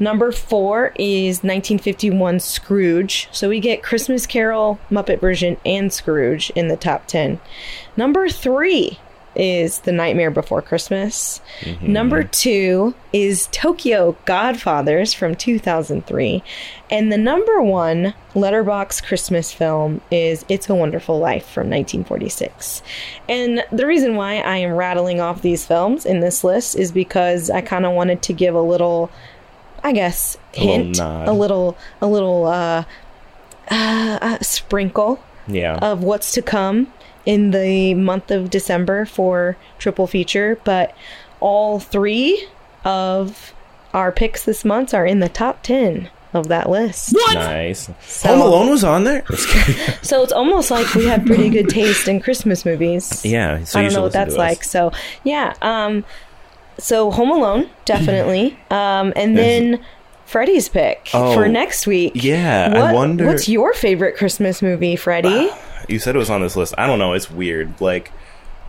Number 0.00 0.32
four 0.32 0.92
is 0.96 1.44
1951 1.44 2.40
Scrooge. 2.40 3.28
So 3.30 3.50
we 3.50 3.60
get 3.60 3.82
Christmas 3.82 4.26
Carol, 4.26 4.80
Muppet 4.90 5.20
version, 5.20 5.58
and 5.64 5.92
Scrooge 5.92 6.50
in 6.56 6.68
the 6.68 6.76
top 6.76 7.06
10. 7.06 7.38
Number 7.96 8.28
three 8.30 8.98
is 9.34 9.80
The 9.80 9.92
Nightmare 9.92 10.30
Before 10.30 10.62
Christmas. 10.62 11.40
Number 11.80 12.22
two 12.22 12.94
is 13.12 13.48
Tokyo 13.52 14.16
Godfathers 14.24 15.12
from 15.12 15.34
2003. 15.34 16.42
And 16.90 17.12
the 17.12 17.18
number 17.18 17.62
one 17.62 18.14
Letterboxd 18.34 19.04
Christmas 19.04 19.52
film 19.52 20.00
is 20.10 20.44
It's 20.48 20.68
a 20.68 20.74
Wonderful 20.74 21.18
Life 21.18 21.44
from 21.44 21.70
1946. 21.70 22.82
And 23.28 23.64
the 23.70 23.86
reason 23.86 24.16
why 24.16 24.38
I 24.38 24.56
am 24.56 24.72
rattling 24.72 25.20
off 25.20 25.42
these 25.42 25.66
films 25.66 26.04
in 26.04 26.20
this 26.20 26.42
list 26.42 26.76
is 26.76 26.90
because 26.92 27.50
I 27.50 27.60
kind 27.60 27.86
of 27.86 27.92
wanted 27.92 28.22
to 28.22 28.32
give 28.32 28.54
a 28.54 28.62
little, 28.62 29.10
I 29.84 29.92
guess, 29.92 30.36
A 30.56 30.60
little 30.60 30.84
hint, 30.84 30.98
a 30.98 31.32
little, 31.32 31.78
a 32.00 32.06
little 32.06 32.46
uh, 32.46 32.84
uh, 33.70 34.18
uh, 34.20 34.38
sprinkle 34.40 35.22
yeah. 35.46 35.76
of 35.76 36.02
what's 36.02 36.32
to 36.32 36.42
come 36.42 36.92
in 37.26 37.50
the 37.50 37.94
month 37.94 38.30
of 38.30 38.50
December 38.50 39.04
for 39.04 39.56
triple 39.78 40.06
feature, 40.06 40.58
but 40.64 40.94
all 41.40 41.78
three 41.80 42.46
of 42.84 43.52
our 43.92 44.10
picks 44.12 44.44
this 44.44 44.64
month 44.64 44.94
are 44.94 45.04
in 45.06 45.20
the 45.20 45.28
top 45.28 45.62
10 45.62 46.08
of 46.32 46.46
that 46.48 46.70
list. 46.70 47.14
nice. 47.34 47.90
So- 48.02 48.28
Home 48.28 48.40
Alone 48.40 48.70
was 48.70 48.84
on 48.84 49.04
there. 49.04 49.24
So 50.02 50.22
it's 50.22 50.32
almost 50.32 50.70
like 50.70 50.92
we 50.94 51.06
have 51.06 51.24
pretty 51.26 51.50
good 51.50 51.68
taste 51.68 52.08
in 52.08 52.20
Christmas 52.20 52.64
movies. 52.64 53.24
yeah. 53.24 53.62
So 53.64 53.78
I 53.78 53.82
don't 53.82 53.92
know 53.92 54.02
what 54.02 54.12
that's 54.12 54.36
like. 54.36 54.64
So, 54.64 54.92
yeah, 55.24 55.54
um 55.62 56.04
so 56.78 57.10
Home 57.10 57.30
Alone 57.30 57.68
definitely. 57.84 58.58
um 58.70 59.12
and 59.16 59.36
then 59.36 59.84
Freddie's 60.26 60.68
pick 60.68 61.10
Oh, 61.12 61.34
for 61.34 61.48
next 61.48 61.86
week. 61.88 62.12
yeah, 62.14 62.72
I 62.74 62.92
wonder- 62.92 63.26
What's 63.26 63.48
your 63.48 63.74
favorite 63.74 64.16
Christmas 64.16 64.62
movie, 64.62 64.94
Freddie? 64.96 65.50
You 65.90 65.98
said 65.98 66.14
it 66.14 66.18
was 66.18 66.30
on 66.30 66.40
this 66.40 66.56
list. 66.56 66.74
I 66.78 66.86
don't 66.86 66.98
know. 66.98 67.12
It's 67.14 67.30
weird. 67.30 67.80
Like, 67.80 68.12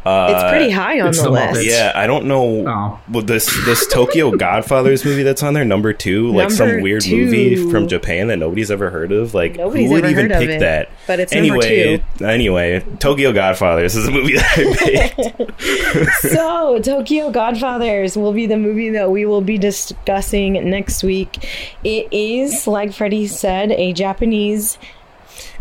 uh, 0.04 0.30
it's 0.34 0.50
pretty 0.50 0.72
high 0.72 1.00
on 1.00 1.12
the 1.12 1.22
the 1.22 1.30
list. 1.30 1.60
Muppets. 1.60 1.66
Yeah, 1.66 1.92
I 1.94 2.08
don't 2.08 2.26
know. 2.26 2.68
Oh. 2.68 3.00
Well, 3.08 3.24
this 3.24 3.46
this 3.66 3.86
Tokyo 3.86 4.32
Godfathers 4.36 5.06
movie 5.06 5.22
that's 5.22 5.44
on 5.44 5.54
there, 5.54 5.64
number 5.64 5.94
two, 5.94 6.30
like 6.30 6.50
Number 6.50 6.56
some 6.56 6.82
weird 6.82 7.04
two. 7.04 7.26
movie 7.26 7.70
from 7.70 7.88
Japan 7.88 8.28
that 8.30 8.38
nobody's 8.38 8.72
ever 8.72 8.90
heard 8.90 9.12
of. 9.12 9.36
Like, 9.36 9.58
Nobody's 9.58 9.90
who 9.90 9.94
would 9.94 10.06
even 10.06 10.30
pick 10.30 10.50
it, 10.50 10.60
that? 10.62 10.90
but 11.06 11.20
it's 11.20 11.32
number 11.32 11.64
anyway. 11.64 12.04
Anyway, 12.20 12.80
Tokyo 12.98 13.32
Godfathers 13.32 13.96
is 13.96 14.08
a 14.08 14.12
movie 14.12 14.38
that 14.38 14.58
I 14.58 15.10
picked. 15.14 16.12
so, 16.34 16.80
Tokyo 16.80 17.30
Godfathers 17.30 18.18
will 18.18 18.34
be 18.34 18.48
the 18.48 18.58
movie 18.58 18.90
that 18.90 19.12
we 19.12 19.28
will 19.28 19.42
be 19.42 19.60
discussing 19.60 20.54
next 20.68 21.04
week. 21.04 21.48
It 21.84 22.08
is, 22.12 22.66
like 22.66 22.92
Freddie 22.92 23.28
said, 23.28 23.72
a 23.74 23.94
Japanese 23.94 24.80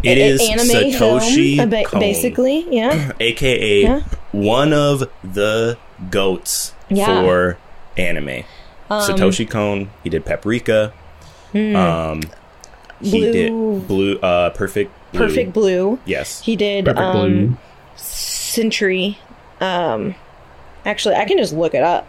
It 0.03 0.19
a- 0.19 0.21
is 0.21 0.41
anime 0.49 0.93
Satoshi 0.93 1.57
film, 1.57 1.71
ba- 1.71 1.85
basically. 1.99 2.67
Yeah, 2.71 3.13
aka 3.21 3.83
Yeah. 3.83 4.01
one 4.33 4.73
of 4.73 5.11
the 5.23 5.77
goats 6.11 6.73
Yeah. 6.89 7.07
for 7.23 7.59
anime. 7.97 8.45
Um, 8.89 9.03
Satoshi 9.03 9.49
Kon. 9.49 9.91
He 10.03 10.11
did 10.11 10.25
Paprika. 10.25 10.93
Um, 11.55 12.23
he. 13.01 13.11
Blue- 13.11 13.33
did 13.33 13.89
Blue. 13.89 14.19
Uh, 14.19 14.51
Perfect. 14.51 14.93
Blue. 15.13 15.21
Perfect 15.27 15.53
Blue. 15.53 15.99
Yes. 16.05 16.41
He 16.43 16.57
did 16.57 16.85
Perfect 16.87 17.01
um, 17.01 17.29
Blue. 17.47 17.57
Century. 17.97 19.19
Um, 19.61 20.15
actually, 20.85 21.15
I 21.17 21.25
can 21.25 21.37
just 21.39 21.53
look 21.53 21.75
it 21.75 21.83
up. 21.83 22.07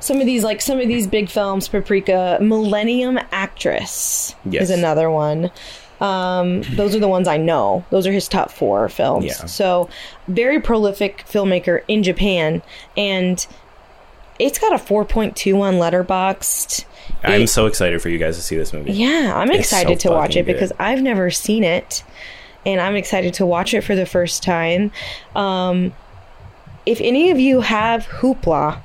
Some 0.00 0.20
of 0.20 0.26
these, 0.26 0.42
like 0.44 0.60
some 0.60 0.80
of 0.80 0.88
these 0.88 1.06
big 1.06 1.28
films, 1.28 1.68
Paprika, 1.68 2.38
Millennium 2.40 3.18
Actress 3.32 4.34
Yes. 4.44 4.64
is 4.64 4.70
another 4.70 5.10
one. 5.10 5.50
Um, 6.00 6.62
those 6.74 6.94
are 6.94 6.98
the 6.98 7.08
ones 7.08 7.28
I 7.28 7.36
know. 7.36 7.84
Those 7.90 8.06
are 8.06 8.12
his 8.12 8.28
top 8.28 8.50
four 8.50 8.88
films. 8.88 9.26
Yeah. 9.26 9.46
So, 9.46 9.88
very 10.28 10.60
prolific 10.60 11.24
filmmaker 11.26 11.82
in 11.88 12.02
Japan, 12.02 12.62
and 12.96 13.46
it's 14.38 14.58
got 14.58 14.72
a 14.72 14.78
4.2 14.78 15.60
on 15.60 15.74
Letterboxd. 15.74 16.84
I'm 17.22 17.42
It- 17.42 17.48
so 17.48 17.66
excited 17.66 18.02
for 18.02 18.08
you 18.08 18.18
guys 18.18 18.36
to 18.36 18.42
see 18.42 18.56
this 18.56 18.72
movie. 18.72 18.92
Yeah, 18.92 19.32
I'm 19.34 19.50
It's 19.50 19.60
excited 19.60 20.00
so 20.00 20.08
to 20.10 20.14
watch 20.14 20.36
it 20.36 20.44
because. 20.46 20.72
I've 20.80 21.00
never 21.02 21.30
seen 21.30 21.62
it, 21.64 22.02
and 22.66 22.80
I'm 22.80 22.96
excited 22.96 23.32
to 23.34 23.46
watch 23.46 23.72
it 23.74 23.82
for 23.82 23.94
the 23.94 24.06
first 24.06 24.42
time. 24.42 24.90
Um, 25.36 25.92
if 26.86 27.00
any 27.00 27.30
of 27.30 27.38
you 27.38 27.60
have 27.60 28.06
Hoopla, 28.08 28.78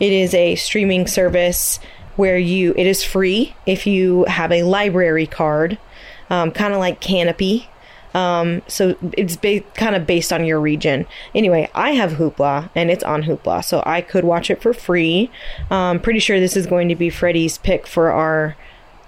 it 0.00 0.12
is 0.12 0.32
a 0.34 0.54
streaming 0.56 1.06
service 1.06 1.78
where 2.16 2.38
you 2.38 2.74
it 2.76 2.86
is 2.86 3.04
free 3.04 3.54
if 3.66 3.86
you 3.86 4.24
have 4.24 4.50
a 4.50 4.62
library 4.62 5.26
card, 5.26 5.78
um, 6.30 6.50
kind 6.52 6.72
of 6.72 6.78
like 6.78 7.00
Canopy. 7.00 7.68
Um, 8.12 8.62
so 8.66 8.96
it's 9.12 9.36
ba- 9.36 9.60
kind 9.74 9.94
of 9.94 10.06
based 10.06 10.32
on 10.32 10.44
your 10.44 10.60
region. 10.60 11.06
Anyway, 11.34 11.70
I 11.74 11.92
have 11.92 12.12
Hoopla 12.12 12.70
and 12.74 12.90
it's 12.90 13.04
on 13.04 13.22
Hoopla, 13.22 13.64
so 13.64 13.82
I 13.86 14.00
could 14.00 14.24
watch 14.24 14.50
it 14.50 14.60
for 14.60 14.72
free. 14.72 15.30
Um, 15.70 16.00
pretty 16.00 16.18
sure 16.18 16.40
this 16.40 16.56
is 16.56 16.66
going 16.66 16.88
to 16.88 16.96
be 16.96 17.08
Freddie's 17.10 17.58
pick 17.58 17.86
for 17.86 18.10
our 18.10 18.56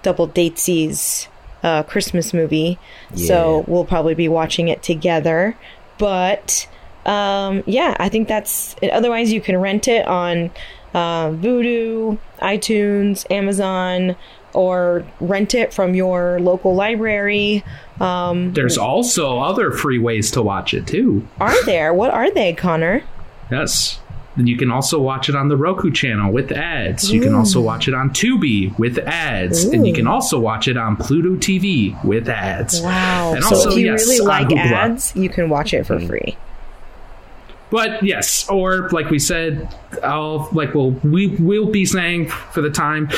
double 0.03 0.27
datesies 0.27 1.27
uh, 1.63 1.83
Christmas 1.83 2.33
movie. 2.33 2.77
So 3.15 3.65
we'll 3.67 3.85
probably 3.85 4.15
be 4.15 4.27
watching 4.27 4.67
it 4.67 4.83
together. 4.83 5.57
But 5.97 6.67
um, 7.05 7.63
yeah, 7.65 7.95
I 7.99 8.09
think 8.09 8.27
that's 8.27 8.75
it. 8.81 8.91
Otherwise, 8.91 9.31
you 9.33 9.41
can 9.41 9.57
rent 9.57 9.87
it 9.87 10.07
on 10.07 10.51
uh, 10.93 11.29
Vudu, 11.29 12.17
iTunes, 12.41 13.29
Amazon, 13.31 14.15
or 14.53 15.05
rent 15.19 15.53
it 15.53 15.73
from 15.73 15.95
your 15.95 16.39
local 16.39 16.75
library. 16.75 17.63
Um, 17.99 18.53
There's 18.53 18.77
also 18.77 19.39
other 19.39 19.71
free 19.71 19.99
ways 19.99 20.31
to 20.31 20.41
watch 20.41 20.73
it 20.73 20.87
too. 20.87 21.27
are 21.39 21.65
there? 21.65 21.93
What 21.93 22.11
are 22.11 22.31
they, 22.31 22.53
Connor? 22.53 23.03
Yes. 23.51 23.99
And 24.35 24.49
you 24.49 24.57
can 24.57 24.71
also 24.71 24.99
watch 24.99 25.29
it 25.29 25.35
on 25.35 25.47
the 25.47 25.57
Roku 25.57 25.91
channel 25.91 26.31
with 26.31 26.51
ads. 26.51 27.11
You 27.11 27.21
can 27.21 27.35
also 27.35 27.61
watch 27.61 27.87
it 27.87 27.93
on 27.93 28.09
Tubi 28.09 28.77
with 28.79 28.97
ads. 28.97 29.63
And 29.63 29.85
you 29.85 29.93
can 29.93 30.07
also 30.07 30.39
watch 30.39 30.67
it 30.67 30.75
on 30.75 30.95
Pluto 30.95 31.35
TV 31.35 32.03
with 32.03 32.27
ads. 32.27 32.81
Wow. 32.81 33.33
And 33.35 33.43
so 33.43 33.55
also, 33.55 33.71
if 33.71 33.77
you 33.77 33.91
yes, 33.91 34.07
really 34.07 34.25
like 34.25 34.51
ads, 34.51 35.15
you 35.15 35.29
can 35.29 35.49
watch 35.49 35.73
it 35.73 35.85
for 35.85 35.99
free. 35.99 36.35
But 37.69 38.03
yes, 38.03 38.47
or 38.49 38.89
like 38.89 39.09
we 39.09 39.19
said, 39.19 39.73
I'll 40.03 40.49
like 40.51 40.73
we'll 40.75 40.91
we 40.91 41.27
will 41.27 41.71
be 41.71 41.85
saying 41.85 42.29
for 42.29 42.61
the 42.61 42.69
time, 42.69 43.09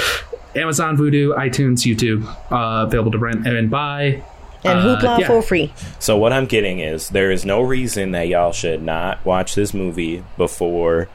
Amazon, 0.56 0.98
Vudu, 0.98 1.36
iTunes, 1.38 1.82
YouTube, 1.86 2.26
uh, 2.52 2.86
available 2.86 3.12
to 3.12 3.18
rent 3.18 3.46
and 3.48 3.70
buy. 3.70 4.22
And 4.64 4.80
Uh, 4.80 5.18
yeah. 5.20 5.28
for 5.28 5.42
free. 5.44 5.72
So 6.00 6.18
what 6.18 6.34
I'm 6.34 6.48
getting 6.48 6.80
is 6.80 7.10
there 7.10 7.30
is 7.30 7.46
no 7.46 7.62
reason 7.62 8.12
that 8.12 8.28
y'all 8.28 8.52
should 8.52 8.82
not 8.82 9.24
watch 9.24 9.54
this 9.54 9.74
movie 9.76 10.24
before 10.38 11.08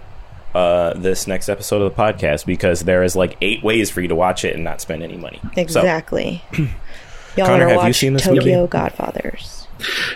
uh, 0.55 0.95
this 0.95 1.27
next 1.27 1.49
episode 1.49 1.83
of 1.83 1.95
the 1.95 2.01
podcast 2.03 2.47
because 2.47 2.81
there 2.83 3.03
is 3.03 3.17
like 3.17 3.37
eight 3.41 3.63
ways 3.65 3.91
for 3.91 4.01
you 4.01 4.09
to 4.09 4.15
watch 4.15 4.45
it 4.45 4.55
and 4.55 4.63
not 4.63 4.81
spend 4.81 5.03
any 5.03 5.17
money. 5.17 5.41
So, 5.43 5.51
Exactly. 5.61 6.45
Y'all 7.37 7.47
Connor, 7.47 7.67
want 7.67 7.71
to 7.71 7.79
have 7.81 7.87
you 7.89 7.93
seen 7.93 8.13
this 8.13 8.25
Tokyo 8.25 8.61
movie? 8.61 8.69
Godfathers. 8.71 9.67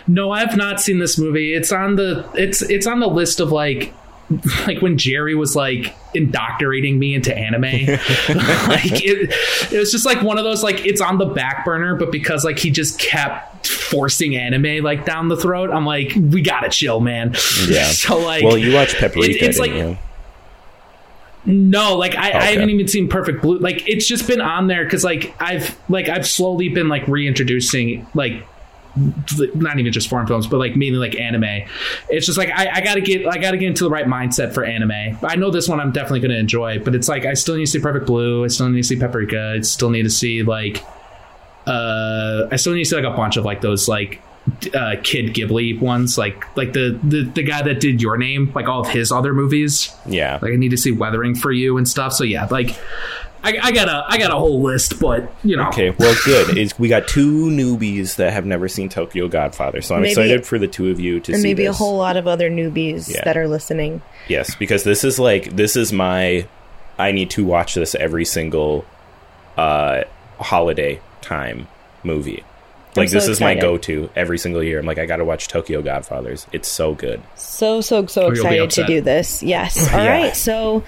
No, 0.06 0.30
I've 0.32 0.56
not 0.56 0.80
seen 0.80 0.98
this 0.98 1.16
movie. 1.18 1.54
It's 1.54 1.72
on 1.72 1.94
the 1.96 2.28
it's 2.34 2.62
it's 2.62 2.86
on 2.86 3.00
the 3.00 3.06
list 3.08 3.40
of 3.40 3.50
like 3.52 3.94
like 4.66 4.80
when 4.80 4.98
Jerry 4.98 5.34
was 5.34 5.54
like 5.56 5.94
indoctrinating 6.14 6.98
me 6.98 7.14
into 7.14 7.36
anime. 7.36 7.62
like 7.62 9.04
it, 9.04 9.32
it 9.72 9.78
was 9.78 9.90
just 9.92 10.06
like 10.06 10.22
one 10.22 10.38
of 10.38 10.44
those 10.44 10.62
like 10.62 10.84
it's 10.86 11.00
on 11.00 11.18
the 11.18 11.26
back 11.26 11.64
burner, 11.64 11.96
but 11.96 12.12
because 12.12 12.44
like 12.44 12.58
he 12.58 12.70
just 12.70 12.98
kept 12.98 13.66
forcing 13.66 14.36
anime 14.36 14.82
like 14.84 15.04
down 15.04 15.28
the 15.28 15.36
throat, 15.36 15.70
I'm 15.70 15.86
like, 15.86 16.12
we 16.14 16.42
gotta 16.42 16.68
chill, 16.68 17.00
man. 17.00 17.34
Yeah. 17.66 17.84
so 17.88 18.18
like 18.18 18.44
well, 18.44 18.58
you 18.58 18.74
watch 18.74 18.96
Paprika, 18.96 19.30
it- 19.30 19.42
it's 19.42 19.58
like- 19.58 19.72
you? 19.72 19.98
No, 21.46 21.96
like 21.98 22.14
I, 22.14 22.32
I 22.32 22.42
haven't 22.52 22.70
even 22.70 22.88
seen 22.88 23.06
Perfect 23.08 23.42
Blue. 23.42 23.58
Like 23.58 23.86
it's 23.86 24.06
just 24.06 24.26
been 24.26 24.40
on 24.40 24.66
there 24.66 24.84
because 24.84 25.04
like 25.04 25.34
I've 25.38 25.76
like 25.90 26.08
I've 26.08 26.26
slowly 26.26 26.70
been 26.70 26.88
like 26.88 27.06
reintroducing 27.06 28.06
like 28.14 28.46
not 28.96 29.78
even 29.78 29.92
just 29.92 30.08
foreign 30.08 30.26
films, 30.26 30.46
but 30.46 30.58
like 30.58 30.76
mainly 30.76 30.98
like 30.98 31.16
anime. 31.18 31.66
It's 32.08 32.26
just 32.26 32.38
like 32.38 32.50
I, 32.50 32.68
I 32.76 32.80
gotta 32.80 33.00
get 33.00 33.26
I 33.26 33.38
gotta 33.38 33.56
get 33.56 33.66
into 33.68 33.84
the 33.84 33.90
right 33.90 34.06
mindset 34.06 34.52
for 34.54 34.64
anime. 34.64 35.18
I 35.22 35.36
know 35.36 35.50
this 35.50 35.68
one 35.68 35.80
I'm 35.80 35.92
definitely 35.92 36.20
gonna 36.20 36.34
enjoy, 36.38 36.78
but 36.78 36.94
it's 36.94 37.08
like 37.08 37.24
I 37.24 37.34
still 37.34 37.56
need 37.56 37.66
to 37.66 37.70
see 37.70 37.80
Perfect 37.80 38.06
Blue. 38.06 38.44
I 38.44 38.48
still 38.48 38.68
need 38.68 38.82
to 38.82 38.86
see 38.88 38.96
Paprika. 38.96 39.54
I 39.56 39.60
still 39.62 39.90
need 39.90 40.04
to 40.04 40.10
see 40.10 40.42
like 40.42 40.84
uh 41.66 42.46
I 42.52 42.56
still 42.56 42.72
need 42.74 42.84
to 42.84 42.90
see 42.90 42.96
like 42.96 43.04
a 43.04 43.16
bunch 43.16 43.36
of 43.36 43.44
like 43.44 43.60
those 43.60 43.88
like 43.88 44.20
uh 44.74 44.96
kid 45.02 45.32
Ghibli 45.34 45.80
ones 45.80 46.18
like 46.18 46.44
like 46.56 46.74
the, 46.74 46.98
the 47.02 47.22
the 47.22 47.42
guy 47.42 47.62
that 47.62 47.80
did 47.80 48.02
your 48.02 48.18
name 48.18 48.52
like 48.54 48.68
all 48.68 48.82
of 48.82 48.88
his 48.90 49.10
other 49.10 49.32
movies 49.32 49.90
Yeah. 50.04 50.38
like 50.42 50.52
I 50.52 50.56
need 50.56 50.68
to 50.72 50.76
see 50.76 50.92
Weathering 50.92 51.34
for 51.34 51.50
You 51.50 51.78
and 51.78 51.88
stuff. 51.88 52.12
So 52.12 52.24
yeah, 52.24 52.44
like 52.50 52.76
I, 53.44 53.58
I 53.62 53.72
got 53.72 53.88
a 53.88 54.04
I 54.08 54.16
got 54.18 54.30
a 54.30 54.36
whole 54.36 54.62
list, 54.62 54.98
but 54.98 55.30
you 55.44 55.56
know, 55.56 55.68
Okay, 55.68 55.90
well, 55.90 56.14
good. 56.24 56.56
Is 56.56 56.76
we 56.78 56.88
got 56.88 57.06
two 57.06 57.50
newbies 57.50 58.16
that 58.16 58.32
have 58.32 58.46
never 58.46 58.68
seen 58.68 58.88
Tokyo 58.88 59.28
Godfather, 59.28 59.82
so 59.82 59.94
I'm 59.94 60.00
Maybe- 60.00 60.12
excited 60.12 60.46
for 60.46 60.58
the 60.58 60.66
two 60.66 60.90
of 60.90 60.98
you 60.98 61.20
to 61.20 61.32
And 61.32 61.42
see 61.42 61.48
maybe 61.48 61.64
this. 61.66 61.76
a 61.76 61.78
whole 61.78 61.96
lot 61.98 62.16
of 62.16 62.26
other 62.26 62.50
newbies 62.50 63.12
Yeah. 63.14 63.22
that 63.24 63.36
are 63.36 63.46
listening. 63.46 64.00
Yes, 64.28 64.54
because 64.54 64.82
this 64.84 65.04
is 65.04 65.18
like 65.20 65.54
this 65.54 65.76
is 65.76 65.92
my 65.92 66.46
I 66.98 67.12
need 67.12 67.30
to 67.30 67.44
watch 67.44 67.74
this 67.74 67.94
every 67.94 68.24
single 68.24 68.84
uh 69.58 70.04
holiday 70.40 71.00
time 71.20 71.68
movie. 72.02 72.42
Like 72.96 73.08
so 73.08 73.14
this 73.16 73.26
is 73.28 73.40
my 73.40 73.56
go-to 73.56 74.08
every 74.14 74.38
single 74.38 74.62
year. 74.62 74.78
I'm 74.78 74.86
like 74.86 74.98
I 74.98 75.06
got 75.06 75.16
to 75.16 75.24
watch 75.24 75.48
Tokyo 75.48 75.82
Godfathers. 75.82 76.46
It's 76.52 76.68
so 76.68 76.94
good. 76.94 77.20
So, 77.34 77.80
so, 77.80 78.06
so 78.06 78.28
excited 78.30 78.70
to 78.70 78.86
do 78.86 79.00
this. 79.00 79.42
Yes. 79.42 79.76
All 79.92 79.98
right. 79.98 80.26
Yeah. 80.26 80.32
So 80.32 80.84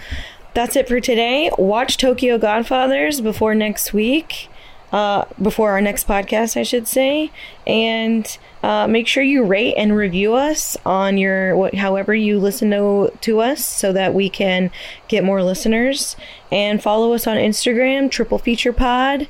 that's 0.57 0.75
it 0.75 0.89
for 0.89 1.01
today. 1.01 1.51
Watch 1.59 1.99
Tokyo 1.99 2.39
Godfathers 2.39 3.21
before 3.21 3.55
next 3.55 3.93
week. 3.93 4.49
Uh, 4.91 5.27
before 5.43 5.73
our 5.73 5.81
next 5.81 6.07
podcast, 6.07 6.57
I 6.57 6.63
should 6.63 6.87
say, 6.87 7.31
and 7.67 8.39
uh, 8.63 8.87
make 8.87 9.09
sure 9.09 9.23
you 9.23 9.45
rate 9.45 9.75
and 9.77 9.95
review 9.95 10.35
us 10.35 10.77
on 10.87 11.19
your 11.19 11.57
what, 11.57 11.75
however 11.75 12.15
you 12.15 12.39
listen 12.39 12.71
to 12.71 13.13
to 13.21 13.41
us, 13.41 13.65
so 13.65 13.93
that 13.93 14.15
we 14.15 14.31
can 14.31 14.71
get 15.09 15.25
more 15.25 15.43
listeners. 15.43 16.17
And 16.51 16.83
follow 16.83 17.13
us 17.13 17.27
on 17.27 17.37
Instagram, 17.37 18.11
Triple 18.11 18.39
Feature 18.39 18.73
Pod, 18.73 19.29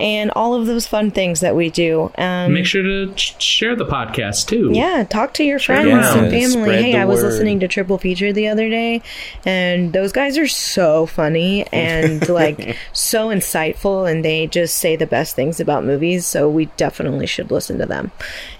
and 0.00 0.30
all 0.32 0.54
of 0.54 0.66
those 0.66 0.86
fun 0.86 1.10
things 1.10 1.40
that 1.40 1.54
we 1.54 1.70
do. 1.70 2.10
Um, 2.18 2.54
make 2.54 2.66
sure 2.66 2.82
to 2.82 3.12
ch- 3.14 3.40
share 3.42 3.76
the 3.76 3.84
podcast 3.86 4.48
too. 4.48 4.70
yeah, 4.72 5.04
talk 5.04 5.34
to 5.34 5.44
your 5.44 5.58
friends 5.58 5.86
around. 5.88 6.18
and 6.18 6.30
family. 6.30 6.48
Spread 6.50 6.84
Hey, 6.84 6.96
I 6.96 7.04
was 7.04 7.22
word. 7.22 7.30
listening 7.30 7.60
to 7.60 7.68
Triple 7.68 7.98
Feature 7.98 8.32
the 8.32 8.48
other 8.48 8.68
day, 8.68 9.02
and 9.44 9.92
those 9.92 10.12
guys 10.12 10.38
are 10.38 10.48
so 10.48 11.06
funny 11.06 11.66
and 11.72 12.26
like 12.28 12.76
so 12.92 13.28
insightful, 13.28 14.10
and 14.10 14.24
they 14.24 14.46
just 14.46 14.76
say 14.78 14.96
the 14.96 15.06
best 15.06 15.36
things 15.36 15.60
about 15.60 15.84
movies. 15.84 16.26
So 16.26 16.48
we 16.48 16.66
definitely 16.76 17.26
should 17.26 17.50
listen 17.50 17.78
to 17.78 17.86
them. 17.86 18.10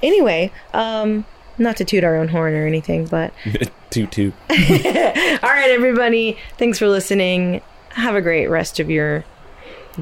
Anyway, 0.03 0.53
um, 0.75 1.25
not 1.59 1.77
to 1.79 1.85
toot 1.85 2.05
our 2.05 2.17
own 2.17 2.29
horn 2.29 2.55
or 2.55 2.67
anything, 2.67 3.07
but 3.07 3.33
toot 3.91 4.13
toot. 4.13 4.35
all 4.51 4.57
right, 4.57 5.71
everybody, 5.71 6.37
thanks 6.59 6.79
for 6.79 6.89
listening. 6.89 7.61
Have 7.91 8.15
a 8.15 8.21
great 8.23 8.47
rest 8.49 8.79
of 8.81 8.89
your 8.91 9.25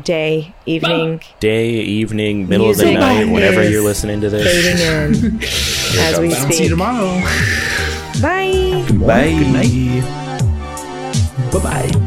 day, 0.02 0.55
evening, 0.66 1.20
Day, 1.40 1.70
evening, 1.70 2.48
middle 2.48 2.70
of 2.70 2.77
the 2.77 2.94
night, 2.94 3.24
whenever 3.31 3.69
you're 3.69 3.82
listening 3.82 4.20
to 4.20 4.31
this. 4.31 4.47
fading 4.47 4.78
in 4.81 5.43
as 6.01 6.19
we 6.20 6.35
I'll 6.35 6.51
see 6.51 6.65
you 6.65 6.70
tomorrow. 6.70 7.20
Bye. 8.20 8.85
Bye. 9.06 10.02
good 11.51 11.62
Bye 11.62 11.90
bye. 11.90 12.05